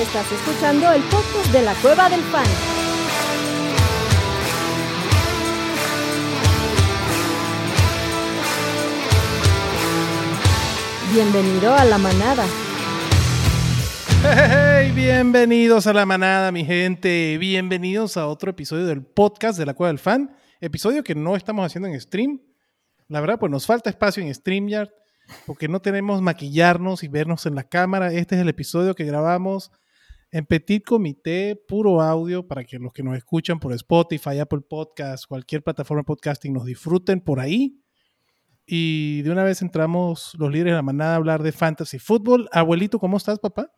Estás 0.00 0.32
escuchando 0.32 0.90
el 0.92 1.02
podcast 1.02 1.52
de 1.52 1.60
la 1.60 1.74
Cueva 1.74 2.08
del 2.08 2.22
Fan. 2.22 2.46
Bienvenido 11.12 11.74
a 11.74 11.84
la 11.84 11.98
manada. 11.98 12.46
Hey, 14.22 14.90
bienvenidos 14.92 15.86
a 15.86 15.92
la 15.92 16.06
manada, 16.06 16.50
mi 16.50 16.64
gente. 16.64 17.36
Bienvenidos 17.36 18.16
a 18.16 18.26
otro 18.26 18.52
episodio 18.52 18.86
del 18.86 19.04
podcast 19.04 19.58
de 19.58 19.66
la 19.66 19.74
Cueva 19.74 19.88
del 19.88 19.98
Fan. 19.98 20.34
Episodio 20.62 21.04
que 21.04 21.14
no 21.14 21.36
estamos 21.36 21.66
haciendo 21.66 21.88
en 21.88 22.00
stream. 22.00 22.40
La 23.08 23.20
verdad, 23.20 23.38
pues 23.38 23.52
nos 23.52 23.66
falta 23.66 23.90
espacio 23.90 24.22
en 24.22 24.34
StreamYard 24.34 24.88
porque 25.44 25.68
no 25.68 25.80
tenemos 25.80 26.22
maquillarnos 26.22 27.04
y 27.04 27.08
vernos 27.08 27.44
en 27.44 27.54
la 27.54 27.64
cámara. 27.64 28.10
Este 28.14 28.36
es 28.36 28.40
el 28.40 28.48
episodio 28.48 28.94
que 28.94 29.04
grabamos 29.04 29.70
en 30.32 30.46
Petit 30.46 30.82
Comité, 30.84 31.60
puro 31.68 32.00
audio, 32.00 32.46
para 32.46 32.64
que 32.64 32.78
los 32.78 32.92
que 32.92 33.02
nos 33.02 33.16
escuchan 33.16 33.58
por 33.58 33.72
Spotify, 33.72 34.38
Apple 34.38 34.60
Podcast, 34.68 35.26
cualquier 35.26 35.62
plataforma 35.62 36.00
de 36.02 36.04
podcasting 36.06 36.52
nos 36.52 36.64
disfruten 36.64 37.20
por 37.20 37.40
ahí. 37.40 37.76
Y 38.66 39.22
de 39.22 39.30
una 39.32 39.42
vez 39.42 39.62
entramos 39.62 40.32
los 40.38 40.50
líderes 40.52 40.72
de 40.72 40.76
la 40.76 40.82
manada 40.82 41.14
a 41.14 41.16
hablar 41.16 41.42
de 41.42 41.50
fantasy 41.50 41.98
fútbol. 41.98 42.48
Abuelito, 42.52 43.00
¿cómo 43.00 43.16
estás, 43.16 43.40
papá? 43.40 43.72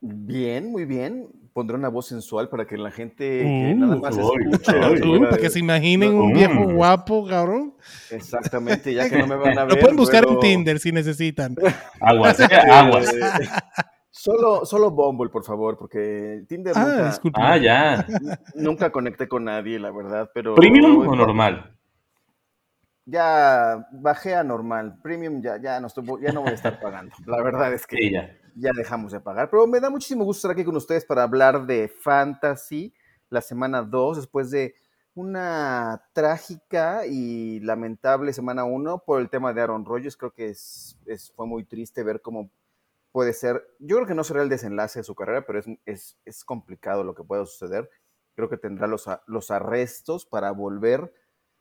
Bien, 0.00 0.70
muy 0.70 0.84
bien. 0.84 1.26
Pondré 1.54 1.76
una 1.76 1.88
voz 1.88 2.06
sensual 2.06 2.48
para 2.50 2.66
que 2.66 2.76
la 2.76 2.90
gente 2.90 3.42
Uh, 3.44 3.76
nada 3.76 3.96
más 3.96 4.16
uy, 4.16 4.22
escuche. 4.52 5.08
uy, 5.08 5.18
para 5.20 5.38
que 5.38 5.50
se 5.50 5.58
imaginen 5.58 6.14
un 6.14 6.30
Mm. 6.30 6.34
viejo 6.34 6.72
guapo, 6.72 7.26
cabrón. 7.26 7.74
Exactamente, 8.10 8.92
ya 8.94 9.08
que 9.08 9.18
no 9.18 9.26
me 9.26 9.34
van 9.36 9.58
a 9.58 9.64
ver. 9.64 9.74
Lo 9.76 9.80
pueden 9.80 9.96
buscar 9.96 10.24
en 10.28 10.38
Tinder 10.38 10.78
si 10.78 10.92
necesitan. 10.92 11.56
Aguas, 12.00 12.38
eh, 12.38 12.44
Eh, 12.50 12.70
aguas. 12.70 13.10
Solo, 14.20 14.64
solo 14.66 14.90
Bumble, 14.90 15.28
por 15.30 15.44
favor, 15.44 15.76
porque 15.76 16.44
Tinder 16.48 16.72
Ah, 16.76 16.84
nunca, 16.84 17.06
disculpe. 17.06 17.40
Ah, 17.40 17.56
ya. 17.56 18.04
nunca 18.56 18.90
conecté 18.90 19.28
con 19.28 19.44
nadie, 19.44 19.78
la 19.78 19.92
verdad, 19.92 20.28
pero... 20.34 20.56
¿Premium 20.56 21.06
o 21.06 21.14
normal? 21.14 21.76
Ya 23.04 23.86
bajé 23.92 24.34
a 24.34 24.42
normal. 24.42 24.98
Premium 25.02 25.40
ya, 25.40 25.56
ya, 25.60 25.80
no 25.80 25.86
estoy, 25.86 26.04
ya 26.20 26.32
no 26.32 26.40
voy 26.42 26.50
a 26.50 26.54
estar 26.54 26.80
pagando. 26.80 27.14
La 27.26 27.40
verdad 27.42 27.72
es 27.72 27.86
que 27.86 27.96
Sí, 27.96 28.10
ya. 28.10 28.36
ya 28.56 28.70
dejamos 28.76 29.12
de 29.12 29.20
pagar. 29.20 29.48
Pero 29.50 29.66
me 29.66 29.78
da 29.80 29.88
muchísimo 29.88 30.24
gusto 30.24 30.38
estar 30.38 30.50
aquí 30.50 30.64
con 30.64 30.76
ustedes 30.76 31.04
para 31.06 31.22
hablar 31.22 31.64
de 31.64 31.88
Fantasy, 31.88 32.92
la 33.30 33.40
semana 33.40 33.82
2, 33.82 34.16
después 34.18 34.50
de 34.50 34.74
una 35.14 36.02
trágica 36.12 37.06
y 37.06 37.60
lamentable 37.60 38.32
semana 38.32 38.64
1 38.64 38.98
por 39.06 39.20
el 39.20 39.30
tema 39.30 39.52
de 39.54 39.62
Aaron 39.62 39.84
Rodgers. 39.84 40.16
Creo 40.16 40.32
que 40.32 40.48
es, 40.48 40.98
es- 41.06 41.32
fue 41.34 41.46
muy 41.46 41.64
triste 41.64 42.02
ver 42.02 42.20
cómo 42.20 42.50
puede 43.12 43.32
ser. 43.32 43.62
Yo 43.78 43.96
creo 43.96 44.06
que 44.08 44.14
no 44.14 44.24
será 44.24 44.42
el 44.42 44.48
desenlace 44.48 45.00
de 45.00 45.04
su 45.04 45.14
carrera, 45.14 45.44
pero 45.46 45.58
es, 45.60 45.66
es, 45.86 46.16
es 46.24 46.44
complicado 46.44 47.04
lo 47.04 47.14
que 47.14 47.24
pueda 47.24 47.44
suceder. 47.46 47.88
Creo 48.34 48.48
que 48.48 48.56
tendrá 48.56 48.86
los, 48.86 49.08
a- 49.08 49.22
los 49.26 49.50
arrestos 49.50 50.24
para 50.26 50.50
volver 50.52 51.12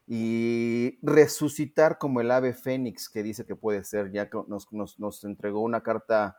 y 0.09 0.98
resucitar 1.02 1.98
como 1.98 2.22
el 2.22 2.31
ave 2.31 2.54
fénix 2.54 3.09
que 3.09 3.23
dice 3.23 3.45
que 3.45 3.56
puede 3.56 3.84
ser, 3.84 4.12
ya 4.12 4.30
que 4.30 4.38
nos, 4.48 4.72
nos, 4.72 5.00
nos 5.00 5.23
entregó 5.26 5.62
una 5.62 5.81
carta 5.84 6.38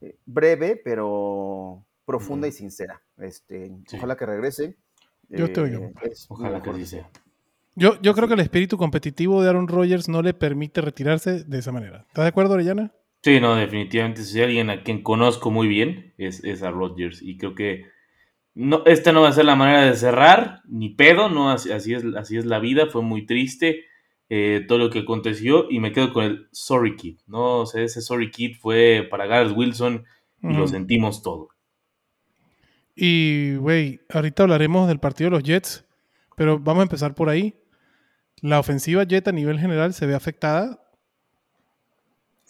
eh, 0.00 0.16
breve, 0.24 0.80
pero 0.82 1.84
profunda 2.06 2.48
y 2.48 2.52
sincera. 2.52 3.02
Este, 3.18 3.70
Sí. 3.86 3.96
Ojalá 3.98 4.16
que 4.16 4.26
regrese. 4.26 4.76
Yo 5.28 5.52
te 5.52 5.60
oigo. 5.60 5.90
es 6.02 6.28
mi 6.30 6.36
Ojalá 6.36 6.62
que 6.62 6.72
deseo. 6.72 6.86
sea. 7.02 7.10
Yo, 7.76 8.00
yo 8.02 8.14
creo 8.14 8.26
que 8.26 8.34
el 8.34 8.40
espíritu 8.40 8.76
competitivo 8.76 9.42
de 9.42 9.48
Aaron 9.50 9.68
Rodgers 9.68 10.08
no 10.08 10.22
le 10.22 10.34
permite 10.34 10.80
retirarse 10.80 11.44
de 11.44 11.58
esa 11.58 11.70
manera. 11.72 12.04
¿Estás 12.08 12.24
de 12.24 12.28
acuerdo, 12.28 12.54
Orellana? 12.54 12.92
Sí, 13.22 13.38
no, 13.40 13.54
definitivamente. 13.54 14.22
Si 14.22 14.38
hay 14.38 14.44
alguien 14.44 14.70
a 14.70 14.82
quien 14.82 15.02
conozco 15.02 15.50
muy 15.50 15.68
bien, 15.68 16.14
es, 16.16 16.42
es 16.42 16.62
a 16.62 16.70
Rodgers. 16.70 17.20
Y 17.22 17.36
creo 17.36 17.54
que 17.54 17.86
no, 18.54 18.82
esta 18.86 19.12
no 19.12 19.22
va 19.22 19.28
a 19.28 19.32
ser 19.32 19.44
la 19.44 19.56
manera 19.56 19.84
de 19.84 19.94
cerrar, 19.94 20.62
ni 20.66 20.90
pedo, 20.90 21.28
no, 21.28 21.50
así, 21.50 21.70
así 21.70 21.94
es, 21.94 22.04
así 22.16 22.38
es 22.38 22.46
la 22.46 22.58
vida. 22.58 22.86
Fue 22.86 23.02
muy 23.02 23.26
triste 23.26 23.84
eh, 24.30 24.64
todo 24.66 24.78
lo 24.78 24.90
que 24.90 25.00
aconteció. 25.00 25.70
Y 25.70 25.80
me 25.80 25.92
quedo 25.92 26.12
con 26.12 26.24
el 26.24 26.48
Sorry 26.50 26.96
Kid. 26.96 27.18
¿no? 27.26 27.58
O 27.58 27.66
sea, 27.66 27.82
ese 27.82 28.00
Sorry 28.00 28.30
Kid 28.30 28.56
fue 28.58 29.06
para 29.10 29.26
Garrett 29.26 29.56
Wilson 29.56 30.04
y 30.42 30.54
lo 30.54 30.66
sentimos 30.66 31.22
todo. 31.22 31.50
Y, 32.96 33.56
güey, 33.56 34.00
ahorita 34.08 34.42
hablaremos 34.42 34.88
del 34.88 34.98
partido 34.98 35.30
de 35.30 35.36
los 35.36 35.42
Jets, 35.42 35.86
pero 36.36 36.58
vamos 36.58 36.80
a 36.80 36.84
empezar 36.84 37.14
por 37.14 37.28
ahí. 37.28 37.54
La 38.40 38.58
ofensiva 38.58 39.04
Jet 39.04 39.28
a 39.28 39.32
nivel 39.32 39.58
general 39.58 39.92
se 39.92 40.06
ve 40.06 40.14
afectada 40.14 40.80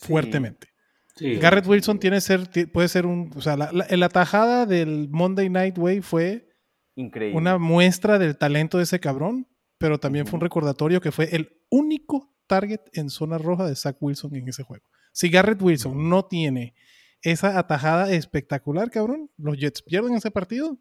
Sí. 0.01 0.09
fuertemente. 0.09 0.69
Sí. 1.17 1.35
Garrett 1.37 1.67
Wilson 1.67 1.99
tiene 1.99 2.21
ser, 2.21 2.49
puede 2.73 2.89
ser 2.89 3.05
un, 3.07 3.31
o 3.37 3.43
sea, 3.43 3.57
la, 3.57 3.71
la- 3.73 3.87
la 3.95 4.09
tajada 4.09 4.65
del 4.67 5.09
Monday 5.11 5.51
Night 5.51 5.77
Way 5.77 6.01
fue 6.01 6.49
Increíble. 6.97 7.37
una 7.37 7.59
muestra 7.59 8.19
del 8.19 8.37
talento 8.39 8.79
de 8.79 8.85
ese 8.85 9.01
cabrón, 9.01 9.47
pero 9.79 9.99
también 9.99 10.27
fue 10.27 10.37
un 10.39 10.41
recordatorio 10.43 11.01
que 11.01 11.13
fue 11.13 11.29
el 11.35 11.61
único 11.69 12.35
target 12.47 12.81
en 12.95 13.11
zona 13.11 13.39
roja 13.39 13.67
de 13.67 13.77
Zach 13.77 13.97
Wilson 14.01 14.35
en 14.35 14.49
ese 14.49 14.63
juego. 14.63 14.85
Si 15.13 15.29
Garrett 15.29 15.61
Wilson 15.61 16.09
no 16.09 16.25
tiene 16.25 16.75
esa 17.23 17.59
atajada 17.59 18.11
espectacular, 18.13 18.91
cabrón, 18.91 19.31
los 19.37 19.59
Jets 19.59 19.83
pierden 19.83 20.15
ese 20.15 20.31
partido 20.31 20.79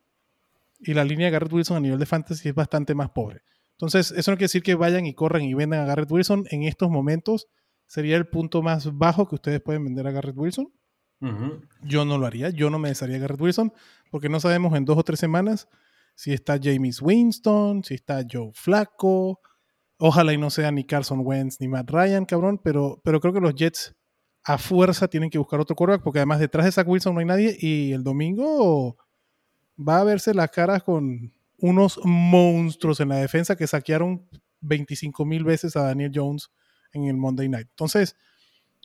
y 0.79 0.93
la 0.93 1.03
línea 1.03 1.25
de 1.27 1.31
Garrett 1.31 1.51
Wilson 1.51 1.77
a 1.77 1.79
nivel 1.81 1.99
de 1.99 2.05
fantasy 2.05 2.47
es 2.49 2.55
bastante 2.55 2.95
más 2.95 3.09
pobre. 3.09 3.41
Entonces, 3.71 4.11
eso 4.11 4.31
no 4.31 4.37
quiere 4.37 4.45
decir 4.45 4.63
que 4.63 4.75
vayan 4.75 5.05
y 5.05 5.13
corran 5.13 5.41
y 5.43 5.53
vendan 5.53 5.81
a 5.81 5.85
Garrett 5.85 6.11
Wilson. 6.11 6.45
En 6.51 6.63
estos 6.63 6.89
momentos 6.89 7.47
sería 7.89 8.17
el 8.17 8.27
punto 8.27 8.61
más 8.61 8.95
bajo 8.95 9.27
que 9.27 9.35
ustedes 9.35 9.61
pueden 9.61 9.83
vender 9.83 10.05
a 10.05 10.11
Garrett 10.11 10.37
Wilson. 10.37 10.71
Yo 11.81 12.05
no 12.05 12.17
lo 12.17 12.27
haría, 12.27 12.49
yo 12.51 12.69
no 12.69 12.79
me 12.79 12.89
desharía 12.89 13.15
de 13.15 13.21
Garrett 13.21 13.41
Wilson, 13.41 13.73
porque 14.11 14.29
no 14.29 14.39
sabemos 14.39 14.73
en 14.77 14.85
dos 14.85 14.97
o 14.97 15.03
tres 15.03 15.19
semanas 15.19 15.67
si 16.15 16.31
está 16.31 16.59
James 16.61 17.01
Winston, 17.01 17.83
si 17.83 17.95
está 17.95 18.23
Joe 18.29 18.51
Flacco. 18.53 19.41
Ojalá 19.97 20.31
y 20.33 20.37
no 20.37 20.49
sea 20.49 20.71
ni 20.71 20.85
Carson 20.85 21.21
Wentz 21.25 21.59
ni 21.59 21.67
Matt 21.67 21.89
Ryan, 21.89 22.25
cabrón, 22.25 22.61
pero, 22.63 23.01
pero 23.03 23.19
creo 23.19 23.33
que 23.33 23.41
los 23.41 23.55
Jets 23.55 23.95
a 24.43 24.57
fuerza 24.57 25.07
tienen 25.07 25.31
que 25.31 25.39
buscar 25.39 25.59
otro 25.59 25.75
quarterback, 25.75 26.03
porque 26.03 26.19
además 26.19 26.39
detrás 26.39 26.65
de 26.65 26.71
Zach 26.71 26.87
Wilson 26.87 27.15
no 27.15 27.19
hay 27.19 27.25
nadie 27.25 27.57
y 27.59 27.91
el 27.91 28.03
domingo 28.03 28.97
va 29.77 29.99
a 29.99 30.03
verse 30.03 30.33
las 30.35 30.51
caras 30.51 30.83
con 30.83 31.33
unos 31.57 31.99
monstruos 32.03 32.99
en 32.99 33.09
la 33.09 33.17
defensa 33.17 33.55
que 33.55 33.65
saquearon 33.65 34.29
25 34.61 35.25
mil 35.25 35.43
veces 35.43 35.75
a 35.75 35.83
Daniel 35.83 36.11
Jones 36.13 36.51
en 36.93 37.05
el 37.05 37.17
Monday 37.17 37.49
Night. 37.49 37.67
Entonces, 37.69 38.15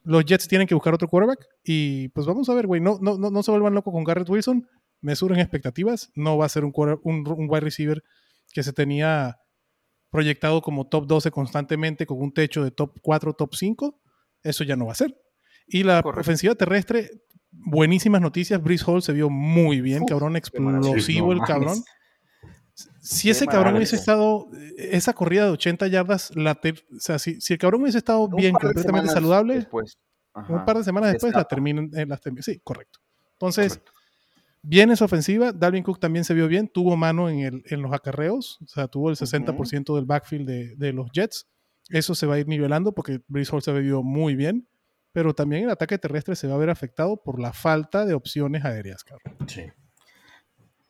los 0.03 0.25
Jets 0.25 0.49
tienen 0.49 0.67
que 0.67 0.75
buscar 0.75 0.93
otro 0.95 1.09
quarterback 1.09 1.47
y 1.63 2.09
pues 2.09 2.27
vamos 2.27 2.49
a 2.49 2.55
ver, 2.55 2.67
güey, 2.67 2.81
no, 2.81 2.99
no, 3.01 3.17
no, 3.17 3.31
no 3.31 3.43
se 3.43 3.51
vuelvan 3.51 3.75
locos 3.75 3.93
con 3.93 4.05
Garrett 4.05 4.29
Wilson, 4.29 4.69
mesuren 5.01 5.39
expectativas, 5.41 6.11
no 6.15 6.37
va 6.37 6.47
a 6.47 6.49
ser 6.51 6.65
un, 6.65 6.73
quarter- 6.73 6.99
un, 7.05 7.27
un 7.27 7.47
wide 7.49 7.61
receiver 7.61 8.03
que 8.53 8.63
se 8.63 8.73
tenía 8.73 9.39
proyectado 10.11 10.63
como 10.63 10.87
top 10.87 11.07
12 11.07 11.31
constantemente 11.31 12.07
con 12.07 12.21
un 12.21 12.33
techo 12.33 12.63
de 12.63 12.71
top 12.71 12.99
4, 13.03 13.33
top 13.35 13.55
5, 13.55 14.01
eso 14.43 14.63
ya 14.65 14.77
no 14.77 14.87
va 14.87 14.93
a 14.93 14.97
ser. 14.97 15.19
Y 15.67 15.83
la 15.83 16.03
Correcto. 16.03 16.21
ofensiva 16.21 16.55
terrestre, 16.55 17.11
buenísimas 17.51 18.21
noticias, 18.21 18.63
Brice 18.63 18.85
Hall 18.87 19.03
se 19.03 19.13
vio 19.13 19.31
muy 19.31 19.81
bien, 19.81 20.03
Uf, 20.03 20.09
cabrón, 20.11 20.37
explosivo 20.37 21.33
el 21.33 21.41
cabrón. 21.41 21.83
Si 23.07 23.29
ese 23.31 23.47
cabrón 23.47 23.77
hubiese 23.77 23.97
estado, 23.97 24.49
esa 24.79 25.13
corrida 25.13 25.45
de 25.45 25.51
80 25.51 25.87
yardas, 25.89 26.35
la 26.35 26.55
ter- 26.55 26.85
o 26.97 27.01
sea, 27.01 27.19
si, 27.19 27.41
si 27.41 27.53
el 27.53 27.59
cabrón 27.59 27.83
hubiese 27.83 27.99
estado 27.99 28.21
Un 28.25 28.37
bien, 28.37 28.55
completamente 28.55 29.11
saludable, 29.13 29.57
después. 29.57 29.99
un 30.49 30.65
par 30.65 30.79
de 30.79 30.85
semanas 30.85 31.09
Se 31.11 31.13
después 31.15 31.35
la 31.35 31.45
terminan, 31.45 31.91
eh, 31.95 32.07
las 32.07 32.23
termi- 32.23 32.41
Sí, 32.43 32.61
correcto. 32.65 33.01
Entonces, 33.33 33.75
Correcto. 33.75 33.93
bien 34.63 34.91
esa 34.91 35.05
ofensiva. 35.05 35.53
Dalvin 35.53 35.83
Cook 35.85 36.01
también 36.01 36.25
se 36.25 36.33
vio 36.33 36.49
bien, 36.49 36.67
tuvo 36.69 36.97
mano 36.97 37.29
en, 37.29 37.41
el, 37.41 37.63
en 37.67 37.83
los 37.83 37.93
acarreos, 37.93 38.59
o 38.63 38.67
sea, 38.69 38.89
tuvo 38.89 39.11
el 39.11 39.17
60% 39.17 39.95
del 39.97 40.07
backfield 40.07 40.47
de, 40.49 40.75
de 40.77 40.93
los 40.95 41.11
Jets. 41.13 41.47
Eso 41.91 42.15
se 42.15 42.27
va 42.27 42.37
a 42.37 42.39
ir 42.39 42.49
nivelando 42.49 42.93
porque 42.93 43.21
Brees 43.29 43.53
Hall 43.53 43.61
se 43.61 43.73
vio 43.81 44.03
muy 44.03 44.35
bien, 44.35 44.67
pero 45.13 45.35
también 45.35 45.65
el 45.65 45.71
ataque 45.71 45.99
terrestre 45.99 46.37
se 46.37 46.47
va 46.49 46.55
a 46.55 46.59
ver 46.59 46.71
afectado 46.71 47.19
por 47.19 47.39
la 47.39 47.53
falta 47.53 48.07
de 48.07 48.15
opciones 48.15 48.65
aéreas, 48.65 49.05
cabrón. 49.05 49.37
Sí. 49.47 49.65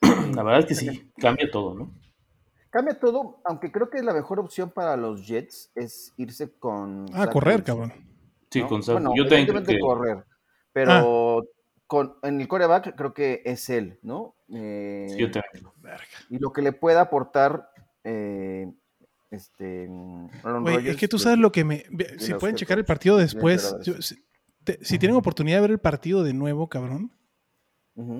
La 0.34 0.42
verdad 0.44 0.60
es 0.60 0.66
que 0.66 0.74
sí, 0.76 1.10
cambia 1.16 1.50
todo, 1.50 1.74
¿no? 1.74 1.92
Cambia 2.74 2.98
todo, 2.98 3.40
aunque 3.44 3.70
creo 3.70 3.88
que 3.88 4.02
la 4.02 4.12
mejor 4.12 4.40
opción 4.40 4.68
para 4.68 4.96
los 4.96 5.28
Jets 5.28 5.70
es 5.76 6.12
irse 6.16 6.50
con. 6.58 7.06
Ah, 7.12 7.26
Zach 7.26 7.32
correr, 7.32 7.58
Wilson, 7.60 7.76
cabrón. 7.76 7.92
Sí, 8.50 8.60
¿no? 8.62 8.68
con 8.68 8.82
Zach- 8.82 8.94
Bueno, 8.94 9.12
yo 9.14 9.28
que 9.64 9.78
correr, 9.78 10.24
pero 10.72 11.44
con, 11.86 12.16
en 12.24 12.40
el 12.40 12.48
coreback 12.48 12.96
creo 12.96 13.14
que 13.14 13.42
es 13.44 13.70
él, 13.70 14.00
¿no? 14.02 14.34
Eh, 14.52 15.06
sí, 15.08 15.18
yo 15.18 15.30
también. 15.30 15.68
Y 16.30 16.40
lo 16.40 16.52
que 16.52 16.62
le 16.62 16.72
pueda 16.72 17.02
aportar 17.02 17.70
eh, 18.02 18.68
este 19.30 19.88
es 20.90 20.96
que 20.96 21.06
tú 21.06 21.14
pues, 21.16 21.22
sabes 21.22 21.38
lo 21.38 21.52
que 21.52 21.62
me... 21.62 21.84
Si 22.18 22.34
pueden 22.34 22.56
checar 22.56 22.78
el 22.78 22.84
partido 22.84 23.18
tienen 23.18 23.22
después, 23.22 23.76
yo- 23.84 24.02
si, 24.02 24.16
te- 24.64 24.84
si 24.84 24.98
tienen 24.98 25.16
oportunidad 25.16 25.58
de 25.58 25.62
ver 25.62 25.70
el 25.70 25.78
partido 25.78 26.24
de 26.24 26.34
nuevo, 26.34 26.68
cabrón. 26.68 27.12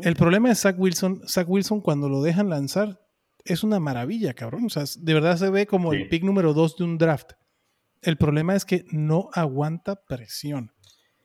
El 0.02 0.14
problema 0.14 0.48
de 0.48 0.54
Zach 0.54 0.76
Wilson, 0.78 1.22
Zach 1.26 1.48
Wilson 1.48 1.80
cuando 1.80 2.08
lo 2.08 2.22
dejan 2.22 2.48
lanzar 2.48 3.03
es 3.44 3.62
una 3.64 3.80
maravilla, 3.80 4.34
cabrón. 4.34 4.64
O 4.66 4.70
sea, 4.70 4.84
de 4.98 5.14
verdad 5.14 5.36
se 5.36 5.50
ve 5.50 5.66
como 5.66 5.92
Sí. 5.92 5.98
el 5.98 6.08
pick 6.08 6.22
número 6.24 6.54
dos 6.54 6.76
de 6.76 6.84
un 6.84 6.98
draft. 6.98 7.32
El 8.02 8.16
problema 8.16 8.54
es 8.54 8.64
que 8.64 8.84
no 8.90 9.30
aguanta 9.32 9.96
presión. 10.04 10.70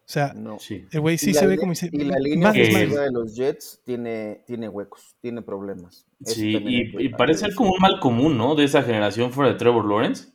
sea, 0.06 0.34
No. 0.36 0.58
El 0.92 1.02
güey 1.02 1.20
sí 1.20 1.36
se 1.36 1.46
ve 1.46 1.56
como 1.56 1.76
si- 1.76 1.88
Y 1.92 2.00
la 2.06 2.18
más- 2.40 2.56
línea 2.56 3.04
de 3.04 3.12
los 3.12 3.36
Jets 3.36 3.80
tiene, 3.86 4.44
tiene 4.48 4.68
huecos, 4.68 5.16
tiene 5.22 5.44
problemas. 5.44 6.08
Eso 6.26 6.34
Sí, 6.34 6.92
y 6.98 7.10
parece 7.10 7.42
ser 7.42 7.54
como 7.54 7.74
un 7.74 7.80
mal 7.80 8.00
común, 8.00 8.36
¿no? 8.36 8.56
De 8.56 8.64
esa 8.64 8.82
generación 8.82 9.32
fuera 9.32 9.52
de 9.52 9.58
Trevor 9.60 9.88
Lawrence. 9.88 10.30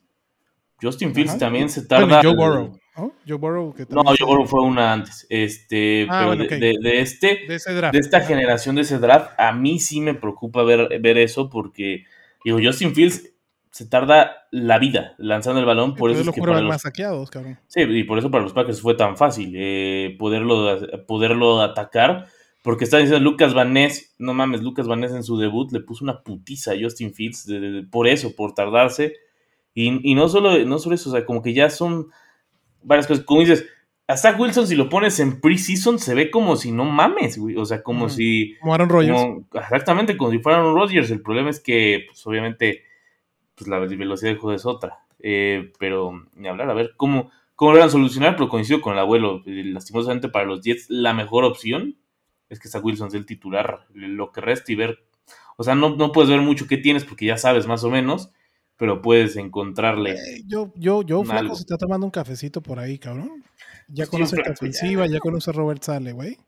Justin 0.85 1.15
Fields 1.15 1.31
Ajá. 1.33 1.39
también 1.41 1.69
se 1.71 1.81
Bueno, 1.89 2.09
tarda. 2.09 2.23
Joe 2.23 2.35
Burrow, 2.37 2.79
¿no? 2.97 3.13
Joe 3.27 3.39
Burrow 3.39 3.75
que 3.75 3.87
No, 3.89 4.03
Joe 4.05 4.17
Burrow 4.27 4.47
fue 4.47 4.63
una 4.63 4.93
antes. 4.93 5.27
Este, 5.31 6.07
Ah, 6.11 6.17
pero 6.19 6.27
bueno, 6.29 6.43
de, 6.45 6.49
ok. 6.55 6.61
de- 6.61 6.89
de 6.91 7.01
este, 7.01 7.41
de 7.49 7.55
ese 7.55 7.73
draft. 7.75 7.93
de 7.95 8.01
esta 8.01 8.21
generación 8.21 8.75
de 8.77 8.83
ese 8.83 8.99
draft, 8.99 9.31
a 9.39 9.53
mí 9.53 9.79
sí 9.81 10.01
me 10.01 10.15
preocupa 10.15 10.63
ver, 10.63 11.01
ver 11.01 11.19
eso 11.19 11.49
porque, 11.49 12.05
digo, 12.45 12.59
Justin 12.63 12.95
Fields 12.95 13.31
se 13.71 13.87
tarda 13.87 14.47
la 14.53 14.79
vida 14.79 15.15
lanzando 15.19 15.59
el 15.59 15.67
balón, 15.67 15.93
Sí, 15.93 15.97
por 15.99 16.11
eso 16.13 16.21
es 16.21 16.31
que 16.31 16.41
para 16.41 16.61
los, 16.61 16.69
más 16.69 16.83
saqueados, 16.83 17.29
cabrón. 17.31 17.59
sí, 17.67 17.81
y 17.81 18.05
por 18.05 18.19
eso 18.19 18.31
para 18.31 18.45
los 18.45 18.53
Packers 18.53 18.81
fue 18.81 18.95
tan 18.95 19.17
fácil 19.17 19.53
eh, 19.57 20.15
poderlo, 20.17 20.79
poderlo 21.09 21.61
atacar, 21.61 22.27
porque 22.63 22.85
está 22.85 22.99
diciendo 22.99 23.19
Lucas 23.29 23.53
Van 23.53 23.73
Ness, 23.73 24.15
no 24.19 24.33
mames, 24.33 24.63
Lucas 24.63 24.87
Van 24.87 25.01
Ness 25.01 25.11
en 25.13 25.25
su 25.25 25.37
debut 25.39 25.73
le 25.73 25.81
puso 25.81 26.05
una 26.05 26.23
putiza 26.23 26.71
a 26.71 26.77
Justin 26.81 27.13
Fields 27.15 27.47
de- 27.47 27.59
de- 27.61 27.83
por 27.83 28.07
eso, 28.07 28.37
por 28.37 28.55
tardarse, 28.55 29.15
y, 29.75 30.11
y 30.11 30.15
no, 30.15 30.29
solo, 30.29 30.59
no 30.65 30.79
solo 30.79 30.95
eso, 30.95 31.11
o 31.11 31.13
sea, 31.13 31.25
como 31.27 31.43
que 31.43 31.53
ya 31.53 31.69
son 31.71 32.09
varias 32.83 33.07
cosas, 33.07 33.25
como 33.25 33.41
dices, 33.41 33.67
a 34.07 34.17
Zach 34.17 34.39
Wilson 34.39 34.67
si 34.67 34.77
lo 34.77 34.89
pones 34.91 35.19
en 35.21 35.41
preseason 35.41 35.99
se 35.99 36.15
ve 36.15 36.31
como 36.31 36.57
si 36.57 36.71
no 36.73 36.85
mames, 36.85 37.39
güey, 37.39 37.57
o 37.57 37.65
sea, 37.65 37.83
como 37.83 38.07
Mm. 38.07 38.11
si... 38.11 38.55
Como 38.61 38.75
Aaron 38.75 38.89
Rodgers. 38.91 39.19
Como- 39.21 39.47
exactamente, 39.55 40.17
como 40.17 40.31
si 40.31 40.39
fueran 40.39 40.65
un 40.67 40.75
Rodgers. 40.77 41.11
El 41.11 41.23
problema 41.23 41.49
es 41.51 41.59
que, 41.61 42.05
pues 42.07 42.27
obviamente, 42.27 42.83
pues 43.55 43.67
la 43.69 43.79
velocidad 43.79 44.31
del 44.33 44.39
juego 44.39 44.55
es 44.55 44.67
otra. 44.67 44.99
Eh, 45.21 45.73
pero 45.79 46.13
ni 46.35 46.49
hablar, 46.49 46.69
a 46.69 46.75
ver 46.75 46.93
cómo, 46.99 47.31
cómo 47.55 47.73
lo 47.73 47.79
van 47.79 47.89
a 47.89 47.91
solucionar, 47.91 48.37
pero 48.37 48.51
coincido 48.51 48.83
con 48.83 48.93
el 48.93 48.99
abuelo. 48.99 49.41
Eh, 49.47 49.63
lastimosamente 49.65 50.29
para 50.29 50.45
los 50.45 50.61
Jets, 50.61 50.91
la 50.91 51.15
mejor 51.15 51.45
opción 51.45 51.97
es 52.51 52.61
que 52.61 52.69
Zach 52.69 52.85
Wilson 52.85 53.11
sea 53.11 53.19
el 53.21 53.25
titular. 53.27 53.87
Lo 53.95 54.33
que 54.33 54.43
resta 54.43 54.71
y 54.71 54.75
ver. 54.75 54.99
O 55.57 55.65
sea, 55.65 55.75
no, 55.75 55.97
no 55.97 56.13
puedes 56.13 56.29
ver 56.29 56.43
mucho 56.43 56.67
qué 56.67 56.77
tienes 56.77 57.05
porque 57.07 57.25
ya 57.25 57.39
sabes 57.39 57.67
más 57.67 57.83
o 57.85 57.91
menos, 57.91 58.33
pero 58.77 59.01
puedes 59.03 59.37
encontrarle. 59.37 60.13
Eh, 60.13 60.43
yo, 60.47 60.73
yo, 60.77 61.03
yo, 61.03 61.23
flaco, 61.25 61.41
algo. 61.41 61.55
se 61.55 61.63
está 61.63 61.77
tomando 61.77 62.07
un 62.07 62.11
cafecito 62.11 62.61
por 62.61 62.79
ahí, 62.79 62.99
cabrón. 62.99 63.45
Ya 63.89 64.07
Sí, 64.07 64.11
conoce 64.11 64.37
la 64.37 64.45
ya. 64.47 64.53
ofensiva, 64.53 65.07
ya 65.07 65.21
conoce 65.21 65.51
a 65.51 65.53
Robert 65.53 65.83
Sale, 65.83 66.13
güey. 66.13 66.39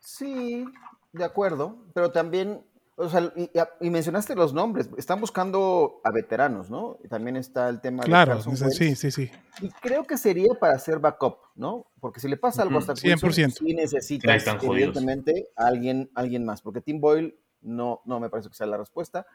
Sí, 0.00 0.64
de 1.12 1.24
acuerdo, 1.24 1.76
pero 1.94 2.10
también, 2.10 2.64
o 2.96 3.08
sea, 3.08 3.32
y, 3.36 3.50
y 3.80 3.90
mencionaste 3.90 4.34
los 4.34 4.52
nombres, 4.52 4.90
están 4.96 5.20
buscando 5.20 6.00
a 6.04 6.10
veteranos, 6.10 6.70
¿no? 6.70 6.98
Y 7.04 7.08
también 7.08 7.36
está 7.36 7.68
el 7.68 7.80
tema 7.80 8.04
Claro, 8.04 8.38
de 8.38 8.48
Wentz, 8.48 8.76
sí, 8.76 8.96
sí, 8.96 9.10
sí. 9.10 9.30
y 9.60 9.68
creo 9.80 10.04
que 10.04 10.16
sería 10.16 10.54
para 10.58 10.74
hacer 10.74 10.98
backup, 10.98 11.38
¿no? 11.54 11.86
Porque 12.00 12.20
si 12.20 12.28
le 12.28 12.36
pasa 12.36 12.62
algo 12.62 12.78
a 12.78 12.82
Ujú, 12.82 12.86
Zach 12.96 13.04
Wilson, 13.04 13.30
100%. 13.32 13.50
sí 13.52 13.64
Ahí 13.68 13.74
necesitas, 13.74 14.46
evidentemente, 14.62 15.48
a 15.56 15.66
alguien, 15.66 16.10
alguien 16.14 16.44
más, 16.44 16.62
porque 16.62 16.80
Tim 16.80 17.00
Boyle 17.00 17.38
no, 17.60 18.00
no 18.04 18.18
me 18.18 18.28
parece 18.28 18.48
que 18.48 18.54
sea 18.56 18.66
la 18.66 18.76
respuesta, 18.76 19.26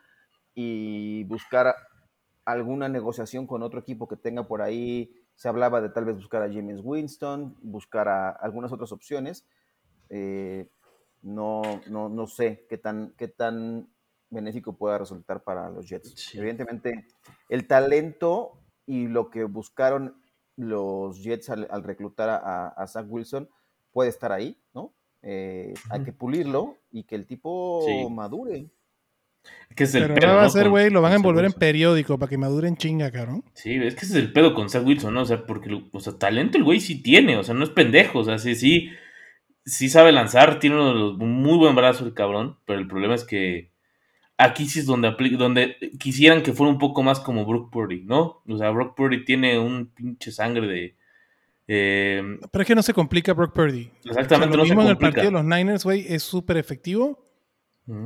y 0.54 1.24
buscar 1.26 1.76
alguna 2.48 2.88
negociación 2.88 3.46
con 3.46 3.62
otro 3.62 3.80
equipo 3.80 4.08
que 4.08 4.16
tenga 4.16 4.48
por 4.48 4.62
ahí, 4.62 5.14
se 5.36 5.50
hablaba 5.50 5.82
de 5.82 5.90
tal 5.90 6.06
vez 6.06 6.16
buscar 6.16 6.42
a 6.42 6.48
James 6.52 6.80
Winston, 6.84 7.56
buscar 7.62 8.08
a 8.08 8.30
algunas 8.30 8.72
otras 8.72 8.92
opciones, 8.92 9.46
eh, 10.10 10.70
no, 11.22 11.62
no, 11.90 12.08
no 12.10 12.28
sé 12.28 12.66
qué 12.70 12.78
tan, 12.78 13.14
qué 13.18 13.28
tan 13.28 13.90
benéfico 14.30 14.74
pueda 14.78 14.98
resultar 14.98 15.44
para 15.44 15.70
los 15.70 15.90
Jets. 15.90 16.14
Sí. 16.16 16.40
Evidentemente, 16.40 17.06
el 17.50 17.68
talento 17.68 18.54
y 18.86 19.08
lo 19.08 19.30
que 19.30 19.44
buscaron 19.44 20.16
los 20.56 21.22
Jets 21.22 21.50
al, 21.50 21.68
al 21.70 21.84
reclutar 21.84 22.30
a, 22.30 22.70
a 22.70 22.88
Zach 22.88 23.06
Wilson 23.10 23.50
puede 23.92 24.10
estar 24.10 24.32
ahí, 24.32 24.58
¿no? 24.74 24.94
Eh, 25.22 25.74
Hay 25.90 26.04
que 26.04 26.14
pulirlo 26.14 26.78
y 26.92 27.04
que 27.04 27.16
el 27.16 27.26
tipo 27.28 27.82
Sí. 27.86 28.08
madure. 28.10 28.70
Que 29.76 29.84
es 29.84 29.94
el 29.94 30.04
Pero 30.04 30.16
pedo, 30.16 30.28
ahora 30.30 30.42
va 30.42 30.48
a 30.48 30.50
ser, 30.50 30.70
güey, 30.70 30.90
lo 30.90 31.02
van 31.04 31.12
a 31.12 31.16
envolver 31.18 31.46
en 31.46 31.52
periódico 31.54 32.18
para 32.18 32.30
que 32.30 32.38
maduren 32.38 32.78
chinga, 32.78 33.12
cabrón. 33.12 33.44
Sí, 33.54 33.76
es 33.76 33.94
que 33.94 34.06
ese 34.06 34.18
es 34.18 34.24
el 34.24 34.34
pedo 34.34 34.56
con 34.56 34.70
Zach 34.70 34.84
Wilson, 34.86 35.14
¿no? 35.14 35.22
O 35.22 35.26
sea, 35.26 35.46
porque, 35.46 35.84
o 35.92 36.00
sea, 36.00 36.14
talento 36.18 36.58
el 36.58 36.64
güey 36.64 36.80
sí 36.80 37.02
tiene, 37.04 37.38
o 37.38 37.44
sea, 37.44 37.54
no 37.54 37.64
es 37.64 37.70
pendejo, 37.70 38.20
o 38.20 38.24
sea, 38.24 38.40
sí, 38.40 38.56
sí, 38.56 38.90
sí 39.66 39.88
sabe 39.90 40.12
lanzar, 40.12 40.60
tiene 40.60 40.78
uno 40.78 40.88
de 40.88 40.94
los- 40.96 41.20
un 41.20 41.32
muy 41.44 41.58
buen 41.60 41.76
brazo 41.76 42.06
el 42.06 42.16
cabrón, 42.16 42.58
pero 42.66 42.80
el 42.80 42.88
problema 42.88 43.14
es 43.14 43.24
que 43.24 43.70
aquí 44.38 44.66
sí 44.68 44.80
es 44.80 44.88
donde, 44.88 45.14
donde 45.38 45.76
quisieran 46.00 46.42
que 46.42 46.54
fuera 46.54 46.72
un 46.72 46.80
poco 46.80 47.04
más 47.04 47.20
como 47.20 47.46
Brook 47.46 47.70
Purdy, 47.72 48.04
¿no? 48.04 48.42
O 48.48 48.58
sea, 48.58 48.72
Brook 48.72 48.96
Purdy 48.96 49.26
tiene 49.26 49.60
un 49.60 49.88
pinche 49.94 50.32
sangre 50.32 50.66
de... 50.68 50.96
eh, 51.68 52.24
Pero 52.52 52.62
es 52.64 52.68
que 52.68 52.76
no 52.76 52.82
se 52.82 52.94
complica 52.94 53.34
Brock 53.34 53.54
Purdy. 53.54 53.92
exactamente, 54.06 54.26
O 54.26 54.38
sea, 54.38 54.48
lo 54.48 54.58
no 54.58 54.64
se 54.64 54.70
mismo 54.70 54.82
en 54.82 54.88
el 54.88 54.94
complica. 54.96 55.12
partido 55.22 55.26
de 55.26 55.32
los 55.32 55.46
Niners, 55.58 55.84
güey, 55.84 56.06
es 56.08 56.24
súper 56.24 56.58
efectivo. 56.58 57.27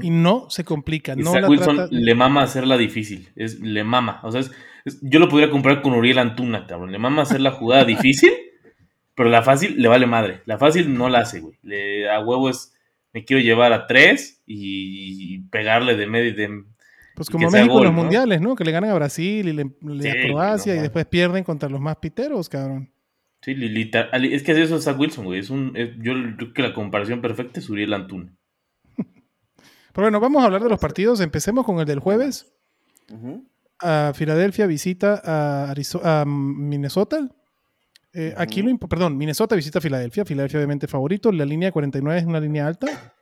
Y 0.01 0.09
no 0.11 0.49
se 0.49 0.63
complica. 0.63 1.13
Y 1.13 1.23
No 1.23 1.31
Zach 1.31 1.41
la 1.43 1.49
Wilson 1.49 1.75
trata... 1.75 1.89
le 1.91 2.15
mama 2.15 2.43
hacerla 2.43 2.77
difícil. 2.77 3.29
Es, 3.35 3.59
le 3.59 3.83
mama. 3.83 4.19
O 4.23 4.31
sea, 4.31 4.41
es- 4.41 4.51
es- 4.85 4.99
yo 5.01 5.19
lo 5.19 5.27
podría 5.29 5.49
comprar 5.49 5.81
con 5.81 5.93
Uriel 5.93 6.19
Antuna, 6.19 6.67
cabrón. 6.67 6.91
Le 6.91 6.99
mama 6.99 7.23
hacer 7.23 7.41
la 7.41 7.51
jugada 7.51 7.83
difícil, 7.85 8.31
pero 9.15 9.29
la 9.29 9.41
fácil 9.41 9.81
le 9.81 9.87
vale 9.87 10.05
madre. 10.05 10.41
La 10.45 10.57
fácil 10.57 10.93
no 10.95 11.09
la 11.09 11.19
hace, 11.19 11.39
güey. 11.39 11.57
Le- 11.63 12.09
a 12.09 12.19
huevo 12.19 12.49
es, 12.49 12.73
me 13.13 13.25
quiero 13.25 13.41
llevar 13.41 13.73
a 13.73 13.87
tres 13.87 14.41
y, 14.45 15.35
y 15.35 15.39
pegarle 15.49 15.95
de 15.97 16.07
medio. 16.07 16.33
De, 16.35 16.63
Pues 17.15 17.29
como 17.29 17.49
México 17.49 17.79
en 17.79 17.83
los 17.85 17.93
¿no? 17.93 18.01
mundiales, 18.03 18.39
¿no? 18.41 18.55
Que 18.55 18.63
le 18.63 18.71
ganan 18.71 18.89
a 18.91 18.95
Brasil 18.95 19.47
y 19.47 19.53
le, 19.53 19.65
le- 19.81 20.11
a 20.11 20.27
Croacia 20.27 20.75
y 20.75 20.79
después 20.79 21.05
pierden 21.05 21.43
contra 21.43 21.67
los 21.69 21.81
más 21.81 21.97
piteros, 21.97 22.47
cabrón. 22.49 22.91
sí, 23.41 23.55
li- 23.55 23.69
literal- 23.69 24.25
es 24.25 24.43
que 24.43 24.51
eso 24.51 24.75
es 24.75 24.83
Zach 24.83 24.99
Wilson, 24.99 25.25
güey. 25.25 25.39
Es 25.39 25.49
un, 25.49 25.73
es- 25.75 25.89
yo 25.97 26.13
creo 26.37 26.53
que 26.53 26.61
la 26.61 26.73
comparación 26.73 27.21
perfecta 27.21 27.59
es 27.59 27.69
Uriel 27.69 27.93
Antuna. 27.93 28.31
Pero 29.93 30.05
bueno, 30.05 30.19
vamos 30.19 30.41
a 30.41 30.45
hablar 30.45 30.63
de 30.63 30.69
los 30.69 30.79
partidos. 30.79 31.19
Empecemos 31.21 31.65
con 31.65 31.79
el 31.79 31.85
del 31.85 31.99
jueves. 31.99 32.53
Ujú. 33.11 33.45
a 33.83 34.13
Filadelfia 34.15 34.67
visita 34.67 35.21
a, 35.23 35.73
Arizo- 35.73 36.01
a 36.03 36.23
Minnesota. 36.25 37.29
Eh, 38.13 38.33
Aquí 38.38 38.61
lo 38.61 38.77
perdón, 38.77 39.17
Minnesota 39.17 39.55
visita 39.55 39.79
a 39.79 39.81
Filadelfia. 39.81 40.23
Filadelfia 40.23 40.59
obviamente 40.59 40.88
favorito. 40.88 41.31
La 41.31 41.45
línea 41.45 41.67
de 41.69 41.71
49 41.73 42.19
es 42.19 42.25
una 42.25 42.39
línea 42.39 42.67
alta. 42.67 43.13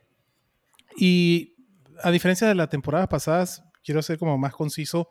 Y 0.96 1.54
a 2.02 2.10
diferencia 2.10 2.46
de 2.48 2.54
las 2.54 2.68
temporadas 2.68 3.08
pasadas, 3.08 3.62
quiero 3.84 4.02
ser 4.02 4.18
como 4.18 4.36
más 4.38 4.52
conciso. 4.52 5.08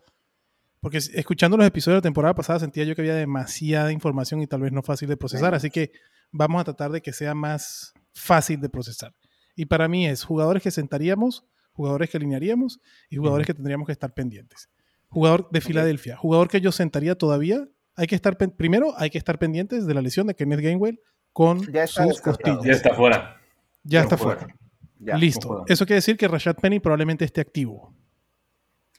Porque 0.82 0.98
escuchando 1.00 1.58
los 1.58 1.68
episodios 1.68 1.96
de 1.96 2.00
la 2.00 2.10
temporada 2.10 2.36
pasada 2.36 2.60
sentía 2.60 2.86
yo 2.86 2.96
que 2.96 3.02
había 3.02 3.16
demasiada 3.16 3.92
información 3.92 4.42
y 4.42 4.48
tal 4.48 4.62
vez 4.62 4.72
no 4.72 4.82
fácil 4.82 5.10
de 5.10 5.18
procesar. 5.18 5.54
Así 5.58 5.70
que 5.70 5.92
vamos 6.32 6.62
a 6.62 6.64
tratar 6.64 6.92
de 6.92 7.02
que 7.02 7.12
sea 7.12 7.36
más 7.36 7.94
fácil 8.14 8.62
de 8.62 8.70
procesar. 8.70 9.14
Y 9.60 9.66
para 9.66 9.90
mí 9.90 10.08
es 10.08 10.24
jugadores 10.24 10.64
que 10.64 10.72
sentaríamos, 10.72 11.44
jugadores 11.74 12.10
que 12.10 12.16
alinearíamos 12.16 12.80
y 13.10 13.18
jugadores 13.18 13.46
que 13.46 13.54
tendríamos 13.54 13.88
que 13.88 13.92
estar 13.92 14.14
pendientes. 14.14 14.70
Jugador 15.10 15.50
de 15.52 15.60
Filadelfia, 15.60 16.16
jugador 16.16 16.48
que 16.48 16.62
yo 16.62 16.72
sentaría 16.72 17.16
todavía. 17.16 17.68
Hay 17.98 18.08
que 18.08 18.16
estar 18.16 18.38
primero 18.38 18.94
hay 18.98 19.10
que 19.10 19.18
estar 19.18 19.38
pendientes 19.38 19.86
de 19.86 19.94
la 19.94 20.02
lesión 20.02 20.28
de 20.28 20.34
Kenneth 20.34 20.62
Gainwell 20.62 21.02
con 21.34 21.60
Ya 21.74 21.84
está 21.84 22.06
sus 22.08 22.22
costillas. 22.22 22.64
Ya 22.64 22.72
está 22.72 22.94
fuera. 22.94 23.36
Ya 23.84 24.00
No 24.00 24.04
está 24.06 24.16
juega. 24.18 24.40
fuera. 24.40 24.56
Ya, 25.00 25.18
Listo. 25.18 25.50
no. 25.50 25.64
Eso 25.68 25.86
quiere 25.86 25.96
decir 25.98 26.16
que 26.16 26.30
Rashad 26.30 26.56
Penny 26.56 26.80
probablemente 26.80 27.26
esté 27.26 27.42
activo. 27.42 27.94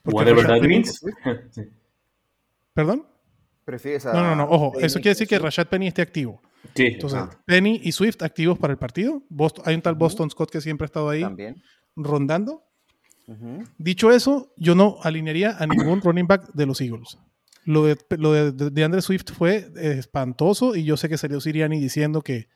Porque 0.02 0.17
Whatever 0.17 0.47
that 0.47 0.61
means. 0.61 1.00
¿Perdón? 2.75 3.07
¿Prefieres 3.64 4.05
a 4.05 4.12
No, 4.12 4.23
no, 4.25 4.37
no. 4.37 4.45
Ojo, 4.45 4.79
eso 4.79 4.99
quiere 4.99 5.12
decir 5.12 5.26
que? 5.26 5.38
Rashad 5.38 5.69
Penny 5.69 5.87
esté 5.87 6.02
activo. 6.02 6.43
Sí, 6.75 6.87
Entonces. 6.87 7.21
Penny 7.47 7.81
y 7.83 7.93
Swift 7.93 8.23
activos 8.23 8.59
para 8.59 8.73
el 8.73 8.79
partido. 8.79 9.23
Boston- 9.29 9.64
hay 9.67 9.75
un 9.75 9.83
tal. 9.83 9.95
Boston 9.95 10.31
Scott 10.31 10.50
que 10.50 10.61
siempre 10.61 10.85
ha 10.85 10.87
estado 10.87 11.09
ahí 11.09 11.23
También. 11.23 11.62
rondando. 11.97 12.64
Dicho 13.79 14.11
eso, 14.11 14.52
yo 14.57 14.75
no 14.75 14.97
alinearía 15.02 15.57
a 15.59 15.67
ningún 15.67 16.00
running 16.05 16.26
back 16.26 16.52
de 16.52 16.67
los 16.67 16.81
Eagles. 16.81 17.17
Lo 17.64 17.85
de, 17.85 17.97
lo 18.19 18.33
de, 18.33 18.71
de- 18.71 18.85
Andre 18.85 19.02
Swift 19.02 19.33
fue 19.37 19.71
espantoso 19.76 20.75
y 20.75 20.85
yo 20.85 20.97
sé 20.97 21.09
que 21.09 21.17
salió 21.19 21.40
Siriani 21.40 21.79
diciendo 21.79 22.23
que 22.23 22.49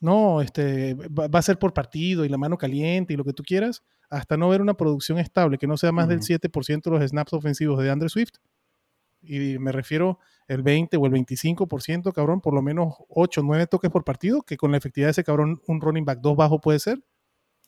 no, 0.00 0.40
este, 0.40 0.94
va, 0.94 1.28
va 1.28 1.38
a 1.38 1.42
ser 1.42 1.58
por 1.58 1.74
partido 1.74 2.24
y 2.24 2.28
la 2.28 2.38
mano 2.38 2.56
caliente 2.56 3.12
y 3.12 3.16
lo 3.16 3.24
que 3.24 3.32
tú 3.34 3.42
quieras, 3.42 3.82
hasta 4.08 4.36
no 4.36 4.48
ver 4.48 4.62
una 4.62 4.74
producción 4.74 5.18
estable 5.18 5.58
que 5.58 5.66
no 5.66 5.76
sea 5.76 5.92
más 5.92 6.08
del 6.08 6.18
Ujú. 6.18 6.26
7% 6.28 6.82
de 6.82 6.90
los 6.90 7.10
snaps 7.10 7.32
ofensivos 7.34 7.82
de 7.82 7.90
Andre 7.90 8.08
Swift. 8.08 8.34
Y 9.22 9.58
me 9.58 9.70
refiero 9.72 10.18
el 10.48 10.62
20 10.62 10.96
o 10.96 11.06
el 11.06 11.12
25%, 11.12 12.12
cabrón, 12.12 12.40
por 12.40 12.54
lo 12.54 12.62
menos 12.62 12.94
8 13.08 13.40
o 13.40 13.44
9 13.44 13.66
toques 13.66 13.90
por 13.90 14.04
partido, 14.04 14.42
que 14.42 14.56
con 14.56 14.70
la 14.72 14.78
efectividad 14.78 15.08
de 15.08 15.12
ese 15.12 15.24
cabrón 15.24 15.60
un 15.66 15.80
running 15.80 16.04
back 16.04 16.18
2 16.20 16.36
bajo 16.36 16.60
puede 16.60 16.78
ser. 16.78 16.98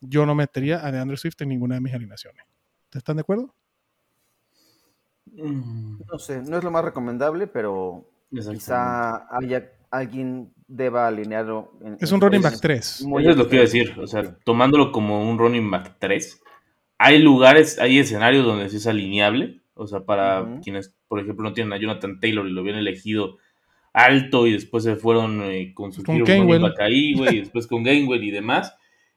Yo 0.00 0.26
no 0.26 0.34
metería 0.34 0.84
a 0.84 0.90
DeAndre 0.92 1.16
Swift 1.16 1.40
en 1.40 1.48
ninguna 1.50 1.76
de 1.76 1.80
mis 1.80 1.94
alineaciones. 1.94 2.44
¿Te 2.90 2.98
están 2.98 3.16
de 3.16 3.20
acuerdo? 3.20 3.54
Mm, 5.32 6.00
No 6.10 6.18
sé, 6.18 6.42
no 6.42 6.58
es 6.58 6.64
lo 6.64 6.70
más 6.70 6.84
recomendable, 6.84 7.46
pero 7.46 8.04
quizá 8.52 9.26
haya, 9.36 9.70
alguien 9.90 10.52
deba 10.66 11.06
alinearlo. 11.06 11.72
en- 11.82 11.96
Es 12.00 12.10
en 12.10 12.14
un 12.16 12.20
running 12.20 12.42
back 12.42 12.58
3. 12.60 13.02
muy 13.06 13.22
Eso 13.22 13.30
es 13.30 13.36
lo 13.36 13.48
que 13.48 13.54
iba 13.56 13.62
a 13.62 13.66
decir. 13.66 13.94
O 13.98 14.06
sea, 14.06 14.36
tomándolo 14.44 14.92
como 14.92 15.28
un 15.28 15.38
running 15.38 15.70
back 15.70 15.96
3, 15.98 16.42
hay 16.98 17.18
lugares, 17.22 17.78
hay 17.78 17.98
escenarios 17.98 18.44
donde 18.44 18.68
sí 18.68 18.76
es 18.76 18.86
alineable. 18.86 19.62
O 19.74 19.86
sea, 19.86 20.00
para 20.04 20.60
quienes, 20.62 20.94
por 21.08 21.20
ejemplo, 21.20 21.42
no 21.44 21.52
tienen 21.52 21.72
a 21.72 21.78
Jonathan 21.78 22.20
Taylor 22.20 22.46
y 22.46 22.52
lo 22.52 22.60
habían 22.60 22.76
elegido 22.76 23.38
alto 23.92 24.46
y 24.46 24.52
después 24.52 24.84
se 24.84 24.96
fueron 24.96 25.42
eh, 25.42 25.72
con 25.74 25.92
su 25.92 26.02
back 26.02 26.80
ahí, 26.80 27.14
güey, 27.14 27.36
y 27.36 27.40
después 27.40 27.66
con 27.66 27.82
Gainwell 27.82 28.24
y 28.24 28.30
demás. 28.30 28.74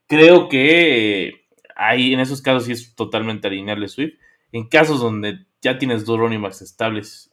Creo 0.08 0.50
que 0.50 1.28
eh, 1.28 1.34
ahí 1.76 2.14
en 2.14 2.20
esos 2.20 2.42
casos 2.42 2.66
sí 2.66 2.72
es 2.72 2.96
totalmente 2.96 3.48
alinearle 3.48 3.88
Swift. 3.88 4.16
En 4.52 4.68
casos 4.68 5.00
donde 5.00 5.46
ya 5.62 5.78
tienes 5.78 6.06
dos 6.06 6.20
running 6.20 6.42
backs 6.42 6.62
estables 6.62 7.32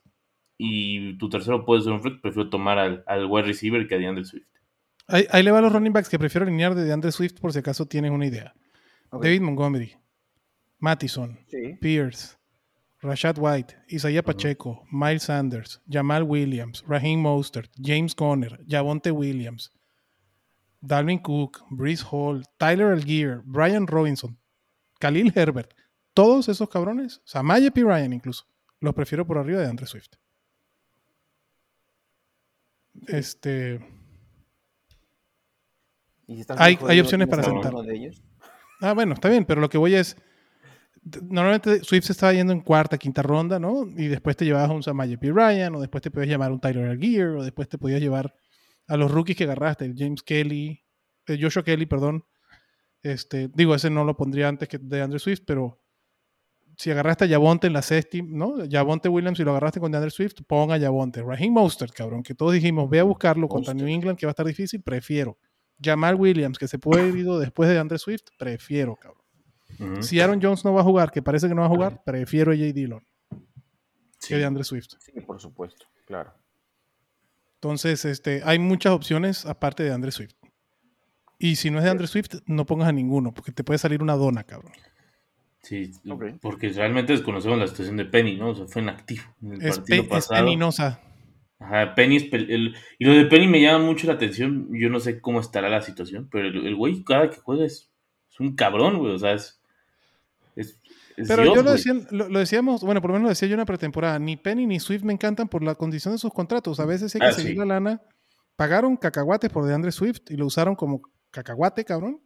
y 0.58 1.16
tu 1.18 1.28
tercero 1.28 1.64
puede 1.64 1.82
ser 1.82 1.92
un 1.92 2.02
flex, 2.02 2.20
prefiero 2.20 2.50
tomar 2.50 2.78
al, 2.78 3.04
al 3.06 3.26
wide 3.26 3.46
receiver 3.46 3.86
que 3.86 3.94
a 3.94 3.98
DeAndre 3.98 4.24
Swift. 4.24 4.46
Ahí, 5.06 5.26
ahí 5.30 5.42
le 5.42 5.50
va 5.50 5.58
a 5.58 5.62
los 5.62 5.72
running 5.72 5.92
backs 5.92 6.08
que 6.08 6.18
prefiero 6.18 6.46
alinear 6.46 6.74
de 6.74 6.84
DeAndre 6.84 7.12
Swift 7.12 7.38
por 7.40 7.52
si 7.52 7.58
acaso 7.58 7.86
tienes 7.86 8.10
una 8.10 8.26
idea. 8.26 8.54
David 9.12 9.42
Montgomery, 9.42 9.94
Mattison, 10.78 11.38
Sí. 11.46 11.76
Pierce, 11.80 12.36
Rashad 13.04 13.38
White, 13.38 13.76
Isaiah 13.92 14.22
Pacheco, 14.22 14.84
Miles 14.90 15.24
Sanders, 15.24 15.80
Jamal 15.86 16.22
Williams, 16.24 16.82
Raheem 16.86 17.20
Mostert, 17.20 17.70
James 17.78 18.14
Conner, 18.14 18.58
Javonte 18.66 19.10
Williams, 19.12 19.70
Dalvin 20.80 21.20
Cook, 21.22 21.62
Breeze 21.70 22.02
Hall, 22.10 22.42
Tyler 22.58 22.92
Algier, 22.92 23.42
Brian 23.44 23.86
Robinson, 23.86 24.38
Khalil 24.98 25.32
Herbert. 25.34 25.74
Todos 26.14 26.48
esos 26.48 26.68
cabrones, 26.68 27.20
Samaje 27.24 27.70
P. 27.70 27.82
Ryan 27.82 28.12
incluso, 28.14 28.44
los 28.80 28.94
prefiero 28.94 29.26
por 29.26 29.36
arriba 29.38 29.60
de 29.60 29.68
Andre 29.68 29.86
Swift. 29.86 30.12
Este, 33.08 33.80
¿Y 36.26 36.42
si 36.42 36.52
Hay- 36.56 37.00
opciones 37.00 37.28
para 37.28 37.42
alguno 37.42 37.62
sentar. 37.62 37.84
de 37.84 37.96
ellos? 37.96 38.22
Ah, 38.80 38.92
bueno, 38.94 39.14
está 39.14 39.28
bien, 39.28 39.44
pero 39.44 39.60
lo 39.60 39.68
que 39.68 39.78
voy 39.78 39.94
es. 39.94 40.16
Normalmente 41.22 41.84
Swift 41.84 42.06
se 42.06 42.12
estaba 42.12 42.32
yendo 42.32 42.52
en 42.52 42.60
cuarta, 42.60 42.96
quinta 42.96 43.22
ronda, 43.22 43.58
¿no? 43.58 43.86
Y 43.96 44.06
después 44.06 44.36
te 44.36 44.44
llevabas 44.44 44.70
a 44.70 44.72
un 44.72 44.82
Samaje 44.82 45.18
P. 45.18 45.30
Ryan, 45.30 45.74
o 45.74 45.80
después 45.80 46.02
te 46.02 46.10
podías 46.10 46.30
llamar 46.30 46.50
a 46.50 46.54
un 46.54 46.60
Tyler 46.60 46.88
Algier, 46.88 47.28
o 47.28 47.42
después 47.42 47.68
te 47.68 47.78
podías 47.78 48.00
llevar 48.00 48.34
a 48.86 48.96
los 48.96 49.10
rookies 49.10 49.36
que 49.36 49.44
agarraste, 49.44 49.84
el 49.84 49.94
James 49.96 50.22
Kelly, 50.22 50.82
el 51.26 51.42
Joshua 51.42 51.62
Kelly, 51.62 51.86
perdón. 51.86 52.24
Este, 53.02 53.48
digo, 53.54 53.74
ese 53.74 53.90
no 53.90 54.04
lo 54.04 54.16
pondría 54.16 54.48
antes 54.48 54.68
que 54.68 54.78
de 54.78 55.02
Andre 55.02 55.18
Swift, 55.18 55.42
pero 55.46 55.78
si 56.76 56.90
agarraste 56.90 57.24
a 57.24 57.26
Yavonte 57.26 57.66
en 57.66 57.72
la 57.72 57.82
séptima, 57.82 58.28
¿no? 58.32 58.64
Yavonte 58.64 59.08
Williams, 59.08 59.38
si 59.38 59.44
lo 59.44 59.50
agarraste 59.50 59.80
con 59.80 59.92
DeAndre 59.92 60.10
Swift, 60.10 60.42
ponga 60.46 60.76
Yavonte. 60.76 61.22
Raheem 61.22 61.52
Mostert, 61.52 61.92
cabrón, 61.92 62.22
que 62.22 62.34
todos 62.34 62.52
dijimos, 62.52 62.88
ve 62.90 63.00
a 63.00 63.04
buscarlo 63.04 63.48
contra. 63.48 63.74
New 63.74 63.86
England, 63.86 64.18
que 64.18 64.26
va 64.26 64.30
a 64.30 64.32
estar 64.32 64.46
difícil, 64.46 64.82
prefiero. 64.82 65.38
Jamal 65.82 66.14
Williams, 66.14 66.58
que 66.58 66.68
se 66.68 66.78
puede 66.78 67.08
ido 67.16 67.38
después 67.38 67.68
de 67.68 67.74
DeAndre 67.74 67.98
Swift, 67.98 68.24
prefiero, 68.38 68.96
cabrón. 68.96 69.23
Si 70.00 70.20
Aaron 70.20 70.40
Jones 70.42 70.64
no 70.64 70.72
va 70.72 70.80
a 70.80 70.84
jugar, 70.84 71.10
que 71.10 71.22
parece 71.22 71.48
que 71.48 71.54
no 71.54 71.62
va 71.62 71.66
a 71.66 71.70
jugar, 71.70 72.02
prefiero 72.04 72.52
a 72.52 72.54
J. 72.54 72.72
Dillon 72.72 73.04
Sí. 74.18 74.28
que 74.28 74.36
de 74.38 74.44
Andre 74.44 74.64
Swift. 74.64 74.90
Sí, 75.00 75.12
por 75.20 75.40
supuesto, 75.40 75.86
claro. 76.06 76.32
Entonces, 77.56 78.04
este, 78.04 78.42
hay 78.44 78.58
muchas 78.58 78.92
opciones 78.92 79.46
aparte 79.46 79.82
de 79.82 79.92
Andre 79.92 80.12
Swift. 80.12 80.34
Y 81.38 81.56
si 81.56 81.70
no 81.70 81.78
es 81.78 81.84
de 81.84 81.90
Andre 81.90 82.06
Swift, 82.06 82.36
no 82.46 82.66
pongas 82.66 82.88
a 82.88 82.92
ninguno, 82.92 83.32
porque 83.34 83.52
te 83.52 83.64
puede 83.64 83.78
salir 83.78 84.02
una 84.02 84.14
dona, 84.16 84.44
cabrón. 84.44 84.72
Sí, 85.62 85.92
Ok. 86.08 86.24
porque 86.42 86.68
realmente 86.70 87.12
desconocemos 87.14 87.58
la 87.58 87.66
situación 87.66 87.96
de 87.96 88.04
Penny, 88.04 88.36
¿no? 88.36 88.50
O 88.50 88.54
sea, 88.54 88.66
fue 88.66 88.82
inactivo 88.82 89.22
en 89.42 89.54
el 89.54 89.62
Es, 89.62 89.78
partido 89.78 90.02
pe- 90.02 90.08
es 90.18 90.26
pasado. 90.26 90.44
peninosa. 90.44 91.00
Ajá, 91.58 91.94
Penny 91.94 92.16
es 92.16 92.24
pel- 92.30 92.50
el- 92.50 92.74
y 92.98 93.04
lo 93.06 93.14
de 93.14 93.24
Penny 93.24 93.46
me 93.46 93.62
llama 93.62 93.84
mucho 93.84 94.06
la 94.06 94.12
atención. 94.14 94.68
Yo 94.72 94.90
no 94.90 95.00
sé 95.00 95.20
cómo 95.22 95.40
estará 95.40 95.70
la 95.70 95.80
situación, 95.80 96.28
pero 96.30 96.48
el, 96.48 96.66
el 96.66 96.76
güey 96.76 97.02
cada 97.02 97.30
que 97.30 97.38
juega 97.38 97.64
es, 97.64 97.90
es 98.30 98.40
un 98.40 98.54
cabrón, 98.54 98.98
güey. 98.98 99.14
O 99.14 99.18
sea, 99.18 99.32
es. 99.32 99.58
Pero 101.16 101.42
Dios, 101.44 101.54
yo 101.54 101.62
lo, 101.62 101.72
decía, 101.72 101.94
lo, 102.10 102.28
lo 102.28 102.38
decíamos, 102.38 102.82
bueno, 102.82 103.00
por 103.00 103.10
lo 103.10 103.14
menos 103.14 103.24
lo 103.24 103.28
decía 103.30 103.46
yo 103.48 103.54
en 103.54 103.60
la 103.60 103.64
pretemporada, 103.66 104.18
ni 104.18 104.36
Penny 104.36 104.66
ni 104.66 104.80
Swift 104.80 105.02
me 105.04 105.12
encantan 105.12 105.48
por 105.48 105.62
la 105.62 105.74
condición 105.74 106.12
de 106.14 106.18
sus 106.18 106.32
contratos. 106.32 106.80
A 106.80 106.86
veces 106.86 107.14
hay 107.14 107.20
que 107.20 107.26
Ah, 107.28 107.32
seguir 107.32 107.52
sí. 107.52 107.58
la 107.58 107.64
lana. 107.66 108.02
Pagaron 108.56 108.96
cacahuates 108.96 109.50
por 109.50 109.64
DeAndre 109.66 109.92
Swift 109.92 110.22
y 110.30 110.36
lo 110.36 110.46
usaron 110.46 110.74
como 110.76 111.02
cacahuate, 111.30 111.84
cabrón. 111.84 112.20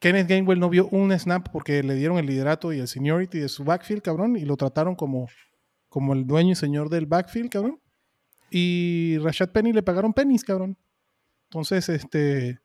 Kenneth 0.00 0.28
Gainwell 0.28 0.58
no 0.58 0.70
vio 0.70 0.88
un 0.88 1.12
snap 1.18 1.48
porque 1.52 1.82
le 1.82 1.94
dieron 1.94 2.16
el 2.18 2.26
liderato 2.26 2.72
y 2.72 2.78
el 2.80 2.88
seniority 2.88 3.38
de 3.38 3.48
su 3.48 3.64
backfield, 3.64 4.02
cabrón, 4.02 4.36
y 4.36 4.44
lo 4.44 4.56
trataron 4.56 4.94
como, 4.94 5.28
como 5.88 6.14
el 6.14 6.26
dueño 6.26 6.52
y 6.52 6.54
señor 6.56 6.88
del 6.88 7.06
backfield, 7.06 7.50
cabrón. 7.50 7.80
Y 8.50 9.18
Rashad 9.18 9.50
Penny 9.50 9.72
le 9.72 9.82
pagaron 9.82 10.12
pennies, 10.14 10.44
cabrón. 10.44 10.76
Entonces, 11.50 11.88
este. 11.88 12.60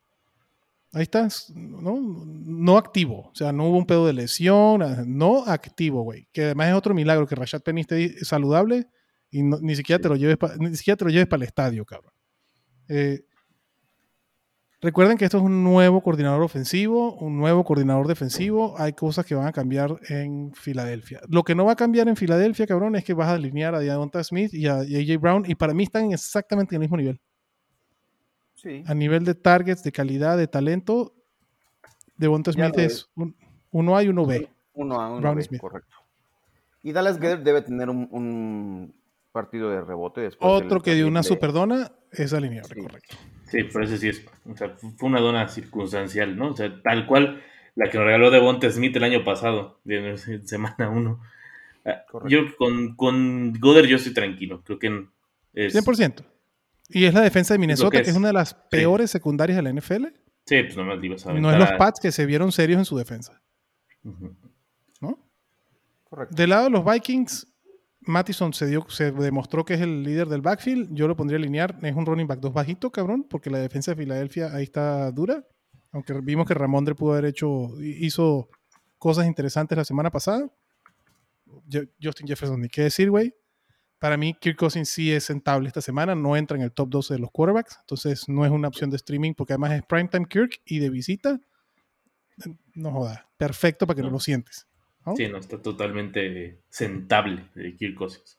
Ahí 0.91 1.03
está, 1.03 1.27
¿no? 1.53 1.99
No 2.01 2.77
activo. 2.77 3.29
O 3.31 3.35
sea, 3.35 3.51
no 3.51 3.67
hubo 3.69 3.77
un 3.77 3.85
pedo 3.85 4.07
de 4.07 4.13
lesión, 4.13 4.81
no 5.05 5.43
activo, 5.45 6.01
güey. 6.01 6.27
Que 6.31 6.45
además 6.45 6.69
es 6.69 6.73
otro 6.75 6.93
milagro 6.95 7.27
que 7.27 7.35
Rashad 7.35 7.61
Penny 7.61 7.81
esté 7.81 8.25
saludable 8.25 8.87
y 9.29 9.43
no- 9.43 9.59
ni 9.61 9.75
siquiera 9.75 10.01
te 10.01 10.09
lo 10.09 10.15
lleves 10.15 10.37
pa- 10.37 10.55
ni 10.57 10.75
siquiera 10.75 10.97
te 10.97 11.05
lo 11.05 11.11
lleves 11.11 11.27
para 11.27 11.43
el 11.43 11.47
estadio, 11.47 11.85
cabrón. 11.85 12.11
Eh, 12.87 13.21
recuerden 14.81 15.17
que 15.17 15.25
esto 15.25 15.37
es 15.37 15.43
un 15.43 15.63
nuevo 15.63 16.01
coordinador 16.01 16.41
ofensivo, 16.41 17.13
un 17.17 17.37
nuevo 17.37 17.63
coordinador 17.63 18.07
defensivo. 18.07 18.73
Hay 18.79 18.93
cosas 18.93 19.25
que 19.27 19.35
van 19.35 19.45
a 19.47 19.51
cambiar 19.51 19.99
en 20.09 20.51
Filadelfia. 20.55 21.21
Lo 21.27 21.43
que 21.43 21.53
no 21.53 21.65
va 21.65 21.73
a 21.73 21.75
cambiar 21.75 22.07
en 22.07 22.15
Filadelfia, 22.15 22.65
cabrón, 22.65 22.95
es 22.95 23.03
que 23.03 23.13
vas 23.13 23.27
a 23.27 23.33
alinear 23.33 23.75
a 23.75 23.79
Deonta 23.79 24.23
Smith 24.23 24.53
y 24.53 24.65
a, 24.67 24.83
y 24.83 24.95
a 24.95 24.99
AJ 25.13 25.19
Brown 25.21 25.43
y 25.47 25.53
para 25.53 25.73
mí 25.75 25.83
están 25.83 26.11
exactamente 26.13 26.73
en 26.75 26.81
el 26.81 26.87
mismo 26.87 26.97
nivel 26.97 27.21
Sí. 28.61 28.83
a 28.87 28.93
nivel 28.93 29.23
de 29.25 29.35
targets, 29.35 29.83
de 29.83 29.91
calidad, 29.91 30.37
de 30.37 30.47
talento, 30.47 31.13
Devonta 32.17 32.51
Smith 32.51 32.77
es 32.77 33.09
un- 33.15 33.35
uno 33.71 33.95
A 33.95 34.03
y 34.03 34.09
uno 34.09 34.25
B. 34.25 34.49
Uno 34.73 34.99
a 34.99 35.09
uno, 35.11 35.21
Brown 35.21 35.35
B, 35.37 35.43
Smith. 35.43 35.61
correcto. 35.61 35.95
Y 36.83 36.91
Dallas 36.91 37.19
Goedert 37.19 37.43
debe 37.43 37.61
tener 37.61 37.89
un, 37.89 38.07
un 38.11 38.93
partido 39.31 39.69
de 39.69 39.81
rebote 39.81 40.21
después. 40.21 40.51
Otro 40.51 40.81
que 40.81 40.95
dio 40.95 41.07
una 41.07 41.21
terrible- 41.21 41.35
superdona 41.35 41.91
es 42.11 42.33
alineable, 42.33 42.75
Sí. 42.75 42.81
correcto. 42.81 43.15
Sí, 43.45 43.63
pero 43.71 43.85
ese 43.85 43.97
sí 43.97 44.09
es. 44.09 44.25
O 44.51 44.55
sea, 44.55 44.75
fue 44.97 45.09
una 45.09 45.19
dona 45.21 45.47
circunstancial, 45.47 46.35
¿no? 46.37 46.49
O 46.49 46.55
sea, 46.55 46.81
tal 46.83 47.05
cual 47.07 47.41
la 47.75 47.89
que 47.89 47.97
nos 47.97 48.05
regaló 48.05 48.29
Devonta 48.31 48.69
Smith 48.69 48.95
el 48.97 49.03
año 49.03 49.23
pasado, 49.23 49.79
de 49.85 50.11
en 50.11 50.47
semana 50.47 50.89
1. 50.89 51.19
Correcto. 52.11 52.27
Yo 52.27 52.55
con, 52.57 52.95
con 52.95 53.53
Goder 53.59 53.87
yo 53.87 53.95
estoy 53.95 54.13
tranquilo. 54.13 54.61
Creo 54.63 54.77
que 54.79 55.05
es. 55.53 55.73
100%. 55.73 56.23
Y 56.89 57.05
es 57.05 57.13
la 57.13 57.21
defensa 57.21 57.53
de 57.53 57.59
Minnesota, 57.59 57.97
que 57.99 58.03
que 58.03 58.09
es 58.09 58.15
una 58.15 58.27
de 58.27 58.33
las 58.33 58.53
peores 58.53 59.11
secundarias 59.11 59.55
de 59.55 59.61
la 59.61 59.71
NFL. 59.71 60.07
Sí, 60.45 60.63
pues 60.63 60.75
nomás 60.75 60.99
le 60.99 61.05
ibas 61.05 61.25
a 61.27 61.33
No 61.33 61.51
es 61.51 61.59
los 61.59 61.71
Pats 61.73 61.99
que 61.99 62.11
se 62.11 62.25
vieron 62.25 62.51
serios 62.51 62.79
en 62.79 62.85
su 62.85 62.97
defensa. 62.97 63.41
¿no? 64.99 65.29
Correcto. 66.03 66.35
Del 66.35 66.49
lado 66.49 66.63
de 66.65 66.69
los 66.71 66.83
Vikings, 66.83 67.47
Mattison 68.01 68.53
se, 68.53 68.65
dio, 68.65 68.85
se 68.89 69.11
demostró 69.11 69.63
que 69.63 69.75
es 69.75 69.81
el 69.81 70.01
líder 70.03 70.27
del 70.27 70.41
backfield. 70.41 70.93
Yo 70.93 71.07
lo 71.07 71.15
pondría 71.15 71.37
a 71.37 71.41
alinear. 71.41 71.77
Es 71.83 71.95
un 71.95 72.05
running 72.05 72.25
back 72.25 72.39
2 72.39 72.51
bajito, 72.51 72.91
cabrón, 72.91 73.27
porque 73.29 73.51
la 73.51 73.59
defensa 73.59 73.91
de 73.91 73.97
Filadelfia 73.97 74.53
ahí 74.53 74.63
está 74.63 75.11
dura. 75.11 75.45
Aunque 75.91 76.13
vimos 76.21 76.47
que 76.47 76.55
Ramondre 76.55 76.95
pudo 76.95 77.13
haber 77.13 77.25
hecho, 77.25 77.69
hizo 77.79 78.49
cosas 78.97 79.27
interesantes 79.27 79.77
la 79.77 79.85
semana 79.85 80.09
pasada. 80.09 80.49
Justin 82.01 82.27
Jefferson, 82.27 82.61
ni 82.61 82.69
qué 82.69 82.83
decir, 82.83 83.11
güey. 83.11 83.33
Para 83.99 84.15
mí, 84.17 84.33
Kirk 84.39 84.57
Cousins 84.57 84.87
sí 84.89 85.11
es 85.11 85.25
sentable 85.25 85.67
esta 85.67 85.81
semana. 85.81 86.15
No 86.15 86.35
entra 86.37 86.55
en 86.57 86.63
el 86.63 86.71
top 86.71 86.89
12 86.89 87.15
de 87.15 87.19
los 87.19 87.31
quarterbacks. 87.31 87.77
Entonces, 87.81 88.29
no 88.29 88.45
es 88.45 88.51
una 88.51 88.69
opción 88.69 88.89
de 88.89 88.95
streaming 88.95 89.33
porque 89.33 89.53
además 89.53 89.73
es 89.73 89.83
primetime 89.83 90.25
Kirk 90.27 90.61
y 90.65 90.79
de 90.79 90.89
visita. 90.89 91.39
No 92.75 92.91
joda. 92.91 93.27
Perfecto 93.37 93.85
para 93.85 93.95
que 93.97 94.01
no 94.01 94.07
No. 94.07 94.13
lo 94.13 94.19
sientes. 94.19 94.65
¿no? 95.05 95.15
Sí, 95.15 95.27
no, 95.27 95.37
está 95.37 95.61
totalmente 95.61 96.61
sentable 96.69 97.49
de 97.55 97.75
Kirk 97.75 97.95
Cousins. 97.95 98.37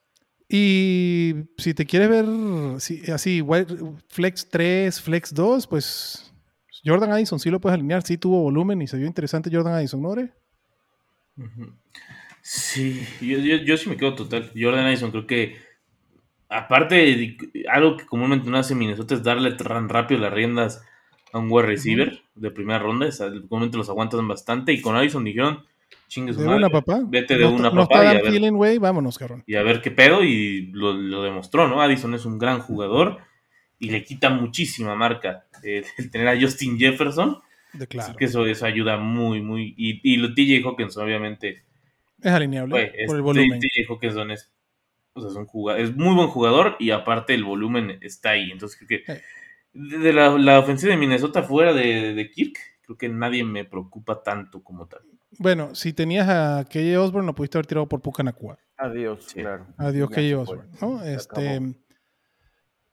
Y 0.48 1.34
si 1.58 1.74
te 1.74 1.86
quieres 1.86 2.08
ver 2.08 2.80
si- 2.80 3.10
así, 3.10 3.44
Flex 4.08 4.48
3, 4.48 5.00
Flex 5.00 5.32
2, 5.34 5.66
pues 5.66 6.32
Jordan 6.84 7.12
Addison 7.12 7.38
sí 7.38 7.50
lo 7.50 7.60
puedes 7.60 7.74
alinear, 7.78 8.02
sí 8.02 8.16
tuvo 8.18 8.42
volumen 8.42 8.80
y 8.82 8.86
se 8.86 8.96
vio 8.96 9.06
interesante 9.06 9.50
Jordan 9.52 9.74
Addison, 9.74 10.00
¿no? 10.02 10.08
Ore? 10.08 10.32
Ujú. 11.36 11.72
Sí, 12.42 13.06
yo, 13.20 13.38
yo, 13.38 13.56
yo 13.56 13.76
sí 13.76 13.88
me 13.88 13.96
quedo 13.96 14.14
total. 14.14 14.50
Jordan 14.58 14.86
Addison, 14.86 15.10
creo 15.10 15.26
que 15.26 15.56
aparte 16.48 16.94
de 16.96 17.36
algo 17.70 17.96
que 17.96 18.06
comúnmente 18.06 18.48
no 18.50 18.56
hace 18.58 18.74
Minnesota 18.74 19.14
es 19.14 19.22
darle 19.22 19.52
tan 19.52 19.88
rápido 19.88 20.20
las 20.20 20.32
riendas 20.32 20.82
a 21.32 21.38
un 21.38 21.50
wide 21.50 21.66
receiver 21.66 22.22
de 22.34 22.50
primera 22.50 22.78
ronda. 22.80 23.06
es- 23.06 23.22
comúnmente 23.48 23.76
los 23.76 23.88
aguantan 23.88 24.26
bastante. 24.26 24.72
Y 24.72 24.80
con 24.80 24.96
Addison 24.96 25.22
dijeron, 25.24 25.64
chingue 26.08 26.32
su 26.32 26.40
De 26.40 26.46
madre, 26.46 26.58
una, 26.58 26.70
papá. 26.70 27.00
Vete 27.04 27.36
de 27.36 27.44
no, 27.44 27.50
una, 27.52 27.70
no 27.70 27.82
papá, 27.86 28.02
está 28.02 28.04
y 28.04 28.08
a, 28.08 28.30
ver, 28.50 28.78
vámonos, 28.80 29.18
cabrón. 29.18 29.44
y 29.46 29.54
a 29.54 29.62
ver 29.62 29.80
qué 29.80 29.90
pedo. 29.90 30.24
Y 30.24 30.70
lo, 30.72 30.92
lo 30.92 31.22
demostró, 31.22 31.68
¿no? 31.68 31.80
Addison 31.82 32.14
es 32.14 32.24
un 32.24 32.38
gran 32.38 32.60
jugador 32.60 33.18
y 33.78 33.90
le 33.90 34.02
quita 34.02 34.30
muchísima 34.30 34.94
marca 34.96 35.44
eh, 35.62 35.84
el 35.98 36.10
tener 36.10 36.28
a 36.28 36.40
Justin 36.40 36.78
Jefferson. 36.78 37.38
De 37.72 37.84
Así 37.84 37.86
claro. 37.86 38.16
que 38.16 38.24
eso, 38.24 38.44
eso 38.46 38.66
ayuda 38.66 38.96
muy, 38.96 39.40
muy. 39.42 39.74
Y, 39.76 40.00
y 40.02 40.16
lo 40.16 40.34
TJ 40.34 40.64
Hawkins, 40.66 40.96
obviamente. 40.96 41.62
Es 42.22 42.32
alineable 42.32 42.92
es- 42.96 43.06
por 43.06 43.16
el 43.16 43.22
volumen. 43.22 43.60
TJ 43.60 43.86
Hawkinson 43.88 44.30
es, 44.30 44.50
o 45.14 45.20
sea, 45.20 45.30
es, 45.30 45.36
un 45.36 45.46
jugador, 45.46 45.80
es 45.80 45.96
muy 45.96 46.14
buen 46.14 46.28
jugador 46.28 46.76
y 46.78 46.90
aparte 46.90 47.34
el 47.34 47.44
volumen 47.44 47.98
está 48.00 48.30
ahí. 48.30 48.50
Entonces 48.50 48.78
creo 48.78 48.88
que 49.04 49.12
Eh. 49.12 49.22
de 49.72 50.12
la, 50.12 50.30
la 50.38 50.58
ofensiva 50.58 50.92
de 50.92 50.98
Minnesota 50.98 51.42
fuera 51.42 51.72
de, 51.72 52.14
de 52.14 52.30
Kirk, 52.30 52.56
creo 52.82 52.96
que 52.96 53.08
nadie 53.08 53.44
me 53.44 53.64
preocupa 53.64 54.22
tanto 54.22 54.62
como 54.62 54.86
tal. 54.86 55.00
Bueno, 55.38 55.74
si 55.74 55.92
tenías 55.92 56.28
a 56.28 56.64
KJ 56.68 56.96
Osborne, 56.98 57.26
lo 57.26 57.34
pudiste 57.34 57.56
haber 57.58 57.66
tirado 57.66 57.88
por 57.88 58.00
Pucanacua. 58.02 58.58
Adiós, 58.76 59.24
Sí. 59.28 59.40
claro. 59.40 59.66
Adiós, 59.78 60.10
KJ 60.10 60.34
Osborne. 60.36 60.70
¿no? 60.80 61.02
Este, 61.04 61.48
acabó. 61.58 61.74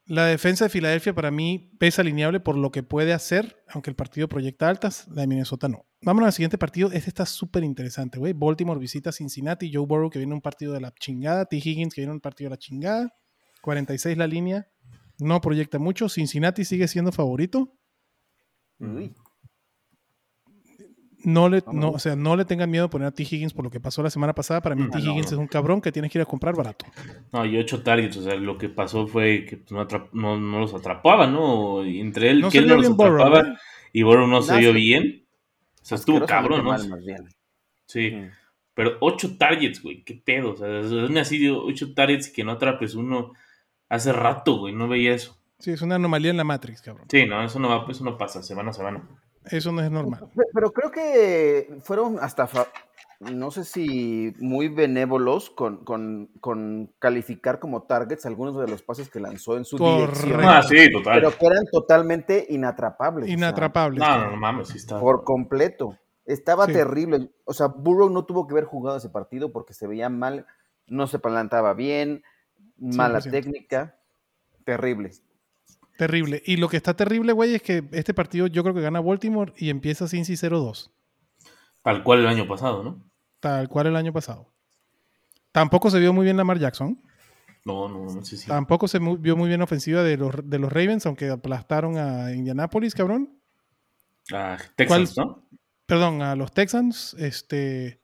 La 0.07 0.25
defensa 0.25 0.65
de 0.65 0.69
Filadelfia 0.69 1.13
para 1.13 1.31
mí 1.31 1.69
pesa 1.79 2.01
alineable 2.01 2.39
por 2.39 2.55
lo 2.55 2.71
que 2.71 2.81
puede 2.81 3.11
hacer, 3.11 3.61
aunque 3.67 3.89
el 3.89 3.95
partido 3.95 4.29
proyecta 4.29 4.69
altas, 4.69 5.05
la 5.09 5.21
de 5.21 5.27
Minnesota 5.27 5.67
no. 5.67 5.85
Vámonos 6.01 6.27
al 6.27 6.33
siguiente 6.33 6.57
partido. 6.57 6.89
Este 6.93 7.09
está 7.09 7.25
súper 7.25 7.65
interesante, 7.65 8.17
güey. 8.17 8.31
Baltimore 8.31 8.79
visita 8.79 9.11
Cincinnati, 9.11 9.69
Joe 9.71 9.85
Burrow 9.85 10.09
que 10.09 10.19
viene 10.19 10.33
un 10.33 10.41
partido 10.41 10.71
de 10.71 10.79
la 10.79 10.93
chingada, 10.93 11.45
T. 11.45 11.57
Higgins 11.57 11.93
que 11.93 12.01
viene 12.01 12.13
un 12.13 12.21
partido 12.21 12.49
de 12.49 12.51
la 12.51 12.57
chingada, 12.57 13.13
46 13.61 14.17
la 14.17 14.27
línea, 14.27 14.67
no 15.19 15.41
proyecta 15.41 15.77
mucho. 15.77 16.07
Cincinnati 16.07 16.63
sigue 16.63 16.87
siendo 16.87 17.11
favorito. 17.11 17.73
Uy. 18.79 19.13
No 21.23 21.49
le, 21.49 21.63
No 21.65 21.73
no, 21.73 21.89
o 21.91 21.99
sea, 21.99 22.15
no 22.15 22.35
le 22.35 22.45
tengan 22.45 22.69
miedo 22.69 22.85
a 22.85 22.89
poner 22.89 23.07
a 23.07 23.11
T. 23.11 23.23
Higgins 23.23 23.53
por 23.53 23.65
lo 23.65 23.71
que 23.71 23.79
pasó 23.79 24.03
la 24.03 24.09
semana 24.09 24.33
pasada. 24.33 24.61
Para 24.61 24.75
mí, 24.75 24.83
Mm, 24.83 24.91
T. 24.91 24.99
No, 24.99 25.03
Higgins 25.03 25.25
no. 25.31 25.37
es 25.37 25.39
un 25.39 25.47
cabrón 25.47 25.81
que 25.81 25.91
tienes 25.91 26.11
que 26.11 26.19
ir 26.19 26.21
a 26.21 26.25
comprar 26.25 26.55
barato. 26.55 26.85
No, 27.33 27.43
y 27.45 27.57
ocho 27.57 27.81
targets, 27.81 28.17
o 28.17 28.23
sea, 28.23 28.35
lo 28.35 28.57
que 28.57 28.69
pasó 28.69 29.07
fue 29.07 29.45
que 29.45 29.57
pues, 29.57 29.71
no, 29.71 29.81
atrap- 29.87 30.09
no, 30.13 30.39
no 30.39 30.59
los 30.59 30.73
atrapaba, 30.73 31.25
¿no? 31.27 31.83
Y 31.85 31.99
Entre 32.01 32.29
él, 32.29 32.41
No 32.41 32.49
que 32.51 32.59
él 32.59 32.67
no 32.67 32.75
los 32.75 32.89
atrapaba 32.91 33.57
y 33.93 34.03
Burrow 34.03 34.27
no 34.27 34.41
se 34.41 34.57
vio 34.57 34.73
bien. 34.73 35.23
O 35.81 35.85
sea, 35.85 35.95
estuvo 35.97 36.25
cabrón, 36.25 36.63
¿no? 36.63 36.69
mal. 36.71 36.81
Sí, 37.85 38.11
Mm. 38.11 38.29
pero 38.73 38.97
ocho 38.99 39.37
targets, 39.37 39.81
güey, 39.81 40.03
qué 40.03 40.13
pedo. 40.23 40.51
O 40.51 40.57
sea, 40.57 40.79
es 40.81 41.17
así 41.17 41.39
de 41.39 41.51
ocho 41.51 41.93
targets 41.93 42.27
y 42.29 42.33
que 42.33 42.43
no 42.43 42.51
atrapes 42.51 42.93
uno 42.95 43.33
hace 43.89 44.11
rato, 44.13 44.57
güey, 44.59 44.73
no 44.75 44.87
veía 44.87 45.13
eso. 45.13 45.35
Sí, 45.59 45.71
es 45.71 45.81
una 45.81 45.95
anomalía 45.95 46.29
en 46.29 46.37
la 46.37 46.43
Matrix, 46.43 46.81
cabrón. 46.83 47.07
Sí, 47.09 47.25
no, 47.25 47.41
eso 47.43 47.57
no 47.59 47.69
va, 47.69 47.85
eso 47.89 48.03
no 48.03 48.17
pasa 48.17 48.43
semana 48.43 48.69
a 48.69 48.73
semana. 48.73 49.01
Eso 49.51 49.71
no 49.71 49.81
es 49.81 49.91
normal. 49.91 50.29
Pe- 50.35 50.43
Pero 50.53 50.71
creo 50.71 50.91
que 50.91 51.77
fueron 51.83 52.17
hasta, 52.19 52.47
no 53.19 53.49
sé 53.51 53.63
si 53.63 54.33
muy 54.39 54.67
benévolos 54.69 55.49
con, 55.49 55.83
con- 55.83 56.29
con 56.39 56.93
calificar 56.99 57.59
como 57.59 57.83
targets 57.83 58.25
algunos 58.25 58.57
de 58.59 58.67
los 58.67 58.81
pases 58.83 59.09
que 59.09 59.19
lanzó 59.19 59.57
en 59.57 59.65
su 59.65 59.77
dirección, 59.77 60.41
Ah, 60.43 60.61
sí, 60.63 60.91
total. 60.91 61.15
pero 61.21 61.37
que 61.37 61.45
eran 61.47 61.65
totalmente 61.71 62.45
inatrapables. 62.49 63.23
o 63.23 63.27
sea, 63.27 63.33
Inatrapable. 63.35 63.99
No, 63.99 64.17
no, 64.25 64.31
no 64.31 64.37
mames, 64.37 64.67
sí 64.69 64.77
está. 64.77 64.99
por 64.99 65.23
completo. 65.23 65.97
Estaba 66.25 66.65
Sí. 66.65 66.73
terrible. 66.73 67.29
O 67.45 67.53
sea, 67.53 67.67
Burrow 67.67 68.09
no 68.09 68.25
tuvo 68.25 68.45
que 68.47 68.53
haber 68.53 68.65
jugado 68.65 68.97
ese 68.97 69.09
partido 69.09 69.51
porque 69.51 69.73
se 69.73 69.87
veía 69.87 70.09
mal, 70.09 70.45
no 70.87 71.07
se 71.07 71.19
plantaba 71.19 71.73
bien, 71.73 72.21
mala 72.77 73.19
100%. 73.21 73.31
técnica. 73.31 73.95
Terrible. 74.65 75.11
Terrible. 75.97 76.43
Y 76.45 76.57
lo 76.57 76.69
que 76.69 76.77
está 76.77 76.95
terrible, 76.95 77.33
güey, 77.33 77.55
es 77.55 77.61
que 77.61 77.83
este 77.91 78.13
partido 78.13 78.47
yo 78.47 78.63
creo 78.63 78.75
que 78.75 78.81
gana 78.81 79.01
Baltimore 79.01 79.53
y 79.57 79.69
empieza 79.69 80.07
Cincy 80.07 80.33
0-2. 80.33 80.91
Tal 81.83 82.03
cual 82.03 82.19
el 82.19 82.27
año 82.27 82.47
pasado, 82.47 82.83
¿no? 82.83 83.03
Tal 83.39 83.67
cual 83.67 83.87
el 83.87 83.95
año 83.95 84.13
pasado. 84.13 84.53
Tampoco 85.51 85.89
se 85.89 85.99
vio 85.99 86.13
muy 86.13 86.25
bien 86.25 86.37
Lamar 86.37 86.59
Jackson. 86.59 87.01
No, 87.65 87.89
no, 87.89 88.05
no 88.05 88.23
sé 88.23 88.37
si. 88.37 88.47
Tampoco 88.47 88.87
se 88.87 88.99
vio 88.99 89.35
muy 89.35 89.47
bien 89.49 89.61
ofensiva 89.61 90.03
de 90.03 90.17
los, 90.17 90.35
de 90.43 90.59
los 90.59 90.71
Ravens, 90.71 91.05
aunque 91.05 91.29
aplastaron 91.29 91.97
a 91.97 92.31
Indianapolis, 92.31 92.93
cabrón. 92.93 93.41
Ah, 94.31 94.57
Texans, 94.75 95.15
¿Cuál? 95.15 95.27
¿no? 95.27 95.47
Perdón, 95.85 96.21
a 96.21 96.35
los 96.35 96.51
Texans. 96.51 97.15
Este, 97.17 98.01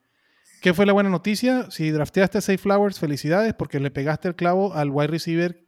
¿Qué 0.60 0.74
fue 0.74 0.86
la 0.86 0.92
buena 0.92 1.10
noticia? 1.10 1.70
Si 1.70 1.90
drafteaste 1.90 2.38
a 2.38 2.40
Safe 2.40 2.58
Flowers, 2.58 2.98
felicidades, 2.98 3.54
porque 3.54 3.78
le 3.78 3.90
pegaste 3.90 4.28
el 4.28 4.34
clavo 4.34 4.74
al 4.74 4.90
wide 4.90 5.08
receiver 5.08 5.63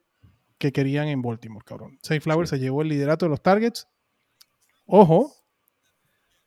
que 0.58 0.72
querían 0.72 1.08
en 1.08 1.22
Baltimore, 1.22 1.64
cabrón. 1.64 1.98
Safe 2.02 2.20
Flowers 2.20 2.50
se 2.50 2.58
llevó 2.58 2.82
el 2.82 2.88
liderato 2.88 3.26
de 3.26 3.30
los 3.30 3.42
targets. 3.42 3.86
Ojo, 4.86 5.32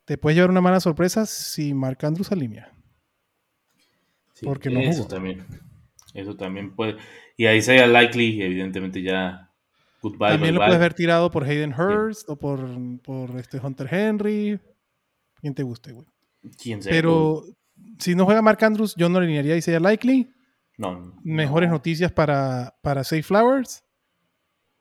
te 0.06 0.18
puedes 0.18 0.36
llevar 0.36 0.50
una 0.50 0.62
mala 0.62 0.80
sorpresa 0.80 1.25
si 1.25 1.74
Mark 1.74 2.00
Andrews 2.04 2.32
alinea. 2.32 2.72
Sí, 4.34 4.46
Porque 4.46 4.70
no 4.70 4.80
eso 4.80 5.04
jugó. 5.04 5.08
también. 5.16 5.46
Eso 6.13 6.36
también 6.36 6.74
puede. 6.75 6.98
Y 7.38 7.46
ahí 7.46 7.62
sea 7.62 7.86
Likely, 7.88 8.42
evidentemente 8.42 9.01
ya. 9.01 9.51
Goodbye, 10.01 10.30
También 10.30 10.56
lo 10.56 10.62
bye. 10.62 10.69
puedes 10.69 10.80
ver 10.82 10.93
tirado 10.93 11.30
por 11.30 11.43
Hayden 11.43 11.74
Hurst 11.74 12.30
o 12.30 12.38
por, 12.38 12.60
por 13.02 13.32
este 13.38 13.60
Hunter 13.60 13.93
Henry. 13.93 14.60
Quien 15.41 15.54
te 15.54 15.63
guste, 15.63 15.91
güey. 15.91 16.06
Quién 16.62 16.82
sea. 16.82 16.91
Pero 16.91 17.43
si 18.00 18.15
no 18.15 18.24
juega 18.26 18.41
Mark 18.41 18.63
Andrews, 18.63 18.95
yo 18.95 19.10
no 19.10 19.19
alinearía 19.19 19.54
a 19.56 19.58
Isaiah 19.58 19.80
Likely. 19.82 20.32
No, 20.78 20.98
no. 20.98 21.15
Mejores 21.24 21.69
noticias 21.69 22.12
para, 22.13 22.76
para 22.82 23.04
Safe 23.04 23.24
Flowers. 23.24 23.84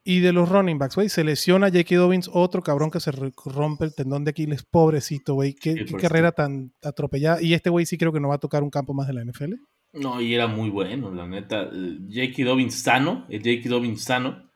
Y 0.08 0.20
de 0.20 0.32
los 0.32 0.48
running 0.48 0.78
backs, 0.78 0.94
güey, 0.94 1.10
se 1.10 1.22
lesiona 1.22 1.66
J.K. 1.66 1.96
Dobbins, 1.96 2.30
otro 2.32 2.62
cabrón 2.62 2.90
que 2.90 2.98
se 2.98 3.10
rompe 3.12 3.84
el 3.84 3.94
tendón 3.94 4.24
de 4.24 4.30
Aquiles, 4.30 4.62
pobrecito, 4.62 5.34
güey. 5.34 5.52
Qué, 5.52 5.84
carrera 6.00 6.32
tan 6.32 6.72
atropellada. 6.82 7.42
Y 7.42 7.52
este 7.52 7.68
güey 7.68 7.84
sí 7.84 7.98
creo 7.98 8.10
que 8.10 8.18
no 8.18 8.28
va 8.28 8.36
a 8.36 8.38
tocar 8.38 8.62
un 8.62 8.70
campo 8.70 8.94
más 8.94 9.06
de 9.06 9.12
la 9.12 9.22
NFL. 9.22 9.56
No, 9.92 10.18
y 10.18 10.32
era 10.34 10.46
muy 10.46 10.70
bueno, 10.70 11.12
la 11.12 11.26
neta. 11.26 11.64
Eh, 11.64 11.98
J.K. 12.08 12.42
Dobbins 12.42 12.74
sano, 12.74 13.26
el 13.28 13.40
J.K. 13.40 13.68
Dobbins 13.68 14.02
sano, 14.02 14.48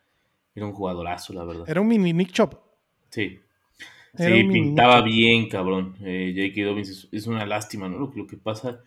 era 0.55 0.65
un 0.65 0.73
jugadorazo, 0.73 1.35
la 1.35 1.45
verdad. 1.45 1.65
Era 1.69 1.83
un 1.83 1.88
mini 1.88 2.15
Nick 2.15 2.33
Chop. 2.33 2.55
Sí. 3.11 3.38
Era 4.17 4.35
Sí, 4.35 4.45
pintaba 4.45 5.03
bien, 5.03 5.51
cabrón. 5.51 5.99
Eh. 6.01 6.51
Dobbins 6.65 6.88
es, 6.88 7.09
es 7.12 7.27
una 7.27 7.45
lástima, 7.45 7.91
¿no? 7.91 7.99
Lo, 7.99 8.11
que- 8.11 8.21
lo 8.21 8.27
que 8.27 8.38
pasa, 8.38 8.81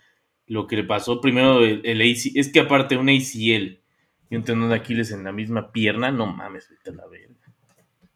lo 0.47 0.65
que 0.65 0.77
le 0.77 0.83
pasó 0.85 1.21
primero 1.21 1.63
el, 1.63 1.81
el 1.85 2.01
AC, 2.01 2.31
es 2.33 2.51
que 2.51 2.61
aparte 2.61 2.97
un 2.97 3.09
ACL 3.09 3.84
y 4.29 4.35
un 4.35 4.43
tendón 4.43 4.69
de 4.69 4.75
Aquiles 4.75 5.11
en 5.11 5.23
la 5.23 5.31
misma 5.31 5.71
pierna, 5.71 6.11
no 6.11 6.25
mames, 6.27 6.69
vete 6.69 6.89
a 6.91 6.93
la 6.93 7.07
verga. 7.07 7.35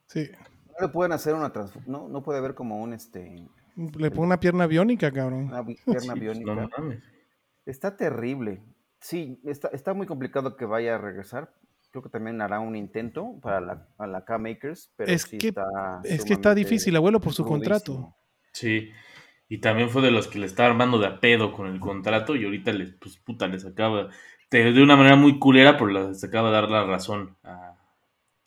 Sí. 0.07 0.29
No 0.79 0.87
le 0.87 0.91
pueden 0.93 1.11
hacer 1.11 1.33
una 1.35 1.51
no, 1.87 2.07
no 2.07 2.23
puede 2.23 2.39
haber 2.39 2.55
como 2.55 2.81
un 2.81 2.93
este 2.93 3.47
Le 3.75 4.09
pongo 4.11 4.23
una 4.23 4.39
pierna 4.39 4.65
biónica, 4.67 5.11
cabrón. 5.11 5.45
una 5.45 5.63
pierna 5.65 5.99
Sí, 5.99 6.09
pues, 6.09 6.19
biónica. 6.19 6.55
no 6.55 6.69
mames. 6.77 7.03
Está 7.65 7.95
terrible. 7.95 8.61
Sí, 8.99 9.39
está, 9.45 9.67
está 9.69 9.93
muy 9.93 10.07
complicado 10.07 10.57
que 10.57 10.65
vaya 10.65 10.95
a 10.95 10.97
regresar. 10.97 11.53
Creo 11.91 12.03
que 12.03 12.09
también 12.09 12.41
hará 12.41 12.59
un 12.59 12.75
intento 12.75 13.39
para 13.41 13.61
la, 13.61 13.87
a 13.97 14.05
la 14.07 14.23
K-Makers, 14.25 14.91
pero 14.95 15.11
Es 15.11 15.23
sí 15.23 15.37
que- 15.37 15.47
está 15.49 15.65
Es 16.03 16.23
que 16.25 16.33
está 16.33 16.53
difícil, 16.55 16.95
abuelo, 16.95 17.19
por 17.19 17.33
su 17.33 17.43
rudísimo. 17.43 17.57
contrato. 17.59 18.15
Sí. 18.51 18.89
Y 19.47 19.59
también 19.59 19.89
fue 19.89 20.01
de 20.03 20.11
los 20.11 20.27
que 20.27 20.37
le 20.39 20.45
estaba 20.45 20.69
armando 20.69 20.99
de 20.99 21.07
a 21.07 21.19
pedo 21.19 21.51
con 21.53 21.67
el 21.67 21.79
contrato 21.79 22.35
y 22.35 22.45
ahorita 22.45 22.71
les, 22.73 22.91
pues 22.93 23.17
puta, 23.17 23.47
les 23.47 23.65
acaba, 23.65 24.09
de, 24.51 24.71
de 24.73 24.81
una 24.83 24.95
manera 24.95 25.15
muy 25.15 25.38
culera, 25.39 25.77
pero 25.77 25.88
les 26.09 26.23
acaba 26.23 26.49
de 26.49 26.55
dar 26.55 26.69
la 26.69 26.85
razón 26.85 27.35
a, 27.43 27.75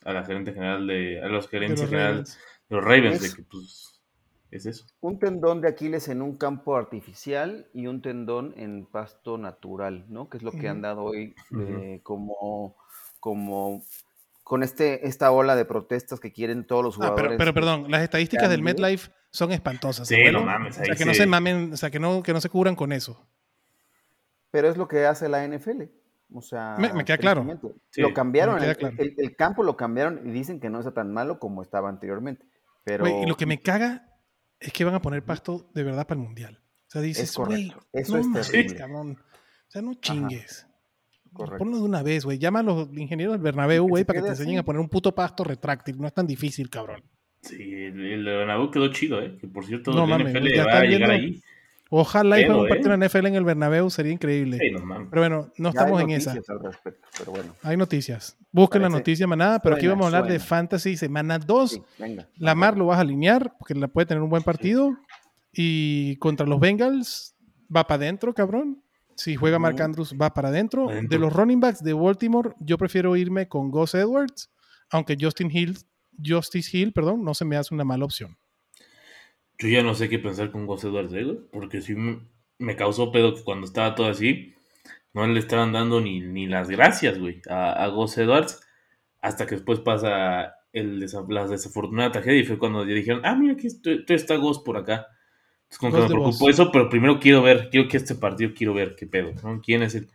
a 0.04 0.12
la 0.12 0.24
gerente 0.24 0.52
general 0.52 0.86
de, 0.86 1.22
a 1.22 1.28
los 1.28 1.44
de 1.44 1.50
gerentes 1.50 1.90
los 1.90 1.90
Ravens. 1.90 2.38
de 2.68 2.76
los 2.76 2.84
Ravens, 2.84 3.14
Es- 3.16 3.22
de 3.30 3.36
que 3.36 3.48
pues 3.50 4.00
es 4.50 4.66
eso. 4.66 4.84
Un 5.00 5.18
tendón 5.18 5.60
de 5.62 5.68
Aquiles 5.68 6.08
en 6.08 6.20
un 6.22 6.36
campo 6.36 6.76
artificial 6.76 7.68
y 7.72 7.86
un 7.86 8.02
tendón 8.02 8.52
en 8.56 8.84
pasto 8.84 9.38
natural, 9.38 10.04
¿no? 10.08 10.28
Que 10.28 10.36
es 10.36 10.42
lo 10.42 10.52
que 10.52 10.68
han 10.68 10.82
dado 10.82 11.04
hoy 11.04 11.34
eh, 11.58 12.00
como, 12.02 12.76
como 13.18 13.82
con 14.44 14.62
este, 14.62 15.06
esta 15.08 15.30
ola 15.30 15.56
de 15.56 15.64
protestas 15.64 16.20
que 16.20 16.32
quieren 16.32 16.66
todos 16.66 16.84
los 16.84 16.94
Ah, 16.96 16.96
jugadores. 16.96 17.24
pero, 17.28 17.38
pero 17.38 17.54
perdón, 17.54 17.90
las 17.90 18.02
estadísticas 18.02 18.50
del. 18.50 18.60
MetLife 18.62 19.10
son 19.30 19.52
espantosas. 19.52 20.06
Sí, 20.08 20.16
no 20.30 20.42
mames, 20.44 20.78
O 20.78 20.84
sea, 20.84 20.94
que 20.96 21.04
no 21.06 21.14
se 21.14 21.26
mamen, 21.26 21.72
o 21.72 21.76
sea, 21.78 21.90
que 21.90 21.98
no, 21.98 22.22
que 22.22 22.32
no 22.34 22.40
se 22.42 22.50
cubran 22.50 22.76
con 22.76 22.92
eso. 22.92 23.24
Pero 24.52 24.68
es 24.68 24.76
lo 24.76 24.86
que 24.86 25.04
hace 25.06 25.28
la 25.28 25.44
NFL. 25.44 25.82
O 26.34 26.40
sea, 26.40 26.76
Me- 26.78 26.92
me 26.92 27.04
queda 27.04 27.18
claro. 27.18 27.44
Sí, 27.90 28.00
lo 28.00 28.14
cambiaron, 28.14 28.58
queda 28.58 28.70
el, 28.70 28.76
claro. 28.76 28.96
el- 29.00 29.14
el 29.18 29.34
campo 29.36 29.64
lo 29.64 29.76
cambiaron 29.76 30.20
y 30.26 30.30
dicen 30.30 30.60
que 30.60 30.70
no 30.70 30.78
está 30.78 30.94
tan 30.94 31.12
malo 31.12 31.40
como 31.40 31.60
estaba 31.62 31.88
anteriormente. 31.88 32.46
Pero 32.84 33.04
Güey, 33.04 33.24
y 33.24 33.26
lo 33.26 33.36
que 33.36 33.46
me 33.46 33.60
caga 33.60 34.06
es 34.60 34.72
que 34.72 34.84
van 34.84 34.94
a 34.94 35.02
poner 35.02 35.24
pasto 35.24 35.68
de 35.74 35.82
verdad 35.82 36.06
para 36.06 36.20
el 36.20 36.24
mundial. 36.26 36.60
O 36.62 36.90
sea, 36.92 37.00
dices, 37.02 37.24
Es 37.30 37.36
correcto. 37.36 37.80
Eso 37.92 38.14
no 38.14 38.20
es 38.20 38.26
mames, 38.28 38.50
terrible. 38.50 38.76
cabrón. 38.76 39.18
O 39.18 39.70
sea, 39.70 39.82
no 39.82 39.94
chingues. 39.94 40.66
Correcto. 41.32 41.58
Ponlo 41.58 41.78
de 41.78 41.82
una 41.84 42.02
vez, 42.02 42.24
güey. 42.24 42.38
Llama 42.38 42.60
a 42.60 42.62
los 42.62 42.88
ingenieros 42.94 43.32
del 43.34 43.42
Bernabéu, 43.42 43.88
güey, 43.88 44.04
para 44.04 44.18
que 44.20 44.24
te 44.24 44.30
enseñen 44.30 44.56
así. 44.56 44.58
a 44.58 44.64
poner 44.64 44.80
un 44.80 44.88
puto 44.90 45.14
pasto 45.14 45.44
retráctil. 45.44 45.98
No 45.98 46.06
es 46.06 46.12
tan 46.12 46.26
difícil, 46.26 46.68
cabrón. 46.68 47.02
Sí, 47.40 47.56
el, 47.72 48.22
Bernabéu 48.24 48.70
quedó 48.70 48.88
chido, 48.92 49.20
¿eh? 49.22 49.36
Que 49.40 49.48
por 49.48 49.64
cierto, 49.64 49.92
No 49.92 50.04
el 50.04 50.10
mames, 50.10 50.34
NFL 50.34 50.54
ya 50.54 50.64
va 50.66 50.78
a 50.78 50.82
llegar 50.84 51.10
viendo- 51.10 51.12
ahí. 51.12 51.42
Ojalá 51.94 52.40
y 52.40 52.46
juegue 52.46 52.60
un 52.62 52.68
partido 52.68 52.90
eh. 52.90 52.94
en 52.94 53.00
la 53.00 53.06
NFL 53.06 53.26
en 53.26 53.34
el 53.34 53.44
Bernabéu, 53.44 53.90
sería 53.90 54.12
increíble. 54.12 54.56
Sí, 54.58 54.70
no 54.70 54.84
mames. 54.86 55.08
Pero 55.10 55.20
bueno, 55.22 55.52
no 55.58 55.72
Ya 55.72 55.80
hay 55.80 55.84
estamos 55.84 56.00
en 56.02 56.10
esa. 56.10 56.34
noticias 56.34 56.50
al 56.50 56.64
respecto, 56.64 57.08
pero 57.18 57.32
bueno. 57.32 57.54
Hay 57.62 57.76
noticias. 57.76 58.38
Busquen 58.50 58.80
la 58.82 58.88
Parece- 58.88 58.98
noticia 59.00 59.26
manada, 59.26 59.58
pero 59.58 59.76
aquí 59.76 59.86
vamos 59.86 60.04
a 60.04 60.06
hablar 60.06 60.26
de. 60.32 60.38
Fantasy 60.38 60.96
semana 60.96 61.38
2. 61.38 61.70
Sí, 61.70 61.82
venga. 61.98 62.26
Lamar 62.36 62.78
lo 62.78 62.86
vas 62.86 62.96
a 62.98 63.02
alinear 63.02 63.54
porque 63.58 63.74
la 63.74 63.88
puede 63.88 64.06
tener 64.06 64.22
un 64.22 64.30
buen 64.30 64.42
partido. 64.42 64.96
Y 65.52 66.16
contra 66.16 66.46
los 66.46 66.58
Bengals 66.58 67.34
va 67.74 67.86
para 67.86 68.02
adentro, 68.04 68.32
cabrón. 68.32 68.82
Si 69.14 69.36
juega 69.36 69.58
Mark. 69.58 69.80
Andrews, 69.82 70.14
va 70.20 70.32
para 70.32 70.48
adentro. 70.48 70.88
Adentro. 70.88 71.08
De 71.10 71.18
los 71.18 71.30
running 71.32 71.60
backs 71.60 71.82
de 71.84 71.92
Baltimore, 71.92 72.52
yo 72.58 72.78
prefiero 72.78 73.14
irme 73.16 73.46
con 73.48 73.70
Gus 73.70 73.94
Edwards, 73.94 74.50
aunque 74.90 75.16
Justin 75.20 75.50
Hill, 75.54 75.76
Justice 76.24 76.74
Hill, 76.76 76.92
perdón, 76.94 77.22
no 77.22 77.34
se 77.34 77.44
me 77.44 77.56
hace 77.56 77.74
una 77.74 77.84
mala 77.84 78.06
opción. 78.06 78.36
Yo 79.58 79.68
ya 79.68 79.82
no 79.82 79.94
sé 79.94 80.08
qué 80.08 80.18
pensar 80.18 80.50
con 80.50 80.66
Gus 80.66 80.84
Edwards, 80.84 81.12
¿eh, 81.12 81.24
güey? 81.24 81.38
Porque 81.52 81.80
sí 81.80 81.94
me, 81.94 82.76
causó 82.76 83.12
pedo 83.12 83.34
que 83.34 83.44
cuando 83.44 83.66
estaba 83.66 83.94
todo 83.94 84.08
así, 84.08 84.54
no 85.14 85.26
le 85.26 85.38
estaban 85.38 85.72
dando 85.72 86.00
ni, 86.00 86.20
ni 86.20 86.46
las 86.46 86.68
gracias, 86.68 87.18
güey, 87.18 87.40
a, 87.48 87.84
a 87.84 87.86
Edwards, 87.86 88.60
hasta 89.20 89.46
que 89.46 89.56
después 89.56 89.80
pasa 89.80 90.56
el 90.72 91.00
desa- 91.02 91.26
la 91.28 91.46
desafortunada 91.46 92.12
tragedia 92.12 92.40
y 92.40 92.44
fue 92.44 92.58
cuando 92.58 92.84
le 92.84 92.94
dijeron, 92.94 93.20
ah, 93.24 93.34
mira, 93.36 93.52
aquí 93.54 93.66
estoy- 93.68 94.04
tú 94.04 94.14
está 94.14 94.36
Gus 94.36 94.58
por 94.60 94.76
acá. 94.76 95.06
Entonces, 95.64 95.78
como 95.78 95.92
que 95.92 96.00
me 96.00 96.06
preocupó 96.08 96.50
eso, 96.50 96.72
pero 96.72 96.88
primero 96.88 97.20
quiero 97.20 97.42
ver, 97.42 97.68
quiero 97.70 97.88
que 97.88 97.98
este 97.98 98.14
partido, 98.14 98.52
quiero 98.56 98.74
ver 98.74 98.96
qué 98.96 99.06
pedo, 99.06 99.32
¿no? 99.42 99.60
¿Quién 99.60 99.82
es 99.82 99.94
el...? 99.94 100.08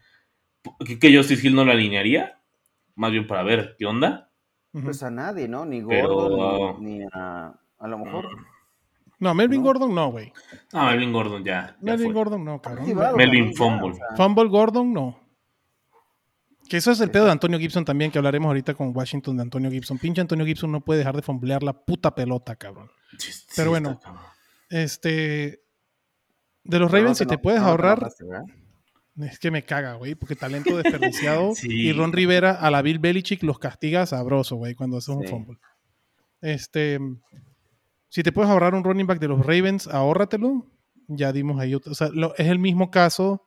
¿Que, 0.86 1.00
que 1.00 1.16
Justice 1.16 1.48
Hill 1.48 1.56
no 1.56 1.64
lo 1.64 1.72
alinearía? 1.72 2.40
Más 2.96 3.12
bien 3.12 3.28
para 3.28 3.44
ver 3.44 3.76
qué 3.78 3.86
onda. 3.86 4.32
Pues 4.72 5.02
a 5.04 5.10
nadie, 5.10 5.48
¿no? 5.48 5.66
Ni 5.66 5.82
Pero, 5.82 6.10
Gordon, 6.10 6.40
ah, 6.42 6.78
ni, 6.80 6.98
ni 7.00 7.06
a, 7.14 7.60
a 7.80 7.88
lo 7.88 7.98
mejor. 8.00 8.26
No, 9.20 9.34
Melvin 9.34 9.62
¿no? 9.62 9.68
Gordon 9.68 9.96
no, 9.96 10.12
güey. 10.12 10.32
Ah, 10.74 10.92
Melvin 10.92 11.12
Gordon 11.12 11.44
ya. 11.44 11.68
ya 11.68 11.78
Melvin 11.82 12.06
fue. 12.08 12.14
Gordon 12.14 12.46
no, 12.46 12.62
cabrón. 12.62 13.16
Melvin 13.16 13.54
Fumble. 13.56 13.92
o 13.92 13.94
sea, 13.94 14.06
Fumble 14.16 14.48
Gordon 14.50 14.94
no. 14.94 15.20
Que 16.70 16.78
eso 16.78 16.92
es 16.92 17.00
el 17.00 17.10
pedo 17.10 17.26
de 17.26 17.32
Antonio 17.32 17.58
Gibson 17.60 17.86
también, 17.86 18.12
que 18.12 18.18
hablaremos 18.18 18.48
ahorita 18.48 18.74
con 18.74 18.96
Washington 18.96 19.38
de 19.38 19.44
Antonio 19.44 19.72
Gibson. 19.72 19.98
Pinche 19.98 20.22
Antonio 20.22 20.46
Gibson 20.46 20.72
no 20.72 20.82
puede 20.82 21.00
dejar 21.00 21.16
de 21.16 21.22
fumblear 21.22 21.64
la 21.64 21.74
puta 21.74 22.14
pelota, 22.14 22.56
cabrón. 22.58 22.92
Sí, 23.18 23.32
sí, 23.32 23.46
Pero 23.56 23.74
está 23.76 23.90
bueno. 23.90 24.00
cabrón. 24.00 24.22
Este. 24.70 25.64
De 26.64 26.80
los 26.80 26.92
no 26.92 26.98
Ravens, 26.98 27.18
si 27.20 27.26
te 27.26 27.38
puedes 27.38 27.62
no 27.62 27.68
ahorrar, 27.68 28.10
es 29.22 29.40
que 29.40 29.50
me 29.50 29.64
caga, 29.64 29.94
güey, 29.94 30.16
porque 30.16 30.36
talento 30.36 30.76
desperdiciado. 30.78 31.54
Sí. 31.56 31.70
Y 31.72 31.94
Ron 31.94 32.12
Rivera 32.12 32.52
a 32.52 32.70
la 32.70 32.82
Bill 32.82 33.00
Belichick 33.00 33.42
los 33.44 33.58
castiga 33.58 34.06
sabroso, 34.06 34.58
güey, 34.58 34.76
cuando 34.76 34.98
haces 34.98 35.16
un 35.16 35.24
fumble. 35.26 35.58
Este. 36.42 37.00
Si 38.10 38.24
te 38.24 38.32
puedes 38.32 38.50
ahorrar 38.50 38.74
un 38.76 38.84
running 38.84 39.06
back 39.08 39.20
de 39.20 39.28
los 39.28 39.46
Ravens, 39.46 39.88
ahórratelo. 39.88 40.66
Ya 41.08 41.32
dimos 41.32 41.60
ahí. 41.60 41.74
otro- 41.76 41.92
O 41.92 41.96
sea, 41.96 42.10
lo- 42.14 42.36
es 42.36 42.48
el 42.48 42.60
mismo 42.60 42.90
caso 42.92 43.44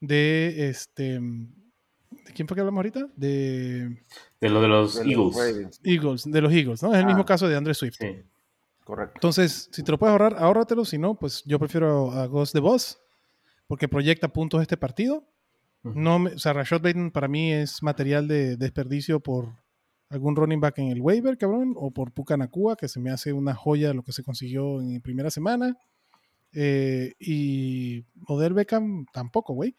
de 0.00 0.68
este. 0.68 1.18
¿De 1.20 2.32
quién 2.34 2.46
fue 2.48 2.54
que 2.54 2.60
hablamos 2.60 2.78
ahorita? 2.78 3.06
De 3.16 4.02
De 4.40 4.48
lo 4.48 4.60
de 4.62 4.68
los 4.68 4.94
De 5.02 5.10
Eagles. 5.10 5.80
Eagles, 5.84 6.24
de 6.30 6.40
los 6.40 6.52
Eagles, 6.52 6.82
¿no? 6.82 6.92
Es 6.92 6.98
el 7.00 7.06
mismo 7.06 7.22
Ah. 7.22 7.26
caso 7.26 7.48
de 7.48 7.56
Andre 7.56 7.74
Swift. 7.74 7.96
Sí. 7.98 8.22
Correcto. 8.84 9.12
Entonces, 9.16 9.68
si 9.72 9.82
te 9.82 9.90
lo 9.92 9.98
puedes 9.98 10.12
ahorrar, 10.12 10.36
ahórratelo. 10.38 10.84
Si 10.84 10.96
no, 10.98 11.14
pues 11.14 11.42
yo 11.44 11.58
prefiero 11.58 12.10
a 12.12 12.26
Ghost 12.26 12.54
de 12.54 12.60
Boss, 12.60 12.98
porque 13.66 13.88
proyecta 13.88 14.28
puntos 14.28 14.62
este 14.62 14.76
partido. 14.78 15.24
No 15.82 16.18
me- 16.18 16.30
o 16.32 16.38
sea, 16.38 16.52
Rashad 16.54 16.80
Bateman 16.80 17.10
para 17.10 17.28
mí 17.28 17.52
es 17.52 17.82
material 17.82 18.26
de 18.28 18.56
desperdicio 18.56 19.20
por 19.20 19.52
algún 20.10 20.36
running 20.36 20.60
back 20.60 20.78
en 20.78 20.88
el 20.88 21.00
waiver, 21.00 21.36
cabrón, 21.36 21.74
o 21.76 21.90
por 21.90 22.12
Puka 22.12 22.36
Nakua, 22.36 22.76
que 22.76 22.88
se 22.88 22.98
me 23.00 23.10
hace 23.10 23.32
una 23.32 23.54
joya 23.54 23.92
lo 23.92 24.02
que 24.02 24.12
se 24.12 24.22
consiguió 24.22 24.80
en 24.80 25.00
primera 25.00 25.30
semana. 25.30 25.76
Eh, 26.52 27.12
y 27.18 28.04
Odell 28.26 28.54
Beckham 28.54 29.04
tampoco, 29.12 29.52
güey. 29.52 29.74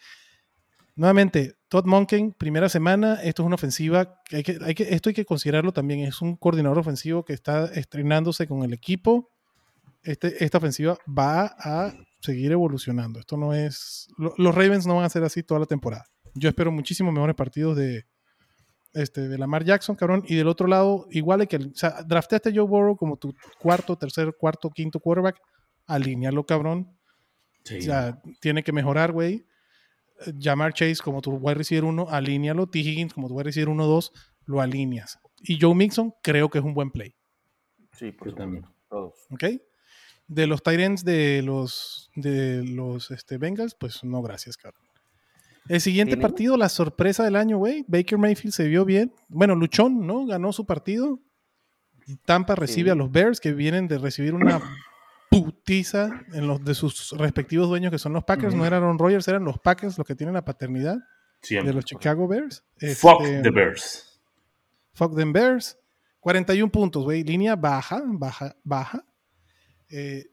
Nuevamente, 0.96 1.56
Todd 1.70 1.86
Monken, 1.86 2.34
primera 2.34 2.68
semana, 2.68 3.16
esto 3.24 3.42
es 3.44 3.46
una 3.48 3.56
ofensiva, 3.56 4.16
hay 4.32 4.44
que, 4.44 4.58
hay 4.62 4.76
que, 4.76 4.84
esto 4.94 5.10
hay 5.10 5.14
que 5.16 5.24
considerarlo 5.26 5.72
también, 5.72 6.02
es 6.02 6.22
un 6.22 6.36
coordinador 6.36 6.78
ofensivo 6.80 7.24
que 7.24 7.32
está 7.34 7.66
estrenándose 7.74 8.48
con 8.48 8.64
el 8.64 8.74
equipo. 8.74 9.32
Este, 10.04 10.44
esta 10.44 10.58
ofensiva 10.58 10.98
va 11.08 11.56
a 11.58 11.94
seguir 12.22 12.52
evolucionando. 12.52 13.20
Esto 13.20 13.38
no 13.38 13.54
es. 13.54 14.08
lo- 14.18 14.34
los 14.38 14.54
Ravens 14.54 14.86
no 14.88 14.96
van 14.96 15.06
a 15.06 15.10
ser 15.10 15.24
así 15.24 15.42
toda 15.42 15.60
la 15.62 15.66
temporada. 15.66 16.06
Yo 16.36 16.50
espero 16.50 16.72
muchísimos 16.72 17.14
mejores 17.14 17.36
partidos 17.36 17.78
de, 17.78 18.06
este, 18.94 19.28
de 19.28 19.38
Lamar 19.38 19.64
Jackson, 19.64 19.96
cabrón. 19.96 20.24
Y 20.28 20.36
del 20.36 20.48
otro 20.48 20.68
lado, 20.68 21.08
igual 21.12 21.42
hay 21.42 21.48
que. 21.48 21.58
O 21.58 21.74
sea, 21.74 22.02
drafteaste 22.06 22.50
a 22.50 22.52
Joe 22.54 22.68
Burrow 22.68 22.96
como 22.96 23.18
tu 23.18 23.34
cuarto, 23.60 23.98
tercer, 23.98 24.36
cuarto, 24.38 24.70
quinto 24.70 25.00
quarterback. 25.00 25.40
Alínealo, 25.86 26.46
cabrón. 26.46 26.98
Sí. 27.64 27.78
O 27.78 27.82
sea, 27.82 28.22
tiene 28.40 28.64
que 28.64 28.72
mejorar, 28.72 29.12
güey. 29.12 29.46
Jamar 30.40 30.74
Chase 30.74 30.98
como 31.04 31.22
tu 31.22 31.32
wide 31.32 31.56
receiver 31.56 31.86
1, 31.86 32.08
alínealo. 32.10 32.68
T. 32.68 32.80
Higgins 32.80 33.14
como 33.14 33.28
tu 33.28 33.36
wide 33.36 33.46
receiver 33.46 33.70
1-2, 33.70 34.12
lo 34.46 34.62
alineas. 34.62 35.20
Y 35.42 35.60
Joe 35.60 35.76
Mixon 35.76 36.14
creo 36.22 36.50
que 36.50 36.60
es 36.60 36.64
un 36.64 36.74
buen 36.74 36.92
play. 36.92 37.16
Sí, 37.94 38.12
supuesto, 38.12 38.38
también. 38.38 38.66
Todos. 38.90 39.14
¿Ok? 39.32 39.46
De 40.28 40.48
los 40.48 40.62
Tyrants 40.62 41.04
de 41.04 41.42
los, 41.42 42.12
de 42.16 42.64
los 42.64 43.12
este, 43.12 43.38
Bengals, 43.38 43.76
pues 43.76 44.04
no, 44.04 44.22
gracias, 44.22 44.58
cabrón. 44.58 44.84
El 45.68 45.82
siguiente 45.82 46.18
partido, 46.18 46.58
la 46.58 46.70
sorpresa 46.70 47.24
del 47.24 47.36
año, 47.36 47.58
güey. 47.58 47.86
Baker 47.88 48.18
Mayfield 48.18 48.54
se 48.54 48.68
vio 48.68 48.86
bien. 48.86 49.14
Bueno, 49.28 49.54
Luchón, 49.56 50.08
¿no? 50.08 50.26
Ganó 50.26 50.52
su 50.54 50.66
partido. 50.66 51.20
Tampa 52.26 52.56
recibe 52.56 52.88
Sí. 52.88 52.92
a 52.92 52.96
los 52.96 53.12
Bears, 53.12 53.40
que 53.40 53.54
vienen 53.54 53.88
de 53.88 54.00
recibir 54.00 54.34
una 54.34 54.60
putiza 55.30 56.10
en 56.34 56.48
los 56.48 56.64
de 56.66 56.74
sus 56.74 57.12
respectivos 57.18 57.68
dueños, 57.68 57.92
que 57.92 58.00
son 58.00 58.14
los 58.14 58.24
Packers. 58.24 58.56
No 58.56 58.66
eran 58.66 58.82
Aaron 58.84 58.98
Rodgers, 58.98 59.28
eran 59.28 59.44
los 59.44 59.60
Packers 59.60 59.98
los 59.98 60.08
que 60.08 60.16
tienen 60.16 60.34
la 60.34 60.44
paternidad 60.44 60.98
Siempre. 61.42 61.70
de 61.70 61.76
los 61.76 61.86
Chicago 61.86 62.28
Bears. 62.28 62.64
Fuck 62.98 63.22
Este, 63.22 63.42
the 63.44 63.52
Bears. 63.52 64.20
Fuck 64.94 65.16
them 65.16 65.32
Bears. 65.32 65.78
41 66.20 66.72
puntos, 66.72 67.04
güey. 67.04 67.24
Línea 67.24 67.56
baja, 67.56 68.02
baja, 68.06 68.56
baja. 68.64 69.06
Eh, 69.90 70.26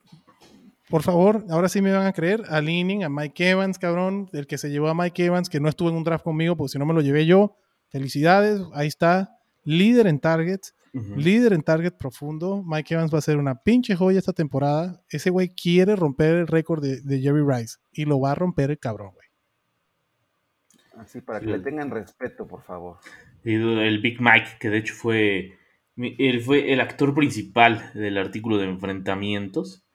por 0.88 1.02
favor, 1.02 1.44
ahora 1.50 1.68
sí 1.68 1.82
me 1.82 1.92
van 1.92 2.06
a 2.06 2.12
creer. 2.12 2.42
Alineen 2.48 3.04
a 3.04 3.08
Mike 3.08 3.50
Evans, 3.50 3.78
cabrón. 3.78 4.28
El 4.32 4.46
que 4.46 4.58
se 4.58 4.70
llevó 4.70 4.88
a 4.88 4.94
Mike 4.94 5.24
Evans, 5.24 5.48
que 5.48 5.60
no 5.60 5.68
estuvo 5.68 5.88
en 5.88 5.96
un 5.96 6.04
draft 6.04 6.24
conmigo, 6.24 6.56
porque 6.56 6.70
si 6.72 6.78
no 6.78 6.86
me 6.86 6.94
lo 6.94 7.00
llevé 7.00 7.26
yo. 7.26 7.56
Felicidades. 7.88 8.60
Ahí 8.74 8.86
está. 8.88 9.38
Líder 9.64 10.06
en 10.06 10.20
targets. 10.20 10.74
Líder 11.16 11.52
en 11.52 11.62
target 11.62 11.92
profundo. 11.92 12.62
Mike 12.66 12.94
Evans 12.94 13.12
va 13.12 13.18
a 13.18 13.22
ser 13.22 13.36
una 13.36 13.56
pinche 13.56 13.94
joya 13.94 14.18
esta 14.18 14.32
temporada. 14.32 15.02
Ese 15.10 15.28
güey 15.28 15.50
quiere 15.50 15.94
romper 15.94 16.36
el 16.36 16.46
récord 16.46 16.82
de, 16.82 17.02
de 17.02 17.20
Jerry 17.20 17.42
Rice. 17.46 17.76
Y 17.92 18.06
lo 18.06 18.18
va 18.18 18.32
a 18.32 18.34
romper 18.34 18.70
el 18.70 18.78
cabrón, 18.78 19.10
güey. 19.12 19.26
Así 20.98 21.20
para 21.20 21.40
que 21.40 21.46
Sí. 21.46 21.52
le 21.52 21.58
tengan 21.58 21.90
respeto, 21.90 22.46
por 22.46 22.62
favor. 22.62 22.96
Y 23.44 23.54
El 23.54 24.00
Big 24.00 24.20
Mike, 24.20 24.52
que 24.58 24.70
de 24.70 24.78
hecho 24.78 24.94
fue, 24.94 25.58
él 25.96 26.40
fue 26.42 26.72
el 26.72 26.80
actor 26.80 27.14
principal 27.14 27.90
del 27.94 28.16
artículo 28.16 28.56
de 28.56 28.64
enfrentamientos, 28.64 29.85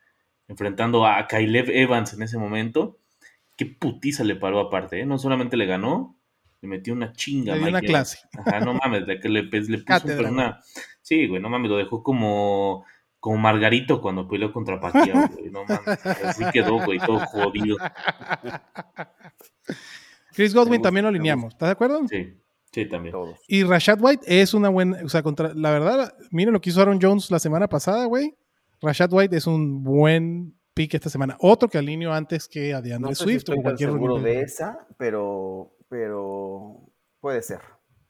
enfrentando 0.51 1.05
a 1.07 1.25
Caleb 1.27 1.69
Evans 1.69 2.13
en 2.13 2.21
ese 2.23 2.37
momento. 2.37 2.99
Qué 3.55 3.65
putiza 3.65 4.23
le 4.23 4.35
paró 4.35 4.59
aparte, 4.59 4.99
¿eh? 4.99 5.05
No 5.05 5.17
solamente 5.17 5.55
le 5.55 5.65
ganó, 5.65 6.17
le 6.61 6.67
metió 6.67 6.93
una 6.93 7.13
chinga. 7.13 7.53
Le 7.53 7.59
dio 7.59 7.65
Mike 7.67 7.69
una 7.69 7.79
Evans. 7.79 8.15
clase. 8.15 8.27
Ajá, 8.37 8.59
no 8.59 8.73
mames, 8.73 9.07
de 9.07 9.19
que 9.19 9.29
le, 9.29 9.43
pues, 9.45 9.69
le 9.69 9.77
puso 9.79 10.07
una... 10.29 10.59
Sí, 11.01 11.27
güey, 11.27 11.41
no 11.41 11.49
mames, 11.49 11.71
lo 11.71 11.77
dejó 11.77 12.03
como, 12.03 12.85
como 13.19 13.37
Margarito 13.37 14.01
cuando 14.01 14.27
peleó 14.27 14.51
contra 14.51 14.79
Pacquiao, 14.79 15.29
güey. 15.33 15.51
No 15.51 15.63
mames, 15.63 16.05
así 16.05 16.43
quedó, 16.51 16.83
güey, 16.83 16.99
todo 16.99 17.19
jodido. 17.19 17.77
Chris 20.33 20.53
Godwin 20.53 20.79
gusta, 20.79 20.87
también 20.87 21.03
lo 21.03 21.09
alineamos. 21.09 21.53
¿Estás 21.53 21.69
de 21.69 21.73
acuerdo? 21.73 22.07
Sí, 22.09 22.33
sí, 22.73 22.85
también. 22.87 23.13
Todos. 23.13 23.39
Y 23.47 23.63
Rashad 23.63 23.99
White 24.01 24.25
es 24.27 24.53
una 24.53 24.67
buena, 24.67 24.97
o 25.05 25.09
sea, 25.09 25.23
contra, 25.23 25.53
la 25.53 25.71
verdad, 25.71 26.13
miren 26.29 26.53
lo 26.53 26.59
que 26.59 26.71
hizo 26.71 26.81
Aaron 26.81 26.99
Jones 27.01 27.31
la 27.31 27.39
semana 27.39 27.69
pasada, 27.69 28.05
güey. 28.05 28.35
Rashad 28.81 29.11
White 29.13 29.35
es 29.37 29.47
un 29.47 29.83
buen 29.83 30.55
pick 30.73 30.93
esta 30.93 31.09
semana. 31.09 31.37
Otro 31.39 31.69
que 31.69 31.77
alineo 31.77 32.11
antes 32.13 32.47
que 32.47 32.73
a 32.73 32.81
DeAndre 32.81 33.09
No 33.11 33.15
sé 33.15 33.19
si 33.19 33.23
Swift 33.23 33.37
estoy 33.37 33.59
o 33.59 33.61
cualquier 33.61 33.89
seguro 33.91 34.19
de 34.19 34.41
esa, 34.41 34.87
pero, 34.97 35.75
pero 35.89 36.81
puede 37.19 37.41
ser. 37.41 37.59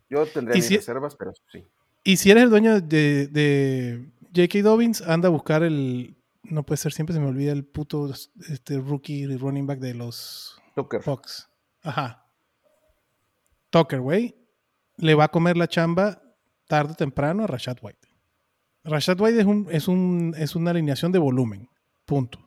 Yo 0.10 0.26
tendría 0.26 0.56
mis 0.56 0.66
si- 0.66 0.78
reservas, 0.78 1.16
pero 1.16 1.34
sí. 1.52 1.66
Y 2.04 2.18
si 2.18 2.32
eres 2.32 2.44
el 2.44 2.50
dueño 2.50 2.82
de, 2.82 3.28
de 3.28 4.10
J.K. 4.36 4.62
Dobbins, 4.64 5.02
anda 5.02 5.28
a 5.28 5.32
buscar 5.32 5.64
el. 5.64 6.16
No 6.44 6.64
puede 6.64 6.78
ser, 6.78 6.92
siempre 6.92 7.14
se 7.14 7.20
me 7.22 7.28
olvida 7.28 7.52
el 7.52 7.64
puto 7.66 8.12
este, 8.50 8.80
rookie 8.80 9.26
running 9.38 9.68
back 9.68 9.80
de 9.80 9.94
los 9.94 10.60
Tucker. 10.76 11.02
Fox. 11.04 11.50
Ajá. 11.84 12.26
Tucker, 13.70 14.00
güey. 14.02 14.36
Le 14.98 15.16
va 15.16 15.26
a 15.26 15.28
comer 15.30 15.58
la 15.58 15.68
chamba 15.68 16.22
tarde 16.68 16.94
o 16.94 16.96
temprano 16.96 17.44
a 17.44 17.48
Rashad 17.48 17.78
White. 17.82 18.01
Rashad 18.84 19.20
White 19.20 19.40
es, 19.40 19.46
un, 19.46 19.68
es, 19.72 19.88
un, 19.88 20.34
es 20.38 20.56
una 20.56 20.72
alineación 20.72 21.12
de 21.12 21.20
volumen. 21.20 21.70
Punto. 22.06 22.40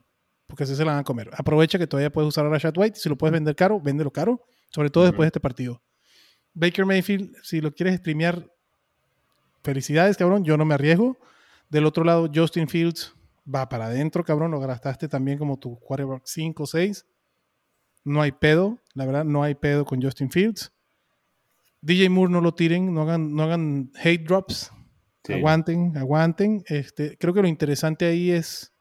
Porque 0.47 0.65
así 0.65 0.75
se 0.75 0.85
la 0.85 0.93
van 0.93 1.01
a 1.01 1.05
comer. 1.05 1.31
Aprovecha 1.37 1.79
que 1.79 1.87
todavía 1.87 2.11
puedes 2.11 2.29
usar 2.29 2.45
a 2.47 2.49
Rashad 2.49 2.77
White. 2.77 2.99
Si 2.99 3.09
lo 3.09 3.17
puedes 3.17 3.33
vender 3.33 3.55
caro, 3.55 3.81
véndelo 3.81 4.11
caro. 4.11 4.41
Sobre 4.71 4.91
todo 4.91 5.05
después 5.05 5.25
de 5.25 5.29
este 5.29 5.41
partido. 5.41 5.83
Baker 6.53 6.87
Mayfield, 6.87 7.35
si 7.43 7.61
lo 7.61 7.73
quieres 7.73 7.97
streamear, 7.99 8.47
felicidades, 9.63 10.17
cabrón. 10.17 10.45
Yo 10.45 10.57
no 10.57 10.65
me 10.65 10.75
arriesgo. 10.75 11.17
Del 11.71 11.87
otro 11.87 12.05
lado, 12.05 12.29
Justin 12.33 12.69
Fields 12.69 13.15
va 13.53 13.69
para 13.69 13.87
adentro, 13.87 14.25
cabrón. 14.25 14.51
Lo 14.51 14.61
gastaste 14.61 15.09
también 15.09 15.39
como 15.39 15.59
tu 15.59 15.79
quarterback 15.79 16.23
5 16.25 16.63
o 16.63 16.67
6. 16.67 17.07
No 18.05 18.21
hay 18.21 18.33
pedo, 18.33 18.79
la 18.93 19.07
verdad, 19.07 19.25
no 19.25 19.43
hay 19.43 19.55
pedo 19.55 19.85
con 19.85 20.03
Justin 20.03 20.31
Fields. 20.31 20.73
DJ 21.81 22.11
Moore 22.11 22.33
no 22.33 22.41
lo 22.41 22.55
tiren, 22.55 22.93
no 22.93 23.03
hagan, 23.03 23.35
no 23.35 23.43
hagan 23.43 23.91
hate 24.03 24.25
drops. 24.25 24.71
Sí. 25.25 25.33
Aguanten, 25.33 25.97
aguanten. 25.97 26.63
Este, 26.67 27.17
creo 27.17 27.33
que 27.33 27.43
lo 27.43 27.49
interesante 27.49 28.05
ahí 28.05 28.31
es 28.31 28.73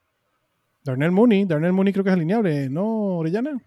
Darnell 0.84 1.12
Mooney. 1.12 1.46
Darnell 1.46 1.74
Mooney 1.74 1.94
creo 1.94 2.04
que 2.04 2.10
es 2.10 2.16
alineable, 2.16 2.70
¿no, 2.70 3.18
Orellana? 3.18 3.62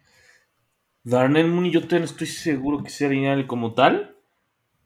Darnell 1.02 1.48
Mooney, 1.48 1.70
yo 1.70 1.80
no 1.80 2.04
estoy 2.04 2.26
seguro 2.26 2.82
que 2.82 2.90
sea 2.90 3.08
lineal 3.08 3.46
como 3.46 3.72
tal. 3.74 4.16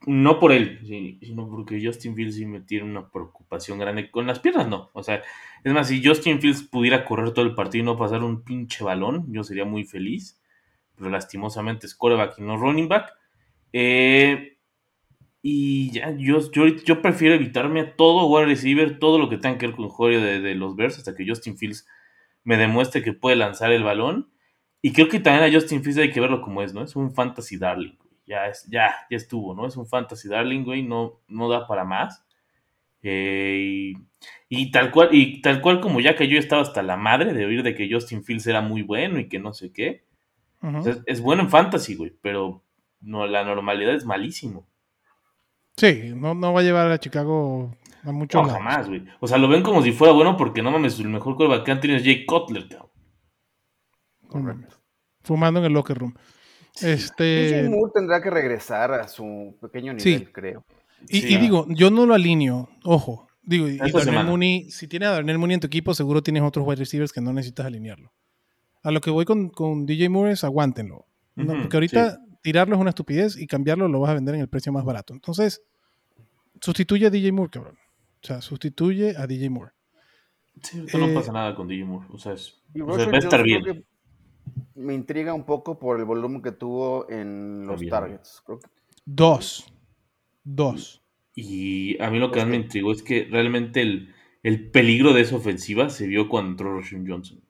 No 0.07 0.39
por 0.39 0.51
él, 0.51 0.79
sino 1.21 1.47
porque 1.47 1.79
Justin 1.83 2.15
Fields 2.15 2.35
sí 2.35 2.45
me 2.47 2.61
tiene 2.61 2.85
una 2.85 3.11
preocupación 3.11 3.77
grande. 3.77 4.09
Con 4.09 4.25
las 4.25 4.39
piernas 4.39 4.67
no. 4.67 4.89
O 4.93 5.03
sea, 5.03 5.21
es 5.63 5.73
más, 5.73 5.89
si 5.89 6.03
Justin 6.03 6.41
Fields 6.41 6.63
pudiera 6.63 7.05
correr 7.05 7.33
todo 7.33 7.45
el 7.45 7.53
partido 7.53 7.83
y 7.83 7.85
no 7.85 7.97
pasar 7.97 8.23
un 8.23 8.43
pinche 8.43 8.83
balón, 8.83 9.31
yo 9.31 9.43
sería 9.43 9.65
muy 9.65 9.83
feliz. 9.83 10.39
Pero 10.95 11.11
lastimosamente 11.11 11.85
es 11.85 11.93
quarterback 11.93 12.39
y 12.39 12.41
no 12.41 12.57
running 12.57 12.87
back. 12.87 13.13
Eh, 13.73 14.57
y 15.41 15.91
ya, 15.91 16.11
yo, 16.17 16.39
yo, 16.51 16.67
yo 16.67 17.01
prefiero 17.01 17.35
evitarme 17.35 17.81
a 17.81 17.95
todo 17.95 18.27
wide 18.27 18.45
receiver, 18.45 18.99
todo 18.99 19.17
lo 19.17 19.29
que 19.29 19.37
tenga 19.37 19.57
que 19.57 19.67
ver 19.67 19.75
con 19.75 19.89
juego 19.89 20.23
de, 20.23 20.39
de 20.39 20.55
los 20.55 20.75
Bears, 20.75 20.97
hasta 20.97 21.15
que 21.15 21.27
Justin 21.27 21.57
Fields 21.57 21.87
me 22.43 22.57
demuestre 22.57 23.03
que 23.03 23.13
puede 23.13 23.35
lanzar 23.35 23.71
el 23.71 23.83
balón. 23.83 24.29
Y 24.81 24.93
creo 24.93 25.09
que 25.09 25.19
también 25.19 25.49
a 25.49 25.53
Justin 25.53 25.83
Fields 25.83 25.99
hay 25.99 26.11
que 26.11 26.19
verlo 26.21 26.41
como 26.41 26.61
es, 26.61 26.73
¿no? 26.73 26.83
Es 26.83 26.95
un 26.95 27.13
fantasy 27.13 27.57
darling. 27.57 27.97
Ya, 28.25 28.47
es, 28.47 28.65
ya, 28.69 28.95
ya 29.09 29.17
estuvo, 29.17 29.53
¿no? 29.53 29.67
Es 29.67 29.77
un 29.77 29.87
fantasy 29.87 30.27
darling, 30.27 30.63
güey. 30.63 30.83
No, 30.83 31.19
no 31.27 31.49
da 31.49 31.67
para 31.67 31.83
más. 31.85 32.23
Eh, 33.03 33.93
y, 34.49 34.63
y 34.63 34.71
tal 34.71 34.91
cual, 34.91 35.09
y 35.11 35.41
tal 35.41 35.61
cual 35.61 35.81
como 35.81 35.99
ya 35.99 36.15
que 36.15 36.27
yo 36.27 36.37
estaba 36.37 36.61
hasta 36.61 36.83
la 36.83 36.97
madre 36.97 37.33
de 37.33 37.45
oír 37.45 37.63
de 37.63 37.75
que 37.75 37.91
Justin 37.91 38.23
Fields 38.23 38.47
era 38.47 38.61
muy 38.61 38.83
bueno 38.83 39.19
y 39.19 39.27
que 39.27 39.39
no 39.39 39.53
sé 39.53 39.71
qué. 39.71 40.03
O 40.61 40.81
sea, 40.83 40.97
es 41.07 41.21
bueno 41.21 41.41
en 41.43 41.49
fantasy, 41.49 41.95
güey, 41.95 42.13
pero 42.21 42.63
no, 43.01 43.25
la 43.25 43.43
normalidad 43.43 43.95
es 43.95 44.05
malísimo. 44.05 44.67
Sí, 45.81 46.13
no, 46.15 46.35
no 46.35 46.53
va 46.53 46.59
a 46.59 46.63
llevar 46.63 46.91
a 46.91 46.99
Chicago 46.99 47.75
a 48.03 48.11
muchos 48.11 48.39
No, 48.39 48.47
lados. 48.47 48.61
jamás, 48.63 48.87
güey. 48.87 49.03
O 49.19 49.27
sea, 49.27 49.37
lo 49.39 49.47
ven 49.47 49.63
como 49.63 49.81
si 49.81 49.91
fuera 49.91 50.13
bueno 50.13 50.37
porque 50.37 50.61
no 50.61 50.69
mames, 50.71 50.99
el 50.99 51.07
mejor 51.09 51.35
quarterback 51.35 51.65
que 51.65 51.71
han 51.71 51.79
tenido 51.81 51.97
es 51.97 52.05
Jake 52.05 52.25
Cutler, 52.27 52.67
cabrón. 52.67 52.89
Mames. 54.33 54.79
Fumando 55.23 55.59
en 55.59 55.65
el 55.65 55.73
locker 55.73 55.97
room. 55.97 56.13
DJ 56.79 56.93
Este, 56.93 57.67
Moore 57.69 57.91
tendrá 57.93 58.21
que 58.21 58.29
regresar 58.29 58.93
a 58.93 59.07
su 59.07 59.57
pequeño 59.61 59.93
Sí. 59.97 60.11
nivel, 60.11 60.31
creo. 60.31 60.65
y, 61.09 61.21
Sí. 61.21 61.33
y 61.33 61.37
digo, 61.37 61.65
yo 61.69 61.89
no 61.91 62.05
lo 62.05 62.13
alineo, 62.13 62.69
ojo. 62.83 63.27
Digo, 63.43 63.67
y. 63.67 63.79
Mooney, 64.23 64.69
si 64.69 64.87
tienes 64.87 65.09
a 65.09 65.13
Darnell 65.13 65.39
Mooney 65.39 65.55
en 65.55 65.59
tu 65.61 65.67
equipo, 65.67 65.93
seguro 65.95 66.21
tienes 66.21 66.43
otros 66.43 66.65
wide 66.65 66.77
receivers 66.77 67.11
que 67.11 67.21
no 67.21 67.33
necesitas 67.33 67.65
alinearlo. 67.65 68.13
A 68.83 68.91
lo 68.91 69.01
que 69.01 69.09
voy 69.09 69.25
con, 69.25 69.49
con 69.49 69.85
DJ 69.87 70.09
Moore 70.09 70.31
es 70.33 70.43
aguántenlo. 70.43 71.05
¿no? 71.35 71.53
Porque 71.59 71.75
ahorita 71.77 72.19
tirarlo 72.41 72.75
es 72.75 72.81
una 72.81 72.89
estupidez 72.89 73.37
y 73.37 73.47
cambiarlo 73.47 73.87
lo 73.87 73.99
vas 73.99 74.11
a 74.11 74.15
vender 74.15 74.35
en 74.35 74.41
el 74.41 74.49
precio 74.49 74.71
más 74.71 74.83
barato. 74.85 75.13
Entonces, 75.13 75.61
sustituye 76.59 77.07
a 77.07 77.09
DJ 77.09 77.31
Moore, 77.31 77.49
cabrón. 77.51 77.77
O 78.23 78.27
sea, 78.27 78.41
sustituye 78.41 79.15
a 79.17 79.25
DJ 79.27 79.49
Moore. 79.49 79.71
Sí, 80.61 80.79
ahorita 80.79 80.97
no 80.97 81.07
Eh, 81.07 81.13
pasa 81.13 81.31
nada 81.31 81.55
con 81.55 81.67
DJ 81.67 81.85
Moore. 81.85 82.07
O 82.11 82.17
sea, 82.17 82.33
es, 82.33 82.61
o 82.75 82.75
sea, 82.75 82.85
Roschon 82.85 83.11
va 83.13 83.15
a 83.15 83.19
estar 83.19 83.43
bien. 83.43 83.85
me 84.75 84.93
intriga 84.93 85.33
un 85.33 85.45
poco 85.45 85.79
por 85.79 85.99
el 85.99 86.05
volumen 86.05 86.41
que 86.41 86.51
tuvo 86.51 87.09
en 87.09 87.65
los 87.65 87.79
bien. 87.79 87.89
targets. 87.91 88.41
Creo 88.45 88.59
que 88.59 88.67
Dos. 89.05 89.73
Dos. 90.43 91.03
Y 91.35 92.01
a 92.01 92.09
mí 92.11 92.19
lo 92.19 92.31
que 92.31 92.39
más 92.39 92.47
me 92.47 92.57
intrigó 92.57 92.91
es 92.91 93.01
que 93.03 93.27
realmente 93.31 93.81
el, 93.81 94.13
el 94.43 94.69
peligro 94.69 95.13
de 95.13 95.21
esa 95.21 95.35
ofensiva 95.35 95.89
se 95.89 96.05
vio 96.07 96.27
cuando 96.29 96.51
entró 96.51 96.73
Roshan 96.73 97.07
Johnson. 97.07 97.41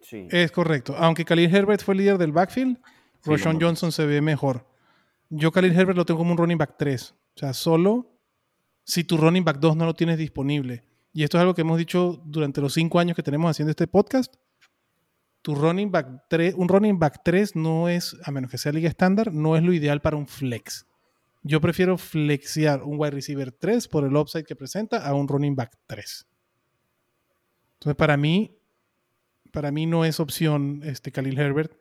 sí. 0.00 0.26
Es 0.30 0.50
correcto. 0.52 0.94
Aunque 0.98 1.24
Khalil 1.24 1.54
Herbert 1.54 1.82
fue 1.82 1.94
el 1.94 1.98
líder 1.98 2.18
del 2.18 2.32
backfield, 2.32 2.78
Sí, 3.24 3.30
Roshan 3.30 3.58
Johnson 3.58 3.90
se 3.90 4.04
ve 4.04 4.20
mejor. 4.20 4.66
Yo 5.30 5.50
Khalil 5.50 5.72
Herbert 5.72 5.96
lo 5.96 6.04
tengo 6.04 6.18
como 6.18 6.32
un 6.32 6.36
running 6.36 6.58
back 6.58 6.76
3. 6.76 7.10
O 7.10 7.38
sea, 7.38 7.54
solo 7.54 8.20
si 8.84 9.02
tu 9.04 9.16
running 9.16 9.44
back 9.44 9.58
2 9.58 9.76
no 9.76 9.86
lo 9.86 9.94
tienes 9.94 10.18
disponible. 10.18 10.84
Y 11.14 11.22
esto 11.22 11.38
es 11.38 11.40
algo 11.40 11.54
que 11.54 11.62
hemos 11.62 11.78
dicho 11.78 12.20
durante 12.26 12.60
los 12.60 12.74
cinco 12.74 13.00
años 13.00 13.16
que 13.16 13.22
tenemos 13.22 13.50
haciendo 13.50 13.70
este 13.70 13.86
podcast. 13.86 14.34
Tu 15.40 15.54
running 15.54 15.90
back 15.90 16.24
3, 16.28 16.54
un 16.56 16.68
running 16.68 16.98
back 16.98 17.22
3 17.24 17.56
no 17.56 17.88
es, 17.88 18.14
a 18.24 18.30
menos 18.30 18.50
que 18.50 18.58
sea 18.58 18.72
liga 18.72 18.88
estándar, 18.88 19.32
no 19.32 19.56
es 19.56 19.62
lo 19.62 19.72
ideal 19.72 20.02
para 20.02 20.16
un 20.16 20.26
flex. 20.26 20.86
Yo 21.42 21.60
prefiero 21.60 21.96
flexear 21.96 22.82
un 22.82 22.98
wide 22.98 23.12
receiver 23.12 23.52
3 23.52 23.88
por 23.88 24.04
el 24.04 24.16
upside 24.16 24.44
que 24.44 24.56
presenta 24.56 25.06
a 25.06 25.14
un 25.14 25.28
running 25.28 25.56
back 25.56 25.78
3. 25.86 26.26
Entonces, 27.74 27.96
para 27.96 28.16
mí, 28.16 28.58
para 29.50 29.70
mí 29.70 29.86
no 29.86 30.04
es 30.04 30.20
opción 30.20 30.80
este 30.84 31.10
Khalil 31.10 31.38
Herbert, 31.38 31.72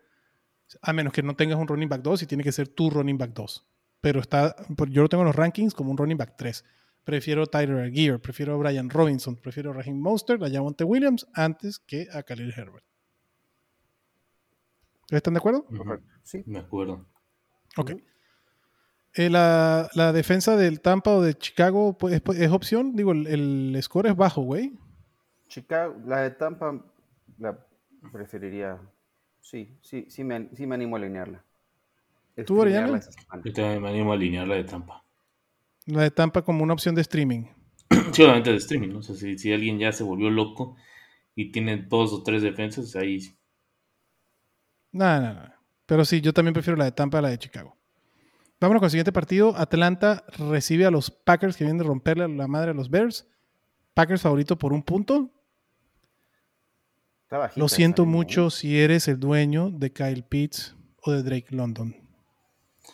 a 0.82 0.93
menos 0.93 1.13
que 1.13 1.23
no 1.23 1.36
tengas 1.36 1.58
un 1.58 1.67
running 1.67 1.89
back 1.89 2.02
2 2.02 2.23
y 2.23 2.28
tiene 2.28 2.43
que 2.43 2.52
ser 2.52 2.67
tu 2.67 2.89
running 2.89 3.17
back 3.17 3.32
2. 3.34 3.67
Pero 4.02 4.19
está, 4.19 4.56
yo 4.89 5.02
lo 5.02 5.10
tengo 5.10 5.23
en 5.23 5.28
los 5.28 5.36
rankings 5.36 5.73
como 5.73 5.91
un 5.91 5.97
running 5.97 6.17
back 6.17 6.36
3. 6.38 6.63
Prefiero 7.04 7.47
Tyler 7.47 7.91
Gear, 7.91 8.19
prefiero 8.19 8.54
a 8.54 8.58
Brian 8.58 8.89
Robinson, 8.89 9.36
prefiero 9.36 9.71
a 9.71 9.73
Raheem 9.73 9.99
Mostert, 9.99 10.41
a 10.43 10.49
Javonte 10.49 10.84
Williams 10.84 11.28
antes 11.34 11.80
que 11.80 12.08
a 12.13 12.23
Khalil 12.23 12.54
Herbert. 12.56 12.86
¿Están 15.10 15.34
de 15.34 15.39
acuerdo? 15.39 15.65
Sí. 16.23 16.43
Me 16.45 16.60
acuerdo. 16.60 17.06
Ok. 17.78 17.91
Eh, 19.15 19.30
la, 19.30 19.89
la 19.93 20.12
defensa 20.12 20.56
del 20.56 20.82
Tampa 20.82 21.12
o 21.12 21.21
de 21.21 21.36
Chicago 21.36 21.97
pues, 21.97 22.15
es, 22.15 22.21
es 22.39 22.52
opción. 22.52 22.95
Digo, 22.95 23.12
el, 23.12 23.28
el 23.28 23.84
score 23.84 24.08
es 24.08 24.15
bajo, 24.15 24.41
güey. 24.41 24.73
Chicago, 25.47 25.95
la 26.06 26.21
de 26.21 26.32
Tampa 26.32 26.84
la 27.38 27.63
preferiría. 28.12 28.80
Sí, 29.43 29.77
sí, 29.82 30.06
sí 30.08 30.23
me, 30.23 30.49
sí 30.56 30.65
me 30.65 30.75
animo 30.75 30.95
a 30.95 30.99
alinearla. 30.99 31.43
¿Tú, 32.45 32.62
Oriana? 32.62 33.01
Yo 33.43 33.53
también 33.53 33.82
me 33.82 33.89
animo 33.89 34.12
a 34.12 34.15
alinear 34.15 34.47
la 34.47 34.56
de 34.56 34.63
Tampa. 34.63 35.03
La 35.86 36.03
de 36.03 36.12
Tampa 36.12 36.41
como 36.41 36.63
una 36.63 36.73
opción 36.73 36.95
de 36.95 37.01
streaming. 37.01 37.43
Sí, 38.13 38.21
obviamente 38.23 38.51
de 38.51 38.58
streaming, 38.58 38.89
¿no? 38.89 38.99
O 38.99 39.03
sea, 39.03 39.15
si, 39.15 39.38
si 39.38 39.51
alguien 39.51 39.79
ya 39.79 39.91
se 39.91 40.03
volvió 40.03 40.29
loco 40.29 40.75
y 41.36 41.51
tiene 41.51 41.77
dos 41.77 42.13
o 42.13 42.23
tres 42.23 42.41
defensas, 42.41 42.95
ahí 42.95 43.19
sí. 43.19 43.36
Nada, 44.91 45.19
nada, 45.19 45.34
nada. 45.34 45.60
Pero 45.86 46.06
sí, 46.06 46.21
yo 46.21 46.34
también 46.34 46.53
prefiero 46.53 46.77
la 46.77 46.86
de 46.86 46.91
Tampa 46.91 47.19
a 47.19 47.21
la 47.21 47.29
de 47.29 47.38
Chicago. 47.38 47.75
Vámonos 48.62 48.79
con 48.79 48.86
el 48.86 48.91
siguiente 48.91 49.12
partido. 49.12 49.56
Atlanta 49.58 50.23
recibe 50.38 50.86
a 50.86 50.91
los 50.91 51.12
Packers 51.12 51.58
que 51.58 51.65
vienen 51.65 51.79
de 51.79 51.84
romperle 51.84 52.27
la 52.29 52.47
madre 52.47 52.71
a 52.71 52.73
los 52.73 52.89
Bears. 52.89 53.27
Packers 53.93 54.21
favorito 54.21 54.58
por 54.58 54.71
un 54.71 54.84
punto. 54.84 55.29
Está 57.34 57.39
bajita 57.39 57.60
Lo 57.60 57.67
siento 57.67 58.06
mucho 58.06 58.52
si 58.52 58.80
eres 58.80 59.08
el 59.08 59.19
dueño 59.19 59.72
de 59.72 59.91
Kyle 59.91 60.22
Pitts 60.22 60.76
o 61.02 61.13
de 61.13 61.24
Drake 61.24 61.48
London. 61.50 61.96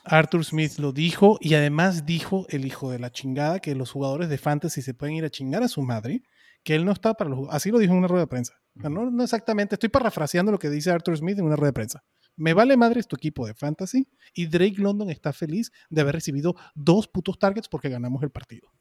Arthur 0.05 0.45
Smith 0.45 0.77
lo 0.77 0.93
dijo 0.93 1.37
y 1.41 1.55
además 1.55 2.05
dijo 2.05 2.45
el 2.47 2.65
hijo 2.65 2.89
de 2.89 2.99
la 2.99 3.11
chingada 3.11 3.59
que 3.59 3.75
los 3.75 3.91
jugadores 3.91 4.29
de 4.29 4.37
fantasy 4.37 4.81
se 4.81 4.93
pueden 4.93 5.17
ir 5.17 5.25
a 5.25 5.29
chingar 5.29 5.61
a 5.61 5.67
su 5.67 5.81
madre, 5.81 6.23
que 6.63 6.73
él 6.73 6.85
no 6.85 6.93
está 6.93 7.15
para 7.15 7.29
los 7.29 7.49
Así 7.49 7.69
lo 7.69 7.79
dijo 7.79 7.91
en 7.91 7.99
una 7.99 8.07
rueda 8.07 8.23
de 8.23 8.27
prensa. 8.27 8.53
No, 8.75 9.11
no 9.11 9.23
exactamente, 9.25 9.75
estoy 9.75 9.89
parafraseando 9.89 10.53
lo 10.53 10.57
que 10.57 10.69
dice 10.69 10.89
Arthur 10.89 11.17
Smith 11.17 11.37
en 11.37 11.43
una 11.43 11.57
rueda 11.57 11.71
de 11.71 11.73
prensa. 11.73 12.05
Me 12.37 12.53
vale 12.53 12.77
madre 12.77 13.03
tu 13.03 13.17
equipo 13.17 13.45
de 13.45 13.53
fantasy 13.53 14.07
y 14.33 14.45
Drake 14.45 14.75
London 14.77 15.09
está 15.09 15.33
feliz 15.33 15.69
de 15.89 15.99
haber 15.99 16.15
recibido 16.15 16.55
dos 16.75 17.09
putos 17.09 17.37
targets 17.39 17.67
porque 17.67 17.89
ganamos 17.89 18.23
el 18.23 18.29
partido. 18.29 18.71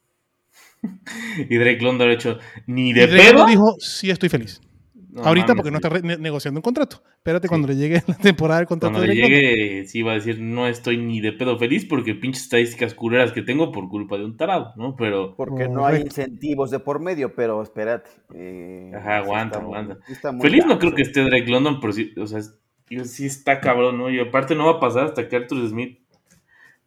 Y 1.51 1.57
Drake 1.57 1.81
London 1.81 2.11
ha 2.11 2.13
hecho 2.13 2.39
ni 2.69 2.93
de 2.93 3.09
pedo. 3.09 3.45
Dijo, 3.45 3.75
sí 3.81 4.09
estoy 4.09 4.29
feliz. 4.29 4.61
No 5.19 5.29
Ahorita 5.29 5.49
mames, 5.49 5.57
porque 5.57 5.71
no 5.71 5.77
está 5.79 6.07
ne- 6.07 6.19
negociando 6.19 6.59
un 6.59 6.63
contrato. 6.63 7.03
Espérate 7.17 7.47
Sí. 7.47 7.49
cuando 7.49 7.69
le 7.69 7.77
llegue 7.77 8.03
la 8.07 8.15
temporada 8.15 8.61
del 8.61 8.67
contrato 8.69 8.93
Cuando 8.95 9.09
de 9.09 9.15
le 9.15 9.29
llegue, 9.29 9.85
sí 9.87 10.03
va 10.03 10.13
a 10.13 10.15
decir, 10.15 10.41
no 10.41 10.67
estoy 10.67 10.97
ni 10.99 11.21
de 11.21 11.33
pedo 11.33 11.59
feliz 11.59 11.85
porque 11.85 12.15
pinches 12.15 12.45
estadísticas 12.45 12.95
culeras 12.95 13.33
que 13.33 13.43
tengo 13.43 13.73
por 13.73 13.89
culpa 13.89 14.17
de 14.19 14.25
un 14.25 14.37
tarado, 14.37 14.73
¿no? 14.77 14.97
Pero, 14.97 15.35
Porque 15.37 15.69
no 15.69 15.85
hay 15.87 16.03
incentivos 16.03 16.71
de 16.71 16.79
por 16.81 17.01
medio, 17.01 17.35
pero 17.35 17.63
espérate. 17.63 18.11
eh, 18.35 18.93
Ajá, 18.97 19.19
aguanta, 19.19 19.59
aguanta. 19.59 19.99
muy 20.33 20.41
feliz 20.41 20.65
no 20.67 20.79
creo 20.79 20.95
que 20.95 21.03
esté 21.03 21.23
Drake 21.23 21.51
London, 21.51 21.81
pero 21.81 21.93
sí, 21.93 22.13
o 22.17 22.27
sea, 22.27 22.41
sí 23.05 23.27
está 23.27 23.61
cabrón, 23.61 23.99
¿no? 23.99 24.11
Y 24.11 24.19
aparte 24.21 24.55
no 24.55 24.67
va 24.67 24.73
a 24.73 24.81
pasar 24.81 25.05
hasta 25.05 25.29
que 25.29 25.37
Arthur 25.37 25.69
Smith 25.69 25.99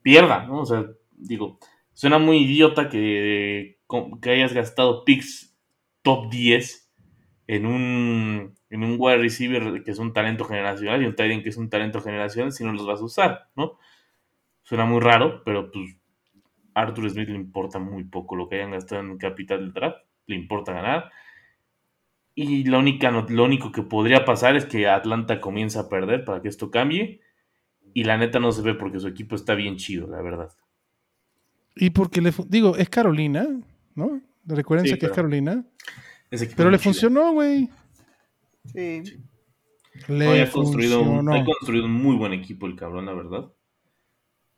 pierda, 0.01 0.45
¿no? 0.47 0.61
O 0.61 0.65
sea, 0.65 0.85
digo, 1.17 1.59
suena 1.93 2.17
muy 2.17 2.37
idiota 2.37 2.89
que, 2.89 3.77
que 4.21 4.29
hayas 4.31 4.53
gastado 4.53 5.03
picks 5.05 5.55
top 6.01 6.31
10 6.31 6.80
en 7.51 7.65
un, 7.65 8.55
en 8.69 8.83
un 8.83 8.95
wide 8.97 9.17
receiver 9.17 9.83
que 9.83 9.91
es 9.91 9.99
un 9.99 10.13
talento 10.13 10.45
generacional 10.45 11.03
y 11.03 11.05
un 11.05 11.15
tight 11.15 11.33
end 11.33 11.43
que 11.43 11.49
es 11.49 11.57
un 11.57 11.69
talento 11.69 11.99
generacional 11.99 12.53
si 12.53 12.63
no 12.63 12.71
los 12.71 12.87
vas 12.87 13.01
a 13.01 13.03
usar, 13.03 13.49
¿no? 13.57 13.77
Suena 14.63 14.85
muy 14.85 15.01
raro, 15.01 15.43
pero 15.43 15.69
pues 15.69 15.97
a 16.73 16.81
Arthur 16.83 17.09
Smith 17.09 17.27
le 17.27 17.35
importa 17.35 17.77
muy 17.77 18.05
poco 18.05 18.37
lo 18.37 18.47
que 18.47 18.55
hayan 18.55 18.71
gastado 18.71 19.01
en 19.01 19.17
capital 19.17 19.59
del 19.59 19.73
draft, 19.73 19.97
le 20.27 20.37
importa 20.37 20.71
ganar. 20.71 21.11
Y 22.35 22.63
la 22.63 22.79
única, 22.79 23.11
lo 23.11 23.43
único 23.43 23.73
que 23.73 23.81
podría 23.81 24.23
pasar 24.23 24.55
es 24.55 24.65
que 24.65 24.87
Atlanta 24.87 25.41
comience 25.41 25.77
a 25.77 25.89
perder 25.89 26.23
para 26.23 26.41
que 26.41 26.47
esto 26.47 26.71
cambie. 26.71 27.19
Y 27.93 28.05
la 28.05 28.17
neta 28.17 28.39
no 28.39 28.53
se 28.53 28.61
ve 28.61 28.75
porque 28.75 29.01
su 29.01 29.09
equipo 29.09 29.35
está 29.35 29.55
bien 29.55 29.75
chido, 29.75 30.07
la 30.07 30.21
verdad. 30.21 30.53
Y 31.75 31.89
porque 31.89 32.21
le 32.21 32.31
digo, 32.47 32.77
es 32.77 32.89
Carolina, 32.89 33.45
¿no? 33.93 34.21
Recuérdense 34.45 34.93
Sí, 34.93 34.99
que 34.99 35.07
es 35.07 35.11
Carolina. 35.11 35.65
Ese 36.31 36.45
equipo 36.45 36.57
Pero 36.57 36.71
le 36.71 36.77
chido. 36.77 36.83
funcionó, 36.93 37.31
güey. 37.33 37.69
Sí, 38.73 39.03
Le 40.07 40.41
ha 40.41 40.49
construido, 40.51 41.01
un, 41.01 41.29
ha 41.31 41.43
construido 41.43 41.85
un 41.85 41.91
muy 41.93 42.15
buen 42.15 42.31
equipo 42.33 42.65
el 42.67 42.75
cabrón, 42.75 43.05
la 43.05 43.13
verdad. 43.13 43.51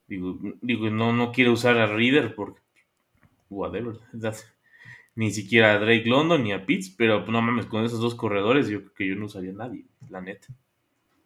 Digo, 0.08 0.38
digo 0.62 0.90
no, 0.90 1.12
no 1.14 1.32
quiere 1.32 1.50
usar 1.50 1.78
a 1.78 1.88
Reader 1.88 2.36
porque. 2.36 2.62
Whatever. 3.50 3.96
that's- 4.14 4.46
Ni 5.16 5.32
siquiera 5.32 5.74
a 5.74 5.80
Drake 5.80 6.06
London 6.06 6.44
ni 6.44 6.52
a 6.54 6.66
Pitts, 6.66 6.90
pero 6.90 7.26
no 7.28 7.42
mames, 7.42 7.66
con 7.68 7.84
esos 7.86 8.00
dos 8.00 8.16
corredores 8.16 8.68
yo 8.68 8.80
creo 8.80 8.94
que 8.94 9.08
yo 9.08 9.16
no 9.16 9.26
usaría 9.26 9.52
a 9.52 9.54
nadie, 9.54 9.86
la 10.10 10.22
neta. 10.22 10.48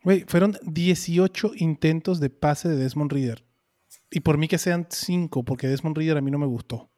Güey, 0.04 0.26
fueron 0.28 0.58
18 0.64 1.52
intentos 1.56 2.20
de 2.20 2.30
pase 2.30 2.68
de 2.70 2.76
Desmond 2.76 3.12
Reader. 3.12 3.44
Y 4.12 4.20
por 4.22 4.38
mí 4.38 4.48
que 4.48 4.58
sean 4.58 4.88
5, 4.90 5.44
porque 5.44 5.68
Desmond 5.68 5.98
Reader 5.98 6.18
a 6.18 6.22
mí 6.22 6.32
no 6.32 6.38
me 6.38 6.46
gustó. 6.46 6.90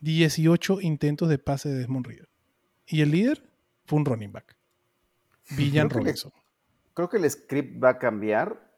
18 0.00 0.80
intentos 0.80 1.28
de 1.28 1.38
pase 1.38 1.68
de 1.68 1.78
Desmond 1.78 2.06
Reader. 2.06 2.28
Y 2.86 3.02
el 3.02 3.10
líder 3.10 3.48
fue 3.84 3.98
un 3.98 4.04
running 4.04 4.32
back. 4.32 4.56
Villan 5.56 5.88
Creo 5.88 6.00
que 6.00 6.04
le- 6.04 6.10
Robinson. 6.12 6.32
creo 6.94 7.08
que 7.08 7.16
el 7.18 7.30
script 7.30 7.82
va 7.82 7.90
a 7.90 7.98
cambiar. 7.98 8.70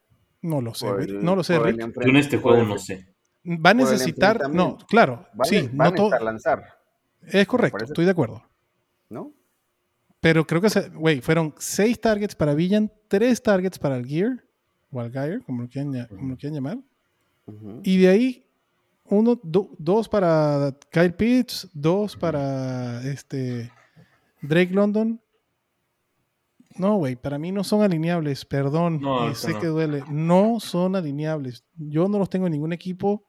No 0.43 0.61
lo 0.61 0.75
sé, 0.75 0.87
el- 0.89 1.25
no 1.25 1.37
lo 1.37 1.43
sé, 1.45 1.59
Rick. 1.59 1.81
en 2.03 2.17
este 2.17 2.37
juego 2.39 2.63
no 2.65 2.79
sé. 2.79 3.15
Va 3.47 3.71
a 3.71 3.75
necesitar. 3.75 4.51
No, 4.51 4.77
claro. 4.89 5.27
Van, 5.35 5.49
sí, 5.49 5.69
no 5.73 5.79
van 5.79 5.89
a 5.89 5.95
todo. 5.95 6.07
necesitar 6.07 6.23
lanzar, 6.23 6.65
Es 7.27 7.47
correcto, 7.47 7.85
estoy 7.85 8.05
de 8.05 8.11
acuerdo. 8.11 8.43
¿no? 9.11 9.33
Pero 10.21 10.47
creo 10.47 10.61
que, 10.61 10.71
se- 10.71 10.89
güey, 10.89 11.21
fueron 11.21 11.55
6 11.59 12.01
targets 12.01 12.35
para 12.35 12.55
Villan, 12.55 12.91
3 13.09 13.43
targets 13.43 13.79
para 13.79 13.97
el 13.97 14.07
Gear, 14.07 14.43
o 14.91 15.01
al 15.01 15.11
Gear, 15.13 15.43
como 15.45 15.63
lo 15.63 15.69
quieran, 15.69 16.07
como 16.09 16.29
lo 16.31 16.37
quieran 16.37 16.55
llamar. 16.55 16.79
Y 17.83 17.99
de 17.99 18.09
ahí, 18.09 18.47
uno, 19.09 19.39
do- 19.43 19.71
dos 19.79 20.09
para 20.09 20.75
Kyle 20.91 21.13
Pitts, 21.15 21.69
dos 21.75 22.17
para 22.17 23.03
este 23.07 23.71
Drake 24.43 24.73
London. 24.73 25.21
No, 26.77 26.97
güey, 26.97 27.15
para 27.15 27.39
mí 27.39 27.53
no 27.53 27.63
son 27.63 27.83
alineables, 27.83 28.45
perdón. 28.45 29.01
No, 29.01 29.33
sé 29.35 29.53
no. 29.53 29.61
que 29.61 29.67
duele. 29.69 30.03
No 30.11 30.59
son 30.59 30.97
alineables. 30.97 31.65
Yo 31.77 32.09
no 32.09 32.19
los 32.19 32.29
tengo 32.29 32.47
en 32.47 32.53
ningún 32.53 32.73
equipo 32.73 33.23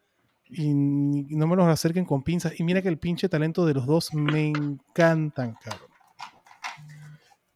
y 0.49 0.73
no 0.73 1.45
me 1.45 1.55
los 1.55 1.67
acerquen 1.67 2.05
con 2.05 2.23
pinzas. 2.23 2.59
Y 2.59 2.63
mira 2.63 2.81
que 2.81 2.87
el 2.89 2.97
pinche 2.97 3.29
talento 3.29 3.65
de 3.65 3.73
los 3.75 3.85
dos 3.85 4.13
me 4.15 4.47
encantan, 4.47 5.55
cabrón. 5.63 5.89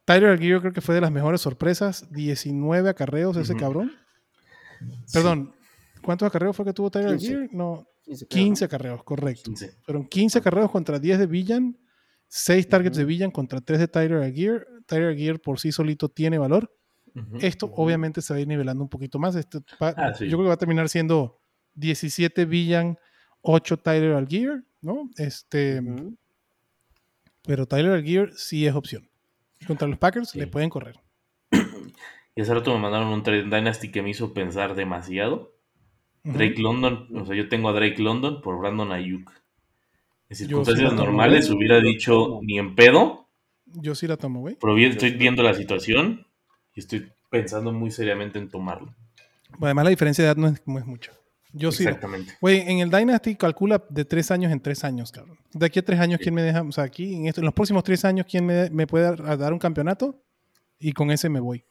Tyler 0.04 0.30
Aguirre 0.30 0.60
creo 0.60 0.72
que 0.72 0.80
fue 0.80 0.94
de 0.94 1.00
las 1.00 1.10
mejores 1.12 1.40
sorpresas. 1.40 2.06
19 2.12 2.88
acarreos 2.88 3.36
ese 3.36 3.54
cabrón. 3.56 3.92
Perdón, 5.12 5.52
¿cuántos 6.02 6.26
acarreos 6.26 6.56
fue 6.56 6.64
que 6.64 6.72
tuvo 6.72 6.90
Tyler 6.90 7.16
15. 7.16 7.26
Aguirre? 7.26 7.48
No, 7.52 7.86
15, 8.10 8.26
creo, 8.26 8.28
15 8.44 8.64
acarreos, 8.64 9.04
correcto. 9.04 9.42
15. 9.44 9.76
Fueron 9.82 10.06
15 10.08 10.38
acarreos 10.38 10.70
contra 10.70 10.98
10 10.98 11.18
de 11.18 11.26
Villan, 11.26 11.78
6 12.28 12.68
targets 12.68 12.96
de 12.96 13.04
Villan 13.04 13.30
contra 13.30 13.60
3 13.60 13.78
de 13.80 13.88
Tyler 13.88 14.22
Aguirre. 14.22 14.66
Tyler 14.86 15.08
Aguirre 15.10 15.38
por 15.38 15.58
sí 15.60 15.72
solito 15.72 16.08
tiene 16.08 16.38
valor. 16.38 16.72
Ujú. 17.14 17.38
Esto 17.40 17.66
Ujú. 17.66 17.82
obviamente 17.82 18.22
se 18.22 18.32
va 18.32 18.38
a 18.38 18.40
ir 18.40 18.48
nivelando 18.48 18.82
un 18.84 18.88
poquito 18.90 19.18
más. 19.18 19.34
Esto 19.36 19.62
va- 19.82 19.94
Ah, 19.96 20.14
sí. 20.14 20.24
Yo 20.24 20.30
creo 20.36 20.42
que 20.44 20.48
va 20.48 20.54
a 20.54 20.58
terminar 20.58 20.88
siendo 20.88 21.40
17 21.74 22.44
Villan, 22.44 22.98
8 23.42 23.76
Tyler 23.78 24.14
Aguirre, 24.14 24.62
¿no? 24.80 25.10
Este. 25.16 25.82
Pero 27.44 27.66
Tyler 27.66 27.92
Aguirre 27.92 28.32
sí 28.36 28.66
es 28.66 28.74
opción. 28.74 29.08
Contra 29.66 29.88
los 29.88 29.98
Packers 29.98 30.30
Sí. 30.30 30.38
le 30.38 30.46
pueden 30.46 30.70
correr. 30.70 30.96
Y 32.36 32.42
hace 32.42 32.54
rato 32.54 32.72
me 32.72 32.78
mandaron 32.80 33.08
un 33.08 33.22
trade 33.24 33.42
Dynasty 33.44 33.90
que 33.90 34.02
me 34.02 34.10
hizo 34.10 34.32
pensar 34.32 34.74
demasiado. 34.76 35.52
Drake 36.22 36.56
London, 36.60 37.08
o 37.16 37.24
sea, 37.26 37.34
yo 37.34 37.48
tengo 37.48 37.68
a 37.68 37.72
Drake 37.72 38.00
London 38.02 38.40
por 38.42 38.58
Brandon 38.58 38.92
Ayuk. 38.92 39.30
En 40.28 40.36
sí 40.36 40.44
circunstancias 40.44 40.90
tomo, 40.90 41.02
normales 41.04 41.50
hubiera 41.50 41.80
dicho 41.80 42.38
ni 42.42 42.58
en 42.58 42.74
pedo, 42.76 43.26
Yo 43.66 43.94
sí 43.94 44.06
la 44.06 44.16
tomo, 44.16 44.40
güey. 44.40 44.56
pero 44.60 44.76
Yo 44.78 44.88
estoy 44.88 45.10
sí. 45.10 45.16
viendo 45.16 45.42
la 45.42 45.54
situación 45.54 46.26
y 46.74 46.80
estoy 46.80 47.10
pensando 47.30 47.72
muy 47.72 47.90
seriamente 47.90 48.38
en 48.38 48.48
tomarlo. 48.48 48.94
Además, 49.60 49.84
la 49.84 49.90
diferencia 49.90 50.22
de 50.24 50.28
edad 50.30 50.36
no 50.36 50.48
es, 50.48 50.62
no 50.66 50.78
es 50.78 50.86
mucho. 50.86 51.12
Yo 51.52 51.72
sí. 51.72 51.82
Exactamente. 51.82 52.34
Güey, 52.40 52.60
en 52.60 52.78
el 52.78 52.90
Dynasty 52.90 53.34
calcula 53.34 53.82
de 53.88 54.04
tres 54.04 54.30
años 54.30 54.52
en 54.52 54.60
tres 54.60 54.84
años, 54.84 55.10
cabrón. 55.10 55.36
De 55.52 55.66
aquí 55.66 55.80
a 55.80 55.84
tres 55.84 55.98
años, 55.98 56.18
Sí. 56.18 56.24
¿quién 56.24 56.34
me 56.36 56.42
deja? 56.42 56.62
O 56.62 56.70
sea, 56.70 56.84
aquí, 56.84 57.12
en, 57.14 57.26
esto- 57.26 57.40
en 57.40 57.46
los 57.46 57.54
próximos 57.54 57.82
tres 57.82 58.04
años, 58.04 58.26
¿quién 58.30 58.46
me, 58.46 58.70
me 58.70 58.86
puede 58.86 59.04
dar, 59.16 59.36
dar 59.38 59.52
un 59.52 59.58
campeonato? 59.58 60.22
Y 60.78 60.92
con 60.92 61.10
ese 61.10 61.28
me 61.28 61.40
voy. 61.40 61.64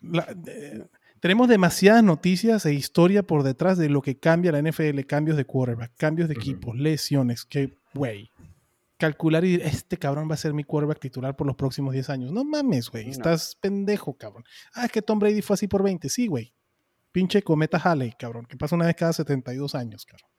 La- 0.00 0.34
eh, 0.46 0.84
tenemos 1.20 1.48
demasiadas 1.48 2.04
noticias 2.04 2.64
e 2.66 2.74
historia 2.74 3.22
por 3.22 3.42
detrás 3.42 3.78
de 3.78 3.88
lo 3.88 4.02
que 4.02 4.18
cambia 4.18 4.52
la 4.52 4.62
NFL. 4.62 5.00
Cambios 5.06 5.36
de 5.36 5.44
quarterback, 5.44 5.92
cambios 5.96 6.28
de 6.28 6.34
equipos, 6.34 6.76
lesiones. 6.76 7.44
Que, 7.44 7.78
güey, 7.94 8.30
calcular 8.98 9.44
y 9.44 9.56
decir, 9.56 9.66
este 9.66 9.96
cabrón 9.96 10.28
va 10.30 10.34
a 10.34 10.38
ser 10.38 10.52
mi 10.52 10.64
quarterback 10.64 11.00
titular 11.00 11.36
por 11.36 11.46
los 11.46 11.56
próximos 11.56 11.92
10 11.92 12.10
años. 12.10 12.32
No 12.32 12.44
mames, 12.44 12.90
güey. 12.90 13.06
No. 13.06 13.10
Estás 13.12 13.56
pendejo, 13.60 14.14
cabrón. 14.14 14.44
Ah, 14.74 14.86
es 14.86 14.92
que 14.92 15.02
Tom 15.02 15.18
Brady 15.18 15.42
fue 15.42 15.54
así 15.54 15.66
por 15.66 15.82
20. 15.82 16.08
Sí, 16.08 16.26
güey. 16.26 16.52
Pinche 17.10 17.42
cometa 17.42 17.78
Halley, 17.78 18.12
cabrón, 18.18 18.44
que 18.46 18.56
pasa 18.56 18.76
una 18.76 18.86
vez 18.86 18.94
cada 18.94 19.12
72 19.12 19.74
años, 19.74 20.04
cabrón. 20.04 20.30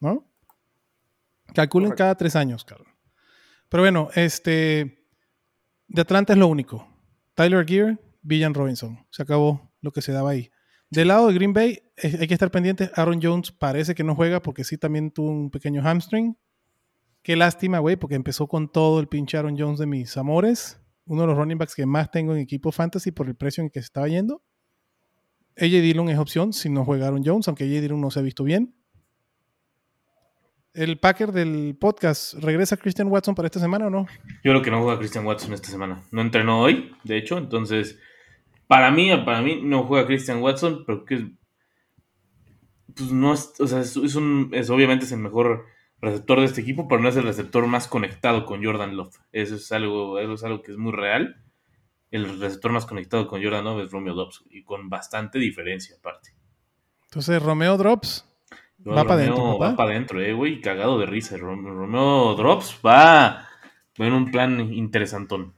¿No? 0.00 0.30
Calculen 1.54 1.90
Correcto. 1.90 2.02
cada 2.02 2.14
tres 2.16 2.36
años, 2.36 2.64
cabrón. 2.64 2.88
Pero 3.68 3.82
bueno, 3.82 4.08
este. 4.14 5.04
De 5.88 6.02
Atlanta 6.02 6.32
es 6.32 6.38
lo 6.38 6.48
único. 6.48 6.88
Tyler 7.34 7.64
Gear, 7.66 8.00
Villan 8.22 8.54
Robinson. 8.54 9.06
Se 9.10 9.22
acabó 9.22 9.70
lo 9.86 9.92
que 9.92 10.02
se 10.02 10.12
daba 10.12 10.30
ahí. 10.30 10.50
Del 10.90 11.08
lado 11.08 11.28
de 11.28 11.34
Green 11.34 11.52
Bay, 11.52 11.82
eh, 11.96 12.18
hay 12.20 12.26
que 12.28 12.34
estar 12.34 12.50
pendientes. 12.50 12.90
Aaron 12.94 13.20
Jones 13.22 13.50
parece 13.50 13.94
que 13.94 14.04
no 14.04 14.14
juega 14.14 14.40
porque 14.42 14.62
sí 14.62 14.76
también 14.76 15.10
tuvo 15.10 15.30
un 15.30 15.50
pequeño 15.50 15.82
hamstring. 15.82 16.36
Qué 17.22 17.34
lástima, 17.34 17.80
güey, 17.80 17.96
porque 17.96 18.14
empezó 18.14 18.46
con 18.46 18.70
todo 18.70 19.00
el 19.00 19.08
pinche 19.08 19.36
Aaron 19.36 19.56
Jones 19.58 19.80
de 19.80 19.86
mis 19.86 20.16
amores. 20.16 20.80
Uno 21.06 21.22
de 21.22 21.28
los 21.28 21.36
running 21.36 21.58
backs 21.58 21.74
que 21.74 21.86
más 21.86 22.10
tengo 22.10 22.34
en 22.34 22.40
equipo 22.40 22.70
fantasy 22.70 23.10
por 23.10 23.26
el 23.26 23.34
precio 23.34 23.62
en 23.62 23.70
que 23.70 23.80
se 23.80 23.86
estaba 23.86 24.06
yendo. 24.06 24.42
AJ 25.56 25.70
Dillon 25.70 26.08
es 26.08 26.18
opción 26.18 26.52
si 26.52 26.68
no 26.68 26.84
juega 26.84 27.06
Aaron 27.06 27.22
Jones, 27.24 27.48
aunque 27.48 27.64
AJ 27.64 27.80
Dillon 27.80 28.00
no 28.00 28.10
se 28.10 28.20
ha 28.20 28.22
visto 28.22 28.44
bien. 28.44 28.74
El 30.74 30.98
Packer 30.98 31.32
del 31.32 31.76
podcast, 31.80 32.34
¿regresa 32.34 32.76
Christian 32.76 33.08
Watson 33.08 33.34
para 33.34 33.46
esta 33.46 33.58
semana 33.58 33.86
o 33.86 33.90
no? 33.90 34.06
Yo 34.44 34.52
creo 34.52 34.62
que 34.62 34.70
no 34.70 34.82
juega 34.82 34.98
Christian 34.98 35.24
Watson 35.24 35.54
esta 35.54 35.68
semana. 35.68 36.02
No 36.12 36.20
entrenó 36.20 36.60
hoy, 36.60 36.92
de 37.02 37.16
hecho, 37.16 37.38
entonces 37.38 37.98
para 38.66 38.90
mí, 38.90 39.10
para 39.24 39.42
mí 39.42 39.60
no 39.62 39.84
juega 39.84 40.06
Christian 40.06 40.42
Watson, 40.42 40.84
pero 40.86 41.04
que 41.04 41.32
pues 42.94 43.10
no 43.12 43.32
es, 43.34 43.52
o 43.60 43.66
sea, 43.66 43.80
es, 43.80 43.96
es 43.96 44.14
un, 44.14 44.50
es 44.52 44.70
obviamente 44.70 45.04
es 45.04 45.12
el 45.12 45.18
mejor 45.20 45.66
receptor 46.00 46.40
de 46.40 46.46
este 46.46 46.60
equipo, 46.60 46.88
pero 46.88 47.00
no 47.02 47.08
es 47.08 47.16
el 47.16 47.24
receptor 47.24 47.66
más 47.66 47.88
conectado 47.88 48.44
con 48.46 48.64
Jordan 48.64 48.96
Love. 48.96 49.16
Eso 49.32 49.56
es 49.56 49.70
algo, 49.72 50.18
eso 50.18 50.32
es 50.34 50.44
algo 50.44 50.62
que 50.62 50.72
es 50.72 50.78
muy 50.78 50.92
real. 50.92 51.42
El 52.10 52.40
receptor 52.40 52.72
más 52.72 52.86
conectado 52.86 53.26
con 53.26 53.42
Jordan 53.42 53.64
Love 53.64 53.84
es 53.84 53.90
Romeo 53.90 54.14
Dobbs 54.14 54.44
y 54.50 54.62
con 54.62 54.88
bastante 54.88 55.38
diferencia 55.38 55.96
aparte. 55.98 56.30
Entonces, 57.08 57.42
Romeo 57.42 57.76
Drops 57.76 58.24
va 58.96 59.04
para 59.06 59.20
Romeo 59.26 59.34
adentro, 59.34 59.58
Va 59.58 59.76
para 59.76 59.90
adentro, 59.90 60.20
eh, 60.22 60.32
güey, 60.32 60.60
cagado 60.60 60.98
de 60.98 61.06
risa. 61.06 61.36
Rom- 61.36 61.64
Romeo 61.66 62.34
Drops 62.36 62.78
va 62.86 63.48
en 63.98 64.12
un 64.12 64.30
plan 64.30 64.72
interesantón. 64.72 65.54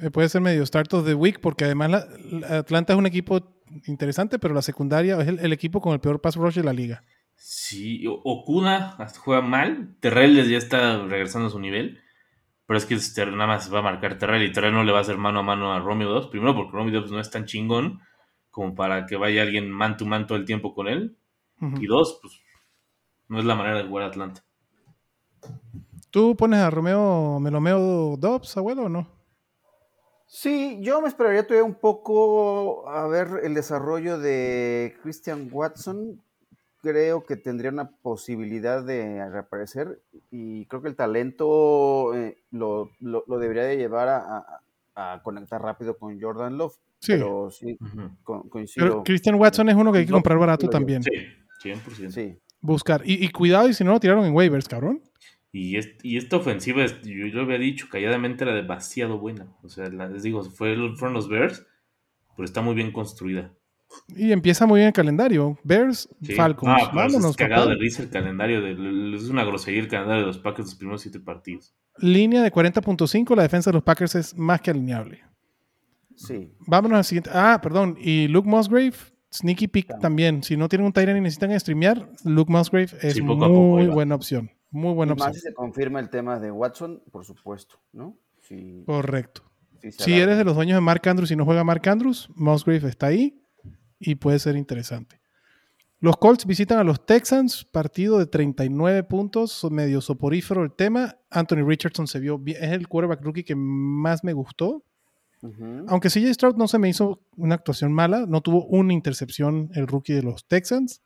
Eh, 0.00 0.10
puede 0.10 0.28
ser 0.28 0.40
medio 0.42 0.64
start 0.66 0.92
of 0.94 1.06
the 1.06 1.14
week, 1.14 1.40
porque 1.40 1.64
además 1.64 1.90
la- 1.90 2.06
la 2.30 2.58
Atlanta 2.58 2.92
es 2.92 2.98
un 2.98 3.06
equipo 3.06 3.40
interesante, 3.86 4.38
pero 4.38 4.54
la 4.54 4.62
secundaria 4.62 5.20
es 5.20 5.28
el, 5.28 5.38
el 5.40 5.52
equipo 5.52 5.80
con 5.80 5.92
el 5.92 6.00
peor 6.00 6.20
pass 6.20 6.36
rush 6.36 6.54
de 6.56 6.64
la 6.64 6.72
liga. 6.72 7.02
Sí, 7.36 8.04
Okuda 8.06 8.96
hasta 8.98 9.18
juega 9.20 9.42
mal. 9.42 9.94
Terrell 10.00 10.48
ya 10.48 10.56
está 10.58 11.02
regresando 11.06 11.48
a 11.48 11.50
su 11.50 11.58
nivel. 11.58 12.00
Pero 12.66 12.78
es 12.78 12.84
que 12.86 12.96
nada 13.26 13.46
más 13.46 13.72
va 13.72 13.78
a 13.78 13.82
marcar 13.82 14.18
Terrell 14.18 14.42
y 14.42 14.50
Terrell 14.52 14.72
no 14.74 14.82
le 14.84 14.90
va 14.92 14.98
a 14.98 15.02
hacer 15.02 15.18
mano 15.18 15.38
a 15.40 15.42
mano 15.42 15.72
a 15.72 15.78
Romeo 15.78 16.10
Dobbs. 16.10 16.26
Primero 16.28 16.54
porque 16.56 16.72
Romeo 16.72 17.00
Dobbs 17.00 17.12
no 17.12 17.20
es 17.20 17.30
tan 17.30 17.44
chingón 17.44 18.00
como 18.50 18.74
para 18.74 19.06
que 19.06 19.16
vaya 19.16 19.42
alguien 19.42 19.70
man 19.70 19.96
to 19.96 20.04
man 20.06 20.26
todo 20.26 20.36
el 20.38 20.44
tiempo 20.46 20.74
con 20.74 20.88
él. 20.88 21.16
Y 21.80 21.86
dos, 21.86 22.18
pues 22.20 22.40
no 23.28 23.38
es 23.38 23.44
la 23.44 23.54
manera 23.54 23.76
de 23.82 23.88
jugar 23.88 24.04
a 24.04 24.08
Atlanta. 24.08 24.42
¿Tú 26.10 26.36
pones 26.36 26.60
a 26.60 26.70
Romeo 26.70 27.38
Melomeo 27.40 28.16
Dobbs, 28.18 28.56
abuelo, 28.56 28.84
o 28.84 28.88
no? 28.88 29.08
Sí, 30.26 30.78
yo 30.82 31.00
me 31.00 31.08
esperaría 31.08 31.46
todavía 31.46 31.64
un 31.64 31.74
poco 31.76 32.88
a 32.88 33.06
ver 33.06 33.28
el 33.44 33.54
desarrollo 33.54 34.18
de 34.18 34.96
Christian 35.02 35.48
Watson. 35.52 36.20
Creo 36.82 37.24
que 37.24 37.36
tendría 37.36 37.70
una 37.70 37.90
posibilidad 37.90 38.84
de 38.84 39.28
reaparecer 39.30 40.00
y 40.30 40.66
creo 40.66 40.82
que 40.82 40.88
el 40.88 40.96
talento 40.96 42.14
eh, 42.14 42.38
lo, 42.50 42.90
lo- 43.00 43.24
lo 43.26 43.38
debería 43.38 43.64
de 43.64 43.76
llevar 43.76 44.08
a, 44.08 44.38
a- 44.38 45.14
a 45.14 45.22
conectar 45.22 45.60
rápido 45.60 45.96
con 45.98 46.20
Jordan 46.20 46.56
Love. 46.58 46.74
Sí. 47.00 47.12
Pero 47.12 47.50
sí, 47.50 47.76
co- 48.24 48.48
coincido. 48.48 48.86
Pero 48.86 49.04
Christian 49.04 49.34
Watson 49.36 49.68
es 49.68 49.76
uno 49.76 49.92
que 49.92 49.98
hay 49.98 50.06
que 50.06 50.12
comprar 50.12 50.38
barato 50.38 50.68
también. 50.68 51.02
Sí, 51.02 51.10
100%. 51.62 52.10
Sí, 52.10 52.38
Buscar. 52.60 53.02
Y, 53.04 53.24
y 53.24 53.28
cuidado, 53.30 53.68
y 53.68 53.74
si 53.74 53.84
no 53.84 53.92
lo 53.92 54.00
tiraron 54.00 54.24
en 54.24 54.34
waivers, 54.34 54.66
cabrón. 54.68 55.02
Y, 55.52 55.76
es- 55.76 55.94
y 56.02 56.16
esta 56.18 56.36
ofensiva, 56.36 56.84
es- 56.84 57.00
yo, 57.02 57.26
yo 57.26 57.40
había 57.40 57.58
dicho 57.58 57.86
calladamente 57.90 58.44
era 58.44 58.54
demasiado 58.54 59.18
buena. 59.18 59.46
O 59.62 59.68
sea, 59.68 59.88
la- 59.88 60.08
les 60.08 60.22
digo, 60.22 60.42
fue, 60.44 60.76
fueron 60.96 61.14
los 61.14 61.28
Bears, 61.28 61.64
pero 62.36 62.44
está 62.44 62.60
muy 62.62 62.74
bien 62.74 62.92
construida. 62.92 63.52
Y 64.08 64.32
empieza 64.32 64.66
muy 64.66 64.78
bien 64.80 64.88
el 64.88 64.92
calendario. 64.92 65.58
Bears, 65.62 66.08
Sí. 66.20 66.34
Falcons. 66.34 66.72
Ah, 66.74 66.90
pero 66.92 66.96
Vámonos, 67.06 67.30
es 67.30 67.36
cagado 67.36 67.62
papá. 67.66 67.74
de 67.74 67.80
risa 67.80 68.02
el 68.02 68.10
calendario. 68.10 68.60
De, 68.60 69.14
es 69.16 69.30
una 69.30 69.44
grosería 69.44 69.80
el 69.80 69.88
calendario 69.88 70.22
de 70.22 70.26
los 70.26 70.38
Packers 70.38 70.68
los 70.68 70.74
primeros 70.74 71.00
siete 71.02 71.20
partidos. 71.20 71.74
Línea 71.98 72.42
de 72.42 72.50
40.5. 72.50 73.34
La 73.36 73.42
defensa 73.42 73.70
de 73.70 73.74
los 73.74 73.82
Packers 73.84 74.14
es 74.16 74.36
más 74.36 74.60
que 74.60 74.70
alineable. 74.72 75.22
sí. 76.14 76.50
Vámonos 76.66 76.98
al 76.98 77.04
siguiente. 77.04 77.30
Ah, 77.32 77.60
perdón. 77.62 77.96
Y 78.00 78.26
Luke 78.28 78.48
Musgrave, 78.48 78.92
Sneaky 79.32 79.68
Peek 79.68 79.98
también. 80.00 80.42
Si 80.42 80.56
no 80.56 80.68
tienen 80.68 80.86
un 80.86 80.92
Tyrant 80.92 81.18
y 81.18 81.20
necesitan 81.20 81.58
streamear, 81.58 82.08
Luke 82.24 82.50
Musgrave 82.52 82.88
es 83.02 83.14
Sí, 83.14 83.22
poco 83.22 83.44
a 83.44 83.48
poco, 83.48 83.78
ahí 83.78 83.84
muy 83.86 83.94
buena 83.94 84.14
opción. 84.14 84.50
Muy 84.70 84.94
buena 84.94 85.14
Y 85.14 85.16
más 85.16 85.34
si 85.34 85.40
se 85.40 85.54
confirma 85.54 86.00
el 86.00 86.10
tema 86.10 86.38
de 86.38 86.50
Watson, 86.50 87.02
por 87.10 87.24
supuesto, 87.24 87.76
¿no? 87.92 88.16
Correcto. 88.84 89.42
Si 89.98 90.14
eres 90.14 90.38
de 90.38 90.44
los 90.44 90.54
dueños 90.54 90.76
de 90.76 90.80
Mark 90.80 91.06
Andrews 91.08 91.30
y 91.30 91.36
no 91.36 91.44
juega 91.44 91.64
Mark 91.64 91.88
Andrews, 91.88 92.28
Musgrave 92.34 92.88
está 92.88 93.06
ahí 93.06 93.40
y 93.98 94.16
puede 94.16 94.38
ser 94.38 94.56
interesante. 94.56 95.20
Los 95.98 96.18
Colts 96.18 96.44
visitan 96.44 96.78
a 96.78 96.84
los 96.84 97.06
Texans, 97.06 97.64
partido 97.64 98.18
de 98.18 98.26
39 98.26 99.02
puntos, 99.04 99.66
medio 99.70 100.00
soporífero 100.00 100.62
el 100.62 100.72
tema. 100.72 101.16
Anthony 101.30 101.66
Richardson 101.66 102.06
se 102.06 102.20
vio 102.20 102.38
bien, 102.38 102.62
es 102.62 102.72
el 102.72 102.86
quarterback 102.86 103.22
rookie 103.22 103.44
que 103.44 103.56
más 103.56 104.22
me 104.22 104.34
gustó. 104.34 104.84
Ujú. 105.42 105.86
Aunque 105.88 106.10
CJ 106.10 106.34
Stroud 106.34 106.56
no 106.56 106.68
se 106.68 106.78
me 106.78 106.88
hizo 106.88 107.22
una 107.36 107.54
actuación 107.54 107.92
mala, 107.92 108.26
no 108.26 108.42
tuvo 108.42 108.66
una 108.66 108.92
intercepción 108.92 109.70
el 109.74 109.86
rookie 109.86 110.12
de 110.12 110.22
los 110.22 110.46
Texans, 110.46 111.02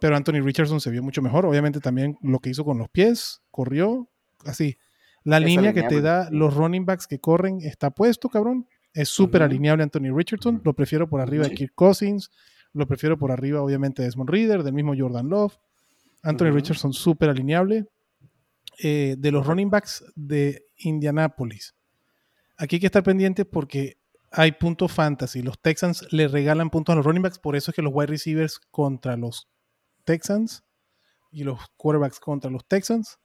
pero 0.00 0.16
Anthony 0.16 0.40
Richardson 0.42 0.80
se 0.80 0.90
vio 0.90 1.02
mucho 1.02 1.22
mejor. 1.22 1.46
Obviamente 1.46 1.80
también 1.80 2.18
lo 2.22 2.38
que 2.38 2.50
hizo 2.50 2.64
con 2.64 2.78
los 2.78 2.88
pies, 2.88 3.42
corrió, 3.50 4.08
así. 4.44 4.76
La 5.24 5.38
Es 5.38 5.44
línea 5.44 5.72
que 5.72 5.82
te 5.82 6.00
da 6.00 6.28
los 6.30 6.54
running 6.54 6.86
backs 6.86 7.06
que 7.06 7.18
corren 7.18 7.60
está 7.60 7.90
puesto, 7.90 8.28
cabrón. 8.28 8.68
Es 8.92 9.08
súper 9.08 9.42
alineable 9.42 9.82
Anthony 9.82 10.14
Richardson. 10.14 10.62
Lo 10.64 10.74
prefiero 10.74 11.08
por 11.08 11.20
arriba 11.20 11.48
de. 11.48 11.54
Kirk 11.54 11.72
Cousins. 11.74 12.30
Lo 12.72 12.86
prefiero 12.86 13.18
por 13.18 13.32
arriba, 13.32 13.60
obviamente, 13.60 14.02
de 14.02 14.06
Desmond 14.06 14.30
Reader, 14.30 14.62
del 14.62 14.72
mismo 14.72 14.94
Jordan 14.96 15.28
Love. 15.28 15.58
Anthony. 16.22 16.50
Richardson 16.50 16.92
súper 16.92 17.30
alineable. 17.30 17.86
Eh, 18.78 19.16
de 19.18 19.32
los 19.32 19.46
running 19.46 19.70
backs 19.70 20.04
de 20.14 20.66
Indianapolis. 20.76 21.74
Aquí 22.58 22.76
hay 22.76 22.80
que 22.80 22.86
estar 22.86 23.02
pendientes 23.02 23.46
porque 23.46 23.98
hay 24.30 24.52
puntos 24.52 24.92
fantasy. 24.92 25.42
Los 25.42 25.60
Texans 25.60 26.06
le 26.12 26.28
regalan 26.28 26.70
puntos 26.70 26.92
a 26.92 26.96
los 26.96 27.04
running 27.04 27.22
backs, 27.22 27.38
por 27.38 27.56
eso 27.56 27.70
es 27.70 27.74
que 27.74 27.82
los 27.82 27.92
wide 27.94 28.06
receivers 28.08 28.58
contra 28.70 29.16
los 29.16 29.48
Texans 30.06 30.64
y 31.30 31.44
los 31.44 31.60
quarterbacks 31.76 32.18
contra 32.18 32.50
los 32.50 32.66
Texans 32.66 33.18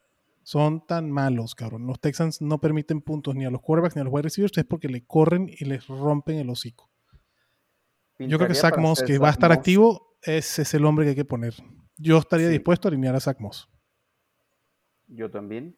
son 0.43 0.86
tan 0.86 1.09
malos, 1.09 1.55
cabrón. 1.55 1.88
Los 1.88 2.01
Texans 2.01 2.41
no 2.41 2.59
permiten 2.59 2.99
puntos 3.01 3.36
ni 3.36 3.45
a 3.45 3.49
los 3.49 3.61
quarterbacks 3.61 3.95
ni 3.95 4.01
a 4.01 4.03
los 4.03 4.11
wide 4.13 4.23
receivers, 4.23 4.57
es 4.57 4.65
porque 4.65 4.89
le 4.89 5.05
corren 5.05 5.47
y 5.47 5.63
les 5.63 5.88
rompen 5.88 6.38
el 6.39 6.49
hocico. 6.49 6.89
Yo 8.19 8.38
creo 8.38 8.49
que 8.49 8.55
Zach 8.55 8.77
Moss, 8.77 9.01
que 9.01 9.17
va 9.17 9.29
a 9.29 9.32
estar 9.32 9.49
Moss. 9.49 9.57
activo, 9.59 10.17
ese 10.21 10.63
es 10.63 10.73
el 10.73 10.84
hombre 10.86 11.05
que 11.05 11.09
hay 11.11 11.15
que 11.15 11.25
poner. 11.25 11.55
Yo 11.97 12.17
estaría 12.17 12.47
Sí. 12.47 12.53
dispuesto 12.53 12.88
a 12.88 12.89
alinear 12.89 13.15
a 13.15 13.19
Zach 13.19 13.39
Moss. 13.39 13.69
Yo 15.07 15.32
también. 15.32 15.77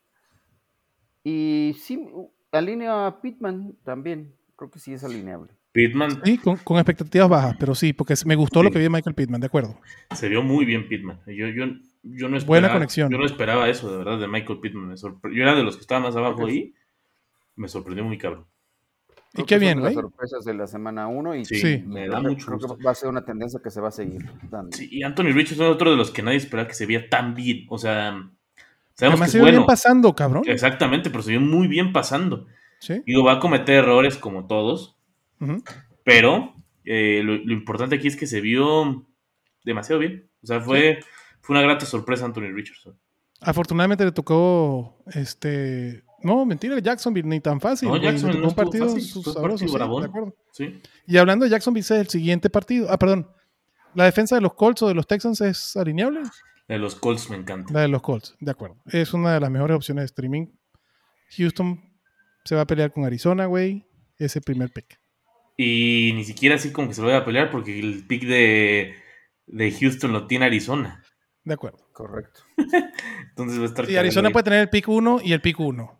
Y 1.24 1.76
sí, 1.80 2.10
alinea 2.51 3.08
a 3.08 3.22
Pittman 3.22 3.78
también. 3.84 4.36
Creo 4.56 4.70
que 4.70 4.80
sí 4.80 4.93
es 4.93 5.04
alineable. 5.04 5.58
Pittman 5.74 6.21
Sí, 6.24 6.38
con, 6.38 6.55
con 6.57 6.78
expectativas 6.78 7.28
bajas, 7.28 7.55
pero 7.59 7.76
sí, 7.76 7.91
porque 7.93 8.13
me 8.26 8.36
gustó 8.36 8.63
lo 8.63 8.71
que 8.71 8.78
vi 8.78 8.84
de 8.84 8.89
Michael 8.89 9.15
Pittman, 9.15 9.41
de 9.41 9.47
acuerdo. 9.47 9.78
se 10.15 10.30
vio 10.30 10.41
muy 10.43 10.63
bien 10.65 10.88
Pittman. 10.88 11.19
Yo, 11.28 11.47
yo, 11.47 11.65
yo 12.03 12.30
no 12.30 12.38
esperaba, 12.38 12.45
Buena 12.45 12.71
conexión. 12.71 13.11
Yo 13.11 13.17
no 13.17 13.26
esperaba 13.26 13.67
eso, 13.67 13.91
de 13.91 13.97
verdad, 13.97 14.19
de 14.19 14.28
Michael 14.28 14.59
Pittman. 14.59 14.88
Me 14.88 14.93
sorpre- 14.95 15.36
Yo 15.36 15.41
era 15.43 15.55
de 15.55 15.63
los 15.63 15.76
que 15.76 15.82
estaba 15.82 15.99
más 16.01 16.15
abajo 16.15 16.45
ahí. 16.45 16.74
Me 17.55 17.67
sorprendió 17.67 18.03
muy 18.05 18.17
cabrón. 18.17 18.45
Y 19.36 19.43
qué 19.45 19.57
bien, 19.57 19.80
güey. 19.80 19.95
las 19.95 20.01
sorpresas 20.03 20.45
de 20.45 20.53
la 20.53 20.67
semana 20.67 21.07
1 21.07 21.36
y 21.36 21.43
Sí, 21.45 21.55
Sí. 21.55 21.84
me 21.88 22.07
da 22.07 22.19
creo, 22.19 22.30
mucho 22.32 22.45
creo 22.45 22.57
gusto. 22.59 22.78
que 22.78 22.84
va 22.84 22.91
a 22.91 22.95
ser 22.95 23.09
una 23.09 23.26
tendencia 23.26 23.59
que 23.63 23.71
se 23.71 23.82
va 23.82 23.88
a 23.88 23.91
seguir 23.91 24.24
dando. 24.51 24.78
Sí, 24.78 24.88
y 24.91 25.01
Anthony 25.01 25.32
Richardson 25.34 25.65
es 25.65 25.71
otro 25.74 25.89
de 25.89 25.97
los 25.97 26.11
que 26.11 26.21
nadie 26.21 26.38
esperaba 26.38 26.67
que 26.67 26.76
se 26.76 26.86
viera 26.86 27.09
tan 27.09 27.34
bien. 27.34 27.65
O 27.69 27.80
sea, 27.80 28.11
sabemos 28.93 29.19
Además 29.21 29.32
que 29.32 29.38
se 29.39 29.43
ve 29.43 29.49
bien 29.49 29.65
pasando, 29.65 30.13
cabrón. 30.13 30.43
Exactamente, 30.45 31.09
pero 31.09 31.24
se 31.24 31.32
vio 31.32 31.41
muy 31.41 31.67
bien 31.67 31.91
pasando. 31.93 32.45
Sí. 32.78 33.01
Digo, 33.07 33.24
va 33.24 33.34
a 33.34 33.39
cometer 33.39 33.76
errores 33.76 34.17
como 34.17 34.45
todos, 34.45 34.93
Pero 36.04 36.54
eh, 36.86 37.22
lo, 37.24 37.36
lo 37.36 37.54
importante 37.54 37.96
aquí 37.96 38.08
es 38.08 38.16
que 38.16 38.28
se 38.28 38.41
vio 38.41 39.08
demasiado 39.64 40.00
bien. 40.00 40.30
O 40.41 40.48
sea, 40.48 40.62
fue, 40.62 41.00
fue 41.41 41.56
una 41.56 41.64
grata 41.64 41.86
sorpresa 41.86 42.26
Anthony 42.26 42.52
Richardson. 42.54 42.98
Afortunadamente 43.41 44.06
le 44.06 44.12
tocó 44.12 44.98
este. 45.14 46.04
No, 46.22 46.46
mentira, 46.46 46.80
Jacksonville 46.80 47.28
ni 47.28 47.41
tan 47.41 47.60
fácil. 47.60 47.89
No, 47.89 47.98
Jacksonville 47.98 48.39
no 48.39 48.48
un 48.48 48.56
partido 48.56 48.88
fácil, 48.88 49.24
fue 49.24 49.34
un 49.34 49.41
partido 49.41 50.36
sí. 50.54 50.82
Y 51.06 51.18
hablando 51.18 51.44
de 51.44 51.52
Jacksonville, 51.52 51.82
ese 51.82 51.96
es 51.96 52.02
el 52.02 52.08
siguiente 52.08 52.50
partido. 52.50 52.88
Ah, 52.89 52.98
perdón. 52.98 53.28
¿La 53.94 54.06
defensa 54.06 54.36
de 54.36 54.41
los 54.41 54.54
Colts 54.54 54.82
o 54.82 54.88
de 54.88 54.96
los 54.96 55.06
Texans 55.06 55.41
es 55.41 55.76
alineable? 55.76 56.22
De 56.68 56.78
los 56.78 56.96
Colts 56.96 57.30
me 57.30 57.36
encanta. 57.36 57.74
La 57.74 57.82
de 57.82 57.89
los 57.89 58.02
Colts, 58.02 58.36
de 58.39 58.52
acuerdo. 58.52 58.78
Es 58.86 59.14
una 59.14 59.34
de 59.34 59.39
las 59.41 59.52
mejores 59.52 59.76
opciones 59.76 60.04
de 60.04 60.06
streaming. 60.06 60.48
Houston 61.38 61.80
se 62.46 62.56
va 62.56 62.62
a 62.62 62.68
pelear 62.68 62.91
con 62.94 63.04
Arizona, 63.04 63.46
güey. 63.46 63.86
Ese 64.18 64.39
primer 64.39 64.72
pick. 64.72 65.00
Y 65.58 66.12
ni 66.16 66.24
siquiera 66.24 66.56
así 66.56 66.72
como 66.72 66.88
que 66.88 66.93
se 66.95 67.01
lo 67.01 67.08
voy 67.08 67.16
a 67.16 67.26
pelear 67.26 67.51
porque 67.51 67.80
el 67.80 68.06
pick 68.08 68.24
de, 68.26 68.95
de 69.45 69.72
Houston 69.72 70.12
lo 70.12 70.26
tiene 70.28 70.45
Arizona. 70.45 71.04
De 71.43 71.54
acuerdo. 71.54 71.88
Correcto. 71.93 72.41
Entonces 73.30 73.60
va 73.60 73.64
a 73.64 73.66
estar. 73.68 73.89
Y 73.89 73.95
Arizona 73.97 74.30
puede 74.32 74.43
tener 74.45 74.60
el 74.62 74.70
pick 74.70 74.88
1 74.88 75.22
y 75.24 75.34
el 75.34 75.41
pick 75.41 75.60
1. 75.60 75.99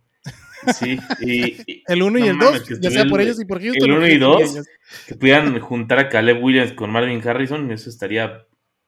ahí. 0.66 0.74
Sí, 0.74 0.97
y, 1.20 1.43
y- 1.72 1.84
El 1.88 2.01
1 2.01 2.20
y 2.20 2.22
No 2.22 2.28
el 2.30 2.36
mames, 2.38 2.60
2, 2.62 2.68
que 2.70 2.76
ya 2.80 2.89
sea 2.89 3.06
por 3.06 3.20
el- 3.20 3.28
ellos 3.28 3.41
y 3.41 3.45
por 3.45 3.62
Houston. 3.62 3.84
el 3.89 3.91
o 3.91 3.97
uno 3.97 4.08
y 4.08 4.12
Houston 4.18 4.32
dos. 4.41 4.51
ellos. 4.54 4.68
que 5.08 5.16
pudieran 5.16 5.60
juntar 5.60 5.99
a 5.99 6.08
Caleb 6.10 6.41
Williams 6.41 6.72
con 6.72 6.89
Marvin 6.91 7.22
Harrison, 7.28 7.70
eso 7.72 7.89
estaría 7.89 8.45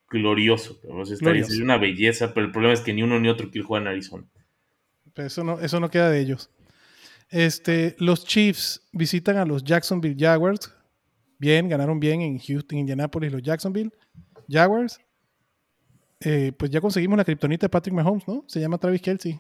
glorioso. 0.09 0.79
pero, 0.81 0.95
o 0.99 1.05
sea, 1.05 1.15
estaría, 1.15 1.31
Glorioso. 1.33 1.49
sería 1.51 1.65
una 1.65 1.77
belleza, 1.77 2.33
pero 2.33 2.45
el 2.45 2.51
problema 2.53 2.73
es 2.73 2.79
que 2.81 2.93
ni 2.93 3.03
uno 3.03 3.19
ni 3.19 3.27
otro 3.27 3.51
quiere 3.51 3.67
jugar 3.67 3.81
en 3.81 3.89
Arizona. 3.89 4.23
Pero 5.13 5.27
eso 5.27 5.43
no, 5.43 5.59
eso 5.59 5.79
no 5.81 5.89
queda 5.89 6.09
de 6.09 6.21
ellos. 6.21 6.49
Este, 7.29 7.95
los 7.99 8.25
Chiefs 8.25 8.87
visitan 8.93 9.37
a 9.37 9.45
los 9.45 9.63
Jacksonville 9.63 10.15
Jaguars. 10.17 10.73
Bien, 11.37 11.67
ganaron 11.67 11.99
bien 11.99 12.21
en 12.21 12.39
Houston, 12.39 12.79
Indianapolis, 12.79 13.31
los 13.31 13.41
Jacksonville 13.41 13.91
Jaguars. 14.47 14.99
Eh, 16.21 16.53
pues 16.57 16.71
ya 16.71 16.81
conseguimos 16.81 17.17
la 17.17 17.25
kriptonita 17.25 17.65
de 17.65 17.69
Patrick 17.69 17.93
Mahomes, 17.93 18.27
¿no? 18.27 18.43
Se 18.47 18.59
llama 18.59 18.77
Travis 18.77 19.01
Kelsey. 19.01 19.39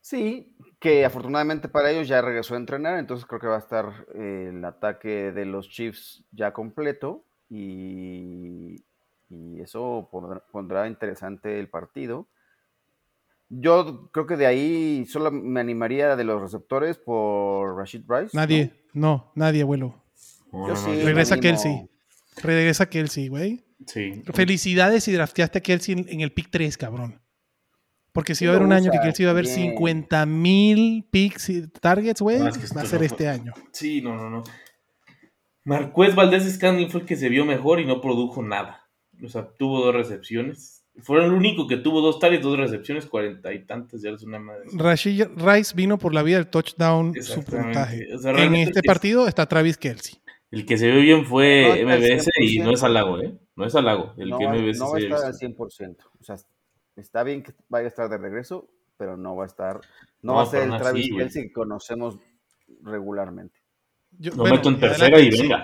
Sí, 0.00 0.56
que 0.78 1.04
afortunadamente 1.04 1.68
para 1.68 1.90
ellos 1.90 2.06
ya 2.08 2.20
regresó 2.22 2.54
a 2.54 2.58
entrenar, 2.58 2.98
entonces 2.98 3.26
creo 3.26 3.40
que 3.40 3.46
va 3.46 3.56
a 3.56 3.60
estar 3.60 4.06
eh, 4.14 4.50
el 4.50 4.64
ataque 4.64 5.32
de 5.32 5.44
los 5.44 5.68
Chiefs 5.68 6.24
ya 6.30 6.52
completo 6.52 7.24
y, 7.48 8.84
y 9.28 9.60
eso 9.60 10.08
pondrá, 10.10 10.44
pondrá 10.52 10.86
interesante 10.86 11.58
el 11.58 11.68
partido. 11.68 12.28
Yo 13.48 14.10
creo 14.12 14.26
que 14.26 14.36
de 14.36 14.46
ahí 14.46 15.06
solo 15.06 15.30
me 15.30 15.60
animaría 15.60 16.16
de 16.16 16.24
los 16.24 16.40
receptores 16.40 16.98
por 16.98 17.76
Rashid 17.76 18.02
Rice. 18.08 18.36
Nadie, 18.36 18.72
no, 18.92 19.30
nadie, 19.36 19.62
abuelo. 19.62 20.02
Yo 20.52 20.66
no, 20.68 20.76
sí, 20.76 21.02
Regresa. 21.02 21.38
Kelsey. 21.38 21.88
Regresa 22.42 22.88
Kelsey, 22.88 23.28
güey. 23.28 23.64
sí. 23.86 24.22
Felicidades 24.34 25.04
si 25.04 25.12
drafteaste 25.12 25.58
a 25.58 25.62
Kelsey 25.62 25.94
en, 25.94 26.06
en 26.08 26.20
el 26.22 26.32
pick 26.32 26.48
3, 26.50 26.76
cabrón. 26.76 27.20
Porque 28.12 28.34
si 28.34 28.40
Sí 28.40 28.46
va 28.46 28.52
a 28.52 28.56
haber 28.56 28.66
un 28.66 28.72
año 28.72 28.90
que 28.90 28.98
Kelsey 28.98 29.24
va 29.26 29.30
a 29.30 29.32
haber 29.32 29.44
bien. 29.44 29.72
50 29.72 30.24
mil 30.26 31.06
picks 31.10 31.50
y 31.50 31.68
targets, 31.68 32.20
güey, 32.22 32.38
No, 32.38 32.48
es 32.48 32.56
que 32.58 32.66
va 32.74 32.80
a 32.82 32.86
ser 32.86 33.00
no- 33.00 33.06
este 33.06 33.28
año. 33.28 33.52
Sí, 33.72 34.00
no, 34.00 34.16
no, 34.16 34.30
no. 34.30 34.42
Marcuez 35.64 36.14
Valdés 36.14 36.50
Scandling 36.54 36.90
fue 36.90 37.00
el 37.02 37.06
que 37.06 37.16
se 37.16 37.28
vio 37.28 37.44
mejor 37.44 37.80
y 37.80 37.84
no 37.86 38.00
produjo 38.00 38.42
nada. 38.42 38.88
O 39.22 39.28
sea, 39.28 39.48
tuvo 39.58 39.84
dos 39.84 39.94
recepciones. 39.94 40.75
Fue 41.02 41.22
el 41.24 41.30
único 41.30 41.66
que 41.68 41.76
tuvo 41.76 42.00
dos 42.00 42.18
targets, 42.18 42.42
dos 42.42 42.56
recepciones, 42.58 43.06
cuarenta 43.06 43.52
y 43.52 43.64
tantas 43.64 44.00
yardas, 44.02 44.22
una 44.22 44.38
madre. 44.38 44.64
Rashid 44.72 45.24
Rice 45.36 45.74
vino 45.76 45.98
por 45.98 46.14
la 46.14 46.22
vía 46.22 46.36
del 46.36 46.46
touchdown 46.48 47.12
su 47.14 47.18
Exactamente. 47.18 47.64
puntaje. 47.66 48.14
O 48.14 48.18
sea, 48.18 48.32
en 48.44 48.54
este 48.54 48.82
partido 48.82 49.28
está 49.28 49.46
Travis 49.46 49.76
Kelsey. 49.76 50.14
El 50.50 50.64
que 50.64 50.78
se 50.78 50.90
vio 50.90 51.00
bien 51.00 51.26
fue 51.26 51.82
No 51.84 51.88
MBS 51.96 52.30
y 52.40 52.58
no 52.60 52.70
es 52.70 52.80
100%. 52.82 52.86
halago, 52.86 53.20
¿eh? 53.20 53.34
No 53.56 53.66
es 53.66 53.74
halago. 53.74 54.14
El 54.16 54.30
no, 54.30 54.38
que 54.38 54.46
va- 54.46 54.54
MBS 54.54 54.78
no 54.78 54.90
va 54.90 54.96
a 54.96 55.00
estar 55.00 55.18
al 55.24 55.32
visto. 55.32 55.46
100%. 55.46 55.96
O 56.20 56.24
sea, 56.24 56.36
está 56.96 57.22
bien 57.24 57.42
que 57.42 57.52
vaya 57.68 57.84
a 57.86 57.88
estar 57.88 58.08
de 58.08 58.16
regreso, 58.16 58.68
pero 58.96 59.16
no 59.18 59.36
va 59.36 59.44
a 59.44 59.46
estar, 59.48 59.76
no, 60.22 60.32
No, 60.32 60.34
va 60.34 60.42
a 60.44 60.46
ser 60.46 60.62
el 60.62 60.78
Travis 60.78 61.04
así. 61.06 61.16
Kelsey 61.16 61.42
que 61.48 61.52
conocemos 61.52 62.16
regularmente. 62.82 63.60
Yo- 64.18 64.32
Lo 64.34 64.44
meto 64.44 64.68
en 64.70 64.80
tercera 64.80 65.14
adelante, 65.16 65.36
y 65.36 65.40
venga. 65.42 65.62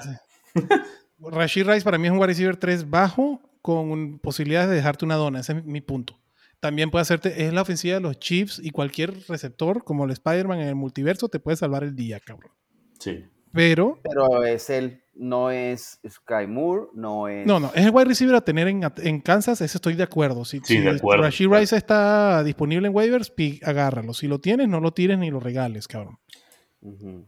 Rashid 1.21 1.67
Rice 1.67 1.85
para 1.85 1.97
mí 1.99 2.07
es 2.09 2.13
un 2.13 2.19
wide 2.19 2.27
receiver 2.27 2.57
3 2.57 2.89
bajo 2.91 3.41
con 3.63 4.19
posibilidades 4.19 4.69
de 4.69 4.77
dejarte 4.77 5.05
una 5.05 5.15
dona. 5.17 5.41
Ese 5.41 5.53
es 5.53 5.65
mi 5.65 5.81
punto. 5.81 6.19
También 6.61 6.91
puede 6.91 7.03
hacerte, 7.03 7.45
es 7.47 7.53
la 7.53 7.63
ofensiva 7.63 7.95
de 7.95 8.01
los 8.01 8.19
Chiefs 8.21 8.61
y 8.63 8.71
cualquier 8.71 9.15
receptor 9.29 9.83
como 9.85 10.05
el 10.05 10.11
Spider-Man 10.13 10.61
en 10.61 10.69
el 10.69 10.75
multiverso 10.75 11.29
te 11.29 11.41
puede 11.41 11.57
salvar 11.57 11.83
el 11.83 11.97
día, 11.97 12.21
cabrón. 12.21 12.53
Sí. 13.01 13.25
Pero, 13.53 14.01
Pero 14.03 14.45
es 14.45 14.71
él, 14.71 15.03
no 15.15 15.51
es 15.51 16.01
Sky 16.09 16.47
Moore, 16.49 16.87
no 16.95 17.29
es. 17.29 17.47
no, 17.47 17.61
no, 17.61 17.71
es 17.75 17.85
el 17.85 17.91
wide 17.91 18.07
receiver 18.07 18.35
a 18.35 18.41
tener 18.41 18.67
en, 18.69 18.83
en 18.99 19.21
Kansas, 19.21 19.61
ese 19.61 19.77
estoy 19.77 19.95
de 19.95 20.05
acuerdo. 20.05 20.45
Si, 20.47 20.59
Sí, 20.61 20.77
si 20.77 20.79
de 20.79 20.91
acuerdo. 20.91 21.25
Rashid 21.25 21.49
Rice 21.51 21.77
está 21.77 22.43
disponible 22.45 22.87
en 22.89 22.95
waivers, 22.95 23.31
pi- 23.31 23.61
agárralo. 23.63 24.15
Si 24.15 24.27
lo 24.27 24.39
tienes, 24.41 24.69
no 24.69 24.81
lo 24.81 24.93
tires 24.93 25.19
ni 25.19 25.31
lo 25.31 25.39
regales, 25.41 25.87
cabrón. 25.87 26.19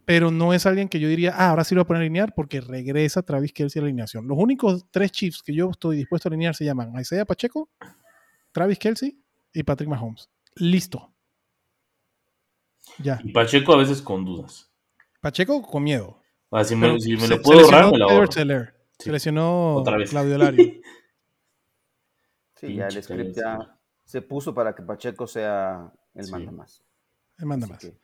Pero 0.04 0.30
no 0.32 0.52
es 0.52 0.66
alguien 0.66 0.88
que 0.88 0.98
yo 0.98 1.08
diría, 1.08 1.32
ah, 1.36 1.50
ahora 1.50 1.62
sí 1.62 1.74
lo 1.74 1.80
voy 1.80 1.84
a 1.84 1.86
poner 1.86 2.00
a 2.00 2.04
alinear 2.04 2.34
porque 2.34 2.60
regresa 2.60 3.22
Travis 3.22 3.52
Kelsey 3.52 3.78
a 3.78 3.82
la 3.82 3.86
alineación. 3.86 4.26
Los 4.26 4.36
únicos 4.36 4.86
tres 4.90 5.12
Chiefs 5.12 5.42
que 5.42 5.54
yo 5.54 5.70
estoy 5.70 5.96
dispuesto 5.98 6.28
a 6.28 6.30
alinear 6.30 6.54
se 6.56 6.64
llaman 6.64 6.92
Isaiah 6.98 7.24
Pacheco, 7.24 7.70
Travis 8.50 8.78
Kelsey 8.80 9.16
y 9.52 9.62
Patrick 9.62 9.88
Mahomes. 9.88 10.28
Listo. 10.56 11.12
Ya. 12.98 13.20
Y 13.22 13.32
Pacheco 13.32 13.72
a 13.74 13.76
veces 13.78 14.02
con 14.02 14.24
dudas. 14.24 14.70
Pacheco 15.20 15.62
con 15.62 15.84
miedo. 15.84 16.20
Si 16.64 16.74
me, 16.76 17.00
si 17.00 17.16
lo 17.16 17.40
puedo 17.42 17.60
ahorrar, 17.64 17.90
me 17.92 17.98
lo 17.98 18.10
ahorro. 18.10 18.30
Seller, 18.32 18.74
Sí. 18.98 19.04
Se 19.06 19.12
lesionó 19.12 19.76
Otra 19.76 19.96
vez. 19.96 20.10
Claudio 20.10 20.38
Lario. 20.38 20.72
Sí, 22.56 22.74
ya 22.76 22.86
el 22.86 23.02
script 23.02 23.36
ya 23.36 23.78
se 24.04 24.22
puso 24.22 24.54
para 24.54 24.74
que 24.74 24.82
Pacheco 24.82 25.26
sea 25.26 25.92
el 26.14 26.24
Sí. 26.24 26.30
manda 26.32 26.52
más. 26.52 26.84
Me 27.38 27.46
manda 27.46 27.66
Así 27.66 27.72
más. 27.72 27.80
que, 27.84 27.98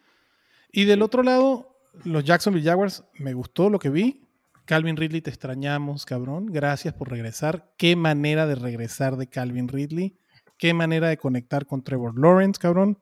Y 0.72 0.84
del 0.84 1.02
otro 1.02 1.22
lado, 1.22 1.76
los 2.04 2.24
Jacksonville 2.24 2.64
Jaguars, 2.64 3.04
me 3.18 3.34
gustó 3.34 3.70
lo 3.70 3.78
que 3.78 3.90
vi. 3.90 4.26
Calvin 4.64 4.96
Ridley, 4.96 5.20
te 5.20 5.30
extrañamos, 5.30 6.06
cabrón. 6.06 6.46
Gracias 6.46 6.94
por 6.94 7.10
regresar. 7.10 7.72
Qué 7.76 7.96
manera 7.96 8.46
de 8.46 8.54
regresar 8.54 9.16
de 9.16 9.26
Calvin 9.26 9.68
Ridley. 9.68 10.16
Qué 10.58 10.74
manera 10.74 11.08
de 11.08 11.16
conectar 11.16 11.66
con 11.66 11.82
Trevor 11.82 12.16
Lawrence, 12.18 12.60
cabrón. 12.60 12.98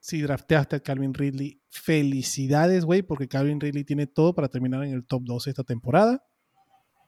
Si 0.00 0.20
drafteaste 0.20 0.76
a 0.76 0.80
Calvin 0.80 1.14
Ridley, 1.14 1.62
felicidades, 1.70 2.84
güey, 2.84 3.02
porque 3.02 3.28
Calvin 3.28 3.60
Ridley 3.60 3.84
tiene 3.84 4.08
todo 4.08 4.34
para 4.34 4.48
terminar 4.48 4.82
en 4.82 4.92
el 4.94 5.04
top 5.04 5.22
2 5.24 5.46
esta 5.46 5.62
temporada. 5.62 6.24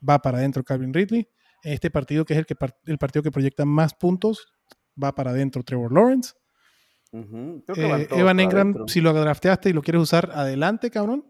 Va 0.09 0.21
para 0.21 0.39
adentro 0.39 0.63
Calvin 0.63 0.95
Ridley. 0.95 1.27
Este 1.65 1.91
partido, 1.91 2.25
que 2.25 2.35
es 2.35 2.39
el, 2.39 2.47
que 2.47 2.55
el 2.87 2.99
partido 2.99 3.23
que 3.23 3.33
proyecta 3.33 3.65
más 3.65 3.95
puntos, 3.95 4.47
va 5.03 5.13
para 5.13 5.31
adentro 5.31 5.65
Trevor 5.65 5.93
Lawrence. 5.93 6.35
Ujú, 7.19 7.63
creo 7.65 7.75
que 7.77 7.87
van 7.91 8.01
Eh, 8.03 8.07
todos 8.07 8.21
Evan 8.21 8.41
Engram, 8.41 8.69
adentro. 8.69 8.89
si 8.89 9.01
lo 9.01 9.13
drafteaste 9.13 9.71
y 9.71 9.73
lo 9.73 9.83
quieres 9.83 10.03
usar, 10.03 10.31
adelante, 10.35 10.91
cabrón. 10.91 11.25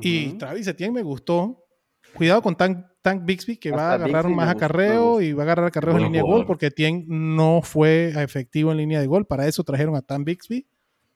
Y. 0.00 0.32
Travis 0.38 0.66
Etienne 0.66 0.92
me 0.94 1.02
gustó. 1.02 1.60
cuidado 2.16 2.42
con 2.42 2.54
Tank, 2.56 2.86
Tank 3.02 3.24
Bixby, 3.24 3.56
que 3.56 3.70
va 3.72 3.90
a 3.90 3.94
agarrar 3.94 4.24
Bixby 4.26 4.36
más 4.36 4.48
acarreo 4.48 5.20
y 5.20 5.32
va 5.32 5.42
a 5.42 5.46
agarrar 5.46 5.66
acarreo 5.66 5.96
en 5.96 6.02
línea 6.04 6.22
de 6.22 6.28
gol, 6.28 6.46
porque 6.46 6.70
Tien 6.70 7.04
no 7.08 7.60
fue 7.62 8.12
efectivo 8.22 8.70
en 8.70 8.76
línea 8.78 9.00
de 9.00 9.06
gol. 9.08 9.26
Para 9.26 9.48
eso 9.48 9.64
trajeron 9.64 9.96
a 9.96 10.02
Tank 10.02 10.24
Bixby. 10.24 10.66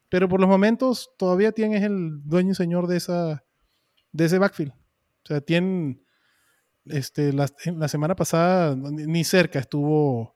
Pero 0.08 0.28
por 0.28 0.40
los 0.40 0.48
momentos, 0.48 1.10
todavía 1.18 1.52
Tien 1.52 1.72
es 1.74 1.82
el 1.84 2.20
dueño 2.24 2.50
y 2.52 2.54
señor 2.56 2.86
de, 2.88 2.96
esa, 2.96 3.44
de 4.10 4.24
ese 4.24 4.38
backfield. 4.38 4.72
O 4.72 5.26
sea, 5.28 5.40
Tien, 5.40 6.02
este, 6.86 7.32
la, 7.32 7.46
la 7.76 7.88
semana 7.88 8.16
pasada, 8.16 8.74
ni 8.74 9.06
ni 9.06 9.22
cerca 9.24 9.58
estuvo 9.60 10.34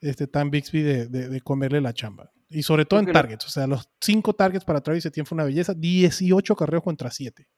este, 0.00 0.26
Tan 0.26 0.50
Bixby 0.50 0.82
de, 0.82 1.06
de- 1.08 1.28
de 1.28 1.40
comerle 1.40 1.80
la 1.80 1.92
chamba. 1.94 2.30
Y 2.54 2.62
sobre 2.62 2.84
todo 2.84 3.00
en 3.00 3.12
targets. 3.12 3.46
O 3.46 3.48
sea, 3.50 3.66
los 3.66 3.88
cinco 4.00 4.32
targets 4.34 4.64
para 4.64 4.80
Travis 4.80 5.04
Etienne 5.06 5.26
fue 5.26 5.36
una 5.36 5.44
belleza. 5.44 5.74
18 5.74 6.54
carreos 6.56 6.82
contra 6.82 7.10
7. 7.10 7.48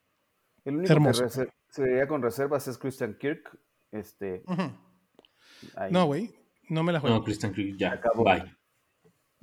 El 0.65 0.77
único 0.77 0.93
Hermoso. 0.93 1.25
que 1.25 1.31
se 1.69 1.83
vería 1.83 2.09
con 2.09 2.23
reservas 2.23 2.67
es 2.69 2.79
Christian 2.79 3.17
Kirk. 3.21 3.57
Este. 3.93 4.43
No, 5.91 6.07
güey. 6.07 6.35
No 6.69 6.83
me 6.83 6.93
la 6.93 7.01
juego. 7.01 7.17
No, 7.17 7.25
Christian 7.25 7.53
Kirk, 7.53 7.77
ya. 7.79 7.93
Acabó. 7.93 8.25
Bye. 8.25 8.53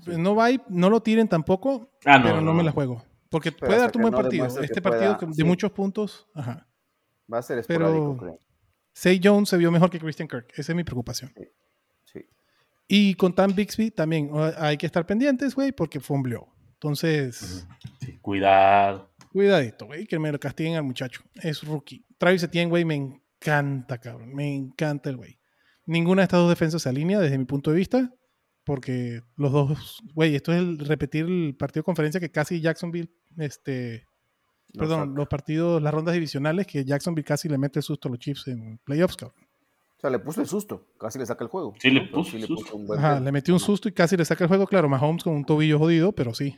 Pues 0.03 0.17
No 0.17 0.35
va 0.35 0.51
y- 0.51 0.61
no 0.67 0.89
lo 0.89 1.01
tiren 1.01 1.27
tampoco, 1.29 1.89
Ah, 2.05 2.17
no, 2.17 2.23
pero 2.25 2.35
no, 2.37 2.41
no, 2.47 2.53
me 2.55 2.63
la 2.63 2.71
juego. 2.71 3.03
Porque 3.29 3.51
Pero 3.51 3.67
puede 3.67 3.79
darte 3.79 3.97
un 3.97 4.01
buen 4.03 4.11
no 4.11 4.17
partido. 4.21 4.45
Este 4.45 4.81
partido 4.81 5.17
pueda- 5.17 5.29
de 5.31 5.35
sí. 5.35 5.43
muchos 5.43 5.71
puntos. 5.71 6.27
Ajá. 6.33 6.67
Va 7.31 7.37
a 7.37 7.41
ser 7.41 7.63
Pero- 7.67 7.85
esporádico, 7.87 8.17
creo. 8.17 8.39
Say 8.91 9.19
Jones 9.23 9.49
se 9.49 9.57
vio 9.57 9.71
mejor 9.71 9.89
que 9.89 9.99
Christian 9.99 10.27
Kirk. 10.27 10.47
Esa 10.55 10.71
es 10.71 10.75
mi 10.75 10.83
preocupación. 10.83 11.31
Sí. 11.37 11.45
Y 12.87 13.15
con 13.15 13.33
Tam 13.33 13.53
Bixby 13.55 13.91
también 13.91 14.29
hay 14.57 14.77
que 14.77 14.85
estar 14.85 15.05
pendientes, 15.05 15.55
güey, 15.55 15.71
porque 15.71 15.99
fumbleó. 15.99 16.47
Entonces, 16.73 17.65
Sí, 18.01 18.17
cuidado. 18.21 19.09
cuidadito, 19.31 19.85
güey, 19.85 20.05
que 20.05 20.19
me 20.19 20.31
lo 20.31 20.39
castiguen 20.39 20.75
al 20.75 20.83
muchacho. 20.83 21.21
Es 21.35 21.63
rookie. 21.63 22.05
Travis 22.17 22.43
Etienne, 22.43 22.69
güey, 22.69 22.83
me 22.85 22.95
encanta, 22.95 23.97
cabrón. 23.97 24.33
Me 24.33 24.53
encanta 24.53 25.09
el 25.09 25.17
güey. 25.17 25.39
Ninguna 25.85 26.21
de 26.21 26.25
estas 26.25 26.39
dos 26.41 26.49
defensas 26.49 26.81
se 26.81 26.89
alinea 26.89 27.19
desde 27.19 27.37
mi 27.37 27.45
punto 27.45 27.71
de 27.71 27.77
vista, 27.77 28.13
porque 28.63 29.21
los 29.37 29.51
dos, 29.51 30.01
güey, 30.13 30.35
esto 30.35 30.53
es 30.53 30.59
el 30.59 30.79
repetir 30.79 31.25
el 31.25 31.55
partido 31.57 31.81
de 31.81 31.85
conferencia 31.85 32.19
que 32.21 32.31
casi 32.31 32.61
Jacksonville, 32.61 33.09
este, 33.37 34.05
perdón, 34.73 35.15
los 35.15 35.27
partidos, 35.27 35.81
las 35.81 35.93
rondas 35.93 36.13
divisionales 36.13 36.67
que 36.67 36.85
Jacksonville 36.85 37.25
casi 37.25 37.49
le 37.49 37.57
mete 37.57 37.79
el 37.79 37.83
susto 37.83 38.07
a 38.07 38.11
los 38.11 38.19
Chiefs 38.19 38.47
en 38.47 38.77
playoffs, 38.85 39.17
cabrón. 39.17 39.42
O 40.03 40.05
sea, 40.05 40.09
le 40.09 40.19
puso 40.19 40.41
el 40.41 40.47
susto. 40.47 40.85
Casi 40.99 41.17
le 41.17 41.25
saca 41.25 41.45
el 41.45 41.49
juego. 41.49 41.73
Sí, 41.79 41.89
le 41.89 42.01
puso 42.01 42.35
el 42.35 42.45
susto. 42.45 42.75
un 42.75 42.85
buen 42.85 42.99
Ajá, 42.99 43.21
le 43.21 43.31
metió 43.31 43.53
un 43.53 43.59
susto 43.61 43.87
y 43.87 43.93
casi 43.93 44.17
le 44.17 44.25
saca 44.25 44.43
el 44.43 44.49
juego, 44.49 44.67
claro, 44.67 44.89
Mahomes 44.89 45.23
con 45.23 45.33
un 45.33 45.45
tobillo 45.45 45.79
jodido, 45.79 46.11
pero 46.11 46.33
sí. 46.33 46.57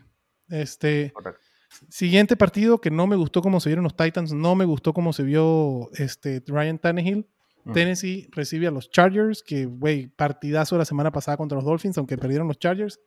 Este, 0.50 1.12
correcto. 1.14 1.42
Siguiente 1.90 2.36
partido 2.38 2.82
que 2.82 2.90
no 2.90 3.06
me 3.06 3.16
gustó 3.16 3.44
cómo 3.44 3.60
se 3.60 3.70
vieron 3.70 3.84
los 3.84 3.96
Titans, 3.96 4.34
no 4.34 4.56
me 4.56 4.66
gustó 4.66 4.94
cómo 4.94 5.14
se 5.14 5.22
vio 5.22 5.92
este, 5.94 6.42
Ryan 6.48 6.80
Tannehill. 6.80 7.28
Mm. 7.66 7.74
Tennessee 7.74 8.28
recibe 8.32 8.66
a 8.66 8.72
los 8.72 8.90
Chargers, 8.90 9.44
que, 9.44 9.66
güey, 9.68 10.08
partidazo 10.08 10.76
la 10.80 10.86
semana 10.86 11.12
pasada 11.12 11.38
contra 11.38 11.56
los 11.56 11.66
Dolphins, 11.66 12.00
aunque 12.00 12.18
perdieron 12.18 12.48
los 12.48 12.58
Chargers. 12.58 13.00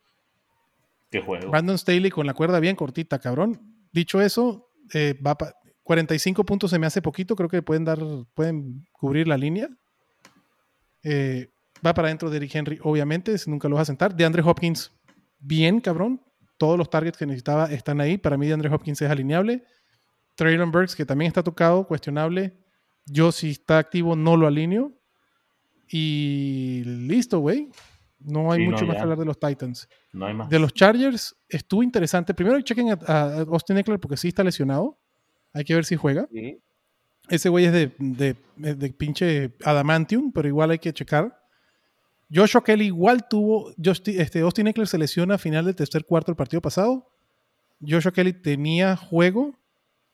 Qué 1.11 1.19
juego. 1.21 1.49
Brandon 1.49 1.77
Staley 1.77 2.11
con 2.11 2.25
la 2.25 2.33
cuerda 2.33 2.61
bien 2.61 2.77
cortita, 2.77 3.19
cabrón. 3.19 3.59
Dicho 3.91 4.21
eso, 4.21 4.69
eh, 4.93 5.19
va 5.25 5.37
pa- 5.37 5.53
45 5.83 6.45
puntos 6.45 6.71
se 6.71 6.79
me 6.79 6.85
hace 6.85 7.01
poquito, 7.01 7.35
creo 7.35 7.49
que 7.49 7.61
pueden 7.61 7.83
dar, 7.83 7.99
pueden 8.35 8.85
cubrir 8.93 9.27
la 9.27 9.37
línea. 9.37 9.67
Eh, 11.03 11.49
va 11.85 11.93
para 11.93 12.07
adentro 12.07 12.29
de 12.29 12.37
Eric 12.37 12.55
Henry, 12.55 12.79
obviamente, 12.83 13.33
ese 13.33 13.49
nunca 13.49 13.67
lo 13.67 13.75
vas 13.75 13.83
a 13.83 13.85
sentar. 13.85 14.15
De 14.15 14.25
Andre 14.25 14.41
Hopkins, 14.43 14.91
bien, 15.39 15.79
cabrón. 15.79 16.21
Todos 16.57 16.77
los 16.77 16.89
targets 16.89 17.17
que 17.17 17.25
necesitaba 17.25 17.71
están 17.71 18.01
ahí. 18.01 18.17
Para 18.17 18.37
mí, 18.37 18.47
de 18.47 18.53
Andre 18.53 18.73
Hopkins 18.73 19.01
es 19.01 19.09
alineable. 19.09 19.63
Traylon 20.35 20.71
Burks, 20.71 20.95
que 20.95 21.05
también 21.05 21.27
está 21.27 21.43
tocado, 21.43 21.87
cuestionable. 21.87 22.57
Yo, 23.05 23.31
si 23.31 23.51
está 23.51 23.77
activo, 23.77 24.15
no 24.15 24.35
lo 24.35 24.47
alineo. 24.47 24.91
Y 25.87 26.83
listo, 26.85 27.39
güey. 27.39 27.69
No 28.19 28.51
hay 28.51 28.59
Sí, 28.59 28.65
no, 28.65 28.71
mucho 28.71 28.85
más 28.85 28.97
que 28.97 29.01
hablar 29.01 29.17
de 29.17 29.25
los 29.25 29.39
Titans. 29.39 29.87
No 30.11 30.25
hay 30.25 30.33
más. 30.33 30.49
De 30.49 30.59
los 30.59 30.73
Chargers, 30.73 31.35
estuvo 31.47 31.81
interesante. 31.81 32.33
Primero 32.33 32.59
chequen 32.61 32.91
a, 32.91 32.97
a 33.07 33.39
Austin 33.41 33.77
Eckler 33.77 33.99
porque 33.99 34.17
sí 34.17 34.27
está 34.27 34.43
lesionado. 34.43 34.99
Hay 35.53 35.63
que 35.63 35.73
ver 35.73 35.85
si 35.85 35.95
juega. 35.95 36.27
Sí. 36.31 36.59
Ese 37.29 37.49
güey 37.49 37.65
es 37.65 37.73
de, 37.73 37.91
de, 37.99 38.35
de 38.55 38.89
pinche 38.93 39.53
adamantium, 39.63 40.31
pero 40.31 40.47
igual 40.47 40.71
hay 40.71 40.79
que 40.79 40.93
checar. 40.93 41.35
Joshua 42.33 42.63
Kelly 42.63 42.85
igual 42.87 43.27
tuvo. 43.27 43.71
Este, 44.05 44.41
Austin 44.41 44.67
Eckler 44.67 44.87
se 44.87 44.97
lesiona 44.97 45.35
a 45.35 45.37
final 45.37 45.65
del 45.65 45.75
tercer 45.75 46.05
cuarto 46.05 46.31
del 46.31 46.35
partido 46.37 46.61
pasado. 46.61 47.11
Joshua 47.81 48.11
Kelly 48.11 48.33
tenía 48.33 48.95
juego 48.95 49.57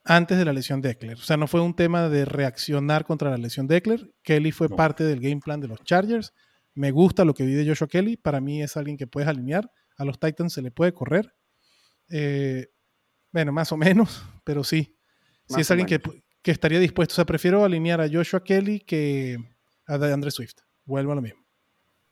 antes 0.04 0.38
de 0.38 0.46
la 0.46 0.54
lesión 0.54 0.82
de 0.82 0.92
Eckler. 0.92 1.16
O 1.18 1.22
sea, 1.22 1.36
no 1.36 1.48
fue 1.48 1.62
un 1.62 1.76
tema 1.76 2.08
de 2.10 2.26
reaccionar 2.26 3.06
contra 3.06 3.32
la 3.32 3.38
lesión 3.38 3.68
de 3.68 3.78
Eckler. 3.78 4.14
Kelly 4.22 4.52
fue 4.52 4.68
No. 4.70 4.76
parte 4.76 5.04
del 5.04 5.20
game 5.20 5.40
plan 5.44 5.60
de 5.60 5.68
los 5.68 5.84
Chargers. 5.84 6.34
Me 6.74 6.92
gusta 6.92 7.26
lo 7.26 7.34
que 7.34 7.46
vi 7.46 7.54
de 7.54 7.68
Joshua 7.68 7.88
Kelly. 7.88 8.18
Para 8.18 8.40
mí 8.40 8.62
es 8.62 8.78
alguien 8.78 8.98
que 8.98 9.08
puedes 9.08 9.28
alinear. 9.28 9.72
A 9.98 10.06
los 10.06 10.20
Titans 10.20 10.54
se 10.54 10.62
le 10.62 10.72
puede 10.72 10.94
correr. 10.94 11.34
Eh, 12.10 12.68
bueno, 13.32 13.52
más 13.52 13.72
o 13.72 13.78
menos, 13.78 14.24
pero 14.44 14.64
sí. 14.64 14.96
Sí 15.48 15.54
Más 15.54 15.62
es 15.62 15.72
alguien 15.72 15.88
menos. 15.90 16.14
que 16.14 16.24
estaría 16.52 16.80
dispuesto. 16.80 17.14
O 17.14 17.16
sea, 17.16 17.26
prefiero 17.26 17.64
alinear 17.64 18.02
a 18.02 18.10
Joshua 18.10 18.44
Kelly 18.44 18.80
que 18.80 19.38
a 19.88 19.98
DeAndre 19.98 20.32
Swift. 20.32 20.58
Vuelvo 20.86 21.12
a 21.12 21.16
lo 21.16 21.22
mismo. 21.22 21.46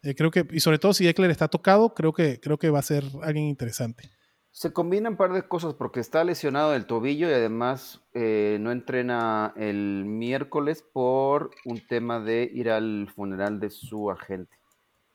Eh, 0.03 0.15
creo 0.15 0.31
que, 0.31 0.45
y 0.51 0.59
sobre 0.59 0.79
todo 0.79 0.93
si 0.93 1.07
Eckler 1.07 1.31
está 1.31 1.47
tocado, 1.47 1.93
creo 1.93 2.11
que, 2.13 2.39
creo 2.39 2.57
que 2.57 2.69
va 2.69 2.79
a 2.79 2.83
ser 2.83 3.05
alguien 3.21 3.45
interesante. 3.45 4.09
Se 4.51 4.71
combinan 4.71 5.13
un 5.13 5.17
par 5.17 5.31
de 5.33 5.47
cosas 5.47 5.73
porque 5.73 5.99
está 5.99 6.23
lesionado 6.23 6.71
del 6.71 6.85
tobillo 6.85 7.29
y 7.29 7.33
además 7.33 8.01
eh, 8.13 8.57
no 8.59 8.71
entrena 8.71 9.53
el 9.55 10.03
miércoles 10.05 10.83
por 10.93 11.51
un 11.65 11.81
tema 11.87 12.19
de 12.19 12.49
ir 12.53 12.69
al 12.69 13.09
funeral 13.15 13.59
de 13.59 13.69
su 13.69 14.11
agente. 14.11 14.55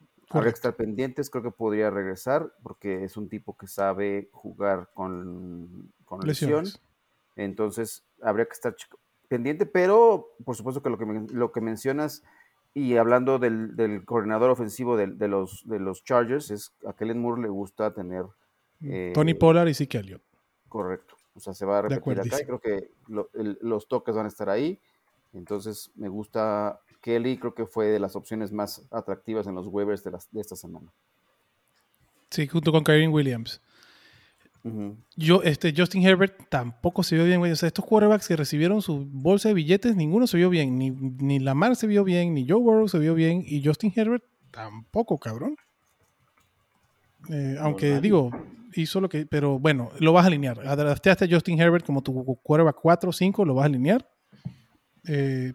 Habrá 0.01 0.17
que 0.27 0.33
Correcto. 0.33 0.57
estar 0.57 0.77
pendientes, 0.77 1.31
creo 1.31 1.45
que 1.45 1.51
podría 1.51 1.91
regresar 1.91 2.53
porque 2.63 3.05
es 3.05 3.17
un 3.17 3.29
tipo 3.29 3.57
que 3.57 3.67
sabe 3.67 4.29
jugar 4.33 4.91
con, 4.93 5.93
con 6.05 6.21
lesión. 6.27 6.65
Lesiones. 6.65 6.81
Entonces 7.37 8.05
habría 8.21 8.47
que 8.47 8.53
estar 8.53 8.75
pendiente, 9.29 9.67
pero 9.67 10.29
por 10.45 10.57
supuesto 10.57 10.83
que 10.83 10.91
lo 10.91 10.99
que, 10.99 11.05
lo 11.33 11.53
que 11.53 11.61
mencionas 11.61 12.23
y 12.75 12.97
hablando 12.97 13.39
del, 13.39 13.77
del 13.77 14.05
coordinador 14.05 14.51
ofensivo 14.51 14.97
de, 14.97 15.07
los, 15.29 15.63
de 15.67 15.79
los 15.81 16.05
Chargers, 16.05 16.51
es 16.51 16.73
a 16.87 16.93
Kellen 16.93 17.21
Moore 17.21 17.43
le 17.43 17.49
gusta 17.49 17.93
tener 17.93 18.25
eh, 18.83 19.13
Tony 19.15 19.35
Pollard 19.35 19.69
y 19.69 19.75
Zeke 19.75 19.99
Elliott. 19.99 20.23
Correcto. 20.69 21.17
O 21.35 21.41
sea, 21.41 21.55
se 21.55 21.65
va 21.65 21.79
a 21.79 21.83
repetir 21.83 22.21
acá 22.21 22.41
y 22.41 22.45
creo 22.45 22.61
que 22.61 22.91
lo- 23.09 23.31
el- 23.35 23.59
los 23.63 23.89
toques 23.89 24.15
van 24.15 24.27
a 24.27 24.29
estar 24.29 24.49
ahí. 24.51 24.81
Entonces, 25.33 25.91
me 25.95 26.09
gusta 26.09 26.81
Kelly, 27.01 27.39
creo 27.39 27.55
que 27.55 27.67
fue 27.67 27.87
de 27.87 27.99
las 28.01 28.17
opciones 28.17 28.53
más 28.53 28.87
atractivas 28.91 29.47
en 29.47 29.55
los 29.55 29.67
waivers 29.67 30.03
de, 30.05 30.11
las, 30.13 30.31
de 30.33 30.41
esta 30.41 30.57
semana. 30.57 30.93
Sí, 32.31 32.47
junto 32.47 32.73
con 32.73 32.85
Kyrie 32.85 33.09
Williams. 33.09 33.61
Yo, 35.17 35.43
este, 35.43 35.73
Justin 35.77 36.07
Herbert 36.07 36.49
tampoco 36.49 37.03
se 37.03 37.15
vio 37.15 37.25
bien, 37.25 37.39
güey. 37.39 37.53
O 37.53 37.57
sea, 37.57 37.69
estos 37.69 37.85
quarterbacks 37.85 38.29
que 38.29 38.37
recibieron 38.37 38.83
su 38.83 39.07
bolsa 39.07 39.49
de 39.49 39.55
billetes, 39.55 39.97
ninguno 39.97 40.27
se 40.27 40.37
vio 40.37 40.51
bien. 40.51 40.79
Ni, 40.79 40.91
ni 40.91 41.39
Lamar 41.39 41.77
se 41.77 41.87
vio 41.87 42.05
bien, 42.05 42.35
ni 42.35 42.47
Joe 42.47 42.61
Burrow 42.61 42.89
se 42.89 42.99
vio 42.99 43.15
bien. 43.15 43.43
Y 43.47 43.65
Justin 43.65 43.93
Herbert 43.95 44.25
tampoco, 44.51 45.19
cabrón. 45.19 45.57
Eh, 47.31 47.57
aunque 47.61 47.89
nadie. 47.89 48.01
digo, 48.03 48.31
hizo 48.75 49.01
lo 49.01 49.09
que. 49.09 49.27
Pero 49.27 49.59
bueno, 49.59 49.91
lo 50.01 50.13
vas 50.13 50.25
a 50.25 50.29
alinear. 50.29 50.61
Adaptaste 50.67 51.25
a 51.25 51.29
Justin 51.31 51.61
Herbert 51.61 51.87
como 51.87 52.03
tu 52.03 52.13
quarterback 52.43 52.77
4 52.81 53.11
o 53.11 53.13
5, 53.13 53.45
lo 53.45 53.55
vas 53.55 53.65
a 53.65 53.67
alinear. 53.67 54.09
Eh, 55.07 55.55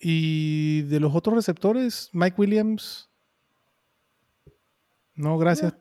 y 0.00 0.82
de 0.82 1.00
los 1.00 1.14
otros 1.14 1.36
receptores, 1.36 2.10
Mike 2.12 2.36
Williams. 2.38 3.08
No, 5.14 5.38
gracias. 5.38 5.74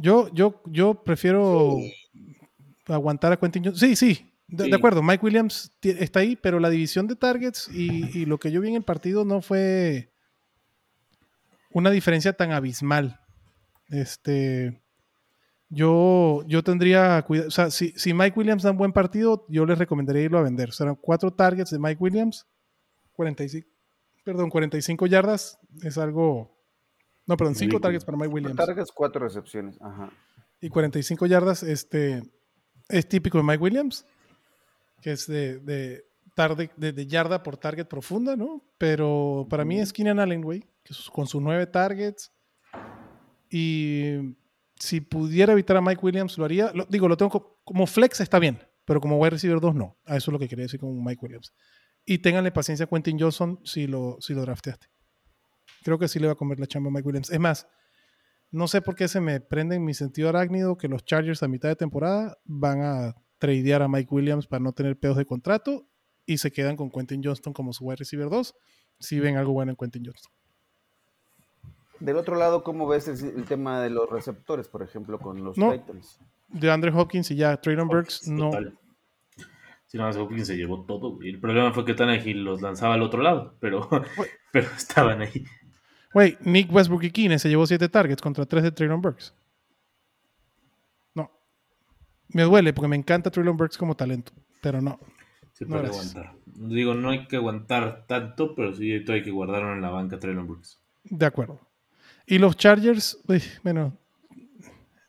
Yo, 0.00 0.32
yo, 0.32 0.62
yo 0.66 1.02
prefiero 1.04 1.76
aguantar 2.86 3.32
a 3.32 3.36
Quentin 3.38 3.64
Johnson. 3.64 3.88
Sí, 3.88 3.96
sí, 3.96 4.32
de, 4.48 4.74
acuerdo. 4.74 5.02
Mike 5.02 5.24
Williams 5.24 5.70
está 5.82 6.20
ahí, 6.20 6.36
pero 6.36 6.58
la 6.58 6.70
división 6.70 7.06
de 7.06 7.16
targets 7.16 7.68
y, 7.72 8.18
y 8.18 8.24
lo 8.24 8.38
que 8.38 8.50
yo 8.50 8.60
vi 8.60 8.68
en 8.70 8.76
el 8.76 8.82
partido 8.82 9.24
no 9.24 9.42
fue 9.42 10.10
una 11.72 11.90
diferencia 11.90 12.32
tan 12.32 12.52
abismal. 12.52 13.20
Este, 13.88 14.80
yo, 15.68 16.42
yo 16.46 16.62
tendría 16.64 17.22
cuidado. 17.22 17.48
O 17.48 17.50
sea, 17.50 17.70
si, 17.70 17.92
si 17.96 18.12
Mike 18.12 18.38
Williams 18.38 18.62
da 18.62 18.72
un 18.72 18.76
buen 18.76 18.92
partido, 18.92 19.46
yo 19.48 19.64
les 19.66 19.78
recomendaría 19.78 20.22
irlo 20.22 20.38
a 20.38 20.42
vender. 20.42 20.72
Serán 20.72 20.96
cuatro 20.96 21.32
targets 21.32 21.70
de 21.70 21.78
Mike 21.78 22.02
Williams, 22.02 22.46
45, 23.12 23.68
perdón, 24.24 24.50
45 24.50 25.06
yardas. 25.06 25.58
Es 25.82 25.96
algo. 25.96 26.59
No, 27.26 27.36
perdón, 27.36 27.54
cinco 27.54 27.70
Ridículo. 27.76 27.80
targets 27.82 28.04
para 28.04 28.18
Mike 28.18 28.28
Williams 28.28 28.56
Targets, 28.56 28.90
cuatro 28.92 29.20
recepciones. 29.24 29.80
Ajá. 29.80 30.10
y 30.60 30.68
45 30.68 31.26
yardas 31.26 31.62
este, 31.62 32.22
es 32.88 33.08
típico 33.08 33.38
de 33.38 33.44
Mike 33.44 33.62
Williams, 33.62 34.04
que 35.00 35.12
es 35.12 35.26
de, 35.26 35.58
de, 35.60 36.04
tarde, 36.34 36.70
de, 36.76 36.92
de 36.92 37.06
yarda 37.06 37.42
por 37.42 37.56
target 37.56 37.86
profunda, 37.86 38.36
¿no? 38.36 38.62
Pero 38.78 39.46
para 39.48 39.64
mí 39.64 39.78
es 39.80 39.92
Keenan 39.92 40.18
Allen, 40.18 40.42
güey, 40.42 40.60
que 40.84 40.94
con 41.12 41.26
sus 41.26 41.40
nueve 41.40 41.66
targets. 41.66 42.32
Y 43.50 44.36
si 44.76 45.00
pudiera 45.00 45.52
evitar 45.52 45.76
a 45.76 45.80
Mike 45.80 46.00
Williams, 46.04 46.38
lo 46.38 46.44
haría. 46.44 46.70
Lo- 46.74 46.86
digo, 46.86 47.08
lo 47.08 47.16
tengo 47.16 47.30
co- 47.30 47.60
como 47.64 47.86
flex, 47.86 48.20
está 48.20 48.38
bien, 48.38 48.58
pero 48.84 49.00
como 49.00 49.16
wide 49.18 49.30
receiver 49.30 49.60
2 49.60 49.74
no. 49.74 49.96
A 50.06 50.16
eso 50.16 50.30
es 50.30 50.32
lo 50.32 50.38
que 50.38 50.48
quería 50.48 50.64
decir 50.64 50.80
con 50.80 51.02
Mike 51.02 51.20
Williams. 51.24 51.52
Y 52.04 52.18
ténganle 52.18 52.50
paciencia 52.52 52.84
a 52.84 52.88
Quentin 52.88 53.18
Johnson 53.18 53.60
si 53.64 53.86
lo, 53.86 54.16
si 54.20 54.34
lo 54.34 54.42
drafteaste. 54.42 54.86
Creo 55.82 55.98
que 55.98 56.08
sí 56.08 56.18
le 56.18 56.26
va 56.26 56.32
a 56.34 56.36
comer 56.36 56.60
la 56.60 56.66
chamba 56.66 56.88
a 56.88 56.92
Mike 56.92 57.06
Williams. 57.06 57.30
Es 57.30 57.40
más, 57.40 57.66
no 58.50 58.68
sé 58.68 58.82
por 58.82 58.94
qué 58.94 59.08
se 59.08 59.20
me 59.20 59.40
prende 59.40 59.76
en 59.76 59.84
mi 59.84 59.94
sentido 59.94 60.28
arácnido 60.28 60.76
que 60.76 60.88
los 60.88 61.04
Chargers 61.04 61.42
a 61.42 61.48
mitad 61.48 61.68
de 61.68 61.76
temporada 61.76 62.38
van 62.44 62.82
a 62.82 63.14
tradear 63.38 63.82
a 63.82 63.88
Mike 63.88 64.08
Williams 64.14 64.46
para 64.46 64.60
no 64.60 64.72
tener 64.72 64.98
pedos 64.98 65.16
de 65.16 65.24
contrato 65.24 65.86
y 66.26 66.38
se 66.38 66.50
quedan 66.52 66.76
con 66.76 66.90
Quentin 66.90 67.22
Johnston 67.24 67.52
como 67.52 67.72
su 67.72 67.84
wide 67.84 67.96
receiver 67.96 68.28
2 68.28 68.54
si 68.98 69.18
ven 69.18 69.36
algo 69.36 69.52
bueno 69.52 69.70
en 69.72 69.76
Quentin 69.76 70.04
Johnston. 70.04 70.32
Del 72.00 72.16
otro 72.16 72.36
lado, 72.36 72.62
¿cómo 72.62 72.86
ves 72.86 73.08
el, 73.08 73.36
el 73.36 73.44
tema 73.44 73.80
de 73.82 73.90
los 73.90 74.08
receptores, 74.08 74.68
por 74.68 74.82
ejemplo, 74.82 75.18
con 75.18 75.42
los 75.44 75.58
No. 75.58 75.72
Titans? 75.72 76.18
De 76.48 76.70
Andre 76.70 76.90
Hopkins 76.92 77.30
y 77.30 77.36
ya 77.36 77.56
Traylon 77.60 77.88
Burks 77.88 78.26
no. 78.26 78.50
Total. 78.50 78.78
Si 79.86 79.98
no, 79.98 80.08
Hopkins 80.08 80.46
se 80.46 80.56
llevó 80.56 80.84
todo. 80.84 81.16
güey. 81.16 81.30
El 81.30 81.40
problema 81.40 81.72
fue 81.72 81.84
que 81.84 81.94
Tannehill 81.94 82.44
los 82.44 82.62
lanzaba 82.62 82.94
al 82.94 83.02
otro 83.02 83.22
lado, 83.22 83.56
pero, 83.60 83.88
pero 84.52 84.68
estaban 84.76 85.20
ahí. 85.20 85.44
Güey, 86.12 86.36
Nick 86.42 86.72
Westbrook 86.72 87.04
y 87.04 87.10
Kine 87.10 87.38
se 87.38 87.48
llevó 87.48 87.66
7 87.66 87.88
targets 87.88 88.20
contra 88.20 88.44
3 88.44 88.64
de 88.64 88.72
Traylon 88.72 89.00
Burks. 89.00 89.34
No. 91.14 91.30
Me 92.28 92.42
duele 92.42 92.72
porque 92.72 92.88
me 92.88 92.96
encanta 92.96 93.30
Traylon 93.30 93.56
Burks 93.56 93.78
como 93.78 93.94
talento, 93.94 94.32
pero 94.60 94.80
no. 94.80 94.98
Se 95.52 95.66
puede 95.66 95.86
aguantar. 95.86 96.34
Digo, 96.46 96.94
no 96.94 97.10
hay 97.10 97.26
que 97.26 97.36
aguantar 97.36 98.06
tanto, 98.06 98.54
pero 98.54 98.74
sí 98.74 98.92
hay 98.92 99.22
que 99.22 99.30
guardarlo 99.30 99.72
en 99.72 99.82
la 99.82 99.90
banca 99.90 100.18
Traylon 100.18 100.46
Brooks. 100.46 100.80
De 101.04 101.26
acuerdo. 101.26 101.60
Y 102.26 102.38
los 102.38 102.56
Chargers, 102.56 103.18
uy, 103.28 103.42
bueno, 103.62 103.96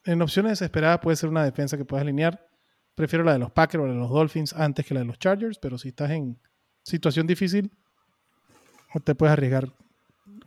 en 0.06 0.22
opciones 0.22 0.52
desesperadas 0.60 1.00
puede 1.00 1.16
ser 1.16 1.30
una 1.30 1.44
defensa 1.44 1.78
que 1.78 1.86
puedas 1.86 2.04
alinear. 2.04 2.48
Prefiero 2.96 3.24
la 3.24 3.34
de 3.34 3.40
los 3.40 3.52
Packers 3.52 3.84
o 3.84 3.88
la 3.88 3.94
de 3.94 4.00
los 4.00 4.10
Dolphins 4.10 4.54
antes 4.54 4.86
que 4.86 4.94
la 4.94 5.00
de 5.00 5.08
los 5.08 5.18
Chargers, 5.18 5.58
pero 5.58 5.78
si 5.78 5.90
estás 5.90 6.12
en 6.12 6.40
situación 6.84 7.26
difícil, 7.26 7.72
te 9.04 9.16
puedes 9.16 9.34
arriesgar 9.34 9.72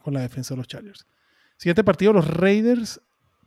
con 0.05 0.15
la 0.15 0.21
defensa 0.21 0.55
de 0.55 0.59
los 0.59 0.69
Chargers. 0.69 1.07
Siguiente 1.57 1.83
partido, 1.83 2.13
los 2.13 2.27
Raiders 2.29 3.01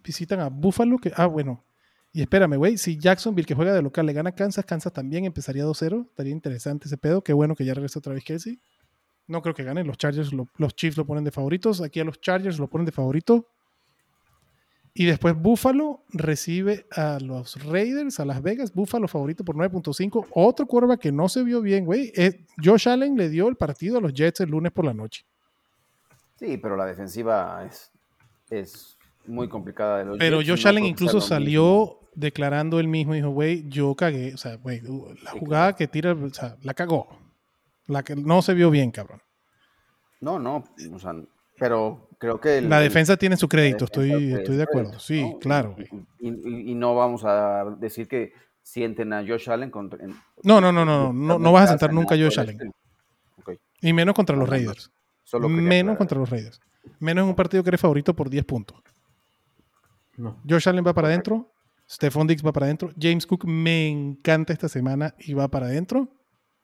visitan 0.04 0.40
a 0.40 0.50
Buffalo, 0.50 0.98
que, 0.98 1.12
ah, 1.16 1.28
bueno, 1.28 1.64
y 2.12 2.22
espérame, 2.22 2.56
güey, 2.58 2.78
si 2.78 2.98
Jacksonville 2.98 3.46
que 3.46 3.54
juega 3.56 3.74
de 3.74 3.82
local 3.82 4.06
le 4.06 4.14
gana 4.14 4.30
a 4.32 4.36
Kansas, 4.36 4.66
Kansas 4.66 4.92
también 4.92 5.26
empezaría 5.26 5.64
2-0, 5.66 6.08
estaría 6.10 6.32
interesante 6.32 6.88
ese 6.88 6.98
pedo, 6.98 7.22
qué 7.24 7.34
bueno 7.34 7.56
que 7.56 7.64
ya 7.66 7.74
regresa 7.74 8.00
otra 8.00 8.14
vez 8.14 8.24
Kelsey. 8.24 8.60
No 9.28 9.42
creo 9.42 9.54
que 9.54 9.64
gane, 9.64 9.84
los 9.84 9.98
Chargers, 9.98 10.34
lo- 10.34 10.48
los 10.58 10.76
Chiefs 10.76 10.98
lo 10.98 11.06
ponen 11.06 11.24
de 11.26 11.32
favoritos, 11.32 11.82
aquí 11.82 12.00
a 12.00 12.04
los 12.06 12.20
Chargers 12.22 12.58
lo 12.60 12.68
ponen 12.70 12.86
de 12.86 12.92
favorito. 12.94 13.48
Y 14.94 15.06
después 15.06 15.36
Buffalo 15.40 16.04
recibe 16.10 16.88
a 16.92 17.20
los 17.22 17.64
Raiders, 17.66 18.20
a 18.20 18.26
Las 18.26 18.42
Vegas, 18.42 18.74
Buffalo 18.74 19.08
favorito 19.08 19.46
por 19.46 19.56
9.5. 19.56 20.26
Otro 20.32 20.66
quarterback 20.66 21.00
que 21.02 21.12
no 21.12 21.30
se 21.30 21.44
vio 21.44 21.62
bien, 21.62 21.86
güey. 21.86 22.12
Josh 22.64 22.90
Allen 22.90 23.16
le 23.16 23.30
dio 23.30 23.48
el 23.48 23.58
partido 23.58 24.00
a 24.00 24.02
los 24.02 24.12
Jets 24.12 24.40
el 24.40 24.50
lunes 24.50 24.72
por 24.72 24.86
la 24.86 24.96
noche. 24.96 25.24
Sí, 26.38 26.58
pero 26.58 26.76
la 26.76 26.86
defensiva 26.86 27.66
es, 27.66 27.92
es 28.50 28.98
muy 29.26 29.48
complicada. 29.50 30.00
de 30.00 30.06
los 30.06 30.18
Pero 30.18 30.38
Josh 30.38 30.64
no 30.64 30.70
Allen 30.70 30.86
incluso 30.86 31.20
salió 31.22 32.00
declarando 32.16 32.80
él 32.80 32.88
mismo, 32.88 33.14
dijo, 33.14 33.30
güey, 33.30 33.68
yo 33.70 33.94
cagué. 33.96 34.34
O 34.34 34.38
sea, 34.38 34.56
güey, 34.56 34.82
uh, 34.88 35.14
la 35.24 35.32
jugada 35.32 35.76
que 35.76 35.88
tira, 35.88 36.14
o 36.14 36.30
sea, 36.34 36.56
la 36.64 36.74
cagó. 36.74 37.08
La 37.88 38.04
que 38.04 38.16
no 38.16 38.42
se 38.42 38.54
vio 38.54 38.70
bien, 38.70 38.92
cabrón. 38.92 39.22
No, 40.20 40.40
no, 40.40 40.64
o 40.94 41.00
sea, 41.00 41.14
pero 41.60 42.10
creo 42.20 42.40
que... 42.40 42.58
el- 42.60 42.70
La 42.70 42.78
el- 42.80 42.84
defensa 42.86 43.18
tiene 43.18 43.38
su 43.38 43.48
crédito, 43.48 43.86
estoy, 43.86 44.34
estoy 44.34 44.58
de 44.58 44.64
acuerdo. 44.64 44.90
crédito, 44.92 45.04
Sí, 45.04 45.22
¿no? 45.24 45.40
claro. 45.40 45.76
Y, 46.20 46.28
y- 46.28 46.42
y- 46.44 46.72
y 46.72 46.76
no 46.76 46.96
vamos 46.96 47.24
a 47.24 47.66
decir 47.80 48.08
que 48.08 48.34
sienten 48.64 49.14
a 49.14 49.26
Josh 49.26 49.50
Allen 49.50 49.70
contra... 49.72 50.04
en- 50.04 50.16
No, 50.44 50.60
no, 50.60 50.72
no, 50.72 50.84
no, 50.86 51.14
no, 51.14 51.40
no 51.40 51.52
vas 51.52 51.66
a 51.66 51.68
sentar 51.70 51.90
en 51.92 51.96
nunca 51.96 52.16
a 52.16 52.18
Josh 52.18 52.40
Allen. 52.40 52.56
estilo. 52.56 52.72
Ok, 53.38 53.52
Y 53.82 53.94
menos 53.94 54.14
contra 54.16 54.36
los. 54.36 54.50
Raiders. 54.50 54.92
Solo 55.28 55.50
Menos 55.50 55.68
aclarar. 55.68 55.98
contra 55.98 56.20
los 56.20 56.30
Raiders. 56.30 56.62
Menos 57.00 57.24
en 57.24 57.30
un 57.30 57.36
partido 57.36 57.62
que 57.64 57.70
eres 57.70 57.82
favorito 57.82 58.16
por 58.16 58.30
10 58.30 58.46
puntos. 58.46 58.82
No. 60.16 60.38
Josh 60.50 60.70
Allen 60.70 60.86
va 60.88 60.94
para 60.94 61.10
adentro. 61.10 61.52
Stephon 61.90 62.28
Diggs 62.28 62.46
va 62.46 62.54
para 62.54 62.66
adentro. 62.66 62.92
James 63.00 63.28
Cook 63.28 63.46
me 63.46 63.88
encanta 63.88 64.54
esta 64.54 64.70
semana 64.70 65.14
y 65.20 65.34
va 65.34 65.50
para 65.50 65.66
adentro. 65.68 66.08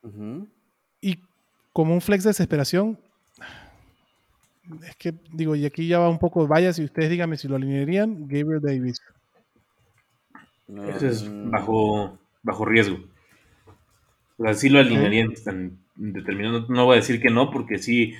Ujú. 0.01 0.47
Y 1.01 1.19
como 1.73 1.93
un 1.93 1.99
flex 2.01 2.23
de 2.23 2.29
desesperación, 2.29 2.97
es 4.87 4.95
que 4.95 5.13
digo, 5.33 5.55
y 5.55 5.65
aquí 5.65 5.87
ya 5.87 5.99
va 5.99 6.09
un 6.09 6.19
poco, 6.19 6.47
vaya, 6.47 6.71
si 6.71 6.85
ustedes 6.85 7.09
díganme 7.09 7.35
si 7.35 7.49
lo 7.49 7.57
alinearían, 7.57 8.27
Gabriel 8.27 8.61
Davis. 8.61 9.01
Ese 10.95 11.09
es 11.09 11.49
bajo, 11.51 12.17
bajo 12.41 12.63
riesgo. 12.65 12.97
O 14.37 14.43
sea, 14.43 14.53
sí 14.53 14.69
lo 14.69 14.79
alinearía 14.79 15.23
en 15.23 15.33
tan 15.43 15.77
determinado. 15.95 16.65
No 16.69 16.85
voy 16.85 16.93
a 16.93 17.01
decir 17.01 17.21
que 17.21 17.29
no, 17.29 17.51
porque 17.51 17.77
sí 17.77 18.15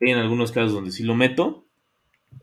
en 0.00 0.18
algunos 0.18 0.50
casos 0.52 0.72
donde 0.72 0.92
sí 0.92 1.02
lo 1.04 1.14
meto. 1.14 1.66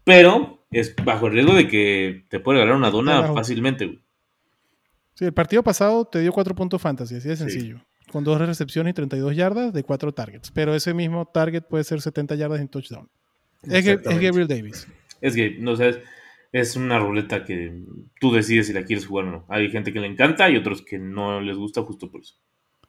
Pero 0.03 0.63
es 0.71 0.95
bajo 1.03 1.27
el 1.27 1.33
riesgo 1.33 1.53
de 1.53 1.67
que 1.67 2.25
te 2.29 2.39
puede 2.39 2.59
ganar 2.59 2.75
una 2.75 2.91
dona 2.91 3.33
fácilmente. 3.33 3.85
güey. 3.85 3.99
Sí, 5.15 5.25
el 5.25 5.33
partido 5.33 5.63
pasado 5.63 6.05
te 6.05 6.19
dio 6.19 6.31
4 6.31 6.53
puntos 6.55 6.81
fantasy, 6.81 7.15
así 7.15 7.27
de 7.27 7.35
Sí. 7.35 7.43
sencillo. 7.43 7.81
Con 8.11 8.23
dos 8.23 8.39
recepciones 8.39 8.91
y 8.91 8.93
32 8.93 9.35
yardas 9.35 9.73
de 9.73 9.83
4 9.83 10.13
targets. 10.13 10.51
Pero 10.51 10.73
ese 10.75 10.93
mismo 10.93 11.25
target 11.25 11.63
puede 11.63 11.83
ser 11.83 11.99
70 12.01 12.35
yardas 12.35 12.61
en 12.61 12.67
touchdown. 12.69 13.09
Es. 13.63 13.83
Gabriel 14.03 14.47
Davis. 14.47 14.87
Es 15.19 15.35
que, 15.35 15.57
no 15.59 15.75
sé, 15.75 15.89
es, 15.89 15.99
es 16.51 16.75
una 16.75 16.99
ruleta 16.99 17.43
que 17.43 17.81
tú 18.21 18.31
decides 18.31 18.67
si 18.67 18.73
la 18.73 18.83
quieres 18.83 19.05
jugar 19.07 19.25
o 19.25 19.31
no. 19.31 19.45
Hay 19.49 19.69
gente 19.71 19.91
que 19.91 19.99
le 19.99 20.07
encanta 20.07 20.49
y 20.49 20.55
otros 20.55 20.81
que 20.83 20.99
no 20.99 21.41
les 21.41 21.57
gusta 21.57 21.81
justo 21.81 22.09
por 22.11 22.21
eso. 22.21 22.35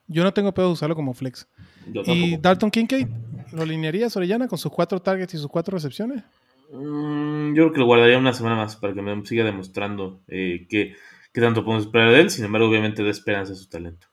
Yo 0.06 0.22
no 0.22 0.32
tengo 0.32 0.52
pedo 0.54 0.66
de 0.66 0.72
usarlo 0.74 0.94
como 0.94 1.14
flex. 1.14 1.48
Yo 1.92 2.02
¿Y. 2.06 2.36
Dalton 2.36 2.70
Kincaid? 2.70 3.08
¿Lo 3.52 3.62
alinearías 3.62 4.16
Orellana 4.16 4.48
con 4.48 4.58
sus 4.58 4.72
4 4.72 5.00
targets 5.00 5.34
y 5.34 5.38
sus 5.38 5.48
4 5.48 5.76
recepciones? 5.76 6.24
Mm, 6.72 7.54
yo 7.54 7.62
creo 7.64 7.72
que 7.72 7.78
lo 7.80 7.86
guardaría 7.86 8.18
una 8.18 8.32
semana 8.34 8.56
más 8.56 8.76
para 8.76 8.92
que 8.94 9.02
me 9.02 9.24
siga 9.26 9.44
demostrando 9.44 10.20
eh, 10.28 10.66
que, 10.68 10.94
que 11.32 11.40
tanto 11.40 11.64
podemos 11.64 11.86
esperar 11.86 12.10
de 12.12 12.20
él. 12.20 12.30
Sin 12.30 12.44
embargo, 12.44 12.68
obviamente 12.68 13.02
da 13.02 13.10
esperanza 13.10 13.52
a 13.52 13.56
su 13.56 13.68
talento. 13.68 14.06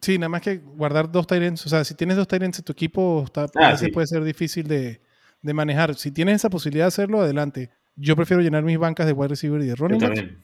Sí, 0.00 0.18
nada 0.18 0.28
más 0.30 0.42
que 0.42 0.56
guardar 0.58 1.10
dos 1.12 1.26
Tyrants. 1.26 1.64
O 1.66 1.68
sea, 1.68 1.84
si 1.84 1.94
tienes 1.94 2.16
dos 2.16 2.26
Tyrants 2.26 2.58
en 2.58 2.64
tu 2.64 2.72
equipo, 2.72 3.22
está, 3.24 3.42
a 3.42 3.48
Ah, 3.56 3.70
veces 3.72 3.86
sí. 3.86 3.92
puede 3.92 4.06
ser 4.08 4.24
difícil 4.24 4.66
de, 4.66 5.00
de 5.42 5.54
manejar. 5.54 5.94
Si 5.94 6.10
tienes 6.10 6.36
esa 6.36 6.50
posibilidad 6.50 6.84
de 6.86 6.88
hacerlo, 6.88 7.20
adelante. 7.20 7.70
Yo 7.94 8.16
prefiero 8.16 8.42
llenar 8.42 8.64
mis 8.64 8.78
bancas 8.78 9.06
de 9.06 9.12
wide 9.12 9.28
receiver 9.28 9.60
y 9.60 9.66
de 9.66 9.76
Yo 9.76 9.76
running 9.76 10.00
back, 10.00 10.14
también. 10.14 10.42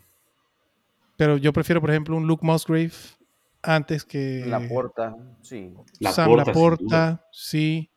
pero 1.16 1.38
yo 1.38 1.52
prefiero, 1.52 1.80
por 1.80 1.90
ejemplo, 1.90 2.14
un 2.16 2.26
Luke 2.26 2.44
Musgrave 2.46 2.92
antes 3.62 4.04
que 4.04 4.44
La 4.46 4.60
porta, 4.60 5.16
sí. 5.42 5.72
Sam 6.00 6.00
Laporta, 6.00 6.14
sin 6.14 6.24
duda. 6.26 6.44
Laporta, 6.44 7.26
sí. 7.32 7.90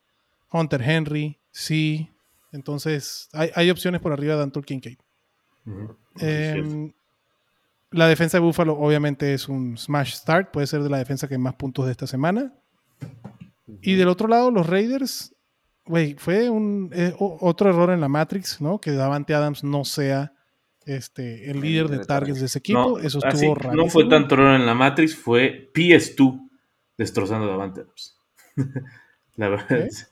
Hunter 0.52 0.82
Henry, 0.82 1.40
sí. 1.52 2.10
Entonces, 2.52 3.30
hay, 3.34 3.50
hay 3.56 3.70
opciones 3.70 4.02
por 4.02 4.12
arriba 4.12 4.36
de 4.36 4.44
Anton 4.44 4.64
Kincaid. 4.64 4.98
Em, 6.20 6.92
la 7.92 8.08
defensa 8.08 8.38
de 8.38 8.44
Buffalo 8.44 8.78
obviamente 8.78 9.34
es 9.34 9.48
un 9.48 9.78
smash 9.78 10.14
start, 10.16 10.52
puede 10.52 10.68
ser 10.68 10.82
de 10.84 10.90
la 10.90 10.98
defensa 10.98 11.28
que 11.28 11.38
más 11.38 11.56
puntos 11.56 11.86
de 11.86 11.92
esta 11.92 12.08
semana. 12.08 12.54
Y 13.82 13.96
del 13.96 14.10
otro 14.10 14.28
lado, 14.28 14.52
los 14.52 14.68
Raiders, 14.68 15.34
güey, 15.86 16.16
fue 16.16 16.50
un 16.50 16.90
eh, 16.94 17.14
otro 17.18 17.70
error 17.70 17.90
en 17.92 18.02
la 18.02 18.10
Matrix, 18.10 18.60
¿no? 18.60 18.80
Que 18.80 18.92
Davante 18.92 19.34
Adams 19.34 19.64
no 19.64 19.86
sea 19.86 20.34
este, 20.86 21.50
el 21.50 21.62
líder 21.62 21.88
de 21.88 22.00
targets 22.06 22.40
de 22.40 22.46
ese 22.48 22.60
equipo. 22.60 22.80
No, 22.80 22.98
Eso 23.00 23.20
estuvo 23.26 23.56
raro. 23.56 23.76
no 23.76 23.88
fue 23.88 24.08
tanto 24.10 24.36
error 24.36 24.56
en 24.60 24.66
la 24.66 24.74
Matrix, 24.74 25.16
fue 25.16 25.72
PS2 25.74 26.50
destrozando 26.98 27.48
a 27.48 27.52
Davante 27.52 27.82
Adams. 27.82 28.18
la 29.36 29.48
verdad. 29.50 29.72
¿Eh? 29.72 29.88
es- 29.90 30.11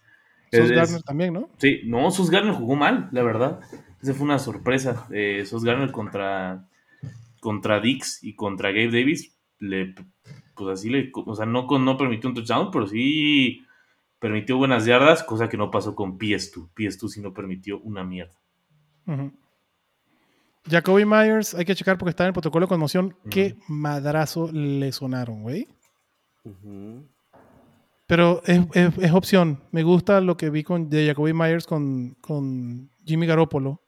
Sos 0.51 0.71
Gardner 0.71 1.03
también, 1.03 1.33
¿no? 1.33 1.49
Sí, 1.57 1.81
no, 1.85 2.09
Sos 2.11 2.29
Garner 2.29 2.53
jugó 2.53 2.75
mal, 2.75 3.09
la 3.11 3.23
verdad. 3.23 3.59
Esa 4.01 4.13
fue 4.13 4.25
una 4.25 4.39
sorpresa. 4.39 5.07
Eh, 5.11 5.45
Sos 5.45 5.63
Garner 5.63 5.91
contra, 5.91 6.67
contra 7.39 7.79
Dix 7.79 8.23
y 8.23 8.33
contra 8.35 8.69
Gabe 8.69 8.87
Davis, 8.91 9.35
le, 9.59 9.93
pues 10.55 10.79
así 10.79 10.89
le, 10.89 11.11
o 11.13 11.35
sea, 11.35 11.45
no, 11.45 11.67
con- 11.67 11.83
no 11.85 11.97
permitió 11.97 12.29
un 12.29 12.35
touchdown, 12.35 12.69
pero 12.71 12.87
sí 12.87 13.61
permitió 14.19 14.57
buenas 14.57 14.85
yardas, 14.85 15.23
cosa 15.23 15.47
que 15.49 15.57
no 15.57 15.69
pasó 15.71 15.95
con 15.95 16.17
PS2. 16.17 16.69
PS2 16.75 17.07
sí 17.09 17.21
no 17.21 17.33
permitió 17.33 17.79
una 17.81 18.03
mierda. 18.03 18.33
Jacoby 20.69 21.05
Myers, 21.05 21.55
hay 21.55 21.65
que 21.65 21.73
checar 21.75 21.97
porque 21.97 22.11
está 22.11 22.23
en 22.23 22.27
el 22.27 22.33
protocolo 22.33 22.65
de 22.65 22.69
conmoción. 22.69 23.15
Qué 23.29 23.55
madrazo 23.67 24.51
le 24.51 24.91
sonaron, 24.91 25.41
güey. 25.41 25.67
Ujú. 26.43 27.07
Pero 28.09 28.41
es, 28.45 28.59
es- 28.73 28.97
es 28.97 29.11
opción. 29.11 29.61
Me 29.71 29.83
gusta 29.83 30.19
lo 30.19 30.35
que 30.35 30.49
vi 30.49 30.63
con, 30.63 30.89
de 30.89 31.05
Jacoby 31.05 31.31
Myers 31.33 31.67
con, 31.67 32.15
con 32.21 32.89
Jimmy 33.05 33.27
Garoppolo. 33.27 33.83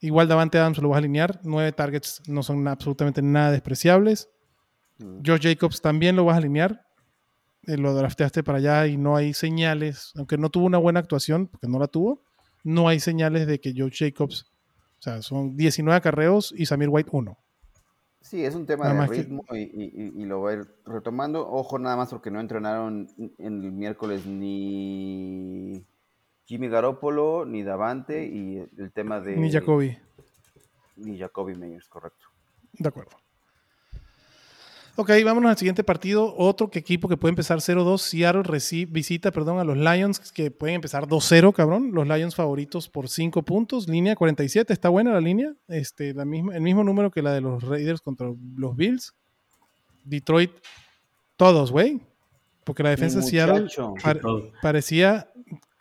Igual 0.00 0.26
Davante 0.26 0.58
Adams 0.58 0.78
lo 0.78 0.88
vas 0.88 0.96
a 0.96 0.98
alinear. 0.98 1.38
Nueve 1.44 1.70
targets 1.70 2.20
no 2.26 2.42
son 2.42 2.66
absolutamente 2.66 3.22
nada 3.22 3.52
despreciables. 3.52 4.28
Mm. 4.98 5.20
Josh 5.24 5.42
Jacobs 5.42 5.80
también 5.80 6.16
lo 6.16 6.24
vas 6.24 6.34
a 6.34 6.38
alinear. 6.38 6.84
Eh, 7.68 7.76
lo 7.76 7.94
drafteaste 7.94 8.42
para 8.42 8.58
allá 8.58 8.88
y 8.88 8.96
no 8.96 9.14
hay 9.14 9.32
señales, 9.32 10.10
aunque 10.16 10.36
no 10.36 10.50
tuvo 10.50 10.66
una 10.66 10.78
buena 10.78 10.98
actuación, 10.98 11.46
porque 11.46 11.68
no 11.68 11.78
la 11.78 11.86
tuvo, 11.86 12.24
no 12.64 12.88
hay 12.88 12.98
señales 12.98 13.46
de 13.46 13.60
que 13.60 13.72
Josh 13.76 13.98
Jacobs, 14.00 14.46
o 14.98 15.02
sea, 15.02 15.22
son 15.22 15.56
19 15.56 15.96
acarreos 15.96 16.52
y 16.56 16.66
Samir 16.66 16.88
White 16.88 17.10
1. 17.12 17.38
Sí, 18.22 18.44
es 18.44 18.54
un 18.54 18.66
tema 18.66 18.84
Nada 18.88 19.02
de 19.06 19.08
que- 19.10 19.22
ritmo 19.22 19.44
y, 19.50 19.58
y- 19.58 19.92
y- 19.94 20.22
y 20.22 20.24
lo 20.24 20.40
va 20.40 20.50
a 20.50 20.54
ir 20.54 20.66
retomando. 20.86 21.46
Ojo, 21.48 21.78
nada 21.78 21.96
más 21.96 22.08
porque 22.10 22.30
no 22.30 22.40
entrenaron 22.40 23.08
en 23.18 23.64
el 23.64 23.72
miércoles 23.72 24.24
ni 24.26 25.84
Jimmy 26.46 26.68
Garoppolo, 26.68 27.44
ni 27.44 27.62
Davante, 27.62 28.24
y 28.26 28.58
el 28.78 28.92
tema 28.92 29.20
de... 29.20 29.36
Ni 29.36 29.50
Jacoby. 29.50 29.98
Ni 30.96 31.18
Jacoby 31.18 31.54
Meyers, 31.54 31.88
correcto. 31.88 32.26
De 32.74 32.88
acuerdo. 32.88 33.16
Ok, 34.94 35.10
vámonos 35.24 35.50
al 35.50 35.56
siguiente 35.56 35.82
partido. 35.84 36.34
Otro 36.36 36.68
que 36.70 36.78
equipo 36.78 37.08
que 37.08 37.16
puede 37.16 37.30
empezar 37.30 37.58
0-2. 37.60 37.98
Seattle 37.98 38.42
reci- 38.42 38.86
visita 38.90 39.30
perdón, 39.30 39.58
a 39.58 39.64
los 39.64 39.76
Lions, 39.76 40.18
que 40.32 40.50
pueden 40.50 40.74
empezar 40.76 41.06
2-0, 41.08 41.52
cabrón. 41.54 41.92
Los 41.92 42.06
Lions 42.06 42.34
favoritos 42.34 42.90
por 42.90 43.08
5 43.08 43.42
puntos. 43.42 43.88
Línea 43.88 44.14
47, 44.16 44.70
está 44.72 44.90
buena 44.90 45.12
la 45.12 45.20
línea. 45.20 45.54
Este, 45.68 46.12
la 46.12 46.26
misma, 46.26 46.54
el 46.54 46.60
mismo 46.60 46.84
número 46.84 47.10
que 47.10 47.22
la 47.22 47.32
de 47.32 47.40
los 47.40 47.62
Raiders 47.62 48.02
contra 48.02 48.30
los 48.56 48.76
Bills. 48.76 49.14
Detroit, 50.04 50.50
todos, 51.36 51.72
güey. 51.72 52.00
Porque 52.64 52.82
la 52.82 52.90
defensa 52.90 53.18
de 53.20 53.24
Seattle 53.30 53.68
parecía. 54.60 55.32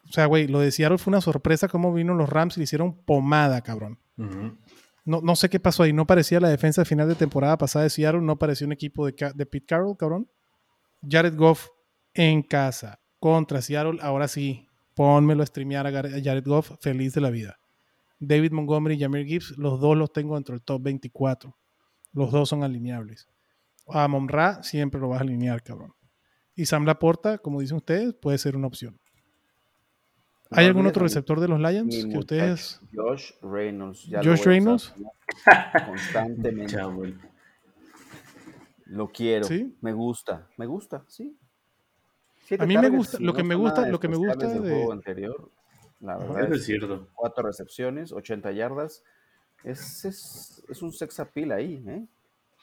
O 0.10 0.14
sea, 0.14 0.26
güey, 0.26 0.48
lo 0.48 0.60
de 0.60 0.72
Seattle 0.72 0.98
fue 0.98 1.12
una 1.12 1.22
sorpresa 1.22 1.68
cómo 1.68 1.94
vino 1.94 2.14
los 2.14 2.30
Rams 2.30 2.56
y 2.58 2.62
le 2.62 2.64
hicieron 2.64 2.94
pomada, 2.94 3.62
cabrón. 3.62 3.98
Ujú. 4.18 4.56
No, 5.04 5.22
no 5.22 5.36
sé 5.36 5.50
qué 5.50 5.60
pasó 5.60 5.84
ahí. 5.84 5.94
No 5.94 6.06
parecía 6.06 6.40
la 6.40 6.50
defensa 6.50 6.86
final 6.86 7.08
de 7.08 7.16
temporada 7.16 7.58
pasada 7.58 7.84
de 7.84 7.90
Seattle. 7.90 8.22
No 8.22 8.38
parecía 8.38 8.68
un 8.68 8.74
equipo 8.74 9.06
de, 9.06 9.14
de 9.36 9.46
Pete 9.46 9.66
Carroll, 9.66 9.98
cabrón. 9.98 10.30
Jared 11.08 11.36
Goff 11.36 11.70
en 12.14 12.44
casa 12.44 13.00
contra 13.20 13.62
Seattle. 13.62 14.00
Ahora 14.02 14.28
sí, 14.28 14.68
pónmelo 14.96 15.44
a 15.44 15.46
streamear 15.46 15.88
a 15.88 15.92
Jared 15.92 16.46
Goff. 16.46 16.72
Feliz 16.80 17.14
de 17.14 17.22
la 17.22 17.30
vida. 17.30 17.58
David 18.22 18.52
Montgomery 18.52 18.96
y 18.96 19.00
Jameer 19.00 19.26
Gibbs, 19.26 19.58
los 19.58 19.80
dos 19.80 19.98
los 19.98 20.14
tengo 20.14 20.36
dentro 20.36 20.54
del 20.54 20.62
top 20.62 20.84
24. 20.84 21.58
Los 22.14 22.32
dos 22.32 22.50
son 22.50 22.64
alineables. 22.64 23.28
A 23.88 24.08
Monra 24.08 24.62
siempre 24.62 25.02
lo 25.02 25.10
vas 25.10 25.20
a 25.20 25.24
alinear, 25.24 25.64
cabrón. 25.64 25.94
Y 26.56 26.68
Sam 26.68 26.86
Laporta, 26.86 27.40
como 27.40 27.62
dicen 27.62 27.78
ustedes, 27.78 28.14
puede 28.14 28.38
ser 28.38 28.56
una 28.56 28.68
opción. 28.68 29.01
¿Hay 30.52 30.66
algún 30.66 30.86
otro 30.88 31.04
receptor 31.04 31.40
de 31.40 31.48
los 31.48 31.60
Lions 31.60 32.06
que 32.06 32.18
ustedes... 32.18 32.80
Josh 32.94 33.32
Reynolds. 33.42 34.06
ya 34.06 34.22
Josh 34.24 34.44
Reynolds. 34.44 34.94
Constantemente. 35.86 36.74
Chavo. 36.74 37.04
Lo 38.86 39.08
quiero. 39.10 39.46
¿Sí? 39.46 39.76
Me 39.82 39.94
gusta. 39.94 40.48
Me 40.58 40.66
gusta, 40.66 41.04
sí. 41.08 41.38
Siete 42.46 42.64
A 42.64 42.68
mí 42.68 42.78
me 42.78 42.90
gusta- 42.90 43.18
si 43.18 43.24
lo 43.24 43.32
no 43.32 43.38
que 43.38 43.44
me 43.44 43.56
gusta- 43.56 43.88
lo 43.88 44.00
que 44.00 44.08
me 44.10 44.18
gusta 44.18 44.48
de- 44.48 44.60
juego 44.60 44.92
anterior. 44.92 45.50
La 46.02 46.18
verdad 46.18 46.52
es 46.52 46.60
es 46.62 46.66
cierto. 46.66 47.08
cuatro 47.14 47.44
recepciones, 47.48 48.12
80 48.12 48.52
yardas. 48.52 49.04
Es, 49.64 50.04
es, 50.04 50.64
es 50.68 50.82
un 50.82 50.92
sex 50.92 51.20
appeal 51.20 51.52
ahí, 51.52 51.84
¿eh? 51.88 52.04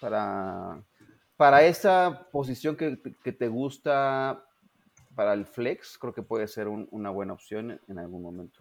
Para, 0.01 0.83
para 1.37 1.63
esa 1.63 2.27
posición 2.33 2.77
que, 2.77 3.01
que 3.23 3.33
te 3.33 3.47
gusta 3.49 4.45
para 5.19 5.33
el 5.33 5.47
flex, 5.47 5.99
creo 5.99 6.15
que 6.15 6.23
puede 6.23 6.47
ser 6.47 6.69
un- 6.69 6.87
una 6.93 7.11
buena 7.11 7.33
opción 7.33 7.81
en 7.89 7.99
algún 7.99 8.23
momento. 8.23 8.61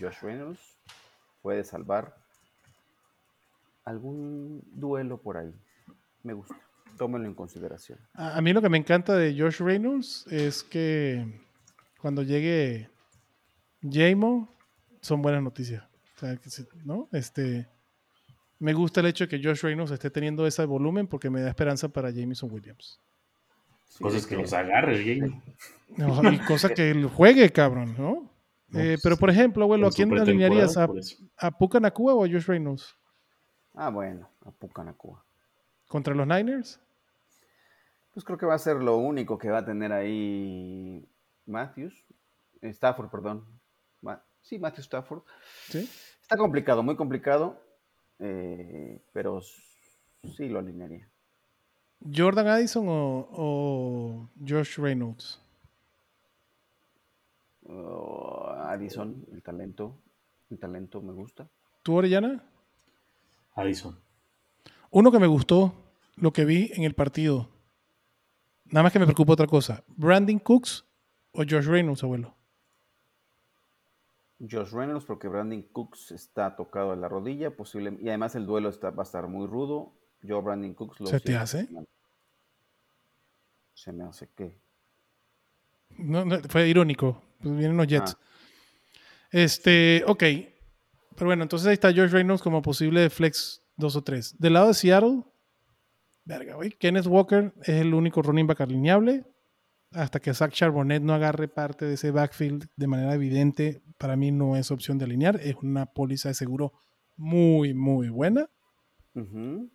Josh 0.00 0.20
Reynolds 0.22 0.78
puede 1.42 1.62
salvar 1.62 2.16
algún 3.84 4.62
duelo 4.72 5.18
por 5.20 5.36
ahí. 5.36 5.52
Me 6.22 6.32
gusta. 6.32 6.58
Tómenlo 6.96 7.28
en 7.28 7.34
consideración. 7.34 7.98
A, 8.14 8.40
mí 8.40 8.54
lo 8.54 8.62
que 8.62 8.70
me 8.70 8.78
encanta 8.78 9.14
de 9.14 9.38
Josh 9.38 9.60
Reynolds 9.60 10.26
es 10.28 10.62
que 10.62 11.38
cuando 12.00 12.22
llegue 12.22 12.88
Jamo 13.82 14.48
son 15.02 15.20
buenas 15.20 15.42
noticias. 15.42 15.84
¿no? 16.82 17.08
Este, 17.12 17.68
me 18.58 18.72
gusta 18.72 19.00
el 19.00 19.06
hecho 19.06 19.24
de 19.24 19.28
que 19.28 19.46
Josh 19.46 19.60
Reynolds 19.64 19.92
esté 19.92 20.08
teniendo 20.10 20.46
ese 20.46 20.64
volumen 20.64 21.06
porque 21.06 21.28
me 21.28 21.42
da 21.42 21.50
esperanza 21.50 21.90
para 21.90 22.08
Jameson 22.10 22.50
Williams. 22.50 22.98
Sí, 23.90 24.04
Cosas 24.04 24.24
que 24.26 24.36
los 24.36 24.52
agarre, 24.52 24.98
Jamie. 24.98 25.42
No, 25.96 26.32
y 26.32 26.38
cosa 26.38 26.72
que 26.72 26.90
él 26.92 27.06
juegue, 27.06 27.50
cabrón, 27.50 27.94
¿no? 27.98 28.30
No, 28.68 28.80
Eh, 28.80 28.96
pero, 29.02 29.16
por 29.16 29.28
ejemplo, 29.30 29.64
abuelo, 29.64 29.88
¿a 29.88 29.90
quién 29.90 30.16
alinearías? 30.16 30.76
¿A, 30.76 30.86
a 31.38 31.50
Puka 31.50 31.80
Nakua 31.80 32.14
o 32.14 32.24
a 32.24 32.28
Josh 32.28 32.46
Reynolds? 32.46 32.96
Ah, 33.74 33.90
bueno, 33.90 34.30
a 34.44 34.52
Pucanacua. 34.52 35.24
¿Contra 35.88 36.14
los 36.14 36.24
Niners? 36.26 36.80
Pues 38.14 38.24
creo 38.24 38.38
que 38.38 38.46
va 38.46 38.54
a 38.54 38.58
ser 38.58 38.76
lo 38.76 38.96
único 38.96 39.38
que 39.38 39.50
va 39.50 39.58
a 39.58 39.64
tener 39.64 39.92
ahí 39.92 41.04
Matthews. 41.46 42.04
Stafford, 42.62 43.10
perdón. 43.10 43.44
Ma- 44.02 44.22
sí, 44.40 44.58
Matthew 44.60 44.82
Stafford. 44.84 45.22
¿Sí? 45.68 45.88
Está 46.22 46.36
complicado, 46.36 46.82
muy 46.84 46.94
complicado. 46.94 47.60
eh, 48.20 49.02
pero 49.12 49.40
sí 49.42 50.48
lo 50.48 50.60
alinearía. 50.60 51.09
¿Jordan 52.02 52.48
Addison 52.48 52.88
o, 52.88 53.28
o 53.32 54.28
Josh 54.46 54.78
Reynolds? 54.78 55.40
Oh, 57.66 58.48
Addison, 58.64 59.24
el 59.32 59.42
talento. 59.42 59.96
El 60.50 60.58
talento 60.58 61.00
me 61.02 61.12
gusta. 61.12 61.48
¿Tú, 61.82 61.94
Orellana? 61.94 62.42
Addison. 63.54 63.98
Uno 64.90 65.12
que 65.12 65.18
me 65.18 65.26
gustó, 65.26 65.72
lo 66.16 66.32
que 66.32 66.44
vi 66.44 66.70
en 66.74 66.84
el 66.84 66.94
partido. 66.94 67.48
Nada 68.64 68.82
más 68.82 68.92
que 68.92 68.98
me 68.98 69.06
preocupa 69.06 69.34
otra 69.34 69.46
cosa. 69.46 69.84
¿Brandon 69.96 70.38
Cooks 70.38 70.84
o 71.32 71.42
Josh 71.48 71.66
Reynolds, 71.66 72.02
abuelo? 72.02 72.34
Josh 74.40 74.72
Reynolds, 74.72 75.04
porque 75.04 75.28
Brandon 75.28 75.62
Cooks 75.62 76.12
está 76.12 76.56
tocado 76.56 76.94
en 76.94 77.00
la 77.00 77.08
rodilla, 77.08 77.54
posible, 77.54 77.98
y 78.00 78.08
además 78.08 78.34
el 78.34 78.46
duelo 78.46 78.70
está, 78.70 78.90
va 78.90 79.02
a 79.02 79.04
estar 79.04 79.28
muy 79.28 79.46
rudo. 79.46 79.92
Yo, 80.22 80.42
Brandon 80.42 80.74
Cooks, 80.74 81.00
lo 81.00 81.06
¿Se 81.06 81.20
te 81.20 81.36
hace? 81.36 81.68
Se 83.74 83.92
me 83.92 84.04
hace 84.04 84.28
que. 84.36 84.58
No, 85.96 86.24
no, 86.24 86.38
fue 86.48 86.68
irónico. 86.68 87.22
Pues 87.40 87.56
vienen 87.56 87.76
los 87.76 87.86
Jets. 87.86 88.16
Ah. 88.18 88.24
Este, 89.30 90.04
ok. 90.06 90.24
Pero 91.16 91.26
bueno, 91.26 91.42
entonces 91.42 91.68
ahí 91.68 91.74
está 91.74 91.88
Josh 91.88 92.10
Reynolds 92.10 92.42
como 92.42 92.62
posible 92.62 93.08
flex 93.10 93.62
2 93.76 93.96
o 93.96 94.02
3. 94.02 94.36
Del 94.38 94.52
lado 94.52 94.68
de 94.68 94.74
Seattle, 94.74 95.24
verga, 96.24 96.54
güey. 96.54 96.70
Kenneth 96.70 97.06
Walker 97.06 97.52
es 97.62 97.68
el 97.80 97.94
único 97.94 98.22
running 98.22 98.46
back 98.46 98.60
alineable. 98.60 99.24
Hasta 99.92 100.20
que 100.20 100.32
Zach 100.34 100.52
Charbonnet 100.52 101.02
no 101.02 101.14
agarre 101.14 101.48
parte 101.48 101.84
de 101.84 101.94
ese 101.94 102.12
backfield 102.12 102.68
de 102.76 102.86
manera 102.86 103.12
evidente, 103.14 103.82
para 103.98 104.14
mí 104.14 104.30
no 104.30 104.56
es 104.56 104.70
opción 104.70 104.98
de 104.98 105.04
alinear. 105.06 105.40
Es 105.42 105.56
una 105.62 105.86
póliza 105.86 106.28
de 106.28 106.34
seguro 106.34 106.72
muy, 107.16 107.74
muy 107.74 108.08
buena. 108.08 108.48
Ujú. 109.14 109.68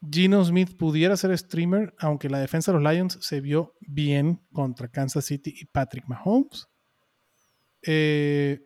Gino 0.00 0.44
Smith 0.44 0.76
pudiera 0.76 1.16
ser 1.16 1.36
streamer, 1.36 1.94
aunque 1.98 2.28
la 2.28 2.38
defensa 2.38 2.72
de 2.72 2.78
los 2.78 2.92
Lions 2.92 3.18
se 3.20 3.40
vio 3.40 3.74
bien 3.80 4.40
contra 4.52 4.88
Kansas 4.88 5.24
City 5.24 5.52
y 5.56 5.64
Patrick 5.64 6.06
Mahomes. 6.06 6.68
Eh, 7.82 8.64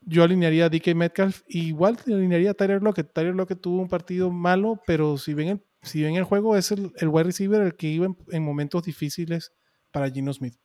yo 0.00 0.22
alinearía 0.22 0.66
a 0.66 0.68
DK 0.68 0.94
Metcalf. 0.94 1.42
Igual 1.48 1.98
alinearía 2.06 2.52
a 2.52 2.54
Tyler 2.54 2.82
Lockett. 2.82 3.12
Tyler 3.12 3.34
Lockett 3.34 3.60
tuvo 3.60 3.80
un 3.80 3.88
partido 3.88 4.30
malo, 4.30 4.80
pero 4.86 5.18
si 5.18 5.34
ven 5.34 5.48
el, 5.48 5.62
si 5.82 6.02
ven 6.02 6.16
el 6.16 6.24
juego, 6.24 6.56
es 6.56 6.70
el, 6.72 6.92
el 6.96 7.08
wide 7.08 7.24
receiver 7.24 7.60
el 7.60 7.76
que 7.76 7.88
iba 7.88 8.06
en, 8.06 8.16
en 8.30 8.42
momentos 8.42 8.84
difíciles 8.84 9.52
para 9.90 10.10
Gino 10.10 10.32
Smith. 10.32 10.56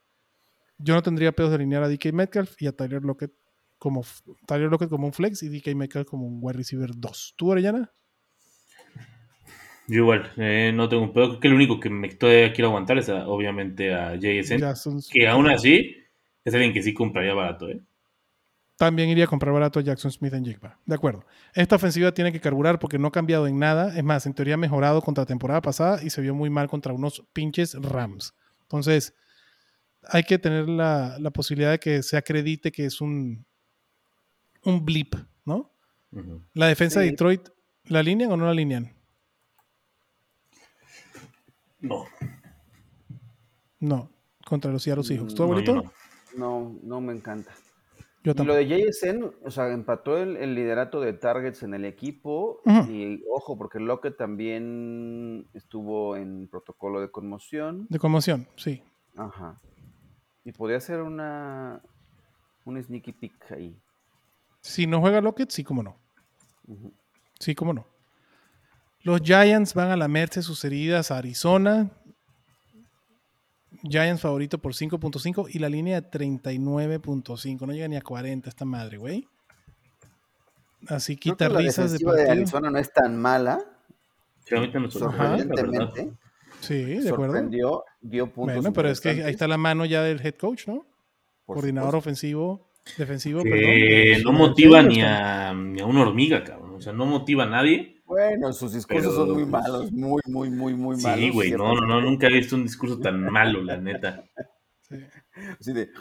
Yo 0.78 0.94
no 0.94 1.04
tendría 1.04 1.34
pedos 1.34 1.52
de 1.52 1.56
alinear 1.56 1.84
a 1.84 1.90
DK 1.90 2.14
Metcalf 2.14 2.62
y 2.62 2.68
a 2.68 2.72
Tyler 2.72 3.04
Lockett 3.04 3.34
como, 3.78 4.04
Tyler 4.46 4.70
Lockett 4.70 4.90
como 4.90 5.08
un 5.08 5.14
flex 5.14 5.44
y 5.44 5.50
DK 5.50 5.76
Metcalf 5.76 6.08
como 6.08 6.26
un 6.26 6.40
wide 6.42 6.58
receiver 6.58 6.92
2. 6.96 7.34
¿Tú, 7.38 7.50
Orellana? 7.50 7.92
Yo 9.90 9.98
igual, 10.04 10.32
eh, 10.38 10.72
no 10.74 10.88
tengo 10.88 11.04
un 11.04 11.14
pedo. 11.14 11.28
Creo 11.30 11.40
que 11.40 11.50
lo 11.50 11.56
único 11.56 11.80
que 11.80 11.90
me 11.90 12.08
todavía 12.10 12.54
quiero 12.54 12.70
aguantar 12.70 12.98
es 13.00 13.10
a- 13.10 13.28
obviamente 13.28 13.94
a 13.94 14.16
JSN. 14.16 14.60
Jackson- 14.60 15.02
Que 15.12 15.28
aún 15.28 15.50
así 15.50 15.98
es 16.46 16.54
alguien 16.54 16.74
que 16.74 16.82
sí 16.84 16.94
compraría 16.94 17.34
barato, 17.34 17.68
¿eh? 17.70 17.82
También 18.78 19.10
iría 19.10 19.26
a 19.26 19.28
comprar 19.28 19.52
barato 19.52 19.80
a 19.80 19.82
Jackson 19.84 20.10
Smith 20.10 20.34
en 20.34 20.46
Jigba. 20.46 20.80
De 20.86 20.96
acuerdo. 20.96 21.26
Esta 21.54 21.76
ofensiva 21.76 22.14
tiene 22.14 22.32
que 22.32 22.40
carburar 22.40 22.80
porque 22.80 22.98
no 22.98 23.08
ha 23.10 23.12
cambiado 23.12 23.46
en 23.46 23.60
nada. 23.60 23.98
Es 23.98 24.04
más, 24.06 24.26
en 24.26 24.34
teoría 24.34 24.54
ha 24.54 24.58
mejorado 24.58 25.02
contra 25.02 25.24
la 25.24 25.26
temporada 25.26 25.60
pasada 25.62 26.02
y 26.02 26.10
se 26.12 26.22
vio 26.22 26.34
muy 26.34 26.50
mal 26.50 26.70
contra 26.70 26.94
unos 26.94 27.26
pinches 27.34 27.74
Rams. 27.74 28.34
Entonces, 28.62 29.14
hay 30.08 30.24
que 30.24 30.40
tener 30.40 30.70
la, 30.70 31.18
la 31.20 31.30
posibilidad 31.32 31.72
de 31.72 31.80
que 31.80 32.04
se 32.04 32.16
acredite 32.16 32.72
que 32.72 32.86
es 32.86 33.02
un, 33.02 33.46
un 34.64 34.86
blip, 34.86 35.14
¿no? 35.44 35.74
La 36.54 36.68
defensa 36.68 37.02
de. 37.02 37.08
Detroit, 37.12 37.50
¿la 37.86 38.00
alinean 38.00 38.32
o 38.32 38.38
no 38.38 38.46
la 38.46 38.52
alinean? 38.52 38.94
No, 41.82 42.06
No, 43.80 44.10
contra 44.46 44.72
los 44.72 44.84
Seattle 44.84 45.04
Seahawks. 45.04 45.34
¿Tú, 45.36 45.44
No, 45.44 45.48
no, 45.48 45.54
abuelito? 45.54 45.76
no. 45.76 45.92
No, 46.38 46.80
no 46.84 47.02
me 47.02 47.14
encanta. 47.14 47.52
Yo 48.24 48.34
Y 48.38 48.44
lo 48.44 48.54
de 48.54 48.68
JSN, 48.68 49.32
o 49.46 49.50
sea, 49.50 49.72
empató 49.72 50.18
el, 50.18 50.36
el 50.38 50.54
liderato 50.54 51.00
de 51.00 51.14
targets 51.14 51.64
en 51.64 51.74
el 51.74 51.86
equipo. 51.86 52.62
Y 52.90 53.24
ojo, 53.32 53.58
porque 53.58 53.80
Lockett 53.80 54.18
también 54.18 55.48
estuvo 55.54 56.18
en 56.18 56.48
protocolo 56.50 57.00
de 57.00 57.10
conmoción. 57.10 57.88
De 57.90 57.98
conmoción, 57.98 58.48
sí. 58.58 58.84
Ajá. 59.16 59.60
Y 60.44 60.52
podría 60.52 60.80
ser 60.82 61.02
una 61.02 61.82
un 62.66 62.82
sneaky 62.84 63.14
pick 63.14 63.52
ahí. 63.54 63.76
Si 64.62 64.86
no 64.86 65.00
juega 65.00 65.22
Lockett, 65.22 65.50
sí, 65.50 65.64
cómo 65.64 65.82
no. 65.82 65.96
Sí, 67.40 67.56
cómo 67.56 67.74
no. 67.74 67.86
Los 69.04 69.22
Giants 69.22 69.74
van 69.74 69.92
a 69.92 69.98
lamerse 69.98 70.42
sus 70.42 70.64
heridas 70.66 71.12
a 71.12 71.18
Arizona. 71.18 71.90
Giants 73.84 74.22
favorito 74.22 74.58
por 74.58 74.74
5.5 74.74 75.48
y 75.52 75.60
la 75.60 75.70
línea 75.70 76.02
de 76.02 76.10
39.5. 76.10 77.66
No 77.66 77.74
llega 77.74 77.88
ni 77.88 77.96
a 77.96 78.02
40 78.02 78.50
esta 78.50 78.66
madre, 78.66 78.98
güey. 78.98 79.28
Así 80.88 81.16
Creo 81.18 81.34
quita 81.36 81.48
que 81.48 81.54
la 81.54 81.60
risas 81.60 81.92
de 81.92 81.98
defensiva 82.00 82.14
de. 82.16 82.30
Arizona 82.32 82.70
no 82.70 82.78
es 82.78 82.92
tan 82.92 83.18
mala. 83.18 83.60
Sí. 84.46 84.56
Sorprendentemente. 84.90 86.12
Sí, 86.62 86.84
de 86.84 87.10
acuerdo. 87.10 87.34
Sorprendió, 87.36 87.84
dio 88.02 88.28
puntos. 88.34 88.56
Bueno, 88.56 88.74
pero 88.74 88.90
es 88.90 89.00
que 89.00 89.10
ahí 89.10 89.32
está 89.32 89.48
la 89.48 89.58
mano 89.58 89.86
ya 89.86 90.02
del 90.04 90.20
head 90.26 90.36
coach, 90.36 90.68
¿no? 90.68 90.86
por 91.46 91.56
Coordinador 91.56 91.90
supuesto. 91.92 92.10
ofensivo, 92.10 92.70
defensivo, 92.98 93.44
Que 93.44 94.16
perdón. 94.18 94.24
no 94.24 94.32
motiva 94.38 94.84
ni 94.84 95.02
a, 95.02 95.54
ni 95.54 95.80
a 95.80 95.86
una 95.86 96.02
hormiga, 96.02 96.44
cabrón. 96.44 96.76
O 96.76 96.82
sea, 96.82 96.92
no 96.94 97.06
motiva 97.06 97.46
a 97.46 97.48
nadie. 97.48 97.99
Bueno, 98.10 98.52
sus 98.54 98.74
discursos 98.74 99.14
Pero, 99.14 99.28
son 99.28 99.36
muy 99.36 99.46
malos, 99.46 99.92
muy, 99.92 100.22
muy, 100.26 100.50
muy, 100.50 100.74
muy 100.74 100.98
malos. 100.98 101.20
Sí, 101.20 101.30
güey, 101.30 101.52
no, 101.52 101.76
no, 101.76 101.82
no, 101.86 102.02
nunca 102.02 102.26
he 102.26 102.34
visto 102.34 102.56
un 102.56 102.64
discurso 102.64 103.00
tan 103.00 103.22
malo, 103.22 103.62
la 103.62 103.78
neta. 103.78 104.24
Sí. 104.82 104.96
Así 105.60 105.74
de, 105.74 105.92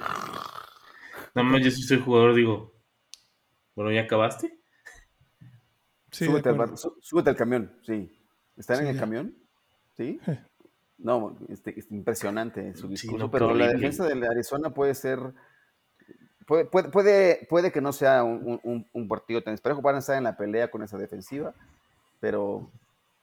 Nada 1.35 1.47
más 1.47 1.63
yo 1.63 1.71
si 1.71 1.83
soy 1.83 2.01
jugador 2.01 2.35
digo, 2.35 2.73
bueno, 3.77 3.93
¿ya 3.93 4.01
acabaste? 4.05 4.59
Sí, 6.11 6.25
súbete, 6.25 6.49
al, 6.49 6.55
acuerdo. 6.55 6.73
bar- 6.73 6.79
sú- 6.79 6.97
súbete 7.03 7.29
al 7.29 7.37
camión, 7.37 7.79
sí. 7.83 8.11
¿Están 8.57 8.79
Sí, 8.79 8.83
en 8.85 8.89
el 8.89 8.95
ya. 8.95 9.01
camión? 9.01 9.35
Sí. 9.95 10.19
No, 10.97 11.37
este, 11.51 11.79
es 11.79 11.91
impresionante 11.93 12.75
su 12.75 12.87
Sí, 12.87 12.93
discurso, 12.93 13.27
no, 13.27 13.31
pero 13.31 13.55
la 13.55 13.69
defensa 13.69 14.07
de 14.09 14.27
Arizona 14.27 14.71
puede 14.71 14.95
ser, 14.95 15.19
puede, 16.47 16.65
puede, 16.65 16.89
puede, 16.89 17.47
puede 17.51 17.71
que 17.71 17.83
no 17.83 17.93
sea 17.93 18.25
un, 18.25 18.59
un- 18.65 18.87
un 18.91 19.09
partido 19.09 19.43
tan 19.43 19.53
esperado, 19.53 19.83
van 19.83 19.97
a 19.97 19.99
estar 19.99 20.17
en 20.17 20.25
la 20.25 20.39
pelea 20.39 20.71
con 20.71 20.83
esa 20.83 20.97
defensiva, 20.97 21.55
pero 22.21 22.71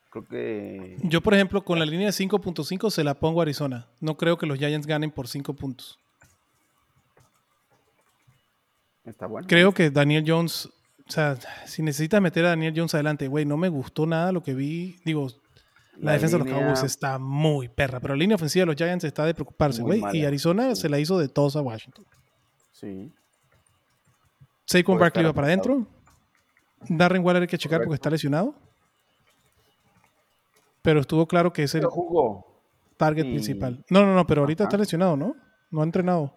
creo 0.09 0.25
que 0.25 0.97
Yo, 1.03 1.21
por 1.21 1.33
ejemplo, 1.33 1.63
con 1.63 1.79
la 1.79 1.85
línea 1.85 2.07
de 2.07 2.13
5.5 2.13 2.89
se 2.89 3.03
la 3.03 3.13
pongo 3.15 3.41
a 3.41 3.43
Arizona. 3.43 3.87
No 3.99 4.17
creo 4.17 4.37
que 4.37 4.45
los 4.45 4.57
Giants 4.57 4.87
ganen 4.87 5.11
por 5.11 5.27
5 5.27 5.53
puntos. 5.53 5.99
está 9.03 9.27
bueno. 9.27 9.47
Creo 9.47 9.73
que 9.73 9.89
Daniel 9.89 10.23
Jones, 10.25 10.67
o 11.07 11.11
sea, 11.11 11.37
si 11.65 11.81
necesitas 11.81 12.21
meter 12.21 12.45
a 12.45 12.49
Daniel 12.49 12.73
Jones 12.75 12.93
adelante, 12.93 13.27
güey, 13.27 13.45
no 13.45 13.57
me 13.57 13.69
gustó 13.69 14.05
nada 14.05 14.31
lo 14.31 14.41
que 14.41 14.53
vi. 14.53 14.97
Digo, 15.05 15.27
la, 15.97 16.07
La 16.07 16.13
defensa 16.13 16.37
de 16.37 16.43
los 16.43 16.53
Cowboys 16.53 16.83
está 16.83 17.19
muy 17.19 17.67
perra, 17.69 17.99
pero 17.99 18.15
la 18.15 18.19
línea 18.19 18.35
ofensiva 18.35 18.63
de 18.63 18.67
los 18.67 18.75
Giants 18.75 19.03
está 19.03 19.25
de 19.25 19.33
preocuparse, 19.33 19.81
güey. 19.81 20.01
Y 20.13 20.25
Arizona 20.25 20.75
sí. 20.75 20.81
se 20.81 20.89
la 20.89 20.99
hizo 20.99 21.17
de 21.17 21.29
todos 21.29 21.55
a 21.55 21.61
Washington. 21.61 22.05
Sí, 22.71 23.13
Saquon 24.65 24.97
Barkley 24.97 25.25
va 25.25 25.33
para 25.33 25.47
adentro. 25.47 25.87
Darren 26.89 27.23
Waller 27.23 27.43
hay 27.43 27.47
que 27.47 27.57
checar 27.57 27.81
porque 27.81 27.95
está 27.95 28.09
lesionado. 28.09 28.55
Pero 30.85 31.01
estuvo 31.01 31.27
claro 31.27 31.51
que 31.51 31.63
es 31.63 31.75
el 31.75 31.85
jugó. 31.85 32.45
target 32.95 33.25
y- 33.25 33.31
principal. 33.31 33.83
No, 33.89 34.05
no, 34.05 34.15
no, 34.15 34.25
pero 34.25 34.41
ahorita 34.41 34.63
Ajá. 34.63 34.69
está 34.69 34.77
lesionado, 34.77 35.17
¿no? 35.17 35.35
No 35.71 35.81
ha 35.81 35.83
entrenado. 35.83 36.31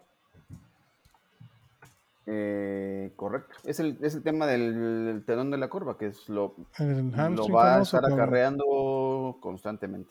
Eh, 2.26 3.12
correcto. 3.16 3.56
Es 3.64 3.80
el, 3.80 3.96
es 4.02 4.14
el 4.14 4.22
tema 4.22 4.46
del, 4.46 5.22
telón 5.26 5.50
de 5.50 5.56
la 5.58 5.68
curva, 5.68 5.96
que 5.96 6.06
es 6.08 6.28
lo, 6.28 6.54
lo 6.78 7.48
va 7.48 7.76
a 7.76 7.82
estar 7.82 8.04
acarreando 8.04 9.36
constantemente. 9.40 10.10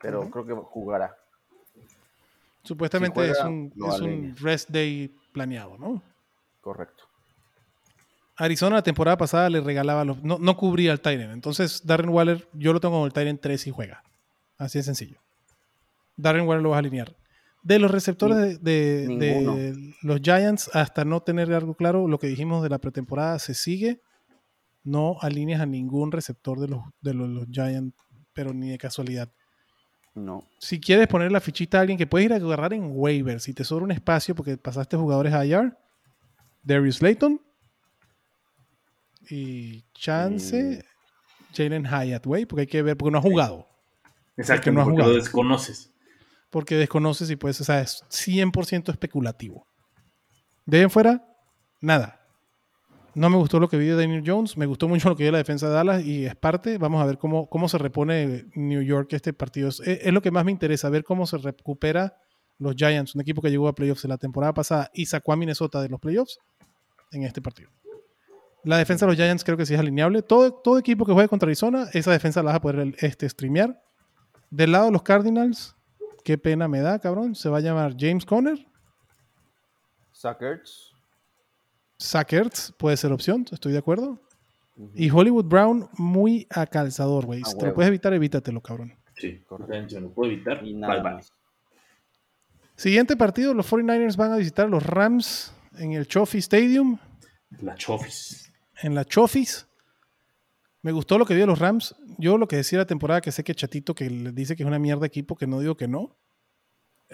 Pero 0.00 0.28
creo 0.30 0.44
que 0.46 0.54
jugará. 0.54 1.16
Supuestamente 2.64 3.20
Si 3.20 3.28
juega, 3.28 3.42
es 3.42 3.44
un, 3.48 3.72
es 3.88 4.00
un 4.00 4.36
rest 4.40 4.70
day 4.70 5.14
planeado, 5.32 5.78
¿no? 5.78 6.02
Correcto. 6.60 7.04
Arizona 8.44 8.76
la 8.76 8.82
temporada 8.82 9.16
pasada 9.16 9.48
le 9.50 9.60
regalaba 9.60 10.04
los. 10.04 10.22
No, 10.22 10.38
no 10.38 10.56
cubría 10.56 10.92
al 10.92 11.00
Tyrant. 11.00 11.32
Entonces, 11.32 11.86
Darren 11.86 12.10
Waller, 12.10 12.48
yo 12.52 12.72
lo 12.72 12.80
tengo 12.80 12.94
como 12.94 13.06
el 13.06 13.12
Tyrant 13.12 13.40
3 13.40 13.66
y 13.66 13.70
juega. 13.70 14.02
Así 14.58 14.78
de 14.78 14.82
sencillo. 14.84 15.16
Darren 16.16 16.46
Waller 16.46 16.62
lo 16.62 16.70
vas 16.70 16.76
a 16.76 16.80
alinear. 16.80 17.14
De 17.62 17.78
los 17.78 17.90
receptores 17.90 18.36
de, 18.62 19.06
de- 19.06 19.06
Ninguno. 19.06 19.56
de 19.56 19.94
los 20.02 20.20
Giants, 20.20 20.70
hasta 20.74 21.04
no 21.04 21.20
tener 21.22 21.52
algo 21.52 21.74
claro, 21.74 22.08
lo 22.08 22.18
que 22.18 22.26
dijimos 22.26 22.62
de 22.62 22.68
la 22.68 22.78
pretemporada 22.78 23.38
se 23.38 23.54
sigue. 23.54 24.00
No 24.84 25.16
alineas 25.20 25.60
a 25.60 25.66
ningún 25.66 26.10
receptor 26.10 26.58
de 26.58 26.66
los, 26.68 26.80
de 27.00 27.14
los, 27.14 27.28
los 27.28 27.46
Giants, 27.50 27.94
pero 28.32 28.52
ni 28.52 28.70
de 28.70 28.78
casualidad. 28.78 29.30
No. 30.14 30.44
Si 30.58 30.80
quieres 30.80 31.06
poner 31.06 31.30
la 31.30 31.40
fichita 31.40 31.78
a 31.78 31.82
alguien 31.82 31.96
que 31.96 32.06
puedes 32.08 32.26
ir 32.26 32.32
a 32.32 32.36
agarrar 32.36 32.72
en 32.74 32.90
waiver, 32.92 33.40
si 33.40 33.54
te 33.54 33.62
sobra 33.64 33.84
un 33.84 33.92
espacio 33.92 34.34
porque 34.34 34.56
pasaste 34.56 34.96
jugadores 34.96 35.32
a 35.32 35.46
IR, 35.46 35.76
Darius 36.64 37.00
Layton 37.00 37.40
y 39.30 39.84
Chance, 39.94 40.84
Jalen 41.54 41.84
Hyatt, 41.84 42.24
güey, 42.26 42.46
porque 42.46 42.62
hay 42.62 42.66
que 42.66 42.82
ver, 42.82 42.96
porque 42.96 43.12
no 43.12 43.18
ha 43.18 43.22
jugado, 43.22 43.68
Exacto, 44.36 44.70
no 44.72 44.80
ha 44.80 44.84
porque 44.84 44.96
jugado. 44.96 45.10
lo 45.12 45.16
desconoces. 45.18 45.92
porque 46.50 46.74
desconoces 46.76 47.30
y 47.30 47.36
pues, 47.36 47.60
o 47.60 47.64
sea, 47.64 47.80
es 47.80 48.02
100% 48.10 48.90
especulativo. 48.90 49.66
De 50.66 50.78
ahí 50.78 50.82
en 50.84 50.90
fuera, 50.90 51.24
nada. 51.80 52.18
No 53.14 53.28
me 53.28 53.36
gustó 53.36 53.60
lo 53.60 53.68
que 53.68 53.76
vi 53.76 53.86
de 53.86 53.94
Daniel 53.96 54.22
Jones, 54.24 54.56
me 54.56 54.64
gustó 54.64 54.88
mucho 54.88 55.10
lo 55.10 55.16
que 55.16 55.24
vi 55.24 55.26
de 55.26 55.32
la 55.32 55.38
defensa 55.38 55.68
de 55.68 55.74
Dallas 55.74 56.02
y 56.04 56.24
es 56.24 56.34
parte, 56.34 56.78
vamos 56.78 57.02
a 57.02 57.04
ver 57.06 57.18
cómo, 57.18 57.46
cómo 57.48 57.68
se 57.68 57.76
repone 57.76 58.46
New 58.54 58.80
York 58.80 59.12
este 59.12 59.34
partido. 59.34 59.68
Es, 59.68 59.80
es 59.80 60.12
lo 60.12 60.22
que 60.22 60.30
más 60.30 60.46
me 60.46 60.50
interesa, 60.52 60.88
ver 60.88 61.04
cómo 61.04 61.26
se 61.26 61.36
recupera 61.36 62.16
los 62.58 62.74
Giants, 62.74 63.14
un 63.14 63.20
equipo 63.20 63.42
que 63.42 63.50
llegó 63.50 63.68
a 63.68 63.74
playoffs 63.74 64.04
la 64.04 64.16
temporada 64.16 64.54
pasada 64.54 64.90
y 64.94 65.04
sacó 65.06 65.32
a 65.34 65.36
Minnesota 65.36 65.82
de 65.82 65.90
los 65.90 66.00
playoffs 66.00 66.38
en 67.10 67.24
este 67.24 67.42
partido. 67.42 67.68
La 68.64 68.76
defensa 68.76 69.06
de 69.06 69.12
los 69.12 69.16
Giants 69.16 69.42
creo 69.44 69.56
que 69.56 69.66
sí 69.66 69.74
es 69.74 69.80
alineable. 69.80 70.22
Todo, 70.22 70.52
todo 70.52 70.78
equipo 70.78 71.04
que 71.04 71.12
juegue 71.12 71.28
contra 71.28 71.46
Arizona, 71.46 71.88
esa 71.92 72.12
defensa 72.12 72.42
la 72.42 72.50
vas 72.52 72.56
a 72.56 72.60
poder 72.60 72.94
este, 72.98 73.28
streamear. 73.28 73.82
Del 74.50 74.72
lado 74.72 74.86
de 74.86 74.92
los 74.92 75.02
Cardinals, 75.02 75.74
qué 76.24 76.38
pena 76.38 76.68
me 76.68 76.80
da, 76.80 76.98
cabrón. 76.98 77.34
Se 77.34 77.48
va 77.48 77.58
a 77.58 77.60
llamar 77.60 77.96
James 77.98 78.24
Conner. 78.24 78.66
Suckers. 80.12 80.92
Sackers 81.98 82.74
puede 82.78 82.96
ser 82.96 83.12
opción, 83.12 83.46
estoy 83.50 83.72
de 83.72 83.78
acuerdo. 83.78 84.20
Y 84.94 85.10
Hollywood 85.10 85.44
Brown, 85.44 85.88
muy 85.96 86.46
a 86.50 86.66
calzador, 86.66 87.26
güey. 87.26 87.42
A 87.42 87.44
Si 87.44 87.56
te 87.56 87.66
lo 87.66 87.74
puedes 87.74 87.88
evitar, 87.88 88.12
evítatelo, 88.12 88.60
cabrón. 88.60 88.94
Sí, 89.16 89.40
Correcto. 89.46 90.00
lo 90.00 90.10
puedo 90.12 90.30
evitar. 90.30 90.64
Y 90.64 90.74
nada 90.74 90.94
bye, 90.94 91.02
bye. 91.02 91.12
más. 91.14 91.32
Siguiente 92.74 93.16
partido, 93.16 93.54
los 93.54 93.70
49ers 93.70 94.16
van 94.16 94.32
a 94.32 94.36
visitar 94.36 94.66
a 94.66 94.68
los 94.68 94.84
Rams 94.84 95.52
en 95.78 95.92
el 95.92 96.06
Chofi 96.08 96.38
Stadium, 96.38 96.98
La 97.60 97.74
Chofis. 97.74 98.51
En 98.82 98.94
la 98.94 99.04
Chofis. 99.04 99.66
Me 100.82 100.92
gustó 100.92 101.16
lo 101.18 101.24
que 101.24 101.34
de 101.34 101.46
los 101.46 101.58
Rams. 101.58 101.94
Yo 102.18 102.36
lo 102.38 102.48
que 102.48 102.56
decía 102.56 102.78
la 102.78 102.86
temporada, 102.86 103.20
que 103.20 103.32
sé 103.32 103.44
que 103.44 103.54
Chatito 103.54 103.94
que 103.94 104.10
le 104.10 104.32
dice 104.32 104.56
que 104.56 104.62
es 104.64 104.66
una 104.66 104.78
mierda 104.78 105.06
equipo, 105.06 105.36
que 105.36 105.46
no 105.46 105.60
digo 105.60 105.76
que 105.76 105.88
no. 105.88 106.16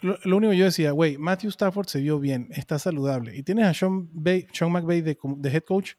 Lo, 0.01 0.17
lo 0.25 0.37
único 0.37 0.53
que 0.53 0.57
yo 0.59 0.65
decía, 0.65 0.93
güey, 0.93 1.19
Matthew 1.19 1.51
Stafford 1.51 1.87
se 1.89 2.01
vio 2.01 2.19
bien, 2.19 2.49
está 2.53 2.79
saludable. 2.79 3.37
Y 3.37 3.43
tienes 3.43 3.67
a 3.67 3.75
Sean, 3.75 4.09
Bay- 4.13 4.47
Sean 4.53 4.71
McVay 4.73 5.03
de, 5.03 5.19
head 5.45 5.65
coach. 5.65 5.95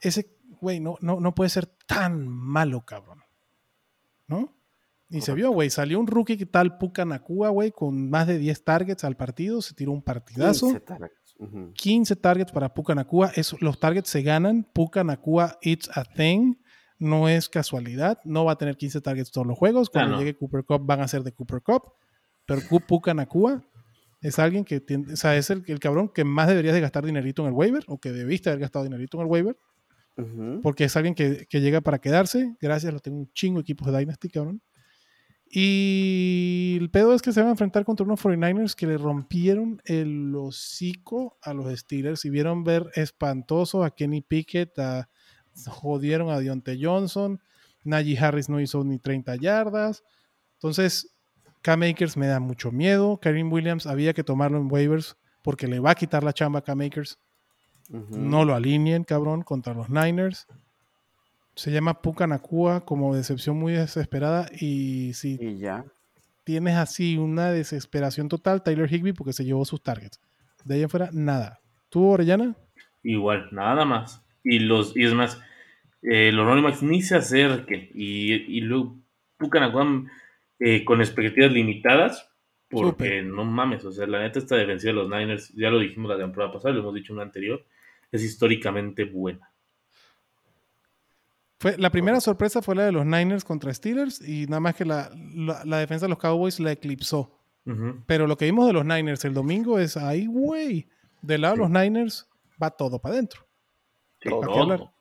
Ese, 0.00 0.30
güey, 0.60 0.80
no, 0.80 0.96
no, 1.00 1.18
no 1.18 1.34
puede 1.34 1.50
ser 1.50 1.66
tan 1.66 2.28
malo, 2.28 2.82
cabrón. 2.84 3.20
¿No? 4.28 4.54
Y 5.08 5.20
se 5.20 5.34
vio, 5.34 5.50
güey. 5.50 5.68
Salió 5.70 5.98
un 6.00 6.06
rookie 6.06 6.36
tal 6.46 6.78
Puka 6.78 7.04
Nakua, 7.04 7.50
güey, 7.50 7.70
con 7.72 8.08
más 8.08 8.26
de 8.26 8.38
10 8.38 8.64
targets 8.64 9.04
al 9.04 9.16
partido. 9.16 9.60
Se 9.60 9.74
tiró 9.74 9.92
un 9.92 10.02
partidazo. 10.02 10.68
15 10.68 10.80
targets. 11.42 11.54
Ujú. 11.64 11.72
15 11.74 12.16
targets 12.16 12.52
para 12.52 12.72
Puka 12.72 12.94
Nakua. 12.94 13.32
Eso- 13.34 13.56
los 13.60 13.78
targets 13.78 14.08
se 14.10 14.22
ganan. 14.22 14.64
Puka 14.72 15.04
Nakua, 15.04 15.58
it's 15.62 15.90
a 15.96 16.04
thing. 16.04 16.54
No 16.98 17.28
es 17.28 17.48
casualidad. 17.48 18.18
No 18.24 18.44
va 18.44 18.52
a 18.52 18.56
tener 18.58 18.76
15 18.76 19.00
targets 19.00 19.30
todos 19.30 19.46
los 19.46 19.58
juegos. 19.58 19.90
Cuando 19.90 20.12
no. 20.12 20.18
llegue 20.18 20.36
Cooper 20.36 20.64
Cup 20.64 20.86
van 20.86 21.00
a 21.00 21.08
ser 21.08 21.22
de 21.22 21.32
Cooper 21.32 21.62
Cup. 21.62 21.92
Pero 22.46 22.60
Puka 22.86 23.14
Nakua 23.14 23.62
es 24.20 24.38
alguien 24.38 24.64
que 24.64 24.80
tiene, 24.80 25.12
o 25.12 25.16
sea, 25.16 25.36
es 25.36 25.50
el, 25.50 25.64
el 25.66 25.80
cabrón 25.80 26.08
que 26.08 26.24
más 26.24 26.46
deberías 26.48 26.74
de 26.74 26.80
gastar 26.80 27.04
dinerito 27.04 27.42
en 27.42 27.48
el 27.48 27.54
waiver 27.54 27.82
o 27.88 27.98
que 27.98 28.12
debiste 28.12 28.50
haber 28.50 28.60
gastado 28.60 28.84
dinerito 28.84 29.16
en 29.16 29.22
el 29.22 29.26
waiver 29.28 29.56
porque 30.62 30.84
es 30.84 30.96
alguien 30.96 31.14
que, 31.14 31.46
que 31.48 31.60
llega 31.60 31.80
para 31.80 31.98
quedarse. 31.98 32.54
Gracias, 32.60 32.92
lo 32.92 33.00
tengo 33.00 33.18
un 33.18 33.32
chingo 33.32 33.60
equipos 33.60 33.90
de 33.90 33.98
Dynasty, 33.98 34.28
cabrón. 34.28 34.60
Y 35.54 36.78
el 36.80 36.90
pedo 36.90 37.14
es 37.14 37.20
que 37.20 37.30
se 37.30 37.40
van 37.40 37.48
a 37.48 37.52
enfrentar 37.52 37.84
contra 37.84 38.04
unos 38.06 38.20
49ers 38.24 38.74
que 38.74 38.86
le 38.86 38.96
rompieron 38.96 39.82
el 39.84 40.34
hocico 40.34 41.38
a 41.42 41.52
los 41.52 41.78
Steelers 41.78 42.24
y 42.24 42.30
vieron 42.30 42.64
ver 42.64 42.90
espantoso 42.94 43.84
a 43.84 43.94
Kenny 43.94 44.22
Pickett, 44.22 44.78
a- 44.78 45.08
jodieron 45.66 46.30
a 46.30 46.38
Deontay 46.40 46.82
Johnson, 46.82 47.38
Najee 47.84 48.18
Harris 48.18 48.48
no 48.48 48.60
hizo 48.60 48.82
ni 48.82 48.98
30 48.98 49.36
yardas. 49.36 50.02
Entonces, 50.54 51.14
K-Makers 51.60 52.16
me 52.16 52.26
da 52.28 52.40
mucho 52.40 52.72
miedo. 52.72 53.18
Karim 53.20 53.52
Williams 53.52 53.86
había 53.86 54.14
que 54.14 54.24
tomarlo 54.24 54.56
en 54.58 54.72
waivers 54.72 55.16
porque 55.42 55.68
le 55.68 55.80
va 55.80 55.90
a 55.90 55.94
quitar 55.94 56.24
la 56.24 56.32
chamba 56.32 56.60
a 56.60 56.62
K-Makers. 56.62 57.18
Ujú. 57.90 58.16
No 58.18 58.44
lo 58.46 58.54
alineen, 58.54 59.04
cabrón, 59.04 59.42
contra 59.42 59.74
los 59.74 59.90
Niners. 59.90 60.46
Se 61.54 61.70
llama 61.70 62.00
Puka 62.00 62.26
Nakua 62.26 62.84
como 62.84 63.14
decepción 63.14 63.58
muy 63.58 63.72
desesperada. 63.74 64.48
Y 64.58 65.12
si 65.14 65.38
Y 65.40 65.58
ya. 65.58 65.84
tienes 66.44 66.76
así 66.76 67.18
una 67.18 67.50
desesperación 67.50 68.28
total, 68.28 68.62
Tyler 68.62 68.92
Higby 68.92 69.12
porque 69.12 69.32
se 69.32 69.44
llevó 69.44 69.64
sus 69.64 69.82
targets. 69.82 70.20
De 70.64 70.74
ahí 70.76 70.82
en 70.82 70.88
fuera, 70.90 71.10
nada. 71.12 71.60
¿Tú, 71.88 72.04
Orellana? 72.04 72.56
Igual, 73.02 73.48
nada 73.52 73.84
más. 73.84 74.24
Y 74.44 74.60
los, 74.60 74.96
y 74.96 75.04
es 75.04 75.14
más, 75.14 75.40
eh, 76.02 76.30
los 76.32 76.46
running 76.46 76.64
backs 76.64 76.82
ni 76.82 77.02
se 77.02 77.16
acerque. 77.16 77.90
Y, 77.94 78.32
y 78.32 78.60
luego 78.62 78.96
Pucanacuam 79.36 80.08
eh, 80.58 80.84
con 80.84 81.00
expectativas 81.00 81.52
limitadas, 81.52 82.30
porque 82.68 83.22
no 83.22 83.44
mames, 83.44 83.84
o 83.84 83.92
sea, 83.92 84.06
la 84.06 84.20
neta 84.20 84.38
esta 84.38 84.56
defensiva 84.56 84.92
de 84.92 84.98
los 84.98 85.10
Niners, 85.10 85.52
ya 85.54 85.68
lo 85.70 85.78
dijimos 85.80 86.08
la 86.10 86.16
temporada 86.16 86.52
pasada, 86.52 86.72
lo 86.72 86.80
hemos 86.80 86.94
dicho 86.94 87.12
en 87.12 87.16
una 87.18 87.24
anterior, 87.26 87.66
es 88.10 88.22
históricamente 88.24 89.04
buena. 89.04 89.51
Fue, 91.62 91.78
la 91.78 91.90
primera 91.90 92.20
sorpresa 92.20 92.60
fue 92.60 92.74
la 92.74 92.84
de 92.84 92.90
los 92.90 93.06
Niners 93.06 93.44
contra 93.44 93.72
Steelers 93.72 94.20
y 94.20 94.46
nada 94.46 94.58
más 94.58 94.74
que 94.74 94.84
la, 94.84 95.10
la- 95.32 95.64
la 95.64 95.78
defensa 95.78 96.06
de 96.06 96.10
los 96.10 96.18
Cowboys 96.18 96.58
la 96.58 96.72
eclipsó. 96.72 97.38
Pero 98.06 98.26
lo 98.26 98.36
que 98.36 98.46
vimos 98.46 98.66
de 98.66 98.72
los 98.72 98.84
Niners 98.84 99.24
el 99.24 99.34
domingo 99.34 99.78
es, 99.78 99.96
ay, 99.96 100.26
güey, 100.26 100.88
del 101.20 101.42
lado 101.42 101.54
de 101.54 101.58
los 101.60 101.70
Niners 101.70 102.28
va 102.60 102.70
todo 102.72 102.98
para 103.00 103.14
adentro. 103.14 103.46
Sí, 104.20 104.28
Todo. 104.28 104.92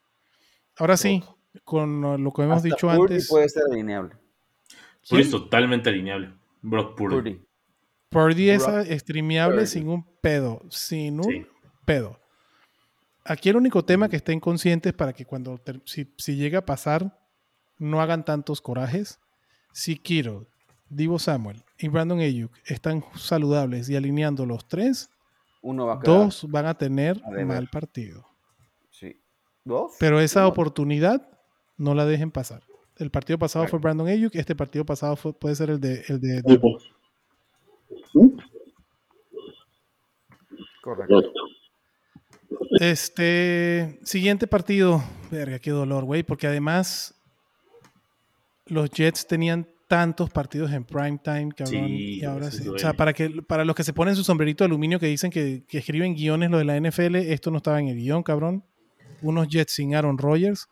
Ahora 0.78 0.96
sí, 0.98 1.24
con 1.64 2.24
lo 2.24 2.32
que 2.32 2.44
hemos 2.44 2.58
Hasta 2.58 2.68
dicho 2.68 2.88
Purdy 2.88 3.02
antes, 3.14 3.28
puede 3.28 3.50
ser 3.50 3.64
alineable. 3.72 4.16
Purdy 5.10 5.22
es 5.24 5.32
totalmente 5.32 5.90
alineable. 5.90 6.32
Brock 6.62 6.96
Purdy. 6.96 7.16
Purdy. 7.16 7.42
Purdy 8.10 8.50
es 8.52 8.64
streameable 9.02 9.66
sin 9.66 9.88
un 9.90 10.06
pedo, 10.22 10.62
sin 10.70 11.18
un 11.20 11.24
Sí. 11.32 11.46
pedo. 11.86 12.20
Aquí 13.24 13.50
el 13.50 13.56
único 13.58 13.86
tema 13.86 14.10
que 14.10 14.16
estén 14.16 14.40
conscientes 14.40 14.94
para 14.94 15.14
que 15.14 15.26
cuando, 15.26 15.60
si, 15.86 16.12
si 16.18 16.36
llega 16.36 16.60
a 16.60 16.66
pasar, 16.66 17.18
no 17.78 18.02
hagan 18.02 18.26
tantos 18.26 18.62
corajes. 18.62 19.20
Si 19.74 19.98
Kiro, 19.98 20.48
Divo 20.90 21.20
Samuel 21.20 21.64
y 21.78 21.88
Brandon 21.88 22.20
Ayuk 22.20 22.52
están 22.66 23.04
saludables 23.16 23.90
y 23.90 23.96
alineando 23.96 24.46
los 24.46 24.68
tres, 24.68 25.10
Uno 25.62 25.86
va 25.86 25.94
a 25.94 26.00
dos 26.00 26.50
van 26.50 26.66
a 26.66 26.74
tener 26.78 27.22
a 27.24 27.46
mal 27.46 27.68
partido. 27.70 28.28
Sí. 28.90 29.22
¿Dos? 29.64 29.94
Pero 30.00 30.20
esa 30.20 30.42
No. 30.42 30.48
oportunidad 30.50 31.28
no 31.78 31.94
la 31.94 32.06
dejen 32.06 32.32
pasar. 32.32 32.64
El 32.98 33.10
partido 33.12 33.38
pasado 33.40 33.64
Right. 33.66 33.70
fue 33.72 33.80
Brandon 33.80 34.08
Ayuk, 34.08 34.36
este 34.36 34.56
partido 34.56 34.84
pasado 34.86 35.16
fue- 35.16 35.34
puede 35.34 35.56
ser 35.56 35.70
el 35.70 35.80
de, 35.80 36.04
el 36.10 36.20
de 36.20 36.42
Correcto. 40.82 41.22
Este 42.80 44.00
siguiente 44.04 44.48
partido, 44.48 45.04
verga, 45.30 45.60
qué 45.60 45.72
dolor, 45.72 46.04
güey, 46.06 46.24
porque 46.24 46.48
además 46.48 47.14
los 48.66 48.90
Jets 48.90 49.28
tenían 49.28 49.68
tantos 49.88 50.30
partidos 50.30 50.72
en 50.72 50.86
prime 50.86 51.20
time, 51.22 51.50
cabrón, 51.56 51.88
Sí, 51.88 52.20
y 52.20 52.24
ahora 52.24 52.50
sí. 52.50 52.68
O 52.70 52.78
sea, 52.78 52.94
para 52.94 53.12
que 53.12 53.30
para 53.46 53.66
los 53.66 53.76
que 53.76 53.84
se 53.84 53.92
ponen 53.92 54.16
su 54.16 54.24
sombrerito 54.24 54.64
de 54.64 54.68
aluminio 54.68 55.00
que 55.00 55.08
dicen 55.08 55.30
que, 55.30 55.64
que 55.68 55.80
escriben 55.80 56.16
guiones 56.16 56.50
lo 56.50 56.58
de 56.60 56.64
la 56.64 56.80
NFL, 56.80 57.16
esto 57.16 57.52
no 57.52 57.58
estaba 57.58 57.80
en 57.80 57.90
el 57.90 57.98
guion, 57.98 58.24
cabrón. 58.24 58.64
Unos 59.22 59.50
Jets 59.50 59.74
sin 59.74 59.94
Aaron 59.94 60.18
Rodgers 60.18 60.70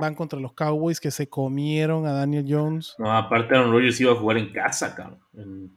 van 0.00 0.14
contra 0.14 0.40
los 0.40 0.54
Cowboys 0.54 0.98
que 0.98 1.10
se 1.10 1.28
comieron 1.28 2.06
a 2.06 2.12
Daniel 2.12 2.46
Jones. 2.48 2.94
No, 2.98 3.12
aparte 3.12 3.54
Aaron 3.54 3.70
Rodgers 3.70 4.00
iba 4.00 4.12
a 4.12 4.16
jugar 4.16 4.38
en 4.38 4.50
casa, 4.50 4.94
cabrón. 4.94 5.20
En, 5.34 5.70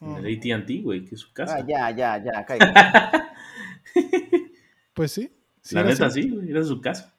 en 0.00 0.24
el 0.24 0.36
AT&T, 0.36 0.80
güey, 0.82 1.04
que 1.04 1.14
es 1.14 1.20
su 1.22 1.32
casa. 1.32 1.56
Ah, 1.58 1.64
ya, 1.66 1.90
ya, 1.90 2.22
ya, 2.22 2.44
cállate. 2.46 3.24
Pues 4.94 5.10
sí. 5.10 5.28
sí 5.60 5.74
la 5.74 5.80
era 5.80 5.90
neta 5.90 6.06
así. 6.06 6.22
sí, 6.22 6.38
era 6.48 6.62
su 6.62 6.80
casa. 6.80 7.12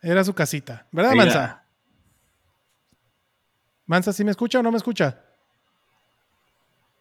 Era 0.00 0.22
su 0.22 0.32
casita. 0.32 0.86
¿Verdad. 0.92 1.14
Mansa? 1.14 1.64
Mansa, 3.86 4.12
¿sí 4.12 4.22
me 4.22 4.30
escucha 4.30 4.60
o 4.60 4.62
no 4.62 4.70
me 4.70 4.76
escucha? 4.76 5.20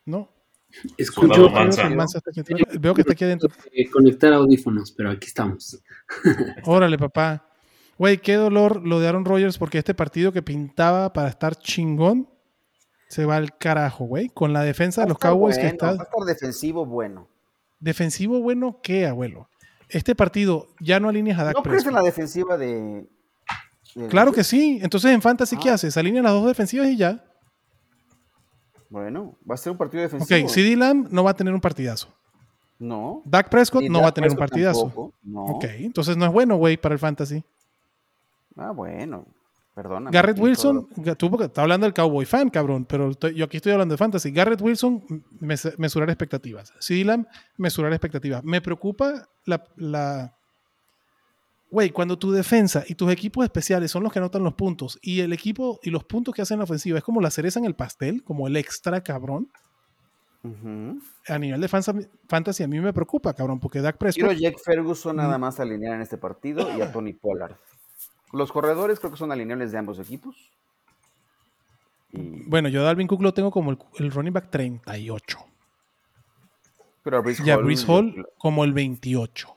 No. 0.05 0.27
Escucho 0.97 1.35
Soldado 1.35 1.43
Veo 1.43 1.49
que 1.49 1.59
Mansa. 1.59 1.87
el 1.87 1.95
Mansa 1.95 2.17
está 2.17 2.31
aquí 2.31 2.39
adentro. 2.39 2.79
Veo 2.79 2.93
que 2.95 3.01
está 3.01 3.13
aquí 3.13 3.23
adentro. 3.23 3.49
conectar 3.91 4.33
audífonos, 4.33 4.91
pero 4.91 5.11
aquí 5.11 5.27
estamos. 5.27 5.79
Órale, 6.65 6.97
papá. 6.97 7.47
Güey, 7.99 8.17
qué 8.17 8.33
dolor 8.35 8.85
lo 8.85 8.99
de 8.99 9.07
Aaron 9.07 9.25
Rodgers 9.25 9.59
porque 9.59 9.77
este 9.77 9.93
partido 9.93 10.31
que 10.31 10.41
pintaba 10.41 11.13
para 11.13 11.29
estar 11.29 11.55
chingón 11.55 12.29
se 13.07 13.25
va 13.25 13.35
al 13.37 13.57
carajo, 13.57 14.05
güey. 14.05 14.29
Con 14.29 14.53
la 14.53 14.63
defensa 14.63 15.03
de 15.03 15.09
los 15.09 15.19
Cowboys 15.19 15.57
que 15.57 15.67
está 15.67 15.87
Va 15.87 15.91
a 15.91 16.03
estar 16.03 16.25
defensivo 16.25 16.85
bueno. 16.85 17.28
Defensivo 17.79 18.39
bueno, 18.41 18.79
¿qué, 18.83 19.05
abuelo? 19.07 19.49
Este 19.89 20.15
partido 20.15 20.67
ya 20.79 20.99
no 20.99 21.09
alineas 21.09 21.39
a 21.39 21.45
Dak 21.45 21.55
¿No 21.55 21.63
crees 21.63 21.85
en 21.85 21.93
la 21.93 22.01
defensiva 22.01 22.57
de. 22.57 23.07
de- 23.95 24.07
Claro 24.09 24.31
que 24.31 24.43
sí. 24.43 24.79
Entonces 24.81 25.11
en 25.11 25.21
Fantasy, 25.21 25.57
¿qué 25.57 25.69
Ah. 25.69 25.73
haces? 25.73 25.97
Alinea 25.97 26.21
las 26.21 26.33
dos 26.33 26.45
defensivas 26.45 26.87
y 26.89 26.97
ya. 26.97 27.23
Bueno, 28.89 29.37
va 29.49 29.55
a 29.55 29.57
ser 29.57 29.71
un 29.71 29.77
partido 29.77 30.01
defensivo. 30.03 30.45
Ok, 30.45 30.49
CD 30.49 30.75
Lamb 30.75 31.07
no 31.11 31.23
va 31.23 31.31
a 31.31 31.35
tener 31.35 31.53
un 31.53 31.61
partidazo. 31.61 32.09
No. 32.79 33.21
Dak 33.25 33.49
Prescott 33.49 33.83
no 33.83 33.99
Dak 33.99 34.03
va 34.05 34.07
a 34.09 34.13
tener 34.13 34.31
un 34.31 34.37
partidazo. 34.37 34.83
tampoco, 34.85 35.13
No. 35.23 35.43
Ok, 35.45 35.65
entonces 35.79 36.17
no 36.17 36.25
es 36.25 36.31
bueno, 36.31 36.55
güey, 36.55 36.77
para 36.77 36.93
el 36.93 36.99
Fantasy. 36.99 37.43
Ah, 38.57 38.71
bueno. 38.71 39.25
Perdona. 39.81 40.11
Garrett 40.11 40.37
Wilson, 40.37 40.89
tú 41.17 41.31
porque 41.31 41.45
está 41.45 41.61
hablando 41.61 41.85
del 41.85 41.93
Cowboy 41.93 42.25
fan, 42.25 42.49
cabrón, 42.49 42.83
pero 42.83 43.11
estoy- 43.11 43.33
yo 43.33 43.45
aquí 43.45 43.55
estoy 43.57 43.71
hablando 43.71 43.93
de 43.93 43.97
fantasy. 43.97 44.29
Garrett 44.31 44.59
Wilson, 44.61 45.23
mes- 45.39 45.73
mesurar 45.77 46.09
expectativas. 46.09 46.73
CD 46.79 47.05
Lamb, 47.05 47.25
mesurar 47.55 47.93
expectativas. 47.93 48.43
Me 48.43 48.59
preocupa 48.59 49.29
la... 49.45 49.63
la 49.77 50.35
Güey, 51.71 51.91
cuando 51.91 52.17
tu 52.19 52.31
defensa 52.31 52.83
y 52.87 52.95
tus 52.95 53.09
equipos 53.09 53.45
especiales 53.45 53.89
son 53.91 54.03
los 54.03 54.11
que 54.11 54.19
anotan 54.19 54.43
los 54.43 54.55
puntos 54.55 54.99
y 55.01 55.21
el 55.21 55.31
equipo 55.31 55.79
y 55.83 55.91
los 55.91 56.03
puntos 56.03 56.33
que 56.33 56.41
hacen 56.41 56.57
la 56.57 56.63
ofensiva 56.65 56.97
es 56.97 57.03
como 57.03 57.21
la 57.21 57.29
cereza 57.31 57.59
en 57.59 57.65
el 57.65 57.75
pastel, 57.75 58.21
como 58.23 58.47
el 58.47 58.57
extra, 58.57 59.01
cabrón. 59.01 59.47
A 61.27 61.37
nivel 61.39 61.61
de 61.61 61.67
fantasy 61.69 62.63
a 62.63 62.67
mí 62.67 62.79
me 62.81 62.91
preocupa, 62.91 63.33
cabrón, 63.33 63.59
porque 63.59 63.81
Dak 63.81 63.97
Quiero 63.97 64.27
Prescott... 64.27 64.31
a 64.31 64.33
Jack 64.33 64.55
Ferguson 64.63 65.15
nada 65.15 65.37
más 65.37 65.59
alinear 65.59 65.93
en 65.95 66.01
este 66.01 66.17
partido 66.17 66.75
y 66.77 66.81
a 66.81 66.91
Tony 66.91 67.13
Pollard. 67.13 67.55
Los 68.33 68.51
corredores 68.51 68.99
creo 68.99 69.11
que 69.11 69.17
son 69.17 69.31
alineables 69.31 69.71
de 69.71 69.77
ambos 69.77 69.99
equipos. 69.99 70.35
Y, 72.11 72.43
Bueno, 72.47 72.69
yo 72.69 72.81
a 72.81 72.83
Dalvin 72.85 73.07
Cook 73.07 73.21
lo 73.21 73.33
tengo 73.33 73.51
como 73.51 73.71
el, 73.71 73.77
el 73.99 74.11
running 74.11 74.33
back 74.33 74.49
38. 74.49 75.37
pero 77.03 77.17
a 77.17 77.21
Brees 77.21 77.39
Y 77.39 77.49
a 77.49 77.55
Hall, 77.57 77.63
Brees 77.65 77.85
yo- 77.85 77.93
Hall 77.93 78.27
como 78.37 78.63
el 78.63 78.73
28. 78.73 79.55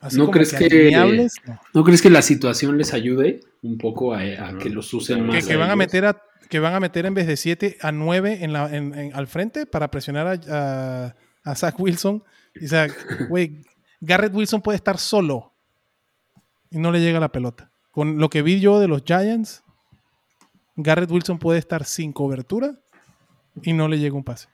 Así 0.00 0.18
¿No 0.18 0.30
crees 0.30 0.52
que- 0.52 0.64
alineables, 0.66 1.34
no. 1.46 1.60
¿No 1.74 1.84
crees 1.84 2.02
que 2.02 2.10
la 2.10 2.22
situación 2.22 2.76
les 2.76 2.92
ayude 2.92 3.40
un 3.62 3.78
poco 3.78 4.14
a, 4.14 4.20
a 4.20 4.58
que 4.58 4.68
los 4.70 4.92
usen 4.92 5.26
más? 5.26 5.46
que, 5.46 5.54
van 5.56 5.70
a 5.70 5.76
meter 5.76 6.04
a 6.06 6.20
que 6.48 6.58
van 6.58 6.74
a 6.74 6.80
meter 6.80 7.06
en 7.06 7.14
vez 7.14 7.26
de 7.26 7.36
7 7.36 7.78
a 7.80 7.92
9 7.92 8.38
en 8.42 8.52
la, 8.52 8.74
en- 8.76 8.94
en- 8.98 9.14
al 9.14 9.26
frente 9.26 9.64
para 9.64 9.90
presionar 9.90 10.26
a, 10.26 10.40
a, 11.44 11.50
a 11.50 11.54
Zach 11.54 11.78
Wilson. 11.78 12.22
Y, 12.56 12.64
o 12.66 12.68
sea, 12.68 12.88
güey, 13.28 13.64
Garrett 14.00 14.34
Wilson 14.34 14.60
puede 14.60 14.76
estar 14.76 14.98
solo 14.98 15.51
y 16.72 16.78
no 16.78 16.90
le 16.90 17.00
llega 17.00 17.20
la 17.20 17.30
pelota. 17.30 17.70
Con 17.90 18.18
lo 18.18 18.30
que 18.30 18.42
vi 18.42 18.60
yo 18.60 18.80
de 18.80 18.88
los 18.88 19.02
Giants, 19.04 19.62
Garrett 20.74 21.10
Wilson 21.10 21.38
puede 21.38 21.58
estar 21.58 21.84
sin 21.84 22.12
cobertura 22.12 22.80
y 23.62 23.74
no 23.74 23.88
le 23.88 23.98
llega 23.98 24.16
un 24.16 24.24
pase. 24.24 24.48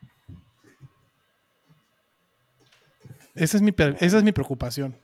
Esa 3.35 3.57
es 3.57 3.63
mi, 3.63 3.73
esa 4.01 4.19
es 4.19 4.25
mi 4.25 4.33
preocupación. 4.33 4.97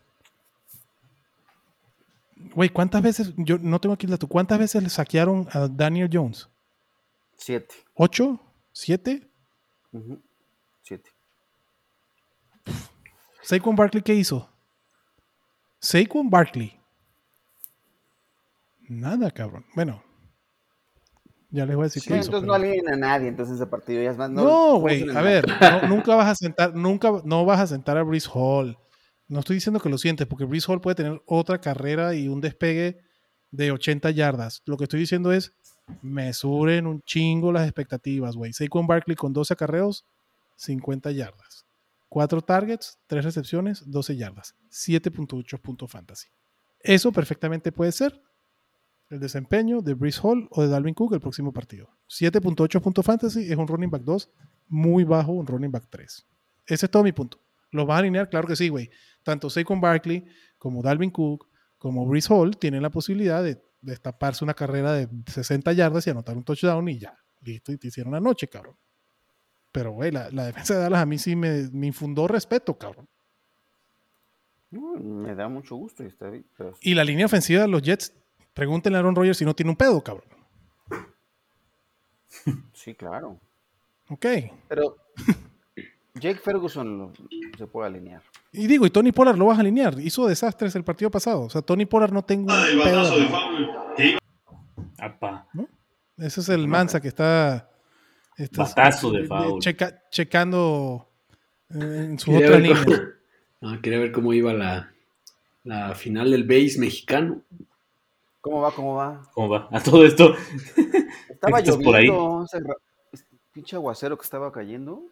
Güey, 2.55 2.69
¿cuántas 2.69 3.01
veces? 3.01 3.33
Yo 3.37 3.59
no 3.59 3.81
tengo 3.81 3.95
aquí 3.95 4.07
el 4.07 4.11
dato. 4.11 4.27
¿Cuántas 4.27 4.59
veces 4.59 4.83
le 4.83 4.91
saquearon 4.91 5.49
a 5.53 5.69
Daniel 5.69 6.11
Jones? 6.13 6.49
Siete. 7.37 7.75
¿Ocho? 7.95 8.41
¿Siete? 8.73 9.31
Siete. 10.83 11.11
Saquon 13.43 13.77
Barkley, 13.77 14.03
¿qué 14.03 14.15
hizo? 14.15 14.51
Saquon 15.79 16.29
Barkley. 16.29 16.81
Nada, 18.89 19.31
cabrón. 19.31 19.65
Bueno. 19.75 20.03
Ya 21.51 21.65
les 21.67 21.77
voy 21.77 21.85
a 21.85 21.87
decir 21.87 22.03
Sí, 22.03 22.09
hizo. 22.13 22.25
entonces 22.25 22.47
no 22.49 22.55
alineen 22.55 22.89
a 22.89 22.97
nadie, 22.97 23.29
entonces 23.29 23.55
ese 23.57 23.67
partido 23.67 24.03
ya 24.03 24.11
es 24.11 24.17
más. 24.17 24.29
No, 24.29 24.79
güey. 24.81 25.09
A 25.17 25.23
ver, 25.23 25.47
no- 25.49 25.89
nunca 25.89 26.17
vas 26.17 26.27
a 26.29 26.35
sentar, 26.35 26.75
nunca, 26.75 27.13
no 27.25 27.45
vas 27.45 27.61
a 27.61 27.67
sentar 27.69 27.97
a 27.97 28.03
Brees 28.03 28.29
Hall. 28.33 28.77
No 29.29 29.39
estoy 29.41 29.55
diciendo 29.57 29.79
que 29.79 29.89
lo 29.89 29.97
sientes, 29.97 30.27
porque 30.27 30.45
Brees 30.45 30.69
Hall 30.69 30.81
puede 30.81 30.97
tener 30.97 31.23
otra 31.27 31.61
carrera 31.61 32.15
y 32.15 32.27
un 32.29 32.41
despegue 32.41 32.99
de 33.53 33.71
80 33.71 34.11
yardas. 34.11 34.63
Lo 34.67 34.77
que 34.77 34.85
estoy 34.85 34.99
diciendo 35.01 35.33
es, 35.33 35.53
mesuren 36.03 36.87
un 36.89 37.01
chingo 37.03 37.53
las 37.53 37.65
expectativas, 37.65 38.35
güey. 38.35 38.53
Saquon 38.53 38.87
Barkley 38.89 39.17
con 39.17 39.33
12 39.33 39.55
acarreos, 39.55 40.05
50 40.57 41.13
yardas. 41.13 41.65
4 42.09 42.43
targets, 42.43 42.99
3 43.07 43.25
recepciones, 43.25 43.83
12 43.87 44.17
yardas. 44.17 44.55
7.8 44.71 45.61
puntos 45.61 45.91
fantasy. 45.91 46.29
Eso 46.81 47.13
perfectamente 47.13 47.71
puede 47.73 47.93
ser 47.93 48.21
el 49.11 49.21
desempeño 49.21 49.81
de 49.81 49.95
Brees 49.95 50.19
Hall 50.25 50.49
o 50.51 50.63
de 50.63 50.69
Dalvin 50.69 50.95
Cook 50.95 51.13
el 51.15 51.21
próximo 51.21 51.53
partido. 51.53 51.89
7.8 52.09 52.81
puntos 52.81 53.05
fantasy 53.05 53.51
es 53.51 53.57
un 53.57 53.67
running 53.69 53.91
back 53.91 54.03
2 54.03 54.31
muy 54.69 55.05
bajo, 55.05 55.33
un 55.33 55.47
running 55.47 55.71
back 55.71 55.87
3. 55.91 56.27
Ese 56.67 56.87
es 56.87 56.91
todo 56.91 57.03
mi 57.05 57.13
punto. 57.13 57.39
¿Lo 57.71 57.87
vas 57.87 57.97
a 57.97 57.99
alinear? 58.01 58.29
Claro 58.29 58.47
que 58.49 58.57
sí, 58.57 58.69
güey. 58.69 58.91
Tanto 59.23 59.51
Saquon 59.51 59.81
Barkley 59.81 60.25
como 60.59 60.83
Dalvin 60.83 61.11
Cook 61.11 61.49
como 61.79 62.07
Brees 62.07 62.31
Hall 62.31 62.57
tienen 62.57 62.83
la 62.83 62.91
posibilidad 62.91 63.43
de 63.43 63.61
destaparse 63.83 64.43
una 64.45 64.55
carrera 64.55 64.93
de 64.95 65.09
60 65.27 65.73
yardas 65.75 66.07
y 66.07 66.11
anotar 66.11 66.37
un 66.37 66.45
touchdown 66.45 66.89
y 66.89 66.99
ya. 66.99 67.19
Listo, 67.43 67.73
y 67.73 67.77
te 67.77 67.89
hicieron 67.89 68.13
la 68.15 68.21
noche, 68.21 68.49
cabrón. 68.49 68.75
Pero, 69.71 69.93
güey, 69.93 70.11
la, 70.11 70.31
la 70.31 70.47
defensa 70.47 70.75
de 70.75 70.81
Dallas 70.81 71.01
a 71.03 71.07
mí 71.07 71.19
sí 71.19 71.37
me, 71.37 71.69
me 71.73 71.89
infundó 71.89 72.27
respeto, 72.27 72.79
cabrón. 72.79 73.07
No, 74.71 74.95
me 74.95 75.35
da 75.35 75.49
mucho 75.49 75.77
gusto 75.77 76.03
y 76.03 76.07
está 76.07 76.31
bien. 76.31 76.47
pero- 76.57 76.73
Y 76.81 76.95
la 76.95 77.05
línea 77.05 77.27
ofensiva 77.27 77.63
de 77.63 77.69
los 77.69 77.83
Jets, 77.83 78.13
pregúntenle 78.55 78.97
a 78.97 79.01
Aaron 79.01 79.15
Rodgers 79.15 79.37
si 79.39 79.45
no 79.45 79.55
tiene 79.55 79.71
un 79.71 79.77
pedo, 79.77 80.03
cabrón. 80.03 80.29
Sí, 82.73 82.95
claro. 82.95 83.39
Ok. 84.09 84.27
Pero 84.69 84.97
Jake 86.15 86.41
Ferguson 86.41 86.99
lo- 86.99 87.13
se 87.57 87.67
puede 87.67 87.89
alinear. 87.89 88.23
Y 88.53 88.67
digo, 88.67 88.87
y 88.87 88.91
Tony 88.91 89.13
Pollard 89.13 89.37
lo 89.39 89.47
vas 89.47 89.59
a 89.59 89.61
alinear. 89.63 89.99
Hizo 90.01 90.27
desastres 90.27 90.75
el 90.77 90.85
partido 90.85 91.11
pasado. 91.11 91.43
O 91.43 91.51
sea, 91.51 91.63
Tony 91.63 91.87
Pollard 91.87 92.13
no 92.13 92.23
tengo 92.25 92.53
un 92.53 92.83
pedo. 92.83 93.13
Apa. 94.99 95.47
Ese 96.19 96.41
es 96.41 96.49
el 96.49 96.69
Mansa 96.69 97.01
que 97.01 97.09
está. 97.09 97.71
está- 98.37 98.65
Batazo 98.65 99.11
de 99.13 99.25
foul. 99.25 99.61
checa- 99.61 100.03
checando 100.11 101.09
eh, 101.71 101.77
en 102.11 102.19
su 102.19 102.31
Quería 102.33 102.47
otra 102.49 102.59
línea. 102.59 102.85
cómo, 102.85 102.97
No, 103.61 103.81
quería 103.83 103.99
ver 104.01 104.13
cómo 104.13 104.33
iba 104.33 104.53
la, 104.53 104.93
la 105.65 105.95
final 105.95 106.31
del 106.31 106.45
base 106.45 106.77
mexicano. 106.79 107.43
¿Cómo 108.45 108.61
va? 108.61 108.71
¿Cómo 108.75 108.95
va? 108.95 109.23
¿Cómo 109.33 109.49
va? 109.49 109.69
A 109.73 109.83
todo 109.83 110.05
esto. 110.05 110.37
Estaba 111.31 111.61
¿Estás 111.61 111.79
por 111.79 111.97
ahí? 111.97 112.07
lloviendo. 112.09 112.47
pinche 113.53 113.75
aguacero 113.77 114.19
que 114.19 114.25
estaba 114.25 114.53
cayendo. 114.53 115.03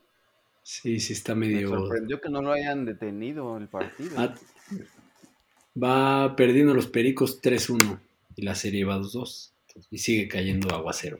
Sí, 0.62 1.00
sí, 1.00 1.14
está 1.14 1.34
Me 1.34 1.46
medio. 1.46 1.70
sorprendió 1.70 2.20
que 2.20 2.28
no 2.28 2.42
lo 2.42 2.52
hayan 2.52 2.84
detenido 2.84 3.56
el 3.56 3.68
partido. 3.68 4.10
Ah, 4.18 4.34
va 5.82 6.36
perdiendo 6.36 6.74
los 6.74 6.86
pericos 6.88 7.40
3-1 7.40 7.98
y 8.36 8.42
la 8.42 8.54
serie 8.54 8.84
va 8.84 8.98
2-2. 8.98 9.52
Y 9.90 9.96
sigue 9.96 10.28
cayendo 10.28 10.74
aguacero. 10.74 11.18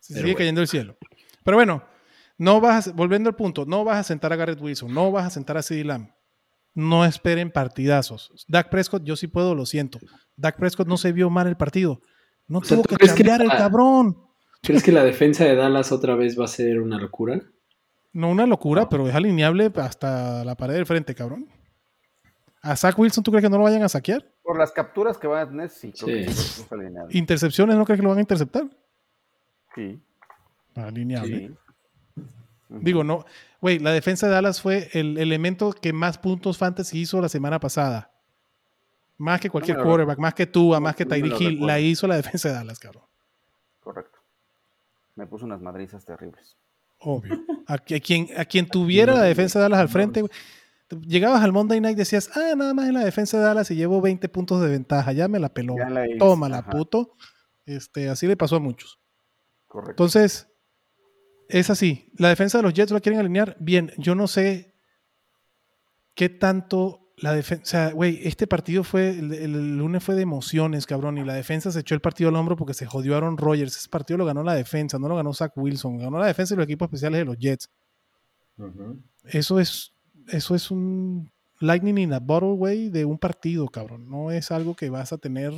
Se 0.00 0.14
sigue 0.14 0.22
bueno. 0.22 0.38
cayendo 0.38 0.60
el 0.60 0.66
cielo. 0.68 0.96
Pero 1.44 1.56
bueno, 1.56 1.84
no 2.36 2.60
vas 2.60 2.88
a- 2.88 2.92
volviendo 2.92 3.28
al 3.30 3.36
punto, 3.36 3.64
no 3.64 3.84
vas 3.84 3.98
a 3.98 4.02
sentar 4.02 4.32
a 4.32 4.36
Garrett 4.36 4.60
Wilson, 4.60 4.92
no 4.92 5.12
vas 5.12 5.26
a 5.26 5.30
sentar 5.30 5.56
a 5.56 5.62
CeeDee 5.62 5.84
Lamb. 5.84 6.08
No 6.74 7.04
esperen 7.04 7.50
partidazos. 7.50 8.32
Dak 8.48 8.70
Prescott, 8.70 9.04
yo 9.04 9.16
sí 9.16 9.26
puedo, 9.26 9.54
lo 9.54 9.66
siento. 9.66 9.98
Dak 10.36 10.56
Prescott 10.56 10.88
no 10.88 10.96
se 10.96 11.12
vio 11.12 11.28
mal 11.28 11.46
el 11.46 11.56
partido. 11.56 12.00
No 12.48 12.58
O 12.58 12.64
sea, 12.64 12.76
tuvo 12.76 12.84
¿tú 12.84 12.96
que 12.96 13.06
cambiar 13.06 13.42
el 13.42 13.50
cabrón. 13.50 14.16
¿Crees 14.62 14.82
que 14.82 14.92
la 14.92 15.04
defensa 15.04 15.44
de 15.44 15.56
Dallas 15.56 15.92
otra 15.92 16.14
vez 16.14 16.38
va 16.38 16.44
a 16.44 16.48
ser 16.48 16.80
una 16.80 16.98
locura? 16.98 17.42
No 18.12 18.30
una 18.30 18.46
locura, 18.46 18.88
pero 18.88 19.08
es 19.08 19.14
alineable 19.14 19.70
hasta 19.76 20.44
la 20.44 20.54
pared 20.54 20.74
del 20.74 20.86
frente, 20.86 21.14
cabrón. 21.14 21.48
¿A 22.60 22.76
Zach 22.76 22.96
Wilson 22.96 23.24
tú 23.24 23.32
crees 23.32 23.42
que 23.42 23.50
no 23.50 23.58
lo 23.58 23.64
vayan 23.64 23.82
a 23.82 23.88
saquear? 23.88 24.24
Por 24.42 24.56
las 24.56 24.70
capturas 24.70 25.18
que 25.18 25.26
van 25.26 25.40
a 25.40 25.48
tener, 25.48 25.68
sí, 25.68 25.92
creo. 25.92 26.30
¿Intercepciones 27.10 27.76
no 27.76 27.84
crees 27.84 27.98
que 27.98 28.04
lo 28.04 28.10
van 28.10 28.18
a 28.18 28.22
interceptar? 28.22 28.64
Sí. 29.74 30.00
Alineable. 30.76 31.48
sí. 31.48 31.54
Digo, 32.80 33.04
no. 33.04 33.24
Güey, 33.60 33.78
la 33.78 33.92
defensa 33.92 34.26
de 34.26 34.32
Dallas 34.32 34.60
fue 34.60 34.88
el 34.92 35.18
elemento 35.18 35.72
que 35.72 35.92
más 35.92 36.18
puntos 36.18 36.58
fantasy 36.58 37.00
hizo 37.00 37.20
la 37.20 37.28
semana 37.28 37.60
pasada. 37.60 38.10
Más 39.18 39.40
que 39.40 39.50
cualquier 39.50 39.78
No 39.78 39.84
quarterback, 39.84 40.18
más 40.18 40.34
que 40.34 40.46
Tua, 40.46 40.80
más 40.80 40.96
que 40.96 41.04
no 41.04 41.10
me 41.10 41.18
lo 41.18 41.24
Tyreek 41.24 41.40
Hill, 41.40 41.48
recuerdo. 41.50 41.66
la 41.66 41.80
hizo 41.80 42.06
la 42.06 42.16
defensa 42.16 42.48
de 42.48 42.54
Dallas, 42.54 42.78
cabrón. 42.78 43.04
Correcto. 43.80 44.18
Me 45.14 45.26
puso 45.26 45.44
unas 45.44 45.60
madrizas 45.60 46.04
terribles. 46.04 46.56
Obvio. 46.98 47.40
A, 47.66 47.74
a 47.74 47.78
quien, 47.78 48.28
a 48.36 48.44
quien 48.44 48.66
tuviera 48.68 49.14
la 49.14 49.22
defensa 49.22 49.58
de 49.58 49.64
Dallas 49.64 49.80
al 49.80 49.88
frente, 49.88 50.22
güey, 50.22 50.32
llegabas 51.06 51.42
al 51.42 51.52
Monday 51.52 51.80
Night 51.80 51.96
y 51.96 52.00
decías, 52.00 52.30
ah, 52.36 52.54
nada 52.56 52.74
más 52.74 52.88
en 52.88 52.94
la 52.94 53.04
defensa 53.04 53.38
de 53.38 53.44
Dallas 53.44 53.70
y 53.70 53.76
llevo 53.76 54.00
20 54.00 54.28
puntos 54.28 54.60
de 54.60 54.68
ventaja, 54.68 55.12
ya 55.12 55.28
me 55.28 55.38
la 55.38 55.48
peló. 55.52 55.74
Tómala, 56.18 56.58
ajá. 56.58 56.70
puto. 56.70 57.16
Este, 57.64 58.08
así 58.08 58.26
le 58.26 58.36
pasó 58.36 58.56
a 58.56 58.60
muchos. 58.60 58.98
Correcto. 59.68 59.92
Entonces, 59.92 60.48
es 61.52 61.70
así. 61.70 62.10
La 62.16 62.30
defensa 62.30 62.58
de 62.58 62.62
los 62.62 62.72
Jets 62.72 62.90
la 62.90 63.00
quieren 63.00 63.20
alinear. 63.20 63.56
Bien, 63.60 63.92
yo 63.98 64.14
no 64.14 64.26
sé 64.26 64.74
qué 66.14 66.30
tanto 66.30 67.12
la 67.18 67.34
defensa. 67.34 67.62
O 67.62 67.66
sea, 67.66 67.92
güey, 67.92 68.20
este 68.24 68.46
partido 68.46 68.84
fue. 68.84 69.10
El, 69.10 69.32
el 69.34 69.76
lunes 69.76 70.02
fue 70.02 70.14
de 70.14 70.22
emociones, 70.22 70.86
cabrón. 70.86 71.18
Y 71.18 71.24
la 71.24 71.34
defensa 71.34 71.70
se 71.70 71.80
echó 71.80 71.94
el 71.94 72.00
partido 72.00 72.30
al 72.30 72.36
hombro 72.36 72.56
porque 72.56 72.72
se 72.72 72.86
jodió 72.86 73.16
Aaron 73.16 73.36
Rodgers. 73.36 73.76
Ese 73.76 73.88
partido 73.90 74.16
lo 74.16 74.24
ganó 74.24 74.42
la 74.42 74.54
defensa, 74.54 74.98
no 74.98 75.08
lo 75.08 75.16
ganó 75.16 75.34
Zach 75.34 75.52
Wilson. 75.54 75.98
Ganó 75.98 76.18
la 76.18 76.26
defensa 76.26 76.54
y 76.54 76.56
los 76.56 76.64
equipos 76.64 76.86
especiales 76.86 77.20
de 77.20 77.24
los 77.26 77.38
Jets. 77.38 77.70
Eso 79.24 79.60
es. 79.60 79.92
Eso 80.28 80.54
es 80.54 80.70
un 80.70 81.30
lightning 81.60 81.98
in 81.98 82.12
a 82.14 82.20
bottle, 82.20 82.54
güey, 82.54 82.88
de 82.88 83.04
un 83.04 83.18
partido, 83.18 83.68
cabrón. 83.68 84.08
No 84.08 84.30
es 84.30 84.50
algo 84.50 84.74
que 84.74 84.88
vas 84.88 85.12
a 85.12 85.18
tener. 85.18 85.52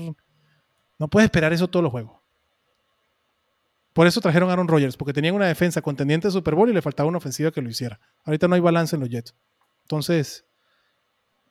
No 0.99 1.09
puedes 1.09 1.27
esperar 1.27 1.53
eso 1.53 1.69
todos 1.69 1.85
los 1.85 1.93
juegos. 1.93 2.24
Por 3.95 4.09
eso 4.09 4.21
trajeron 4.21 4.51
a 4.51 4.53
Aaron 4.53 4.67
Rodgers, 4.67 4.97
porque 4.97 5.13
tenían 5.13 5.37
una 5.37 5.47
defensa 5.47 5.81
contendiente 5.81 6.27
de 6.27 6.33
Super 6.33 6.57
Bowl 6.57 6.69
y 6.69 6.73
le 6.73 6.83
faltaba 6.83 7.09
una 7.09 7.19
ofensiva 7.19 7.53
que 7.53 7.63
lo 7.63 7.71
hiciera. 7.71 8.01
Ahorita 8.25 8.49
no 8.49 8.57
hay 8.57 8.61
balance 8.61 8.97
en 8.97 9.01
los 9.01 9.09
Jets. 9.09 9.37
Entonces, 9.83 10.45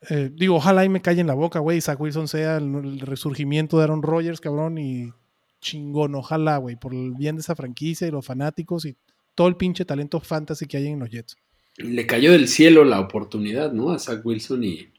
eh, 0.10 0.30
digo, 0.34 0.56
ojalá 0.56 0.84
y 0.84 0.90
me 0.90 1.02
calle 1.02 1.22
en 1.22 1.28
la 1.28 1.36
boca, 1.36 1.60
güey, 1.60 1.80
Zach 1.80 2.00
Wilson 2.00 2.28
sea 2.28 2.58
el, 2.58 3.00
resurgimiento 3.00 3.78
de 3.78 3.86
Aaron 3.86 4.04
Rodgers, 4.04 4.42
cabrón, 4.42 4.78
y 4.78 5.14
chingón, 5.62 6.16
ojalá, 6.16 6.58
güey, 6.58 6.76
por 6.76 6.94
el 6.94 7.14
bien 7.14 7.38
de 7.38 7.42
esa 7.42 7.56
franquicia 7.56 8.08
y 8.08 8.12
los 8.12 8.26
fanáticos 8.26 8.86
y 8.86 8.98
todo 9.36 9.48
el 9.48 9.56
pinche 9.56 9.86
talento 9.86 10.20
fantasy 10.20 10.66
que 10.68 10.76
hay 10.76 10.88
en 10.88 11.00
los 11.00 11.10
Jets. 11.10 11.38
Le 11.78 12.06
cayó 12.06 12.34
del 12.34 12.50
cielo 12.50 12.84
la 12.84 13.00
oportunidad, 13.00 13.72
¿no? 13.72 13.92
A 13.92 14.00
Zach 14.00 14.20
Wilson 14.26 14.66
y, 14.66 14.90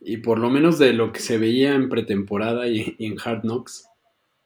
y 0.00 0.18
por 0.18 0.38
lo 0.38 0.50
menos 0.50 0.78
de 0.78 0.92
lo 0.92 1.12
que 1.12 1.18
se 1.18 1.36
veía 1.36 1.74
en 1.74 1.88
pretemporada 1.88 2.68
y, 2.68 2.94
y 2.96 3.06
en 3.06 3.16
Hard 3.22 3.40
Knocks, 3.42 3.88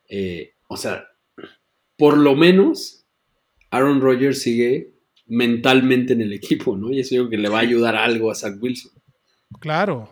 eh, 0.09 0.55
o 0.69 0.79
sea, 0.79 1.09
por 1.99 2.17
lo 2.17 2.35
menos 2.35 3.05
Aaron 3.71 4.01
Rodgers 4.01 4.41
sigue 4.41 4.95
mentalmente 5.27 6.15
en 6.15 6.23
el 6.23 6.33
equipo, 6.33 6.77
¿no? 6.77 6.91
Y 6.91 7.01
eso 7.01 7.15
yo 7.15 7.23
creo 7.23 7.31
que 7.31 7.37
le 7.39 7.49
va 7.51 7.59
a 7.59 7.63
ayudar 7.63 7.97
algo 7.97 8.31
a 8.31 8.35
Zach 8.35 8.55
Wilson. 8.59 8.93
Claro. 9.61 10.09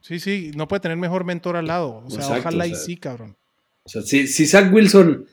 Sí, 0.00 0.18
sí, 0.20 0.50
no 0.56 0.68
puede 0.68 0.80
tener 0.80 0.98
mejor 0.98 1.24
mentor 1.24 1.56
al 1.56 1.68
lado. 1.68 2.02
O 2.04 2.10
sea, 2.10 2.20
Exacto, 2.20 2.40
ojalá 2.40 2.64
o 2.64 2.66
y 2.66 2.74
sí, 2.74 2.96
cabrón. 2.96 3.36
O 3.84 3.88
sea, 3.88 4.02
si, 4.02 4.26
si 4.26 4.46
Zach 4.46 4.72
Wilson 4.72 5.26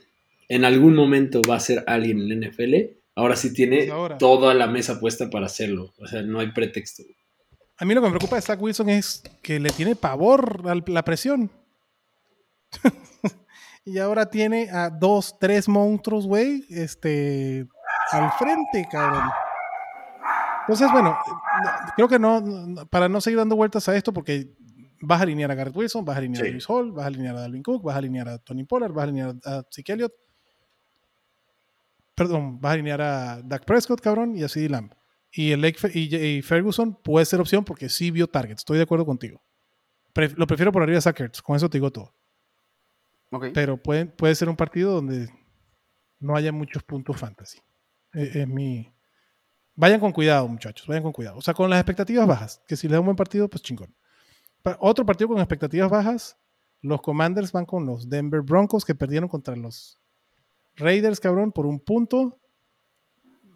en 0.47 0.63
algún 0.63 0.95
momento 0.95 1.41
va 1.49 1.55
a 1.55 1.59
ser 1.59 1.83
alguien 1.87 2.19
en 2.21 2.29
la 2.39 2.47
NFL, 2.49 2.75
ahora 3.15 3.35
sí 3.35 3.51
tiene 3.53 3.79
Es 3.85 3.89
ahora. 3.89 4.17
toda 4.17 4.53
la 4.53 4.67
mesa 4.67 4.99
puesta 4.99 5.29
para 5.29 5.47
hacerlo. 5.47 5.93
O 5.97 6.07
sea, 6.07 6.21
no 6.21 6.39
hay 6.39 6.51
pretexto. 6.51 7.03
A 7.77 7.85
mí 7.85 7.93
lo 7.93 8.01
que 8.01 8.07
me 8.07 8.11
preocupa 8.11 8.35
de 8.35 8.41
Zach 8.43 8.61
Wilson 8.61 8.89
es 8.89 9.23
que 9.41 9.59
le 9.59 9.71
tiene 9.71 9.95
pavor 9.95 10.63
a 10.67 10.75
la 10.91 11.03
presión. 11.03 11.49
y 13.89 13.99
ahora 13.99 14.29
tiene 14.29 14.69
a 14.71 14.89
dos, 14.89 15.37
tres 15.39 15.67
monstruos, 15.67 16.25
güey, 16.27 16.65
este, 16.69 17.67
al 18.11 18.31
frente, 18.33 18.87
cabrón. 18.91 19.23
Entonces, 20.61 20.91
bueno, 20.91 21.17
no- 21.63 21.71
creo 21.95 22.07
que 22.07 22.19
no, 22.19 22.85
para 22.89 23.09
no 23.09 23.19
seguir 23.21 23.37
dando 23.39 23.55
vueltas 23.55 23.87
a 23.89 23.95
esto, 23.95 24.13
porque 24.13 24.51
vas 25.01 25.19
a 25.19 25.23
alinear 25.23 25.49
a 25.51 25.55
Garrett 25.55 25.75
Wilson, 25.75 26.05
vas 26.05 26.15
a 26.15 26.19
alinear 26.19 26.43
Sí. 26.43 26.49
a 26.49 26.51
Luis 26.51 26.69
Hall, 26.69 26.91
vas 26.91 27.05
a 27.05 27.07
alinear 27.07 27.35
a 27.35 27.41
Dalvin 27.41 27.63
Cook, 27.63 27.83
vas 27.83 27.95
a 27.95 27.99
alinear 27.99 28.29
a 28.29 28.37
Tony 28.37 28.63
Pollard, 28.65 28.91
vas 28.91 29.01
a 29.01 29.03
alinear 29.03 29.35
a 29.45 29.63
Zeke 29.73 29.93
Elliott. 29.93 30.13
Perdón, 32.15 32.59
vas 32.59 32.71
a 32.71 32.73
alinear 32.73 33.01
a 33.01 33.41
Dak 33.43 33.63
Prescott, 33.65 34.01
cabrón, 34.01 34.35
y 34.35 34.43
a 34.43 34.49
CeeDee 34.49 34.69
Lamb. 34.69 34.91
Y, 35.31 35.51
el 35.51 35.61
Lake 35.61 35.77
y, 35.93 36.15
y 36.15 36.41
Ferguson 36.41 36.93
puede 37.01 37.25
ser 37.25 37.39
opción 37.39 37.63
porque 37.63 37.87
sí 37.87 38.11
vio 38.11 38.27
targets. 38.27 38.61
Estoy 38.61 38.77
de 38.77 38.83
acuerdo 38.83 39.05
contigo. 39.05 39.41
Lo 40.35 40.47
prefiero 40.47 40.71
por 40.71 40.81
arriba 40.83 40.97
de 40.97 41.01
Sackers. 41.01 41.41
Con 41.41 41.55
eso 41.55 41.69
te 41.69 41.77
digo 41.77 41.91
todo. 41.91 42.13
Pero 43.53 43.77
puede, 43.77 44.05
puede 44.05 44.35
ser 44.35 44.49
un 44.49 44.55
partido 44.55 44.91
donde 44.93 45.29
no 46.19 46.35
haya 46.35 46.51
muchos 46.51 46.83
puntos 46.83 47.17
fantasy. 47.17 47.59
Eh, 48.13 48.31
Es, 48.35 48.47
mi. 48.47 48.91
Vayan 49.75 49.99
con 49.99 50.11
cuidado, 50.11 50.47
muchachos. 50.47 50.87
Vayan 50.87 51.03
con 51.03 51.13
cuidado. 51.13 51.37
O 51.37 51.41
sea, 51.41 51.53
con 51.53 51.69
las 51.69 51.79
expectativas 51.79 52.27
bajas. 52.27 52.61
Que 52.67 52.75
si 52.75 52.87
les 52.87 52.93
da 52.93 52.99
un 52.99 53.05
buen 53.05 53.15
partido, 53.15 53.47
pues 53.49 53.61
chingón. 53.63 53.95
Pa- 54.61 54.77
Otro 54.81 55.05
partido 55.05 55.29
con 55.29 55.37
expectativas 55.37 55.89
bajas. 55.89 56.37
Los 56.81 57.01
Commanders 57.01 57.51
van 57.51 57.65
con 57.65 57.85
los 57.85 58.09
Denver 58.09 58.41
Broncos 58.41 58.83
que 58.85 58.95
perdieron 58.95 59.29
contra 59.29 59.55
los 59.55 59.99
Raiders, 60.75 61.19
cabrón, 61.19 61.51
por 61.51 61.65
un 61.65 61.79
punto. 61.79 62.39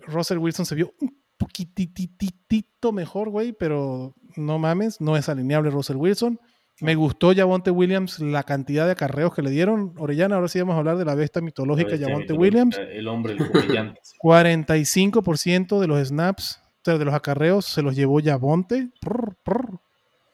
Russell 0.08 0.38
Wilson 0.38 0.66
se 0.66 0.76
vio 0.76 0.94
un 1.02 1.18
poquitititito 1.38 2.92
mejor, 2.92 3.30
güey, 3.30 3.54
pero 3.54 4.14
no 4.36 4.60
mames, 4.60 5.00
no 5.02 5.16
es 5.18 5.30
alineable 5.30 5.70
Russell 5.70 5.96
Wilson. 5.98 6.40
Me 6.84 6.96
gustó 6.96 7.34
Javonte 7.34 7.72
Williams 7.72 8.20
la 8.20 8.44
cantidad 8.44 8.86
de 8.86 8.92
acarreos 8.92 9.34
que 9.34 9.42
le 9.42 9.50
dieron. 9.52 9.94
Orellana, 9.98 10.36
ahora 10.36 10.50
sí 10.50 10.60
vamos 10.60 10.76
a 10.76 10.80
hablar 10.80 10.98
de 10.98 11.06
la 11.06 11.16
bestia 11.16 11.42
mitológica 11.42 11.94
Este 11.94 12.06
Javonte 12.06 12.34
Williams. 12.34 12.78
El 12.78 13.08
hombre, 13.08 13.32
el 13.32 13.50
comediante. 13.50 14.02
45% 14.22 15.80
de 15.80 15.88
los 15.88 16.06
snaps, 16.06 16.62
o 16.62 16.82
sea, 16.84 16.98
de 16.98 17.06
los 17.06 17.14
acarreos, 17.14 17.64
se 17.64 17.82
los 17.82 17.96
llevó 17.96 18.20
Javonte. 18.22 18.90
Prr, 19.00 19.34
prr. 19.46 19.80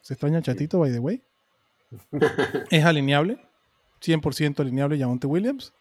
Se 0.00 0.14
extraña 0.14 0.38
el 0.38 0.42
chatito, 0.42 0.80
by 0.80 0.90
the 0.90 0.98
way. 0.98 1.22
es 2.70 2.84
alineable. 2.84 3.38
100% 4.02 4.58
alineable 4.58 4.98
Javonte 4.98 5.28
Williams. 5.28 5.72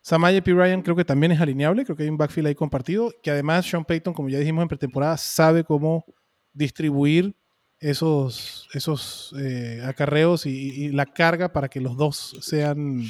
Samaya 0.00 0.42
P. 0.42 0.50
Ryan 0.54 0.80
creo 0.80 0.96
que 0.96 1.04
también 1.04 1.32
es 1.32 1.42
alineable. 1.42 1.84
Creo 1.84 1.94
que 1.94 2.04
hay 2.04 2.08
un 2.08 2.16
backfield 2.16 2.46
ahí 2.46 2.54
compartido. 2.54 3.12
Que 3.22 3.32
además 3.32 3.66
Sean 3.66 3.84
Payton, 3.84 4.14
como 4.14 4.30
ya 4.30 4.38
dijimos 4.38 4.62
en 4.62 4.68
pretemporada, 4.68 5.18
sabe 5.18 5.62
cómo 5.62 6.06
distribuir 6.54 7.34
esos, 7.80 8.68
esos 8.72 9.34
eh, 9.38 9.82
acarreos 9.86 10.46
y, 10.46 10.50
y 10.84 10.88
la 10.92 11.06
carga 11.06 11.52
para 11.52 11.68
que 11.68 11.80
los 11.80 11.96
dos 11.96 12.36
sean 12.40 13.02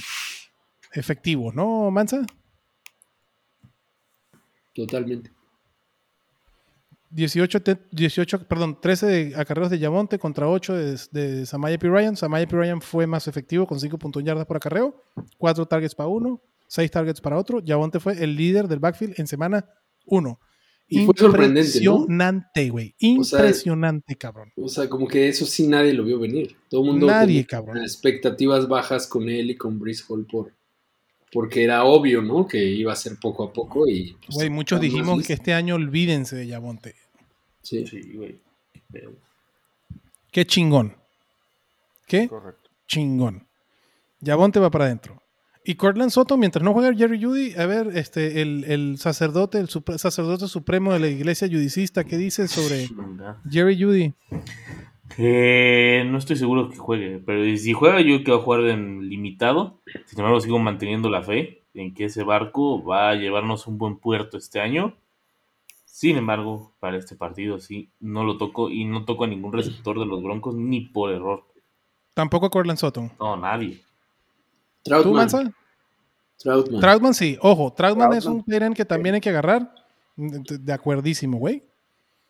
efectivos, 0.92 1.54
¿no, 1.54 1.90
Mansa? 1.90 2.24
Totalmente. 4.74 5.30
18, 7.10 7.62
te- 7.62 7.78
18, 7.90 8.46
perdón, 8.46 8.78
13 8.80 9.06
de 9.06 9.36
acarreos 9.36 9.70
de 9.70 9.78
Yamonte 9.78 10.18
contra 10.18 10.46
8 10.46 10.74
de, 10.74 10.98
de 11.10 11.46
Samaya 11.46 11.78
P. 11.78 11.88
Ryan. 11.88 12.16
Samaya 12.16 12.46
P. 12.46 12.54
Ryan 12.54 12.82
fue 12.82 13.06
más 13.06 13.26
efectivo 13.28 13.66
con 13.66 13.78
5.1 13.78 14.22
yardas 14.22 14.44
por 14.46 14.58
acarreo, 14.58 15.02
4 15.38 15.64
targets 15.66 15.94
para 15.94 16.08
uno, 16.08 16.42
6 16.66 16.90
targets 16.90 17.20
para 17.20 17.38
otro. 17.38 17.60
Yamonte 17.60 17.98
fue 17.98 18.22
el 18.22 18.36
líder 18.36 18.68
del 18.68 18.78
backfield 18.78 19.14
en 19.18 19.26
semana 19.26 19.64
1. 20.04 20.38
Y 20.90 21.04
fue 21.04 21.14
sorprendente, 21.16 21.80
¿no? 21.82 21.92
Impresionante, 21.98 22.70
güey. 22.70 22.94
O 23.18 23.24
sea, 23.24 23.40
Impresionante, 23.40 24.16
cabrón. 24.16 24.52
O 24.56 24.68
sea, 24.68 24.88
como 24.88 25.06
que 25.06 25.28
eso 25.28 25.44
sí 25.44 25.66
nadie 25.66 25.92
lo 25.92 26.04
vio 26.04 26.18
venir. 26.18 26.56
Todo 26.70 26.82
el 26.82 26.86
mundo 26.92 27.06
Nadie, 27.06 27.26
tenía 27.44 27.46
cabrón. 27.46 27.78
expectativas 27.82 28.66
bajas 28.68 29.06
con 29.06 29.28
él 29.28 29.50
y 29.50 29.56
con 29.56 29.78
Brice 29.78 30.04
Hall 30.08 30.26
por 30.26 30.52
porque 31.30 31.62
era 31.62 31.84
obvio, 31.84 32.22
¿no? 32.22 32.46
Que 32.48 32.64
iba 32.64 32.90
a 32.90 32.96
ser 32.96 33.18
poco 33.20 33.44
a 33.44 33.52
poco 33.52 33.86
y 33.86 34.16
pues, 34.24 34.34
Güey, 34.36 34.48
muchos 34.48 34.80
dijimos 34.80 35.26
que 35.26 35.34
este 35.34 35.52
año 35.52 35.74
olvídense 35.74 36.34
de 36.36 36.46
Yamonte. 36.46 36.94
sí. 37.60 37.86
Sí, 37.86 38.12
güey. 38.14 38.40
Pero- 38.90 39.12
Qué 40.32 40.46
chingón. 40.46 40.96
Qué 42.06 42.28
Correcto. 42.28 42.70
chingón. 42.86 43.46
Yabonte 44.20 44.58
va 44.58 44.70
para 44.70 44.86
adentro. 44.86 45.22
Y 45.68 45.74
Cortland 45.74 46.10
Soto, 46.10 46.38
mientras 46.38 46.64
no 46.64 46.72
juega 46.72 46.96
Jerry 46.96 47.22
Judy, 47.22 47.52
a 47.58 47.66
ver, 47.66 47.88
este, 47.94 48.40
el, 48.40 48.64
el 48.64 48.96
sacerdote, 48.96 49.58
el 49.58 49.68
supre- 49.68 49.98
sacerdote 49.98 50.48
supremo 50.48 50.94
de 50.94 50.98
la 50.98 51.08
iglesia 51.08 51.46
judicista, 51.46 52.04
¿qué 52.04 52.16
dice 52.16 52.48
sobre. 52.48 52.88
Jerry 53.50 53.78
Judy? 53.78 54.14
Eh, 55.18 56.04
no 56.06 56.16
estoy 56.16 56.36
seguro 56.36 56.70
que 56.70 56.76
juegue, 56.78 57.18
pero 57.18 57.44
si 57.58 57.74
juega 57.74 58.00
yo 58.00 58.14
creo 58.14 58.24
que 58.24 58.30
va 58.30 58.36
a 58.38 58.40
jugar 58.40 58.60
en 58.62 59.10
limitado. 59.10 59.78
Sin 60.06 60.18
embargo, 60.20 60.40
sigo 60.40 60.58
manteniendo 60.58 61.10
la 61.10 61.22
fe 61.22 61.60
en 61.74 61.92
que 61.92 62.06
ese 62.06 62.22
barco 62.22 62.82
va 62.82 63.10
a 63.10 63.14
llevarnos 63.16 63.66
un 63.66 63.76
buen 63.76 63.98
puerto 63.98 64.38
este 64.38 64.60
año. 64.60 64.94
Sin 65.84 66.16
embargo, 66.16 66.72
para 66.80 66.96
este 66.96 67.14
partido 67.14 67.60
sí, 67.60 67.90
no 68.00 68.24
lo 68.24 68.38
toco 68.38 68.70
y 68.70 68.86
no 68.86 69.04
toco 69.04 69.24
a 69.24 69.26
ningún 69.26 69.52
receptor 69.52 69.98
de 69.98 70.06
los 70.06 70.22
Broncos 70.22 70.54
ni 70.54 70.80
por 70.80 71.12
error. 71.12 71.44
Tampoco 72.14 72.46
a 72.46 72.50
Cortland 72.50 72.78
Soto. 72.78 73.10
No, 73.20 73.36
nadie. 73.36 73.82
¿Tú. 74.82 75.12
Mansa? 75.12 75.52
Troutman. 76.38 76.80
Troutman 76.80 77.14
sí. 77.14 77.36
Ojo, 77.42 77.72
Troutman 77.72 78.12
es 78.12 78.24
un 78.26 78.44
tight 78.44 78.62
end 78.62 78.76
que 78.76 78.84
también 78.84 79.16
hay 79.16 79.20
que 79.20 79.30
agarrar. 79.30 79.74
De, 80.16 80.58
de 80.58 80.72
acuerdísimo, 80.72 81.38
güey. 81.38 81.62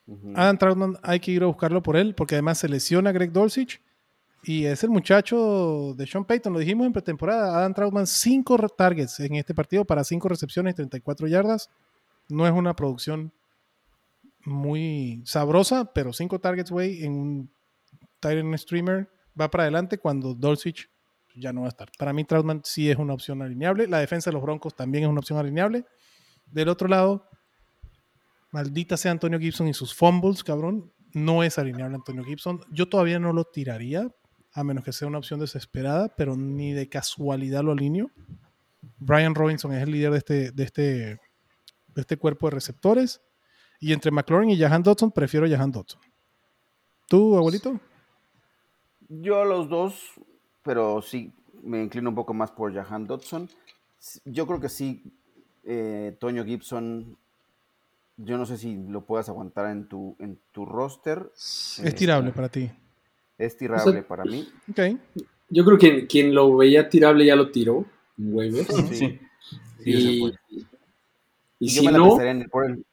Ujú. 0.07 0.33
Adam 0.35 0.59
Troutman 0.59 0.99
hay 1.03 1.21
que 1.21 1.31
ir 1.31 1.43
a 1.43 1.47
buscarlo 1.47 1.83
por 1.83 1.97
él, 1.97 2.15
porque 2.15 2.35
además 2.35 2.59
se 2.59 2.69
lesiona 2.69 3.13
Greg 3.13 3.33
Dulcich. 3.33 3.81
Y 4.43 4.65
es 4.65 4.85
el 4.85 4.91
muchacho 4.91 5.95
de 5.97 6.07
Sean 6.07 6.25
Payton, 6.25 6.53
lo 6.53 6.59
dijimos 6.59 6.87
en 6.87 6.93
pretemporada. 6.93 7.59
Adam 7.59 7.75
Troutman, 7.75 8.07
5 8.07 8.69
targets 8.71 9.21
en 9.21 9.35
este 9.35 9.55
partido 9.55 9.85
para 9.85 10.05
5 10.05 10.29
recepciones 10.29 10.73
y 10.73 10.77
34 10.77 11.27
yardas. 11.27 11.71
No 12.29 12.47
es 12.47 12.53
una 12.53 12.75
producción 12.75 13.33
muy 14.45 15.23
sabrosa, 15.25 15.93
pero 15.93 16.13
5 16.13 16.39
targets, 16.39 16.71
güey, 16.71 17.05
en 17.05 17.13
un 17.13 17.51
Titan 18.21 18.57
streamer 18.57 19.09
va 19.39 19.51
para 19.51 19.65
adelante 19.65 19.99
cuando 19.99 20.35
Dulcich 20.35 20.89
ya 21.39 21.53
no 21.53 21.63
va 21.63 21.67
a 21.67 21.71
estar. 21.71 21.89
Para 21.99 22.13
mí, 22.13 22.25
Troutman 22.25 22.63
sí 22.65 22.91
es 22.91 22.97
una 22.97 23.15
opción 23.15 23.43
alineable. 23.43 23.87
La 23.87 23.99
defensa 23.99 24.31
de 24.31 24.35
los 24.35 24.43
Broncos 24.43 24.75
también 24.75 25.05
es 25.05 25.11
una 25.11 25.21
opción 25.21 25.39
alineable. 25.39 25.85
Del 26.47 26.69
otro 26.69 26.89
lado, 26.89 27.29
Maldita 28.51 28.97
sea 28.97 29.13
Antonio 29.13 29.39
Gibson 29.39 29.69
y 29.69 29.75
sus 29.75 29.95
fumbles, 29.95 30.43
cabrón. 30.43 30.93
No 31.13 31.43
es 31.43 31.59
alineable 31.59 31.97
Antonio 31.97 32.25
Gibson. 32.25 32.61
Yo 32.71 32.89
todavía 32.89 33.19
no 33.19 33.33
lo 33.33 33.45
tiraría, 33.45 34.09
a 34.53 34.65
menos 34.65 34.85
que 34.85 34.93
sea 34.93 35.09
una 35.09 35.19
opción 35.19 35.41
desesperada, 35.41 36.15
pero 36.17 36.37
ni 36.37 36.73
de 36.73 36.89
casualidad 36.89 37.63
lo 37.63 37.73
alineo. 37.73 38.11
Brian 38.99 39.35
Robinson 39.35 39.73
es 39.73 39.83
el 39.83 39.91
líder 39.91 40.13
de 40.13 40.19
este, 40.19 40.51
de 40.53 40.65
este, 40.65 40.83
de 40.83 42.01
este 42.01 42.17
cuerpo 42.17 42.49
de 42.49 42.55
receptores. 42.55 43.21
Y 43.81 43.93
entre 43.93 44.11
McLaurin 44.11 44.51
y 44.51 44.59
Jahan 44.59 44.83
Dodson, 44.83 45.13
prefiero 45.13 45.49
Jahan 45.49 45.71
Dodson. 45.71 46.01
¿Tú, 47.09 47.37
abuelito? 47.37 47.81
Yo 49.09 49.45
los 49.45 49.69
dos, 49.69 50.13
pero 50.63 51.01
sí 51.03 51.33
me 51.63 51.83
inclino 51.83 52.09
un 52.11 52.15
poco 52.15 52.35
más 52.35 52.51
por 52.51 52.73
Jahan 52.73 53.07
Dodson. 53.07 53.49
Yo 54.25 54.47
creo 54.47 54.61
que 54.61 54.69
sí, 54.69 55.03
eh, 55.65 56.17
Toño 56.19 56.45
Gibson, 56.45 57.17
yo 58.17 58.39
no 58.39 58.47
sé 58.47 58.59
si 58.59 58.77
lo 58.77 59.05
puedas 59.05 59.29
aguantar 59.29 59.71
en 59.71 59.89
tu, 59.89 60.17
en 60.19 60.39
tu 60.53 60.65
roster. 60.65 61.31
Es 61.35 61.95
tirable 61.95 62.33
para 62.33 62.49
ti. 62.49 62.71
Es 63.37 63.57
tirable 63.57 63.91
O 63.91 63.93
sea, 63.93 64.09
para 64.09 64.25
mí. 64.25 64.49
Ok. 64.71 64.81
Yo 65.51 65.65
creo 65.65 65.79
que 65.79 66.07
quien 66.07 66.35
lo 66.35 66.57
veía 66.57 66.89
tirable 66.89 67.25
ya 67.25 67.37
lo 67.37 67.51
tiró 67.51 67.87
en 68.19 68.35
waivers. 68.35 68.69
Sí. 68.89 68.95
Sí. 68.95 69.21
Sí, 69.85 70.35
y, 71.61 71.69
si 71.71 71.87
no, 71.87 72.09
pensaría 72.11 72.33
en 72.33 72.43
el- 72.43 72.51
por 72.51 72.67
el- 72.71 72.85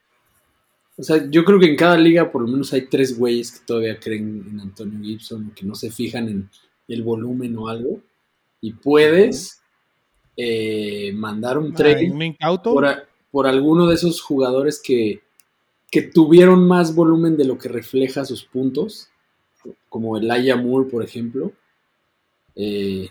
o 0.97 1.03
sea, 1.03 1.29
yo 1.29 1.43
creo 1.43 1.59
que 1.59 1.65
en 1.65 1.75
cada 1.75 1.97
liga 1.97 2.31
por 2.31 2.41
lo 2.41 2.47
menos 2.47 2.71
hay 2.73 2.87
tres 2.87 3.17
güeyes 3.17 3.51
que 3.51 3.65
todavía 3.65 3.99
creen 3.99 4.45
en 4.49 4.59
Antonio 4.61 4.99
Gibson, 5.01 5.51
que 5.55 5.65
no 5.65 5.75
se 5.75 5.91
fijan 5.91 6.29
en 6.29 6.49
el 6.87 7.03
volumen 7.03 7.57
o 7.57 7.67
algo. 7.67 7.99
Y 8.61 8.73
puedes 8.73 9.61
eh, 10.37 11.11
mandar 11.13 11.57
un 11.57 11.73
trade 11.73 12.07
por, 12.73 12.85
a- 12.85 13.03
por 13.31 13.47
alguno 13.47 13.87
de 13.87 13.95
esos 13.95 14.21
jugadores 14.21 14.81
que, 14.83 15.21
que 15.91 16.01
tuvieron 16.03 16.67
más 16.67 16.95
volumen 16.95 17.37
de 17.37 17.45
lo 17.45 17.57
que 17.57 17.69
refleja 17.69 18.25
sus 18.25 18.43
puntos, 18.45 19.09
como 19.89 20.17
el 20.17 20.29
Aya 20.31 20.55
Moore, 20.55 20.89
por 20.89 21.03
ejemplo, 21.03 21.51
eh, 22.55 23.09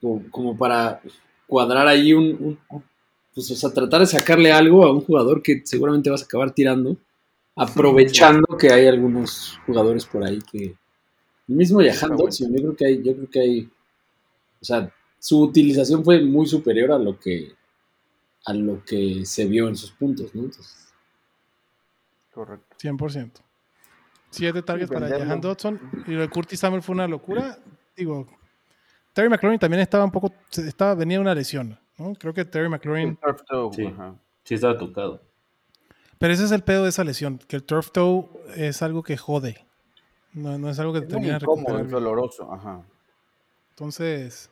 co- 0.00 0.22
como 0.30 0.56
para 0.56 1.00
cuadrar 1.46 1.86
ahí 1.88 2.12
un, 2.12 2.58
un- 2.70 2.82
pues, 3.34 3.50
o 3.50 3.54
sea, 3.54 3.70
tratar 3.72 4.00
de 4.00 4.06
sacarle 4.06 4.50
algo 4.52 4.84
a 4.84 4.92
un 4.92 5.00
jugador 5.00 5.42
que 5.42 5.62
seguramente 5.64 6.10
vas 6.10 6.22
a 6.22 6.24
acabar 6.24 6.52
tirando, 6.52 6.96
aprovechando 7.54 8.46
que 8.58 8.72
hay 8.72 8.86
algunos 8.86 9.58
jugadores 9.66 10.04
por 10.06 10.24
ahí 10.24 10.38
que 10.50 10.74
el 11.48 11.54
mismo 11.54 11.80
Jahan. 11.80 12.16
Dodson, 12.16 12.52
yo 12.52 12.60
creo 12.60 12.76
que 12.76 12.86
hay, 12.86 13.02
yo 13.02 13.14
creo 13.14 13.30
que 13.30 13.40
hay, 13.40 13.70
o 14.60 14.64
sea, 14.64 14.92
su 15.18 15.40
utilización 15.42 16.04
fue 16.04 16.22
muy 16.22 16.46
superior 16.46 16.92
a 16.92 16.98
lo 16.98 17.18
que 17.18 17.52
a 18.46 18.54
lo 18.54 18.82
que 18.84 19.26
se 19.26 19.44
vio 19.46 19.68
en 19.68 19.76
sus 19.76 19.90
puntos, 19.92 20.34
¿no? 20.34 20.42
Entonces, 20.44 20.86
Correcto. 22.32 22.76
100%. 22.80 23.30
Siete 24.30 24.62
targets 24.62 24.90
para. 24.90 25.08
Jahan 25.08 25.40
Dodson. 25.40 25.80
Y 26.06 26.12
lo 26.12 26.20
de 26.20 26.28
Curtis 26.28 26.60
Samuel 26.60 26.82
fue 26.82 26.94
una 26.94 27.08
locura. 27.08 27.58
Digo, 27.96 28.28
Terry 29.12 29.28
McLaurin 29.28 29.58
también 29.58 29.80
estaba 29.80 30.04
un 30.04 30.12
poco. 30.12 30.32
Estaba, 30.52 30.94
venía 30.94 31.16
de 31.16 31.22
una 31.22 31.34
lesión. 31.34 31.78
¿no? 31.98 32.14
Creo 32.14 32.32
que 32.32 32.44
Terry 32.44 32.68
McLaurin. 32.68 33.08
El 33.08 33.16
turf 33.18 33.42
toe, 33.48 33.72
Sí. 33.74 33.86
ajá. 33.86 34.14
Sí, 34.44 34.54
estaba 34.54 34.78
tocado. 34.78 35.22
Pero 36.18 36.32
ese 36.32 36.44
es 36.44 36.52
el 36.52 36.62
pedo 36.62 36.84
de 36.84 36.90
esa 36.90 37.04
lesión. 37.04 37.38
Que 37.38 37.56
el 37.56 37.64
turf 37.64 37.90
toe 37.90 38.28
es 38.54 38.82
algo 38.82 39.02
que 39.02 39.16
jode. 39.16 39.66
No, 40.32 40.58
no 40.58 40.68
es 40.70 40.78
algo 40.78 40.92
que 40.92 41.00
te 41.02 41.06
termina 41.08 41.36
incómodo, 41.40 41.78
es 41.78 41.90
doloroso. 41.90 42.52
Ajá. 42.52 42.82
Entonces. 43.70 44.50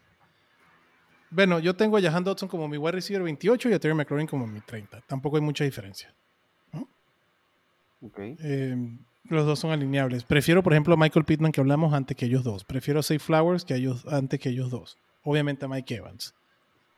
Bueno, 1.30 1.58
yo 1.58 1.74
tengo 1.74 1.96
a 1.96 2.00
Jahan 2.00 2.24
Dodson 2.24 2.48
como 2.48 2.68
mi 2.68 2.76
wide 2.78 2.92
receiver 2.92 3.22
28 3.22 3.68
y 3.68 3.72
a 3.72 3.80
Terry 3.80 3.94
McLaurin 3.94 4.26
como 4.28 4.46
mi 4.46 4.60
30. 4.60 5.00
Tampoco 5.02 5.36
hay 5.36 5.42
mucha 5.42 5.64
diferencia. 5.64 6.14
Ok. 8.02 8.18
Eh, 8.18 8.76
los 9.24 9.44
dos 9.46 9.58
son 9.58 9.70
alineables. 9.72 10.22
Prefiero, 10.24 10.62
por 10.62 10.72
ejemplo, 10.72 10.94
a 10.94 10.96
Michael 10.96 11.24
Pittman 11.24 11.50
que 11.52 11.60
hablamos 11.60 11.92
antes 11.92 12.16
que 12.16 12.26
ellos 12.26 12.44
dos. 12.44 12.64
Prefiero 12.64 13.00
a 13.00 13.02
Safe 13.02 13.18
Flowers 13.18 13.64
que 13.64 13.74
ellos, 13.74 14.06
antes 14.06 14.38
que 14.38 14.50
ellos 14.50 14.70
dos. 14.70 14.96
Obviamente 15.24 15.64
a 15.64 15.68
Mike 15.68 15.94
Evans. 15.96 16.34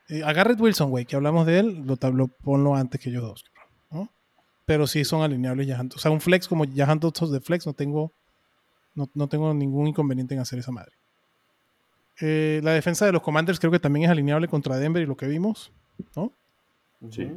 Eh, 0.09 0.21
a 0.23 0.31
Garrett 0.33 0.59
Wilson, 0.59 0.89
güey, 0.91 1.05
que 1.05 1.15
hablamos 1.15 1.45
de 1.47 1.59
él, 1.59 1.83
lo, 1.85 1.97
tab- 1.97 2.13
lo 2.13 2.27
ponlo 2.27 2.75
antes 2.75 3.01
que 3.01 3.09
ellos 3.09 3.23
dos. 3.23 3.45
¿no? 3.89 4.11
Pero 4.65 4.85
sí 4.87 5.03
son 5.05 5.21
alineables 5.23 5.67
Jahan. 5.67 5.89
O 5.95 5.97
sea, 5.99 6.11
un 6.11 6.21
flex 6.21 6.47
como 6.47 6.65
Jahan 6.71 6.99
Dodson 6.99 7.31
de 7.31 7.41
flex 7.41 7.65
no 7.65 7.73
tengo, 7.73 8.11
no, 8.95 9.09
no 9.13 9.27
tengo 9.27 9.53
ningún 9.53 9.87
inconveniente 9.87 10.33
en 10.33 10.39
hacer 10.41 10.59
esa 10.59 10.71
madre. 10.71 10.91
Eh, 12.21 12.59
la 12.63 12.71
defensa 12.73 13.05
de 13.05 13.11
los 13.13 13.21
Commanders 13.21 13.59
creo 13.59 13.71
que 13.71 13.79
también 13.79 14.05
es 14.05 14.09
alineable 14.11 14.47
contra 14.47 14.77
Denver 14.77 15.01
y 15.01 15.05
lo 15.05 15.15
que 15.15 15.27
vimos, 15.27 15.71
¿no? 16.15 16.33
Sí. 17.09 17.31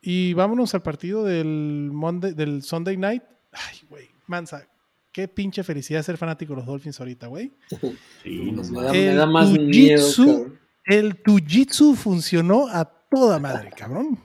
Y 0.00 0.32
vámonos 0.34 0.74
al 0.74 0.82
partido 0.82 1.24
del 1.24 1.90
Monday, 1.92 2.32
del 2.32 2.62
Sunday 2.62 2.96
night. 2.96 3.22
Ay, 3.52 3.78
güey, 3.90 4.08
Mansa, 4.26 4.66
qué 5.12 5.28
pinche 5.28 5.62
felicidad 5.64 6.02
ser 6.02 6.16
fanático 6.16 6.52
de 6.54 6.58
los 6.58 6.66
Dolphins 6.66 6.98
ahorita, 6.98 7.26
güey. 7.26 7.52
Sí, 8.22 8.52
no 8.52 8.62
me, 8.62 8.70
mames. 8.70 8.82
da, 8.84 8.92
me 8.92 9.06
El 9.10 9.16
da 9.16 9.26
más 9.26 9.48
jiu-jitsu- 9.50 9.66
miedo. 9.68 10.16
cabrón. 10.16 10.58
El 10.86 11.16
Tujitsu 11.22 11.94
funcionó 11.96 12.68
a 12.68 12.84
toda 12.84 13.38
madre, 13.40 13.70
cabrón. 13.76 14.18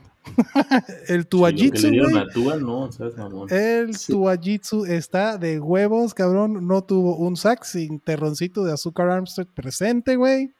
El 1.08 1.26
Tuajitsu, 1.26 1.90
no. 1.90 2.88
El 3.48 3.94
Sí. 3.96 4.12
Tuajitsu 4.12 4.84
está 4.86 5.36
de 5.38 5.60
huevos, 5.60 6.14
cabrón. 6.14 6.66
No 6.66 6.82
tuvo 6.84 7.16
un 7.16 7.36
sack 7.36 7.64
sin 7.64 8.00
terroncito 8.00 8.64
de 8.64 8.72
azúcar 8.72 9.08
Armstead 9.10 9.46
presente, 9.46 10.16
güey. 10.16 10.50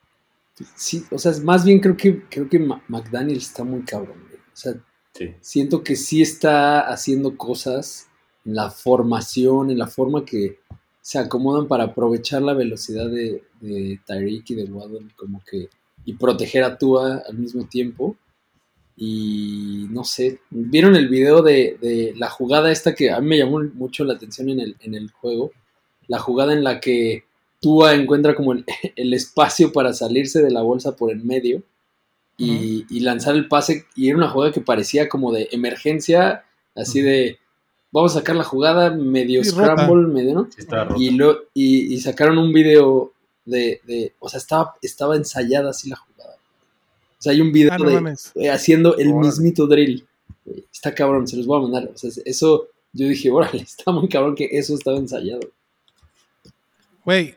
Sí, 0.77 1.05
o 1.11 1.19
sea, 1.19 1.33
es 1.33 1.43
más 1.43 1.65
bien 1.65 1.81
creo 1.81 1.97
que 1.97 2.23
creo 2.29 2.49
que 2.49 2.59
McDaniel 2.89 3.39
está 3.39 3.65
muy 3.65 3.83
cabrón. 3.83 4.19
güey. 4.29 4.37
O 4.41 4.57
sea, 4.57 4.75
Sí. 5.15 5.29
siento 5.41 5.83
que 5.83 5.95
sí 5.97 6.23
está 6.23 6.81
haciendo 6.81 7.37
cosas 7.37 8.09
en 8.47 8.55
la 8.55 8.71
formación, 8.71 9.71
en 9.71 9.79
la 9.79 9.87
forma 9.87 10.25
que 10.25 10.59
se 11.03 11.19
acomodan 11.19 11.69
para 11.69 11.85
aprovechar 11.85 12.41
la 12.43 12.55
velocidad 12.55 13.11
de, 13.11 13.43
de 13.61 14.01
Tyreek 14.07 14.51
y 14.51 14.55
de 14.55 14.65
Waddle, 14.65 15.09
como 15.17 15.43
que 15.49 15.69
y 16.05 16.15
proteger 16.15 16.65
a 16.65 16.79
Tua 16.79 17.23
al 17.29 17.37
mismo 17.39 17.65
tiempo. 17.67 18.17
Y 18.97 19.87
no 19.91 20.05
sé, 20.05 20.41
¿vieron 20.51 20.97
el 20.97 21.09
video 21.09 21.43
de, 21.43 21.79
de 21.81 22.13
la 22.17 22.29
jugada 22.31 22.71
esta 22.71 22.95
que 22.95 23.11
a 23.11 23.21
mí 23.21 23.29
me 23.29 23.39
llamó 23.39 23.61
mucho 23.75 24.05
la 24.05 24.15
atención 24.15 24.49
en 24.51 24.61
el, 24.61 24.77
en 24.81 24.95
el 24.95 25.11
juego? 25.11 25.53
La 26.09 26.19
jugada 26.19 26.53
en 26.53 26.63
la 26.65 26.79
que 26.81 27.25
Tua 27.61 27.95
encuentra 27.95 28.35
como 28.35 28.53
el, 28.53 28.65
el 28.97 29.15
espacio 29.15 29.73
para 29.73 29.93
salirse 29.93 30.43
de 30.43 30.51
la 30.51 30.63
bolsa 30.63 30.95
por 30.97 31.11
en 31.11 31.27
medio 31.27 31.63
y, 32.37 32.85
y 32.91 33.01
lanzar 33.01 33.35
el 33.37 33.47
pase 33.49 33.85
y 33.95 34.09
era 34.09 34.17
una 34.19 34.29
jugada 34.29 34.53
que 34.53 34.61
parecía 34.61 35.09
como 35.09 35.33
de 35.33 35.49
emergencia, 35.53 36.45
así 36.75 37.01
de 37.01 37.39
vamos 37.93 38.13
a 38.17 38.19
sacar 38.21 38.37
la 38.37 38.45
jugada 38.45 38.91
medio 38.91 39.45
Sí, 39.45 39.51
rota. 39.53 39.73
scramble, 39.75 40.09
medio, 40.13 40.35
¿no? 40.35 40.49
Sí. 40.51 40.63
Y, 40.99 41.11
lo, 41.11 41.45
y, 41.55 41.95
y 41.95 42.01
sacaron 42.01 42.39
un 42.39 42.53
video 42.53 43.13
de, 43.45 43.81
de- 43.87 44.15
o 44.19 44.29
sea, 44.29 44.39
estaba, 44.39 44.75
estaba 44.83 45.15
ensayada 45.17 45.71
así 45.71 45.89
la 45.89 45.97
jugada. 45.97 46.12
O 47.23 47.25
sea, 47.25 47.33
hay 47.33 47.41
un 47.41 47.53
video 47.53 47.73
Ah, 47.73 47.79
no 47.79 47.89
de, 47.89 48.17
eh, 48.35 48.51
haciendo 48.51 48.97
el 48.99 49.13
Órale. 49.13 49.29
mismito 49.29 49.69
drill. 49.69 50.05
Está 50.73 50.93
cabrón, 50.93 51.29
se 51.29 51.37
los 51.37 51.47
voy 51.47 51.59
a 51.61 51.63
mandar. 51.63 51.89
O 51.95 51.97
sea, 51.97 52.11
eso, 52.25 52.67
yo 52.93 53.07
dije, 53.07 53.31
órale, 53.31 53.59
está 53.63 53.93
muy 53.93 54.09
cabrón 54.09 54.35
que 54.35 54.49
eso 54.51 54.75
estaba 54.75 54.97
ensayado. 54.99 55.39
Güey, 57.05 57.37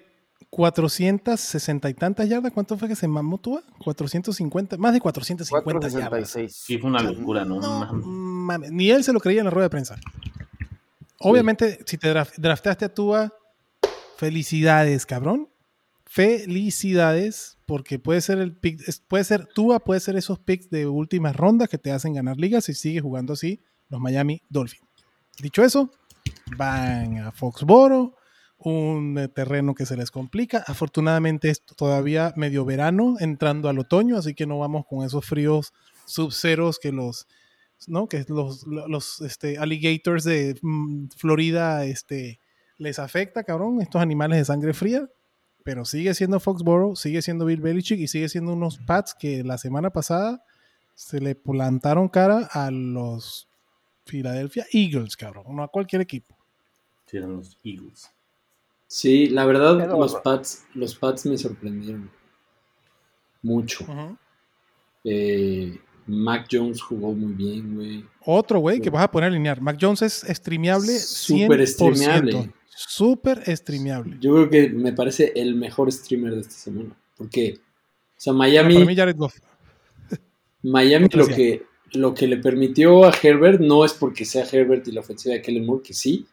460 0.50 1.88
y 1.90 1.94
tantas 1.94 2.28
yardas. 2.28 2.52
¿Cuánto 2.52 2.78
fue 2.80 2.88
que 2.88 2.96
se 2.96 3.08
mamó 3.08 3.38
Tua? 3.38 3.62
450, 3.84 4.78
más 4.78 4.94
de 4.94 5.02
450 5.02 5.88
yardas. 5.90 6.10
466. 6.10 6.56
Sí, 6.66 6.78
fue 6.80 6.90
una 6.90 7.04
locura, 7.04 7.46
¿no? 7.46 7.60
No, 7.62 7.94
Mames. 7.94 8.72
ni 8.72 8.90
él 8.90 9.04
se 9.04 9.14
lo 9.14 9.20
creía 9.20 9.42
en 9.42 9.46
la 9.46 9.52
rueda 9.52 9.66
de 9.66 9.70
prensa. 9.70 9.98
Obviamente, 11.20 11.80
si 11.86 11.98
te 12.00 12.12
draf- 12.12 12.34
draftaste 12.38 12.86
a 12.86 12.94
Tua, 12.94 13.32
felicidades, 14.18 15.06
cabrón. 15.06 15.48
Felicidades, 16.06 17.58
porque 17.66 18.00
puede 18.00 18.22
ser 18.22 18.38
el 18.38 18.56
pick, 18.56 18.80
puede 19.08 19.24
ser 19.24 19.48
Tua, 19.48 19.80
puede 19.80 20.00
ser 20.00 20.16
esos 20.16 20.40
picks 20.40 20.70
de 20.70 20.88
últimas 20.88 21.36
rondas 21.36 21.68
que 21.68 21.78
te 21.78 21.92
hacen 21.92 22.14
ganar 22.14 22.38
ligas 22.38 22.66
si 22.66 22.74
sigues 22.74 23.02
jugando 23.02 23.34
así 23.34 23.62
los 23.90 24.00
Miami 24.00 24.42
Dolphins. 24.50 24.86
Dicho 25.42 25.64
eso, 25.64 25.92
van 26.58 27.18
a 27.18 27.32
Foxboro, 27.32 28.16
un 28.58 29.18
eh, 29.18 29.28
terreno 29.28 29.76
que 29.76 29.86
se 29.86 29.98
les 29.98 30.12
complica. 30.12 30.64
Afortunadamente 30.68 31.50
es 31.50 31.64
todavía 31.64 32.34
medio 32.36 32.66
verano, 32.66 33.16
entrando 33.20 33.70
al 33.70 33.80
otoño, 33.80 34.18
así 34.18 34.34
que 34.34 34.48
no 34.48 34.60
vamos 34.60 34.86
con 34.88 35.06
esos 35.06 35.26
fríos 35.26 35.74
sub-ceros 36.06 36.80
que 36.80 36.92
los, 36.92 37.28
¿no? 37.88 38.08
Que 38.08 38.26
los, 38.28 38.66
los 38.66 39.22
este, 39.22 39.58
alligators 39.58 40.24
de 40.24 40.58
mm, 40.62 41.08
Florida 41.18 41.86
este, 41.86 42.40
les 42.78 43.00
afecta, 43.00 43.44
cabrón, 43.44 43.82
estos 43.82 44.02
animales 44.02 44.40
de 44.40 44.46
sangre 44.46 44.74
fría. 44.74 45.08
Pero 45.66 45.84
sigue 45.84 46.14
siendo 46.14 46.40
Foxboro, 46.40 46.96
sigue 46.96 47.24
siendo 47.24 47.44
Bill 47.46 47.60
Belichick 47.60 48.00
y 48.00 48.08
sigue 48.08 48.30
siendo 48.30 48.54
unos 48.54 48.78
Pats 48.78 49.16
que 49.16 49.44
la 49.44 49.58
semana 49.58 49.90
pasada 49.90 50.44
se 50.94 51.20
le 51.20 51.34
plantaron 51.34 52.08
cara 52.08 52.48
a 52.52 52.70
los 52.70 53.48
Philadelphia 54.06 54.68
Eagles, 54.72 55.18
cabrón, 55.18 55.44
no 55.56 55.64
a 55.64 55.68
cualquier 55.68 56.04
equipo. 56.04 56.38
Sí, 57.08 57.18
eran 57.18 57.38
los 57.38 57.58
Eagles. 57.64 58.12
Sí, 58.86 59.26
la 59.30 59.44
verdad, 59.46 59.76
Pero- 59.80 59.98
los 60.00 60.14
Pats, 60.18 60.66
los 60.76 60.94
Pats 60.94 61.26
me 61.26 61.36
sorprendieron 61.38 62.12
mucho. 63.42 63.86
Eh, 65.04 65.80
Mac 66.06 66.48
Jones 66.52 66.80
jugó 66.80 67.12
muy 67.14 67.34
bien, 67.34 67.76
güey. 67.76 68.06
Otro, 68.24 68.60
güey, 68.60 68.80
que 68.80 68.92
vas 68.92 69.04
a 69.04 69.10
poner 69.12 69.30
a 69.32 69.34
alinear. 69.34 69.60
Mac 69.62 69.78
Jones 69.82 70.04
es 70.04 70.26
streameable. 70.30 71.00
Súper 71.00 71.62
100%. 71.62 71.68
streameable. 71.68 72.54
Súper 72.76 73.42
streameable. 73.56 74.18
Yo 74.20 74.34
creo 74.34 74.50
que 74.50 74.70
me 74.70 74.92
parece 74.92 75.32
el 75.36 75.56
mejor 75.56 75.92
streamer 75.92 76.36
de 76.36 76.42
esta 76.42 76.54
semana. 76.56 76.96
Porque, 77.18 77.60
o 77.60 78.14
sea, 78.18 78.34
Para 78.34 78.38
Miami, 78.40 78.86
mí, 78.86 78.96
Jared 78.96 79.16
Goff. 79.16 79.38
Miami 80.62 81.08
¿Qué 81.08 81.18
lo 81.18 81.28
que, 81.28 81.64
lo 81.94 82.14
que 82.14 82.28
le 82.28 82.38
permitió 82.38 83.06
a 83.06 83.14
Herbert 83.22 83.62
no 83.62 83.86
es 83.86 83.94
porque 83.94 84.26
sea 84.26 84.46
Herbert 84.52 84.88
y 84.88 84.92
la 84.92 85.00
ofensiva 85.02 85.36
de 85.36 85.42
Kellen 85.42 85.66
Moore, 85.66 85.84
que 85.84 85.94
sí, 85.94 86.26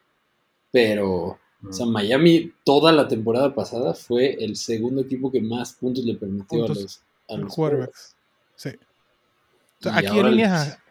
pero, 0.71 1.39
o 1.69 1.73
sea, 1.73 1.87
Miami 1.87 2.53
toda 2.65 2.91
la 2.93 3.07
temporada 3.07 3.55
pasada 3.55 3.95
fue 3.95 4.33
el 4.43 4.57
segundo 4.57 5.03
equipo 5.03 5.31
que 5.31 5.41
más 5.41 5.75
puntos 5.75 6.05
le 6.05 6.15
permitió 6.15 6.47
Puntos 6.67 6.79
a 6.79 6.81
los, 6.81 7.03
a 7.29 7.37
los 7.37 7.55
quarterbacks. 7.55 8.17
Sí. 8.57 8.71
O 8.71 9.83
sea, 9.83 9.93
Y 10.03 10.07
aquí 10.07 10.19
alineas 10.19 10.69
a- 10.71 10.83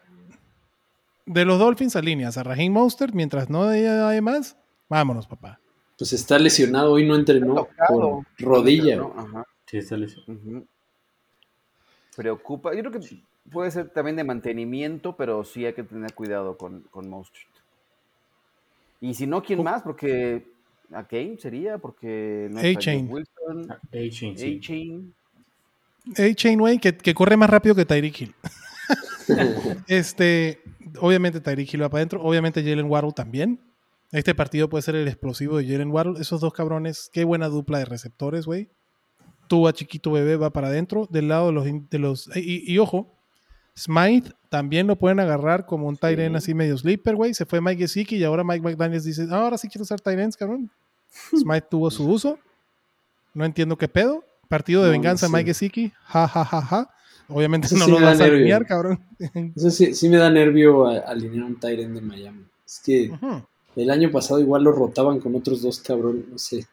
de 1.26 1.46
los 1.46 1.60
Dolphins 1.60 1.96
alineas 1.96 2.38
a 2.38 2.44
Raheem 2.44 2.72
Monster 2.74 3.14
mientras 3.14 3.50
no 3.50 3.64
haya 3.64 4.22
más. 4.22 4.56
Vámonos, 4.92 5.26
papá. 5.26 5.58
Pues 5.98 6.12
está 6.12 6.38
lesionado, 6.38 6.92
hoy 6.92 7.08
no 7.08 7.16
entrenó 7.16 7.70
por 7.88 8.26
rodilla. 8.38 8.98
¿no? 8.98 9.14
Ajá. 9.16 9.48
Sí, 9.66 9.78
está 9.78 9.96
lesionado. 9.96 10.66
Preocupa. 12.14 12.76
Yo 12.76 12.82
creo 12.82 13.00
que 13.00 13.22
puede 13.50 13.72
ser 13.72 13.88
también 13.88 14.18
de 14.18 14.26
mantenimiento, 14.26 15.16
pero 15.16 15.46
sí 15.46 15.66
hay 15.66 15.72
que 15.72 15.84
tener 15.84 16.14
cuidado 16.14 16.58
con, 16.58 16.82
con 16.92 17.10
Mostert. 17.10 17.48
Y 19.00 19.14
si 19.14 19.26
no, 19.28 19.42
¿quién 19.42 19.64
más? 19.64 19.82
Porque 19.82 20.46
a 20.92 21.08
Kane 21.08 21.38
sería, 21.40 21.78
porque 21.78 22.50
no 22.52 22.60
A-Chain. 22.60 23.08
Wilson, 23.10 23.72
A-Chain, 23.72 24.38
sí. 24.38 24.58
A-Chain. 26.18 26.80
Que, 26.82 26.98
que 26.98 27.14
corre 27.14 27.38
más 27.38 27.50
rápido 27.50 27.76
que 27.76 27.86
Tyreek 27.86 28.20
Hill. 28.20 28.36
este, 29.88 30.62
obviamente 31.00 31.40
Tyreek 31.40 31.74
Hill 31.74 31.84
va 31.84 31.88
para 31.88 32.00
adentro. 32.00 32.22
Obviamente 32.22 32.62
Jalen 32.62 32.92
Waddle 32.92 33.14
también. 33.14 33.58
Este 34.12 34.36
partido 34.36 34.70
puede 34.70 34.82
ser 34.82 34.96
el 34.96 35.08
explosivo 35.08 35.58
de 35.58 35.66
Jalen 35.66 35.92
Waddle. 35.92 36.20
Esos 36.20 36.42
dos 36.42 36.54
cabrones, 36.54 37.10
qué 37.14 37.24
buena 37.24 37.48
dupla 37.48 37.80
de 37.80 37.86
receptores, 37.86 38.46
güey. 38.46 38.70
Tú 39.48 39.68
a 39.68 39.74
chiquito 39.74 40.12
bebé 40.12 40.36
va 40.38 40.50
para 40.52 40.68
adentro. 40.68 41.08
Del 41.10 41.28
lado 41.30 41.48
de 41.48 41.54
los. 41.54 41.66
De 41.90 42.00
los 42.00 42.30
y, 42.36 42.64
y 42.72 42.78
ojo, 42.78 43.14
Smythe 43.78 44.32
también 44.50 44.88
lo 44.88 44.98
pueden 44.98 45.20
agarrar 45.22 45.66
como 45.66 45.88
un 45.88 45.96
tight 45.98 46.20
end 46.20 46.36
Sí. 46.36 46.38
así 46.38 46.54
medio 46.54 46.78
sleeper, 46.78 47.16
güey. 47.16 47.34
Se 47.34 47.46
fue 47.46 47.62
Mike 47.62 47.84
Gesicki 47.84 48.18
y 48.18 48.24
ahora 48.24 48.44
Mike 48.44 48.62
McDaniels 48.62 49.06
dice: 49.06 49.28
"Ah, 49.32 49.44
Ahora 49.44 49.58
sí 49.58 49.68
quiero 49.70 49.84
usar 49.84 50.02
tight 50.02 50.20
ends, 50.20 50.36
cabrón. 50.36 50.70
Smythe 51.38 51.68
tuvo 51.70 51.90
su 51.90 52.08
uso. 52.10 52.38
No 53.34 53.46
entiendo 53.46 53.78
qué 53.78 53.88
pedo. 53.88 54.26
Partido 54.50 54.82
de 54.82 54.88
No, 54.90 54.92
venganza, 54.92 55.28
sí. 55.28 55.34
Mike 55.34 55.46
Gesicki. 55.46 55.94
Ja, 56.04 56.28
ja, 56.28 56.44
ja, 56.44 56.62
ja. 56.62 56.90
Obviamente 57.30 57.68
Eso 57.68 57.78
no 57.78 57.86
sí 57.86 57.92
lo 57.92 58.02
vas 58.02 58.20
a 58.20 58.26
alinear, 58.26 58.66
cabrón. 58.66 59.00
Eso 59.56 59.70
sí, 59.72 59.94
sí 59.94 60.10
me 60.10 60.18
da 60.18 60.30
nervio 60.30 60.86
alinear 60.88 61.46
un 61.46 61.58
Tyrant 61.58 61.94
de 61.94 62.02
Miami. 62.02 62.46
Es 62.66 62.82
que. 62.84 63.10
El 63.76 63.90
año 63.90 64.12
pasado 64.12 64.40
igual 64.40 64.64
lo 64.64 64.72
rotaban 64.72 65.20
con 65.20 65.36
otros 65.36 65.62
dos 65.62 65.80
cabrones, 65.80 66.28
no 66.28 66.38
sé. 66.38 66.66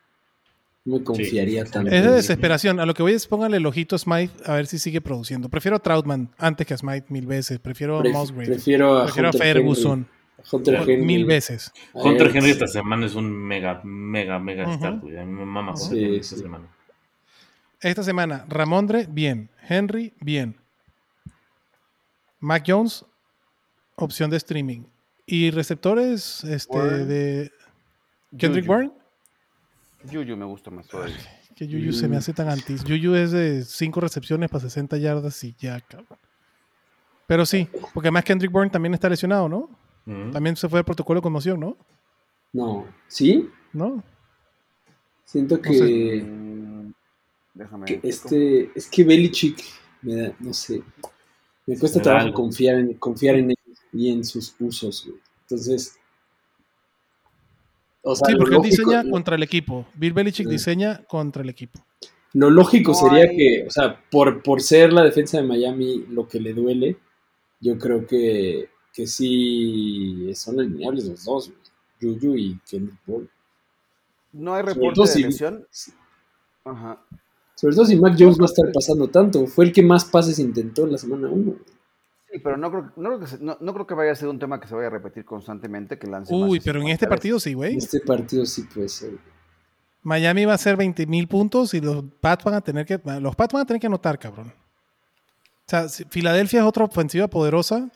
No 0.84 0.98
me 0.98 1.04
confiaría 1.04 1.64
tanto. 1.64 1.90
Es 1.90 2.02
de 2.02 2.10
desesperación. 2.12 2.80
A 2.80 2.86
lo 2.86 2.94
que 2.94 3.02
voy 3.02 3.12
es 3.12 3.26
póngale 3.26 3.58
el 3.58 3.66
ojito 3.66 3.94
a 3.96 3.98
Smythe 3.98 4.32
a 4.46 4.54
ver 4.54 4.66
si 4.66 4.78
sigue 4.78 5.00
produciendo. 5.02 5.48
Prefiero 5.50 5.76
a 5.76 5.80
Troutman 5.80 6.30
antes 6.38 6.66
que 6.66 6.72
a 6.74 6.78
Smythe 6.78 7.06
mil 7.10 7.26
veces. 7.26 7.58
Prefiero 7.58 7.98
a 7.98 8.02
Pref- 8.02 8.12
Musgrave. 8.12 8.46
prefiero 8.46 8.98
a 8.98 9.04
Prefiero 9.04 9.28
a 9.28 9.32
Ferguson. 9.32 9.98
Henry. 9.98 10.08
A 10.38 10.56
Hunter 10.56 10.78
Por 10.78 10.90
Henry. 10.90 11.04
Mil 11.04 11.24
veces. 11.26 11.72
a 11.94 11.98
Hunter. 11.98 12.34
Henry 12.34 12.50
esta 12.50 12.66
semana 12.68 13.04
es 13.06 13.14
un 13.16 13.30
mega, 13.30 13.80
mega, 13.84 14.38
mega 14.38 14.64
Ujú. 14.66 14.74
start, 14.78 15.00
güey. 15.02 15.18
A 15.18 15.24
mí 15.24 15.32
me 15.32 15.44
mama 15.44 15.72
Hunter 15.72 15.88
Sí, 15.98 16.04
Henry 16.04 16.16
esta 16.18 16.36
sí. 16.36 16.42
semana. 16.42 16.68
Esta 17.80 18.02
semana, 18.02 18.44
Ramondre, 18.48 19.06
bien. 19.10 19.50
Henry, 19.68 20.14
bien. 20.20 20.56
Mac 22.40 22.64
Jones, 22.66 23.04
opción 23.96 24.30
de 24.30 24.36
streaming. 24.38 24.82
Y 25.30 25.50
receptores 25.50 26.42
este, 26.44 26.74
Warren. 26.74 27.06
de 27.06 27.52
Kendrick 28.38 28.66
Juju. 28.66 28.78
Bourne, 28.78 28.92
Juju 30.10 30.36
me 30.38 30.46
gusta 30.46 30.70
más 30.70 30.88
todavía. 30.88 31.16
que 31.54 31.66
Juju 31.66 31.92
se 31.92 32.08
me 32.08 32.16
hace 32.16 32.32
tan 32.32 32.48
anti. 32.48 32.78
Juju 32.78 33.14
es 33.14 33.32
de 33.32 33.62
5 33.62 34.00
recepciones 34.00 34.48
para 34.48 34.62
60 34.62 34.96
yardas 34.96 35.44
y 35.44 35.54
ya, 35.58 35.80
cabrón. 35.82 36.18
Pero 37.26 37.44
sí, 37.44 37.68
porque 37.92 38.08
además 38.08 38.24
Kendrick 38.24 38.50
Bourne 38.50 38.70
también 38.70 38.94
está 38.94 39.10
lesionado, 39.10 39.50
¿no? 39.50 39.68
Ujú. 40.06 40.30
También 40.32 40.56
se 40.56 40.66
fue 40.66 40.78
el 40.78 40.84
protocolo 40.86 41.20
de 41.20 41.22
conmoción, 41.22 41.60
¿no? 41.60 41.76
No, 42.54 42.86
¿sí? 43.06 43.50
¿No? 43.74 44.02
Siento 45.26 45.60
que, 45.60 45.74
sé. 45.74 46.22
Mm, 46.24 46.94
Déjame. 47.52 47.84
que 47.84 48.00
este, 48.02 48.70
es 48.74 48.88
que 48.88 49.04
Belichick 49.04 49.62
me 50.00 50.14
da, 50.16 50.32
no 50.40 50.54
sé, 50.54 50.82
me 51.66 51.78
cuesta 51.78 52.00
trabajo 52.00 52.32
confiar 52.32 52.76
en, 52.76 52.94
confiar 52.94 53.34
en 53.34 53.50
él 53.50 53.57
y 53.92 54.10
en 54.10 54.24
sus 54.24 54.54
usos, 54.60 55.04
güey. 55.06 55.18
Entonces, 55.42 55.96
o 58.02 58.14
sea, 58.14 58.26
Sí, 58.28 58.34
porque 58.36 58.54
él 58.54 58.62
lógico- 58.62 58.76
diseña 58.82 59.10
contra 59.10 59.36
el 59.36 59.42
equipo. 59.42 59.86
Bill 59.94 60.12
Belichick 60.12 60.46
Sí. 60.46 60.52
diseña 60.52 61.04
contra 61.06 61.42
el 61.42 61.48
equipo. 61.48 61.80
Lo 62.34 62.50
lógico 62.50 62.92
No 62.92 62.98
sería 62.98 63.24
hay- 63.30 63.36
que, 63.36 63.64
o 63.66 63.70
sea, 63.70 64.02
por, 64.10 64.42
por 64.42 64.60
ser 64.62 64.92
la 64.92 65.02
defensa 65.02 65.38
de 65.38 65.44
Miami 65.46 66.04
lo 66.10 66.28
que 66.28 66.40
le 66.40 66.52
duele, 66.52 66.98
yo 67.60 67.78
creo 67.78 68.06
que, 68.06 68.68
que 68.92 69.06
sí 69.06 70.30
son 70.34 70.60
alineables 70.60 71.06
los 71.06 71.24
dos, 71.24 71.48
güey. 71.50 71.58
Juju 72.00 72.36
y 72.36 72.60
Kendrick 72.70 72.98
Bourne. 73.06 73.28
No 74.32 74.54
hay 74.54 74.62
reporte 74.62 75.00
de 75.00 75.06
si- 75.08 75.22
lesión. 75.22 75.66
Ajá. 76.64 77.02
Sobre 77.56 77.74
todo 77.74 77.86
si 77.86 77.96
Mac 77.96 78.14
Jones 78.16 78.38
va 78.38 78.44
a 78.44 78.46
estar 78.46 78.70
pasando 78.72 79.08
tanto. 79.08 79.44
Fue 79.48 79.64
el 79.64 79.72
que 79.72 79.82
más 79.82 80.04
pases 80.04 80.38
intentó 80.38 80.84
en 80.84 80.92
la 80.92 80.98
semana 80.98 81.28
1. 81.28 81.56
Sí, 82.30 82.38
pero 82.42 82.56
no 82.56 82.70
creo, 82.70 82.92
no, 82.96 83.08
creo 83.08 83.20
que 83.20 83.26
se- 83.26 83.38
no, 83.38 83.56
no 83.60 83.72
creo 83.74 83.86
que 83.86 83.94
vaya 83.94 84.12
a 84.12 84.14
ser 84.14 84.28
un 84.28 84.38
tema 84.38 84.60
que 84.60 84.68
se 84.68 84.74
vaya 84.74 84.88
a 84.88 84.90
repetir 84.90 85.24
constantemente, 85.24 85.98
que 85.98 86.06
lance 86.06 86.32
más 86.34 86.48
Uy, 86.50 86.58
de 86.58 86.64
pero 86.64 86.78
en 86.78 86.82
50 86.86 86.92
este 86.94 87.06
partido 87.08 87.40
sí, 87.40 87.54
güey. 87.54 87.76
Este 87.76 88.00
partido 88.00 88.44
sí 88.44 88.62
puede 88.62 88.88
ser. 88.88 89.12
Miami 90.02 90.44
va 90.44 90.52
a 90.52 90.54
hacer 90.56 90.76
20 90.76 91.06
mil 91.06 91.26
puntos 91.28 91.74
y 91.74 91.80
los 91.80 92.04
Pats 92.20 92.44
van 92.44 92.54
a 92.54 92.60
tener 92.60 92.86
que 92.86 93.00
los 93.20 93.34
Pats 93.36 93.52
van 93.54 93.62
a 93.62 93.66
tener 93.66 93.80
que 93.80 93.86
anotar, 93.86 94.18
cabrón. 94.18 94.52
sea, 95.66 95.88
si- 95.88 96.04
Filadelfia 96.04 96.60
es 96.60 96.66
otra 96.66 96.84
ofensiva 96.84 97.28
poderosa. 97.28 97.90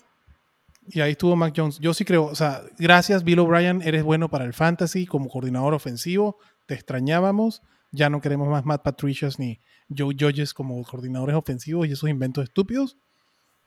Y 0.89 1.01
ahí 1.01 1.13
estuvo 1.13 1.37
Mac 1.37 1.55
Jones. 1.57 1.79
Yo 1.79 1.95
sí 1.95 2.05
creo, 2.05 2.25
o 2.25 2.35
sea, 2.35 2.63
gracias 2.79 3.23
Bill 3.23 3.39
O'Brien, 3.39 3.83
eres 3.83 4.03
bueno 4.03 4.29
para 4.29 4.45
el 4.45 4.53
fantasy 4.53 5.07
como 5.07 5.29
coordinador 5.29 5.75
ofensivo. 5.75 6.39
Te 6.67 6.75
extrañábamos. 6.75 7.63
Ya 7.93 8.11
no 8.11 8.21
queremos 8.21 8.49
más 8.49 8.65
Matt 8.67 8.83
Patricias 8.83 9.39
ni 9.39 9.61
Joe 9.97 10.15
Judges 10.19 10.53
como 10.55 10.83
coordinadores 10.83 11.37
ofensivos 11.37 11.87
y 11.87 11.93
esos 11.93 12.11
inventos 12.11 12.45
estúpidos. 12.45 12.97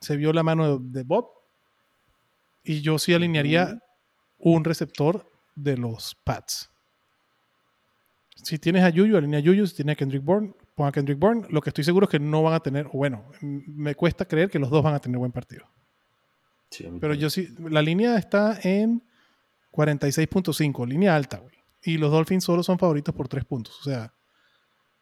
Se 0.00 0.16
vio 0.16 0.32
la 0.32 0.42
mano 0.42 0.78
de, 0.78 0.98
de 1.00 1.02
Bob. 1.02 1.28
Y 2.62 2.80
yo 2.80 2.98
sí 2.98 3.14
alinearía 3.14 3.78
un 4.38 4.64
receptor 4.64 5.30
de 5.54 5.76
los 5.76 6.14
Pats. 6.24 6.70
Si 8.42 8.58
tienes 8.58 8.84
a 8.84 8.90
Yuyu, 8.90 9.16
alinea 9.16 9.38
a 9.38 9.42
Yuyu. 9.42 9.66
Si 9.66 9.76
tienes 9.76 9.94
a 9.94 9.96
Kendrick 9.96 10.22
Bourne, 10.22 10.54
pon 10.74 10.86
a 10.86 10.92
Kendrick 10.92 11.18
Bourne. 11.18 11.46
Lo 11.50 11.60
que 11.60 11.70
estoy 11.70 11.84
seguro 11.84 12.04
es 12.04 12.10
que 12.10 12.20
no 12.20 12.42
van 12.42 12.54
a 12.54 12.60
tener, 12.60 12.86
o 12.86 12.98
bueno, 12.98 13.24
me 13.40 13.94
cuesta 13.94 14.26
creer 14.26 14.50
que 14.50 14.58
los 14.58 14.70
dos 14.70 14.82
van 14.82 14.94
a 14.94 15.00
tener 15.00 15.18
buen 15.18 15.32
partido. 15.32 15.66
Sí, 16.70 16.86
Pero 17.00 17.14
yo 17.14 17.30
sí, 17.30 17.48
la 17.58 17.80
línea 17.80 18.16
está 18.16 18.58
en 18.62 19.02
46.5, 19.72 20.86
línea 20.86 21.16
alta, 21.16 21.38
güey. 21.38 21.54
Y 21.82 21.98
los 21.98 22.10
Dolphins 22.10 22.44
solo 22.44 22.62
son 22.62 22.78
favoritos 22.78 23.14
por 23.14 23.28
3 23.28 23.44
puntos. 23.44 23.80
O 23.80 23.84
sea, 23.84 24.12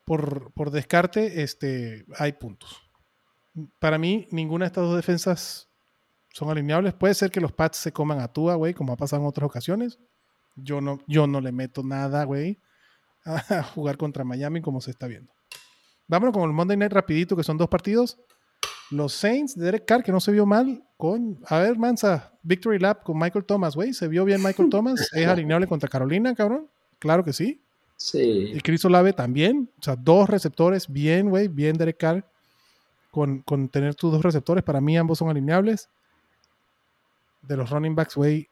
por, 0.05 0.53
por 0.53 0.71
descarte, 0.71 1.43
este, 1.43 2.05
hay 2.19 2.35
puntos. 2.35 2.84
Para 3.79 3.99
mí, 3.99 4.27
ninguna 4.31 4.65
de 4.65 4.69
estas 4.69 4.85
dos 4.85 4.97
defensas 4.97 5.69
son 6.33 6.51
alineables. 6.51 6.95
Puede 6.95 7.15
ser 7.15 7.31
que 7.31 7.41
los 7.41 7.53
Pats 7.53 7.79
se 7.79 7.93
coman 7.93 8.21
a 8.21 8.29
Tua, 8.29 8.57
güey, 8.57 8.75
como 8.75 8.93
ha 8.93 8.97
pasado 8.97 9.23
en 9.23 9.29
otras 9.29 9.47
ocasiones. 9.47 9.99
Yo 10.57 10.81
no, 10.81 11.01
yo 11.07 11.27
no 11.27 11.41
le 11.41 11.53
meto 11.53 11.83
nada, 11.83 12.25
güey, 12.25 12.59
a 13.25 13.63
jugar 13.63 13.97
contra 13.97 14.25
Miami 14.25 14.61
como 14.61 14.81
se 14.81 14.91
está 14.91 15.07
viendo. 15.07 15.33
Vámonos 16.07 16.35
con 16.35 16.43
el 16.45 16.53
Monday 16.53 16.77
Night 16.77 16.93
rapidito, 16.93 17.37
que 17.37 17.43
son 17.43 17.57
dos 17.57 17.69
partidos. 17.69 18.19
Los 18.91 19.15
Saints 19.15 19.57
de 19.57 19.65
Derek 19.65 19.87
Carr, 19.87 20.03
que 20.03 20.13
no 20.13 20.21
se 20.21 20.31
vio 20.31 20.45
mal 20.45 20.85
con... 20.97 21.41
A 21.47 21.59
ver, 21.59 21.79
Mansa, 21.79 22.33
Victory 22.43 22.79
Lap 22.79 23.03
con 23.03 23.19
Michael 23.19 23.45
Thomas, 23.45 23.75
güey. 23.75 23.95
¿Se 23.95 24.09
vio 24.09 24.25
bien 24.25 24.43
Michael 24.43 24.69
Thomas? 24.69 25.09
¿Es 25.13 25.27
alineable 25.27 25.67
contra 25.67 25.89
Carolina, 25.89 26.35
cabrón? 26.35 26.69
Claro 26.99 27.25
que 27.25 27.33
sí. 27.33 27.63
Sí. 27.97 28.53
Y 28.55 28.61
Chris 28.61 28.85
Olave 28.85 29.13
también. 29.13 29.71
O 29.79 29.83
sea, 29.83 29.97
dos 29.97 30.29
receptores, 30.29 30.89
bien, 30.89 31.31
güey. 31.31 31.49
Bien 31.49 31.77
Derek 31.77 31.97
Carr. 31.97 32.31
Con, 33.15 33.43
con 33.43 33.69
tener 33.69 33.95
tus 33.95 34.11
dos 34.11 34.23
receptores, 34.23 34.65
para 34.65 34.81
mí 34.81 34.99
ambos 34.99 35.19
son 35.19 35.31
alineables. 35.31 35.89
De 37.43 37.57
los 37.57 37.71
running 37.71 37.95
backs, 37.95 38.17
güey, 38.17 38.49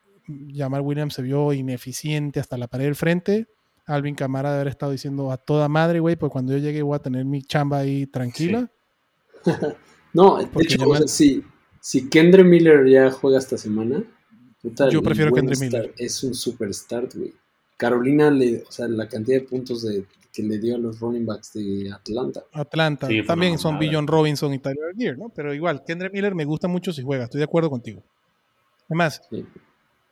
Jamal 0.55 0.83
Williams 0.83 1.15
se 1.15 1.23
vio 1.23 1.53
ineficiente 1.53 2.39
hasta 2.39 2.57
la 2.57 2.69
pared 2.69 2.85
del 2.85 2.95
frente. 2.95 3.49
Alvin 3.87 4.15
Camara 4.15 4.51
de 4.51 4.57
haber 4.61 4.69
estado 4.69 4.93
diciendo 4.93 5.33
a 5.33 5.37
toda 5.37 5.69
madre, 5.69 5.99
güey, 5.99 6.15
pues 6.15 6.31
cuando 6.31 6.53
yo 6.53 6.59
llegue 6.59 6.81
voy 6.83 6.95
a 6.95 7.01
tener 7.01 7.25
mi 7.25 7.43
chamba 7.43 7.79
ahí 7.79 8.07
tranquila. 8.07 8.71
No, 10.15 10.37
de 10.37 10.47
Porque 10.47 10.75
hecho, 10.75 10.87
o 10.87 10.95
sea, 10.95 11.09
si, 11.09 11.43
si 11.81 12.11
Kendra 12.11 12.45
Miller 12.45 12.87
ya 12.87 13.11
juega 13.11 13.39
esta 13.39 13.57
semana, 13.57 14.05
puta, 14.61 14.91
Yo 14.91 15.03
prefiero 15.03 15.31
buen 15.31 15.47
Kendre 15.47 15.59
Miller. 15.59 15.95
Es 15.97 16.23
un 16.23 16.35
super 16.35 16.73
start, 16.75 17.15
güey. 17.15 17.33
Carolina, 17.83 18.31
le, 18.31 18.63
o 18.63 18.71
sea, 18.71 18.87
la 18.87 19.09
cantidad 19.09 19.41
de 19.41 19.45
puntos 19.45 19.83
de, 19.83 20.05
que 20.33 20.41
le 20.45 20.59
dio 20.59 20.77
a 20.77 20.79
los 20.79 21.01
running 21.01 21.27
backs 21.27 21.53
de 21.55 21.91
Atlanta. 21.93 22.45
Atlanta. 22.53 23.09
Sí, 23.09 23.27
También 23.27 23.59
son. 23.59 23.77
Billion 23.77 24.07
Robinson 24.07 24.55
y 24.55 24.61
Tyler 24.61 24.95
Gear, 24.97 25.19
¿no? 25.19 25.31
Pero 25.31 25.53
igual, 25.53 25.83
Kendra 25.85 26.09
Miller 26.11 26.33
me 26.33 26.45
gusta 26.45 26.69
mucho 26.69 26.93
si 26.93 27.03
juega. 27.03 27.25
Estoy 27.25 27.39
de 27.39 27.45
acuerdo 27.45 27.69
contigo. 27.71 28.05
Además, 28.89 29.21
Sí. 29.29 29.45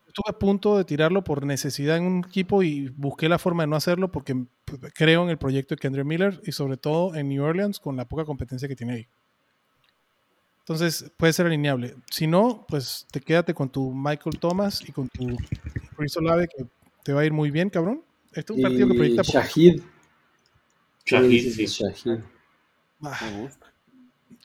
estuve 0.08 0.30
a 0.30 0.32
punto 0.36 0.76
de 0.78 0.84
tirarlo 0.84 1.22
por 1.22 1.46
necesidad 1.46 1.96
en 1.96 2.02
un 2.02 2.24
equipo 2.26 2.64
y 2.64 2.88
busqué 2.88 3.28
la 3.28 3.38
forma 3.38 3.62
de 3.62 3.68
no 3.68 3.76
hacerlo 3.76 4.10
porque 4.10 4.34
creo 4.94 5.22
en 5.22 5.30
el 5.30 5.38
proyecto 5.38 5.76
de 5.76 5.78
Kendra 5.78 6.02
Miller 6.02 6.40
y 6.44 6.50
sobre 6.50 6.76
todo 6.76 7.14
en 7.14 7.28
New 7.28 7.44
Orleans 7.44 7.78
con 7.78 7.96
la 7.96 8.04
poca 8.04 8.24
competencia 8.24 8.66
que 8.66 8.74
tiene 8.74 8.94
ahí. 8.94 9.06
Entonces 10.58 11.10
puede 11.16 11.32
ser 11.32 11.46
alineable. 11.46 11.94
Si 12.10 12.26
no, 12.26 12.64
pues 12.68 13.06
te 13.12 13.20
quédate 13.20 13.54
con 13.54 13.70
tu 13.70 13.92
Michael 13.92 14.38
Thomas 14.40 14.82
y 14.88 14.90
con 14.90 15.08
tu 15.08 15.36
Chris 15.96 16.16
Olave 16.16 16.48
que 16.48 16.64
te 17.02 17.12
va 17.12 17.20
a 17.22 17.24
ir 17.24 17.32
muy 17.32 17.50
bien, 17.50 17.70
cabrón. 17.70 18.02
Este 18.32 18.52
es 18.52 18.56
un 18.58 18.62
partido 18.62 18.88
que 18.88 18.94
proyecta 18.94 19.22
por- 19.22 19.32
Shahid. 19.34 19.82
¿Qué 21.04 21.16
Shahid, 21.16 21.52
sí. 21.52 21.66
Shahid? 21.66 22.20
Ah, 23.02 23.18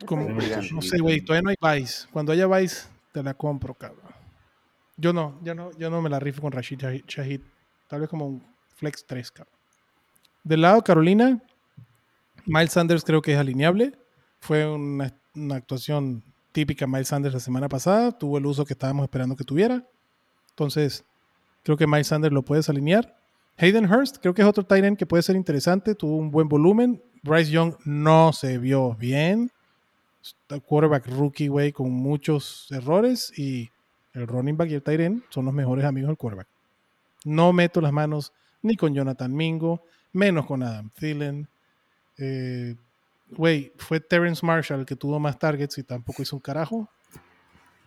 como- 0.06 0.28
no 0.30 0.82
sé, 0.82 0.98
güey, 1.00 1.22
todavía 1.22 1.42
no 1.42 1.50
hay 1.50 1.80
Vice. 1.82 2.08
Cuando 2.12 2.32
haya 2.32 2.48
Vice, 2.48 2.88
te 3.12 3.22
la 3.24 3.34
compro, 3.34 3.74
cabrón. 3.74 4.02
Yo 4.98 5.12
no, 5.14 5.40
yo 5.44 5.54
no, 5.56 5.72
yo 5.78 5.90
no 5.90 6.02
me 6.02 6.10
la 6.10 6.20
rifo 6.20 6.42
con 6.42 6.52
Rashid 6.52 6.80
Shahid- 6.80 7.06
Shahid. 7.06 7.42
Tal 7.88 8.00
vez 8.02 8.10
como 8.10 8.28
un 8.28 8.44
Flex 8.76 9.06
3, 9.06 9.30
cabrón. 9.32 9.54
Del 10.44 10.62
lado 10.62 10.84
Carolina, 10.84 11.42
Miles 12.46 12.72
Sanders 12.72 13.04
creo 13.04 13.22
que 13.22 13.34
es 13.34 13.38
alineable. 13.38 13.94
Fue 14.40 14.66
una, 14.68 15.14
una 15.36 15.56
actuación 15.56 16.24
típica 16.52 16.88
Miles 16.88 17.10
Sanders 17.10 17.34
la 17.34 17.40
semana 17.40 17.68
pasada. 17.68 18.12
Tuvo 18.18 18.38
el 18.38 18.46
uso 18.46 18.66
que 18.66 18.74
estábamos 18.74 19.04
esperando 19.04 19.36
que 19.36 19.44
tuviera. 19.44 19.86
Entonces, 20.52 21.04
creo 21.66 21.76
que 21.76 21.86
Miles 21.86 22.08
Sanders 22.08 22.34
lo 22.34 22.44
puedes 22.44 22.70
alinear. 22.70 23.18
Hayden 23.58 23.92
Hurst, 23.92 24.20
creo 24.22 24.34
que 24.34 24.42
es 24.42 24.48
otro 24.48 24.64
tight 24.64 24.86
end 24.86 24.98
que 24.98 25.06
puede 25.06 25.24
ser 25.24 25.36
interesante. 25.36 25.96
Tuvo 25.96 26.16
un 26.16 26.32
buen 26.32 26.48
volumen. 26.48 27.02
Bryce 27.24 27.52
Young 27.52 27.74
no 27.84 28.32
se 28.32 28.58
vio 28.58 28.96
bien. 28.96 29.52
Quarterback 30.66 31.08
rookie, 31.08 31.50
güey, 31.50 31.74
con 31.74 31.92
muchos 31.92 32.68
errores. 32.72 33.38
Y 33.38 33.70
el 34.14 34.28
running 34.28 34.56
back 34.56 34.70
y 34.70 34.76
el 34.76 34.84
tight 34.84 35.02
end 35.02 35.24
son 35.30 35.46
los 35.46 35.54
mejores 35.54 35.84
amigos 35.84 36.08
del 36.08 36.18
quarterback. 36.18 36.48
No 37.26 37.52
meto 37.52 37.82
las 37.82 37.92
manos 37.92 38.32
ni 38.62 38.78
con 38.78 38.94
Jonathan 38.94 39.34
Mingo, 39.34 39.84
menos 40.14 40.46
con 40.46 40.64
Adam 40.64 40.90
Thielen. 40.92 41.48
Eh, 42.18 42.76
Güey, 43.32 43.74
fue 43.78 44.00
Terrence 44.00 44.46
Marshall 44.46 44.82
el 44.82 44.86
que 44.86 44.96
tuvo 44.96 45.20
más 45.20 45.40
targets 45.40 45.78
y 45.78 45.84
tampoco 45.84 46.22
hizo 46.22 46.36
un 46.36 46.42
carajo. 46.42 46.90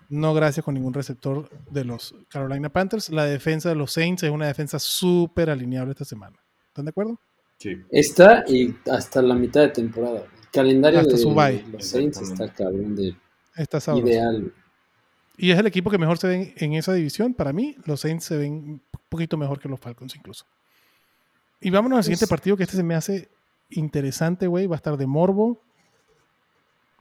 No 0.08 0.32
gracias 0.34 0.64
con 0.64 0.74
ningún 0.74 0.94
receptor 0.94 1.48
de 1.70 1.84
los 1.84 2.14
Carolina 2.30 2.70
Panthers. 2.70 3.10
La 3.10 3.24
defensa 3.26 3.68
de 3.68 3.74
los 3.74 3.92
Saints 3.92 4.22
es 4.22 4.30
una 4.30 4.46
defensa 4.46 4.78
súper 4.78 5.50
alineable 5.50 5.92
esta 5.92 6.04
semana. 6.04 6.36
¿Están 6.68 6.86
de 6.86 6.90
acuerdo? 6.90 7.20
Sí. 7.58 7.76
Está 7.90 8.44
y 8.48 8.74
hasta 8.90 9.20
la 9.20 9.34
mitad 9.34 9.60
de 9.62 9.68
temporada. 9.68 10.20
El 10.20 10.48
calendario 10.50 11.00
Hasta 11.00 11.12
de 11.12 11.18
su 11.18 11.34
bye. 11.34 11.62
los 11.72 11.84
Saints 11.84 12.20
está 12.22 12.52
cabrón 12.52 12.96
de 12.96 13.14
Está 13.56 13.78
ideal. 13.96 14.52
Y 15.36 15.50
es 15.50 15.58
el 15.58 15.66
equipo 15.66 15.90
que 15.90 15.98
mejor 15.98 16.18
se 16.18 16.26
ven 16.28 16.54
en 16.56 16.72
esa 16.74 16.92
división. 16.94 17.34
Para 17.34 17.52
mí, 17.52 17.76
los 17.84 18.00
Saints 18.00 18.24
se 18.24 18.36
ven 18.36 18.52
un 18.52 18.82
poquito 19.08 19.36
mejor 19.36 19.58
que 19.60 19.68
los 19.68 19.78
Falcons 19.78 20.14
incluso. 20.16 20.46
Y 21.60 21.70
vámonos 21.70 21.98
al 21.98 22.04
siguiente 22.04 22.24
Es- 22.24 22.30
partido 22.30 22.56
que 22.56 22.62
este 22.62 22.76
se 22.76 22.82
me 22.82 22.94
hace 22.94 23.28
interesante, 23.70 24.46
güey. 24.46 24.66
Va 24.66 24.76
a 24.76 24.78
estar 24.78 24.96
de 24.96 25.06
morbo. 25.06 25.60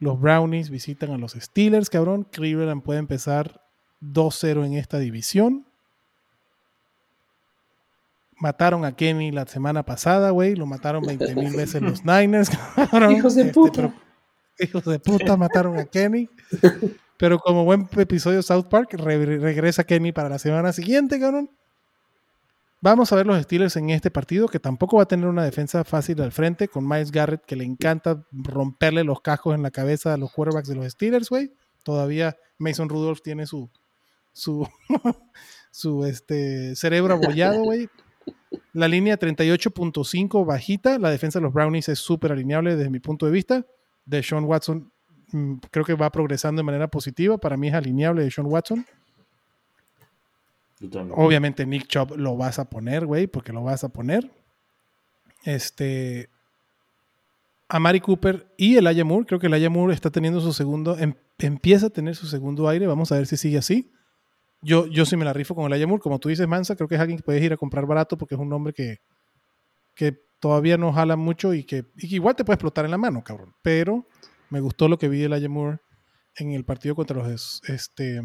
Los 0.00 0.20
Brownies 0.20 0.70
visitan 0.70 1.10
a 1.12 1.18
los 1.18 1.32
Steelers, 1.32 1.90
cabrón. 1.90 2.24
Cleveland 2.24 2.82
puede 2.82 3.00
empezar 3.00 3.60
2-0 4.00 4.64
en 4.66 4.74
esta 4.74 4.98
división. 4.98 5.66
Mataron 8.40 8.84
a 8.84 8.92
Kenny 8.94 9.32
la 9.32 9.46
semana 9.46 9.82
pasada, 9.84 10.30
güey. 10.30 10.54
Lo 10.54 10.66
mataron 10.66 11.02
20 11.04 11.34
mil 11.34 11.52
veces 11.56 11.82
los 11.82 12.04
Niners, 12.04 12.50
cabrón. 12.76 13.12
Hijos 13.12 13.34
de 13.34 13.42
Este, 13.42 13.52
puta. 13.54 13.72
pero- 13.74 13.94
hijos 14.60 14.84
de 14.84 14.98
puta 15.00 15.36
mataron 15.36 15.76
a 15.78 15.84
Kenny. 15.84 16.28
Pero 17.16 17.40
como 17.40 17.64
buen 17.64 17.88
episodio 17.96 18.42
South 18.42 18.66
Park, 18.70 18.94
re- 18.94 19.38
regresa 19.38 19.82
Kenny 19.82 20.12
para 20.12 20.28
la 20.28 20.38
semana 20.38 20.72
siguiente, 20.72 21.18
cabrón. 21.18 21.50
Vamos 22.80 23.12
a 23.12 23.16
ver 23.16 23.26
los 23.26 23.42
Steelers 23.42 23.76
en 23.76 23.90
este 23.90 24.10
partido, 24.10 24.46
que 24.46 24.60
tampoco 24.60 24.98
va 24.98 25.02
a 25.02 25.08
tener 25.08 25.26
una 25.26 25.44
defensa 25.44 25.82
fácil 25.82 26.20
al 26.20 26.30
frente, 26.30 26.68
con 26.68 26.86
Miles 26.86 27.10
Garrett, 27.10 27.44
que 27.44 27.56
le 27.56 27.64
encanta 27.64 28.24
romperle 28.30 29.02
los 29.02 29.20
cascos 29.20 29.56
en 29.56 29.62
la 29.62 29.72
cabeza 29.72 30.14
a 30.14 30.16
los 30.16 30.32
quarterbacks 30.32 30.68
de 30.68 30.76
los 30.76 30.92
Steelers, 30.92 31.28
güey. 31.28 31.52
Todavía 31.82 32.36
Mason 32.56 32.88
Rudolph 32.88 33.20
tiene 33.20 33.46
su, 33.46 33.68
su, 34.32 34.68
su 35.72 36.04
este, 36.04 36.76
cerebro 36.76 37.14
abollado, 37.14 37.62
güey. 37.64 37.88
La 38.72 38.86
línea 38.86 39.18
38.5 39.18 40.46
bajita, 40.46 41.00
la 41.00 41.10
defensa 41.10 41.40
de 41.40 41.44
los 41.44 41.52
Brownies 41.52 41.88
es 41.88 41.98
súper 41.98 42.30
alineable 42.30 42.76
desde 42.76 42.90
mi 42.90 43.00
punto 43.00 43.26
de 43.26 43.32
vista. 43.32 43.66
De 44.04 44.22
Sean 44.22 44.44
Watson 44.44 44.92
mm, 45.32 45.54
creo 45.70 45.84
que 45.84 45.94
va 45.94 46.10
progresando 46.10 46.60
de 46.60 46.64
manera 46.64 46.88
positiva. 46.88 47.38
Para 47.38 47.56
mí 47.56 47.68
es 47.68 47.74
alineable 47.74 48.22
de 48.22 48.30
Sean 48.30 48.46
Watson. 48.46 48.86
Obviamente 51.16 51.66
Nick 51.66 51.86
Chubb 51.88 52.16
lo 52.16 52.36
vas 52.36 52.58
a 52.58 52.70
poner, 52.70 53.06
güey, 53.06 53.26
porque 53.26 53.52
lo 53.52 53.62
vas 53.62 53.84
a 53.84 53.88
poner. 53.88 54.30
Este. 55.44 56.28
A 57.68 57.78
Mari 57.78 58.00
Cooper 58.00 58.52
y 58.56 58.76
el 58.76 58.86
Aya 58.86 59.04
Moore. 59.04 59.26
Creo 59.26 59.40
que 59.40 59.48
el 59.48 59.54
Aya 59.54 59.70
Moore 59.70 59.94
está 59.94 60.10
teniendo 60.10 60.40
su 60.40 60.52
segundo. 60.52 60.96
em- 60.98 61.14
empieza 61.38 61.86
a 61.86 61.90
tener 61.90 62.16
su 62.16 62.26
segundo 62.26 62.68
aire. 62.68 62.86
Vamos 62.86 63.12
a 63.12 63.16
ver 63.16 63.26
si 63.26 63.36
sigue 63.36 63.58
así. 63.58 63.92
Yo, 64.62 64.86
yo 64.86 65.04
sí 65.04 65.16
me 65.16 65.24
la 65.24 65.32
rifo 65.32 65.54
con 65.54 65.66
el 65.66 65.72
Aya 65.72 65.86
Moore. 65.86 66.02
Como 66.02 66.18
tú 66.18 66.28
dices, 66.28 66.48
Mansa, 66.48 66.76
creo 66.76 66.88
que 66.88 66.94
es 66.94 67.00
alguien 67.00 67.18
que 67.18 67.24
puedes 67.24 67.42
ir 67.42 67.52
a 67.52 67.56
comprar 67.56 67.86
barato 67.86 68.16
porque 68.16 68.34
es 68.34 68.40
un 68.40 68.48
nombre 68.48 68.72
que, 68.72 68.98
que 69.94 70.12
todavía 70.40 70.76
no 70.78 70.92
jala 70.92 71.16
mucho 71.16 71.54
y 71.54 71.64
que, 71.64 71.84
y 71.96 72.08
que 72.08 72.14
igual 72.16 72.36
te 72.36 72.44
puede 72.44 72.54
explotar 72.54 72.84
en 72.84 72.90
la 72.90 72.98
mano, 72.98 73.22
cabrón. 73.22 73.54
Pero 73.62 74.06
me 74.50 74.60
gustó 74.60 74.88
lo 74.88 74.98
que 74.98 75.08
vi 75.08 75.20
del 75.20 75.32
Aya 75.32 75.48
Moore 75.48 75.78
en 76.38 76.52
el 76.52 76.64
partido 76.64 76.94
contra 76.94 77.16
los 77.18 77.60
este 77.68 78.20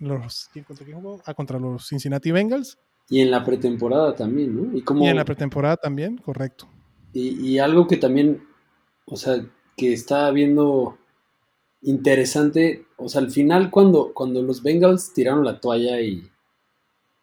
los 0.00 0.48
¿quién- 0.52 0.64
contra 0.64 0.84
quién 0.84 1.00
jugó? 1.00 1.20
Ah, 1.26 1.34
contra 1.34 1.58
los 1.58 1.86
Cincinnati 1.88 2.30
Bengals 2.30 2.78
Y 3.10 3.20
en 3.20 3.30
la 3.30 3.44
pretemporada 3.44 4.14
también, 4.14 4.54
¿no? 4.56 4.76
Y 4.76 4.82
como 4.82 5.04
y 5.04 5.08
en 5.08 5.16
la 5.16 5.24
pretemporada 5.24 5.76
también, 5.76 6.16
correcto. 6.18 6.68
Y, 7.12 7.30
y 7.48 7.58
algo 7.58 7.86
que 7.86 7.96
también, 7.96 8.42
o 9.06 9.16
sea, 9.16 9.44
que 9.76 9.92
está 9.92 10.30
viendo 10.30 10.98
interesante. 11.82 12.86
O 12.96 13.08
sea, 13.08 13.20
al 13.20 13.30
final, 13.30 13.70
cuando, 13.70 14.12
cuando 14.12 14.42
los 14.42 14.62
Bengals 14.62 15.12
tiraron 15.14 15.44
la 15.44 15.60
toalla 15.60 16.00
y, 16.00 16.28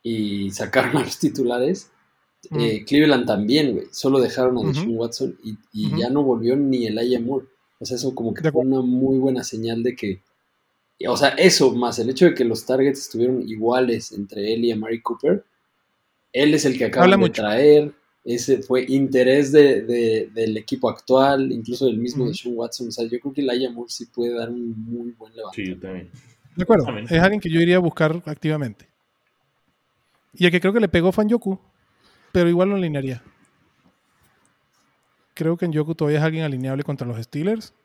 y 0.04 0.50
sacaron 0.52 0.98
a 0.98 1.02
los 1.04 1.20
titulares, 1.20 1.92
Mm. 2.52 2.60
eh, 2.60 2.86
Cleveland 2.86 3.26
también, 3.26 3.74
güey. 3.74 3.88
Solo 3.92 4.20
dejaron 4.20 4.60
a. 4.60 4.68
Deshaun 4.68 4.96
Watson 4.96 5.36
y, 5.44 5.58
y 5.74 5.88
Ujú. 5.88 5.98
ya 5.98 6.12
no 6.12 6.22
volvió 6.22 6.56
ni 6.56 6.86
el 6.86 7.00
Moore. 7.20 7.48
O 7.80 7.86
sea, 7.86 7.96
eso 7.98 8.14
como 8.16 8.34
que 8.34 8.42
De 8.42 8.52
fue 8.52 8.66
una 8.66 8.82
muy 8.82 9.18
buena 9.18 9.44
señal 9.44 9.84
de 9.84 9.96
que. 9.96 10.22
O 11.08 11.18
sea, 11.18 11.30
eso 11.30 11.74
más 11.76 12.00
el 12.00 12.10
hecho 12.10 12.26
de 12.26 12.34
que 12.34 12.46
los 12.46 12.66
targets 12.66 13.00
estuvieron 13.00 13.48
iguales 13.48 14.12
entre 14.14 14.54
él 14.54 14.64
y 14.66 14.72
Amari 14.72 15.02
Cooper. 15.02 15.44
Él 16.32 16.54
es 16.54 16.66
el 16.66 16.78
que 16.78 16.86
acaban 16.86 17.06
Habla 17.06 17.18
de 17.18 17.22
mucho. 17.30 17.42
traer. 17.42 17.92
Ese 18.24 18.64
fue 18.64 18.86
interés 18.88 19.52
de, 19.52 19.82
de- 19.84 20.30
del 20.34 20.58
equipo 20.58 20.90
actual, 20.90 21.52
incluso 21.52 21.86
del 21.86 21.98
mismo 21.98 22.24
Ujú. 22.24 22.32
Deshaun 22.32 22.58
Watson. 22.58 22.88
O 22.88 22.92
sea, 22.92 23.06
yo 23.06 23.20
creo 23.20 23.34
que 23.34 23.42
el 23.42 23.50
Aya 23.50 23.70
Moore 23.70 23.92
sí 23.92 24.06
puede 24.08 24.34
dar 24.34 24.50
un 24.50 24.74
muy 24.84 25.12
buen 25.12 25.32
Sí, 25.34 25.38
levantamiento. 25.38 25.76
yo 25.76 25.82
también. 25.82 26.10
De 26.56 26.64
acuerdo. 26.64 26.86
También. 26.86 27.08
Es 27.10 27.22
alguien 27.22 27.40
que 27.42 27.50
yo 27.52 27.60
iría 27.62 27.76
a 27.76 27.80
buscar 27.80 28.24
activamente. 28.26 28.88
Y 30.34 30.46
el 30.46 30.52
que 30.52 30.60
creo 30.60 30.74
que 30.74 30.80
le 30.80 30.88
pegó 30.90 31.12
fue 31.12 31.24
en 31.26 31.30
Yoku, 31.30 31.60
pero 32.32 32.50
igual 32.50 32.70
lo 32.70 32.76
alinearía. 32.76 33.22
Creo 35.36 35.58
que 35.58 35.66
en 35.66 35.74
Yoku 35.74 35.94
todavía 35.94 36.18
es 36.20 36.26
alguien 36.26 36.44
alineable 36.46 36.84
contra 36.84 37.06
los 37.08 37.22
Steelers. 37.24 37.76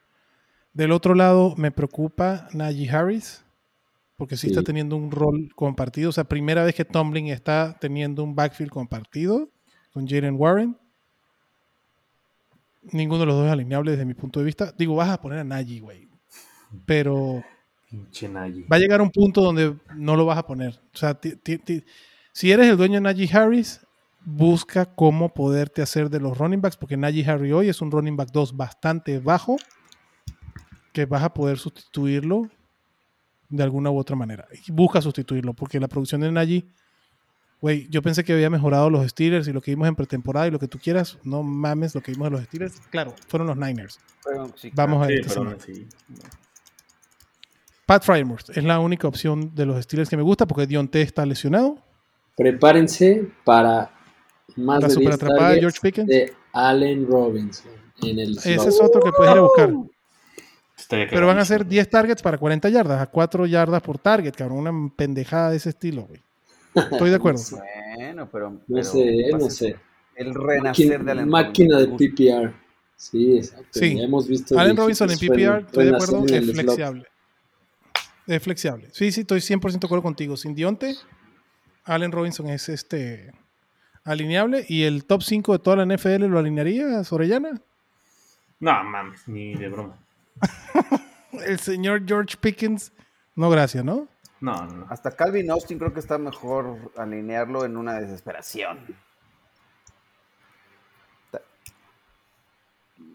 Del 0.73 0.93
otro 0.93 1.15
lado, 1.15 1.55
me 1.59 1.71
preocupa 1.73 2.49
Najee 2.55 2.89
Harris, 2.89 3.45
porque 4.17 4.37
sí, 4.37 4.47
Sí. 4.47 4.53
está 4.53 4.63
teniendo 4.63 4.97
un 4.97 5.11
rol 5.11 5.51
compartido. 5.55 6.09
O 6.09 6.13
sea, 6.13 6.25
primera 6.25 6.65
vez 6.65 6.75
que 6.75 6.85
Tomlin 6.85 7.27
está 7.27 7.77
teniendo 7.81 8.23
un 8.25 8.35
backfield 8.35 8.71
compartido 8.71 9.51
con 9.93 10.07
Jalen 10.09 10.37
Warren. 10.39 10.79
Ninguno 12.93 13.21
de 13.21 13.27
los 13.27 13.35
dos 13.35 13.47
es 13.47 13.53
alineable 13.53 13.91
desde 13.91 14.05
mi 14.07 14.15
punto 14.15 14.41
de 14.41 14.47
vista. 14.47 14.73
Digo, 14.79 14.95
vas 14.95 15.11
a 15.11 15.21
poner 15.21 15.41
a 15.41 15.45
Najee, 15.45 15.81
güey. 15.81 16.09
Pero 16.87 17.43
Pinche 17.91 18.29
Nagy. 18.29 18.63
va 18.63 18.77
a 18.77 18.79
llegar 18.79 19.03
un 19.03 19.11
punto 19.11 19.43
donde 19.43 19.77
no 19.97 20.17
lo 20.17 20.25
vas 20.25 20.39
a 20.39 20.47
poner. 20.47 20.81
O 20.95 20.97
sea, 20.97 21.19
si 22.33 22.53
eres 22.53 22.69
el 22.69 22.77
dueño 22.77 22.95
de 22.95 23.01
Najee 23.01 23.29
Harris, 23.37 23.81
busca 24.25 24.87
cómo 24.87 25.33
poderte 25.33 25.83
hacer 25.83 26.11
de 26.11 26.21
los 26.21 26.37
running 26.39 26.61
backs, 26.61 26.77
porque 26.77 26.97
Najee 26.97 27.29
Harris 27.29 27.53
hoy 27.53 27.69
es 27.69 27.81
un 27.81 27.91
running 27.91 28.17
back 28.17 28.31
2 28.33 28.57
bastante 28.57 29.19
bajo, 29.19 29.57
que 30.93 31.07
vas 31.07 31.23
a 31.23 31.33
poder 31.33 31.59
sustituirlo 31.59 32.49
de 33.49 33.63
alguna 33.63 33.91
u 33.91 33.99
otra 33.99 34.17
manera. 34.17 34.47
Y 34.67 34.73
busca 34.73 35.01
sustituirlo, 35.01 35.55
porque 35.55 35.81
la 35.81 35.89
producción 35.89 36.21
de 36.21 36.31
Najee, 36.31 36.67
güey, 37.61 37.89
yo 37.89 38.03
pensé 38.03 38.25
que 38.25 38.33
había 38.33 38.51
mejorado 38.51 38.91
los 38.91 39.09
Steelers 39.09 39.49
y 39.49 39.53
lo 39.53 39.61
que 39.61 39.73
vimos 39.73 39.89
en 39.89 39.97
pretemporada 39.97 40.47
y 40.47 40.51
lo 40.51 40.59
que 40.59 40.69
tú 40.69 40.79
quieras, 40.79 41.19
no 41.25 41.43
mames 41.43 41.95
lo 41.95 42.01
que 42.01 42.13
vimos 42.13 42.27
de 42.27 42.31
los 42.31 42.45
Steelers. 42.45 42.81
Claro, 42.91 43.15
fueron 43.29 43.49
los 43.49 43.57
Niners. 43.57 44.01
Sí, 44.57 44.71
Vamos 44.75 45.03
a 45.03 45.09
Sí, 45.09 45.15
esta 45.15 45.41
así. 45.43 45.89
Pat 47.87 48.05
Fryermuth 48.05 48.51
es 48.51 48.63
la 48.63 48.79
única 48.79 49.09
opción 49.09 49.53
de 49.55 49.67
los 49.67 49.83
Steelers 49.83 50.09
que 50.09 50.17
me 50.17 50.23
gusta 50.23 50.47
porque 50.47 50.67
Dionte 50.67 51.03
está 51.03 51.27
lesionado. 51.27 51.83
Prepárense 52.37 53.29
para 53.45 53.91
más 54.57 54.83
La 54.83 54.89
de 54.89 54.95
10 54.95 54.95
superatrapada 54.95 55.51
de 55.51 55.61
George 55.61 55.79
Pickens. 55.83 56.09
de 56.09 56.33
Allen 56.53 57.07
Robinson 57.07 57.73
en 58.03 58.19
el 58.19 58.39
Ese 58.39 58.55
es 58.55 58.81
otro 58.81 59.01
que 59.01 59.11
puedes 59.13 59.33
ir 59.33 59.39
a 59.39 59.43
buscar. 59.43 59.73
Pero 60.89 61.27
van 61.27 61.39
a 61.39 61.45
ser 61.45 61.67
10 61.67 61.89
targets 61.91 62.23
para 62.23 62.39
40 62.39 62.69
yardas, 62.71 63.01
a 63.01 63.07
4 63.07 63.47
yardas 63.47 63.83
por 63.83 63.99
target, 63.99 64.33
cabrón. 64.35 64.59
Una 64.59 64.93
pendejada 64.97 65.51
de 65.51 65.59
ese 65.59 65.71
estilo, 65.71 66.03
güey. 66.03 66.23
Estoy 66.75 67.11
de 67.11 67.17
acuerdo. 67.17 67.41
Bueno, 67.97 68.29
pero. 68.31 68.51
No 68.51 68.61
pero 68.69 68.85
sé, 68.85 69.31
no 69.33 69.51
sé. 69.51 69.77
El 70.17 70.35
renacer 70.35 71.05
de 71.05 71.11
Allen 71.13 71.29
máquina 71.29 71.79
de. 71.79 71.87
PPR. 71.89 72.55
Sí, 72.97 73.37
exacto. 73.37 73.67
Sí. 73.71 73.97
Ya 73.97 74.05
hemos 74.05 74.27
visto. 74.29 74.59
Allen 74.59 74.77
Robinson 74.77 75.11
en 75.11 75.19
PPR, 75.19 75.67
estoy 75.67 75.85
de 75.87 75.95
acuerdo, 75.95 76.25
es 76.27 76.51
flexible. 76.51 77.07
Es 78.27 78.43
flexible. 78.43 78.89
Sí, 78.93 79.11
sí, 79.13 79.23
estoy 79.23 79.41
100% 79.41 79.79
de 79.81 79.87
acuerdo 79.87 80.03
contigo. 80.03 80.37
Sin 80.37 80.55
Dionte, 80.55 80.95
Allen 81.85 82.13
Robinson 82.13 82.49
es 82.49 82.69
este 82.69 83.33
alineable 84.05 84.65
y 84.69 84.85
el 84.85 85.05
top 85.05 85.23
5 85.23 85.53
de 85.53 85.59
toda 85.59 85.85
la 85.85 85.95
NFL 85.97 86.25
lo 86.27 86.39
alinearía 86.39 87.03
Orellana. 87.11 87.61
No, 88.59 88.85
mames, 88.85 89.27
ni 89.29 89.55
de 89.55 89.69
broma. 89.69 89.97
El 91.47 91.59
señor 91.61 92.03
George 92.07 92.37
Pickens, 92.41 92.93
no 93.37 93.49
gracias, 93.51 93.85
¿no? 93.85 94.09
No, 94.41 94.67
no. 94.67 94.87
Hasta 94.91 95.11
Calvin 95.13 95.51
Austin 95.51 95.79
creo 95.79 95.93
que 95.95 96.01
está 96.01 96.19
mejor 96.19 96.93
alinearlo 96.97 97.65
en 97.65 97.77
una 97.77 97.95
desesperación. 98.01 98.79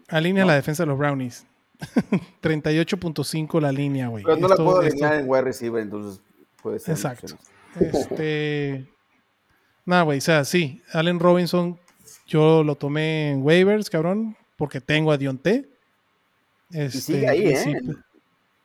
Alinea 0.08 0.44
la 0.44 0.54
defensa 0.54 0.84
de 0.84 0.86
los 0.88 0.98
Brownies. 0.98 1.46
38.5 2.42 3.60
la 3.60 3.72
línea, 3.72 4.08
güey. 4.08 4.24
Pero 4.24 4.36
no 4.36 4.48
la 4.48 4.56
puedo 4.56 4.82
esto- 4.82 5.04
alinear 5.04 5.14
en 5.20 5.28
wide 5.28 5.42
receiver, 5.42 5.82
entonces 5.82 6.20
puede 6.62 6.78
ser. 6.78 6.94
Exacto. 6.94 7.36
Este. 7.78 8.86
Nada, 9.86 10.02
güey. 10.02 10.18
O 10.18 10.20
sea, 10.20 10.44
sí. 10.44 10.82
Allen 10.92 11.18
Robinson, 11.20 11.78
yo 12.26 12.62
lo 12.64 12.74
tomé 12.74 13.30
en 13.30 13.42
waivers, 13.42 13.88
cabrón, 13.88 14.36
porque 14.56 14.80
tengo 14.80 15.12
a 15.12 15.16
Dionte. 15.16 15.68
Este, 16.72 16.98
Y 16.98 17.00
sigue 17.00 17.28
ahí, 17.28 17.48
¿eh? 17.48 17.56
sí, 17.56 17.72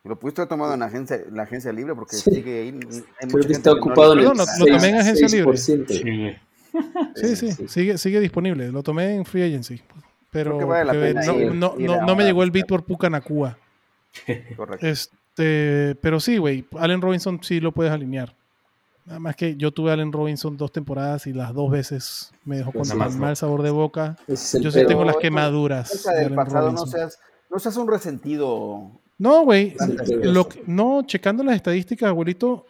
Lo 0.03 0.17
pudiste 0.17 0.41
haber 0.41 0.49
tomado 0.49 0.73
en 0.73 0.79
la 0.79 0.87
agencia, 0.87 1.15
en 1.17 1.35
la 1.35 1.43
agencia 1.43 1.71
libre 1.71 1.93
porque 1.93 2.15
Sí. 2.15 2.31
sigue 2.31 2.61
ahí. 2.61 2.67
Hay 2.69 2.71
Creo 2.79 2.99
mucha 3.29 3.47
que 3.47 3.53
gente 3.53 3.53
está 3.53 3.69
que 3.69 3.75
no 3.75 3.81
ocupado 3.81 4.13
en 4.13 4.19
el 4.19 4.25
No, 4.25 4.33
lo- 4.33 4.45
lo 4.45 4.65
tomé 4.65 4.89
en 4.89 4.95
agencia 4.95 5.27
libre. 5.27 5.57
6%. 5.57 5.87
Sí, 7.15 7.27
sí, 7.27 7.35
sí, 7.35 7.51
sí. 7.51 7.67
Sigue, 7.67 7.97
sigue 7.99 8.19
disponible. 8.19 8.71
Lo 8.71 8.81
tomé 8.81 9.13
en 9.15 9.25
free 9.25 9.43
agency. 9.43 9.79
Pero 10.31 10.57
que 10.57 10.65
no, 10.65 10.73
ir- 10.73 11.53
no- 11.53 11.75
ir 11.77 11.87
no- 11.89 12.15
me 12.15 12.23
llegó 12.23 12.41
el 12.41 12.49
beat 12.51 12.65
por 12.67 12.83
Pucanacua. 12.85 13.57
Correcto. 14.55 14.87
Este, 14.87 15.95
pero 16.01 16.19
sí, 16.19 16.37
güey. 16.37 16.65
Allen 16.79 17.01
Robinson 17.01 17.39
sí 17.43 17.59
lo 17.59 17.71
puedes 17.71 17.91
alinear. 17.91 18.33
Nada 19.05 19.19
más 19.19 19.35
que 19.35 19.55
yo 19.55 19.71
tuve 19.71 19.89
a 19.89 19.93
Allen 19.93 20.11
Robinson 20.11 20.55
dos 20.57 20.71
temporadas 20.71 21.27
y 21.27 21.33
las 21.33 21.53
dos 21.53 21.71
veces 21.71 22.31
me 22.45 22.57
dejó 22.57 22.71
con 22.71 22.81
Pues 22.81 22.95
más, 22.95 23.15
mal 23.15 23.35
sabor 23.35 23.63
de 23.63 23.71
boca. 23.71 24.15
Es 24.27 24.57
Yo 24.61 24.71
sí 24.71 24.85
tengo 24.85 25.03
las 25.03 25.17
quemaduras. 25.17 26.03
Del 26.03 26.35
pasado, 26.35 26.71
no 26.71 26.77
Robinson. 26.77 26.87
seas, 26.89 27.19
no 27.49 27.59
seas 27.59 27.77
un 27.77 27.87
resentido. 27.87 28.91
No, 29.17 29.43
güey. 29.43 29.75
No, 30.65 31.03
checando 31.03 31.43
las 31.43 31.55
estadísticas, 31.55 32.09
abuelito, 32.09 32.65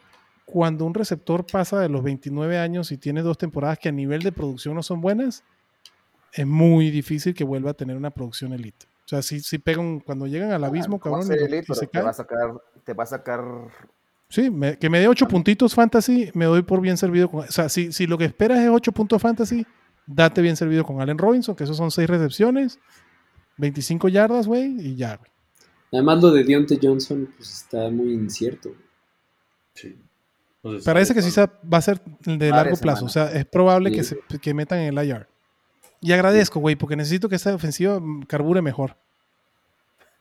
cuando 0.46 0.86
un 0.86 0.94
receptor 0.94 1.46
pasa 1.46 1.80
de 1.80 1.90
los 1.90 2.04
29 2.04 2.58
años 2.58 2.92
y 2.92 2.98
tiene 2.98 3.22
dos 3.22 3.38
temporadas 3.38 3.80
que 3.80 3.90
a 3.90 3.94
nivel 3.94 4.22
de 4.22 4.32
producción 4.32 4.76
no 4.76 4.84
son 4.84 5.00
buenas, 5.00 5.44
es 6.34 6.48
muy 6.48 6.92
difícil 6.92 7.34
que 7.34 7.44
vuelva 7.44 7.72
a 7.72 7.74
tener 7.74 7.96
una 7.96 8.12
producción 8.12 8.54
elite. 8.54 8.86
O 9.06 9.08
sea, 9.08 9.22
si, 9.22 9.42
si 9.42 9.58
pegan, 9.60 10.00
cuando 10.00 10.28
llegan 10.28 10.52
al 10.52 10.64
abismo, 10.64 11.00
Ah, 11.04 11.10
no 11.10 11.12
va 11.12 11.18
a 11.18 11.22
cabrón, 11.22 11.40
elite, 11.40 11.66
y 11.70 11.76
se 11.76 11.88
pero 11.88 11.92
te 11.92 12.02
va 12.02 12.10
a 12.10 12.14
sacar, 12.14 12.54
te 12.86 12.94
va 12.94 13.04
a 13.04 13.08
sacar 13.08 13.42
Sí, 14.32 14.50
me- 14.50 14.78
que 14.78 14.90
me 14.90 15.00
dé 15.00 15.08
8 15.10 15.28
puntitos 15.28 15.76
fantasy, 15.76 16.32
me 16.34 16.46
doy 16.46 16.62
por 16.64 16.80
bien 16.80 16.96
servido. 16.98 17.30
Con, 17.30 17.42
o 17.42 17.52
sea, 17.52 17.68
si, 17.68 17.92
si 17.92 18.08
lo 18.08 18.18
que 18.18 18.24
esperas 18.26 18.60
es 18.60 18.70
8 18.70 18.92
puntos 18.94 19.22
fantasy, 19.22 19.66
date 20.08 20.42
bien 20.42 20.56
servido 20.56 20.86
con 20.86 21.02
Allen 21.02 21.18
Robinson, 21.18 21.54
que 21.56 21.66
esos 21.66 21.76
son 21.76 21.92
6 21.92 22.10
recepciones, 22.10 22.80
25 23.58 24.08
yardas, 24.08 24.48
güey, 24.48 24.74
y 24.80 24.96
ya, 24.96 25.18
güey. 25.18 25.30
Además, 25.92 26.22
lo 26.24 26.32
de 26.32 26.46
Deontay 26.46 26.80
Johnson 26.82 27.30
pues, 27.36 27.52
está 27.52 27.90
muy 27.90 28.14
incierto. 28.14 28.72
Sí. 29.74 29.98
Entonces, 30.64 30.86
Parece 30.86 31.14
que 31.14 31.22
sí 31.22 31.38
va 31.40 31.78
a 31.78 31.82
ser 31.82 32.02
de 32.22 32.38
Varias 32.38 32.52
largo 32.56 32.78
plazo. 32.78 33.06
O 33.06 33.10
sea, 33.10 33.32
es 33.34 33.46
probable 33.46 33.92
que, 33.92 34.04
Sí. 34.04 34.16
se, 34.30 34.40
que 34.40 34.54
metan 34.54 34.80
en 34.80 34.98
el 34.98 35.06
IR. 35.06 35.28
Y 36.00 36.14
agradezco, 36.14 36.62
güey, 36.62 36.76
porque 36.78 36.96
necesito 36.96 37.28
que 37.28 37.36
esta 37.36 37.54
ofensiva 37.54 38.00
carbure 38.28 38.62
mejor. 38.62 38.96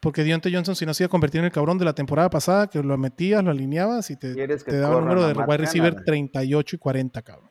Porque 0.00 0.24
Deontay 0.24 0.54
Johnson, 0.54 0.74
si 0.74 0.86
no 0.86 0.94
se 0.94 1.02
iba 1.04 1.06
a 1.06 1.10
convertir 1.10 1.40
en 1.40 1.44
el 1.44 1.52
cabrón 1.52 1.76
de 1.76 1.84
la 1.84 1.94
temporada 1.94 2.30
pasada, 2.30 2.66
que 2.68 2.82
lo 2.82 2.96
metías, 2.96 3.44
lo 3.44 3.50
alineabas 3.50 4.10
y 4.10 4.16
te, 4.16 4.34
daba 4.34 4.44
el 4.44 4.56
corran 4.82 5.00
número 5.04 5.26
de 5.28 5.34
wide 5.34 5.56
receiver 5.58 5.90
Canada. 5.90 6.04
38 6.06 6.76
y 6.76 6.78
40, 6.78 7.22
cabrón. 7.22 7.50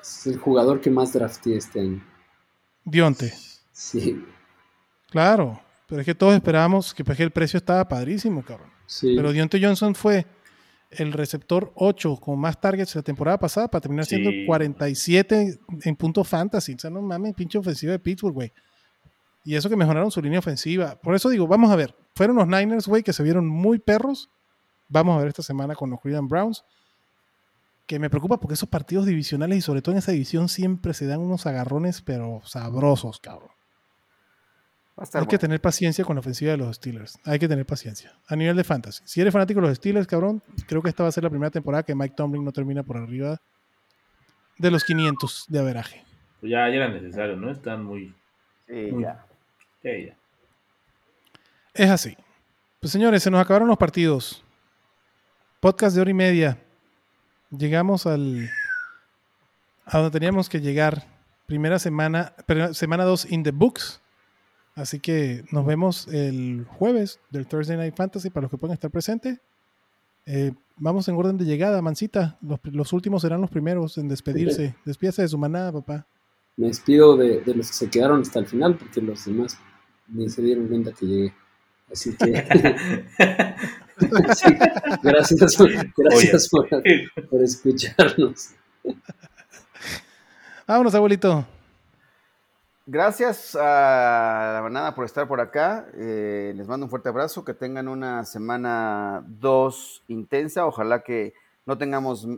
Es 0.00 0.26
el 0.28 0.38
jugador 0.38 0.80
que 0.80 0.90
más 0.90 1.12
drafté 1.12 1.56
este 1.56 1.80
año. 1.80 2.04
Dionte. 2.84 3.32
Sí, 3.72 4.24
Claro, 5.10 5.60
pero 5.88 6.00
es 6.00 6.04
que 6.04 6.14
todos 6.14 6.34
esperábamos 6.34 6.92
que, 6.94 7.04
pues, 7.04 7.16
que 7.16 7.24
el 7.24 7.30
precio 7.30 7.58
estaba 7.58 7.86
padrísimo, 7.88 8.44
cabrón. 8.44 8.70
sí. 8.86 9.14
Pero 9.16 9.32
Deontay 9.32 9.62
Johnson 9.62 9.94
fue 9.94 10.26
el 10.90 11.12
receptor 11.12 11.72
8 11.74 12.16
con 12.16 12.38
más 12.38 12.60
targets 12.60 12.94
la 12.94 13.02
temporada 13.02 13.38
pasada 13.38 13.68
para 13.68 13.80
terminar 13.80 14.06
siendo 14.06 14.30
Sí. 14.30 14.44
47 14.46 15.58
en 15.82 15.96
punto 15.96 16.22
fantasy. 16.22 16.74
O 16.74 16.78
sea, 16.78 16.90
no 16.90 17.02
mames, 17.02 17.34
pinche 17.34 17.58
ofensiva 17.58 17.92
de 17.92 17.98
Pittsburgh, 17.98 18.34
güey. 18.34 18.52
Y 19.46 19.54
eso 19.54 19.70
que 19.70 19.76
mejoraron 19.76 20.10
su 20.10 20.20
línea 20.20 20.40
ofensiva. 20.40 20.96
Por 21.00 21.14
eso 21.14 21.28
digo, 21.30 21.46
vamos 21.46 21.70
a 21.70 21.76
ver. 21.76 21.94
Fueron 22.14 22.36
los 22.36 22.48
Niners, 22.48 22.86
güey, 22.88 23.02
que 23.02 23.12
se 23.12 23.22
vieron 23.22 23.46
muy 23.46 23.78
perros. 23.78 24.28
Vamos 24.88 25.14
a 25.16 25.20
ver 25.20 25.28
esta 25.28 25.42
semana 25.42 25.74
con 25.74 25.88
los 25.88 26.00
Cleveland 26.00 26.28
Browns. 26.28 26.64
Que 27.86 28.00
me 28.00 28.10
preocupa 28.10 28.38
porque 28.40 28.54
esos 28.54 28.68
partidos 28.68 29.06
divisionales 29.06 29.58
y 29.58 29.60
sobre 29.60 29.80
todo 29.80 29.92
en 29.92 29.98
esa 29.98 30.10
división 30.10 30.48
siempre 30.48 30.92
se 30.94 31.06
dan 31.06 31.20
unos 31.20 31.46
agarrones, 31.46 32.02
pero 32.02 32.42
sabrosos, 32.44 33.20
cabrón. 33.20 33.50
Hay 35.12 35.26
que 35.26 35.38
tener 35.38 35.60
paciencia 35.60 36.04
con 36.04 36.16
la 36.16 36.20
ofensiva 36.20 36.50
de 36.52 36.56
los 36.56 36.74
Steelers. 36.76 37.18
Hay 37.24 37.38
que 37.38 37.46
tener 37.46 37.66
paciencia. 37.66 38.12
A 38.26 38.34
nivel 38.34 38.56
de 38.56 38.64
fantasy. 38.64 39.02
Si 39.04 39.20
eres 39.20 39.32
fanático 39.32 39.60
de 39.60 39.68
los 39.68 39.76
Steelers, 39.76 40.06
cabrón, 40.06 40.42
creo 40.66 40.82
que 40.82 40.88
esta 40.88 41.02
va 41.02 41.10
a 41.10 41.12
ser 41.12 41.22
la 41.22 41.30
primera 41.30 41.50
temporada 41.50 41.82
que 41.82 41.94
Mike 41.94 42.14
Tomlin 42.16 42.42
no 42.44 42.50
termina 42.50 42.82
por 42.82 42.96
arriba 42.96 43.40
de 44.58 44.70
los 44.70 44.82
500 44.84 45.44
de 45.48 45.58
averaje. 45.58 46.02
Pues 46.40 46.50
ya, 46.50 46.68
ya 46.68 46.74
era 46.76 46.88
necesario, 46.88 47.36
¿no? 47.36 47.50
Están 47.50 47.84
muy. 47.84 48.14
Sí, 48.66 48.88
muy- 48.90 49.02
ya. 49.02 49.24
Ya. 49.86 50.16
Es 51.74 51.90
así. 51.90 52.16
Pues 52.80 52.92
señores, 52.92 53.22
se 53.22 53.30
nos 53.30 53.40
acabaron 53.40 53.68
los 53.68 53.78
partidos. 53.78 54.42
Podcast 55.60 55.94
de 55.94 56.02
hora 56.02 56.10
y 56.10 56.14
media. 56.14 56.58
Llegamos 57.50 58.06
al 58.06 58.50
a 59.84 59.98
donde 59.98 60.10
teníamos 60.10 60.48
que 60.48 60.60
llegar. 60.60 61.06
Primera 61.46 61.78
semana, 61.78 62.34
semana 62.72 63.04
2 63.04 63.30
in 63.30 63.42
the 63.42 63.52
books. 63.52 64.00
Así 64.74 64.98
que 64.98 65.44
nos 65.52 65.64
vemos 65.64 66.08
el 66.08 66.66
jueves 66.68 67.20
del 67.30 67.46
Thursday 67.46 67.76
Night 67.76 67.96
Fantasy 67.96 68.30
para 68.30 68.42
los 68.42 68.50
que 68.50 68.58
puedan 68.58 68.74
estar 68.74 68.90
presentes. 68.90 69.40
Eh, 70.26 70.52
vamos 70.76 71.08
en 71.08 71.14
orden 71.14 71.38
de 71.38 71.44
llegada, 71.44 71.80
Mancita. 71.80 72.36
Los, 72.42 72.58
los 72.64 72.92
últimos 72.92 73.22
serán 73.22 73.40
los 73.40 73.50
primeros 73.50 73.96
en 73.96 74.08
despedirse. 74.08 74.74
Despídase 74.84 75.22
de 75.22 75.28
su 75.28 75.38
manada, 75.38 75.72
papá. 75.72 76.06
Me 76.56 76.66
despido 76.66 77.16
de, 77.16 77.40
de 77.40 77.54
los 77.54 77.68
que 77.68 77.74
se 77.74 77.90
quedaron 77.90 78.22
hasta 78.22 78.40
el 78.40 78.46
final 78.46 78.76
porque 78.76 79.00
los 79.00 79.24
demás 79.24 79.56
ni 80.08 80.28
se 80.28 80.42
dieron 80.42 80.68
cuenta 80.68 80.92
que 80.92 81.06
llegué. 81.06 81.34
Así 81.90 82.16
que 82.16 82.24
sí, 84.34 84.46
gracias, 85.02 85.56
gracias 85.96 86.48
por, 86.48 86.68
por 87.30 87.42
escucharnos. 87.42 88.50
Vámonos, 90.66 90.94
abuelito. 90.94 91.46
Gracias 92.88 93.56
a 93.56 94.52
la 94.54 94.60
manada 94.62 94.94
por 94.94 95.04
estar 95.04 95.26
por 95.26 95.40
acá. 95.40 95.86
Eh, 95.94 96.52
les 96.56 96.68
mando 96.68 96.86
un 96.86 96.90
fuerte 96.90 97.08
abrazo. 97.08 97.44
Que 97.44 97.54
tengan 97.54 97.88
una 97.88 98.24
semana 98.24 99.24
2 99.26 100.04
intensa. 100.08 100.66
Ojalá 100.66 101.02
que 101.02 101.34
no 101.66 101.76
tengamos 101.78 102.28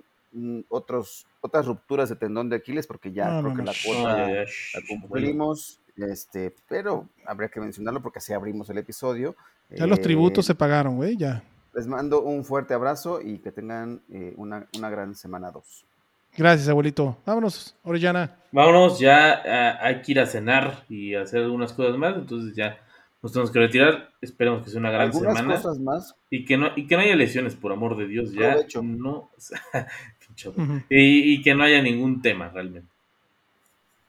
otros, 0.69 1.27
otras 1.43 1.67
rupturas 1.67 2.09
de 2.09 2.17
tendón 2.17 2.49
de 2.49 2.57
Aquiles, 2.57 2.87
porque 2.87 3.13
ya 3.13 3.27
No, 3.29 3.41
creo 3.41 3.51
no, 3.51 3.57
que 3.57 3.63
no. 3.63 3.73
la 3.73 3.75
cuota 3.85 4.19
la 4.29 4.81
cumplimos. 4.89 5.81
Este, 5.99 6.55
pero 6.69 7.09
habría 7.27 7.49
que 7.49 7.61
mencionarlo 7.61 8.01
porque 8.01 8.19
así 8.21 8.33
abrimos 8.33 8.71
el 8.71 8.79
episodio. 8.79 9.35
Ya 9.71 9.87
los 9.87 9.99
Eh, 9.99 10.03
tributos 10.03 10.47
se 10.47 10.55
pagaron, 10.55 10.97
güey, 10.97 11.17
ya. 11.17 11.43
Les 11.75 11.87
mando 11.87 12.23
un 12.23 12.45
fuerte 12.45 12.73
abrazo 12.75 13.21
y 13.21 13.39
que 13.39 13.53
tengan 13.53 14.01
eh, 14.11 14.33
una, 14.37 14.67
una 14.79 14.89
gran 14.91 15.15
semana 15.15 15.51
2. 15.51 15.85
Gracias, 16.37 16.69
abuelito. 16.69 17.17
Vámonos, 17.27 17.75
Orellana. 17.83 18.37
Vámonos, 18.53 18.99
ya 18.99 19.43
ah, 19.45 19.79
hay 19.83 20.01
que 20.03 20.13
ir 20.13 20.21
a 20.21 20.27
cenar 20.27 20.85
y 20.89 21.15
hacer 21.15 21.43
algunas 21.43 21.73
cosas 21.73 21.97
más, 21.97 22.15
entonces 22.17 22.55
ya 22.55 22.79
nos 23.23 23.33
tenemos 23.33 23.51
que 23.51 23.59
retirar. 23.59 24.11
Esperemos 24.21 24.63
que 24.63 24.71
sea 24.71 24.79
una 24.81 24.91
gran 24.91 25.09
Algunas 25.09 25.37
semana 25.37 25.57
cosas 25.57 25.79
más. 25.81 26.15
y 26.31 26.45
que 26.45 26.57
no 26.57 26.69
y 26.77 26.87
que 26.87 26.97
no 26.97 27.03
haya 27.03 27.17
lesiones, 27.17 27.55
por 27.57 27.73
amor 27.73 27.97
de 27.97 28.07
Dios, 28.07 28.33
ya 28.33 28.53
Provecho. 28.53 28.83
no 28.83 29.31
y 30.89 31.43
que 31.43 31.55
no 31.55 31.65
haya 31.65 31.83
ningún 31.83 32.23
tema 32.23 32.49
realmente. 32.51 32.89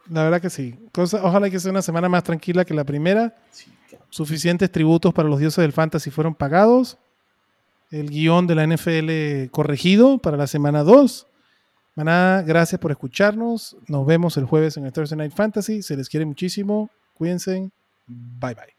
La 0.10 0.24
verdad 0.24 0.42
que 0.42 0.50
sí. 0.50 0.76
Cosa, 0.92 1.24
ojalá 1.24 1.50
que 1.50 1.60
sea 1.60 1.72
una 1.72 1.82
semana 1.82 2.10
más 2.10 2.24
tranquila 2.24 2.66
que 2.66 2.74
la 2.74 2.84
primera. 2.84 3.36
Sí. 3.52 3.72
Suficientes 4.10 4.72
tributos 4.72 5.14
para 5.14 5.30
los 5.30 5.40
dioses 5.40 5.62
del 5.62 5.72
fantasy 5.72 6.10
fueron 6.10 6.34
pagados. 6.34 6.98
El 7.92 8.10
guion 8.10 8.48
de 8.48 8.56
la 8.56 8.68
NFL 8.68 9.52
corregido 9.52 10.18
para 10.18 10.38
la 10.38 10.48
semana 10.48 10.84
2. 10.84 11.28
Maná, 11.96 12.44
gracias 12.46 12.80
por 12.80 12.92
escucharnos. 12.92 13.76
Nos 13.88 14.06
vemos 14.06 14.38
el 14.38 14.46
jueves 14.46 14.78
en 14.78 14.86
el 14.86 14.94
Thursday 14.94 15.18
Night 15.18 15.34
Fantasy. 15.34 15.82
Se 15.82 15.98
les 15.98 16.10
quiere 16.10 16.26
muchísimo. 16.26 16.90
Cuídense. 17.16 17.70
Bye 18.08 18.56
bye. 18.56 18.79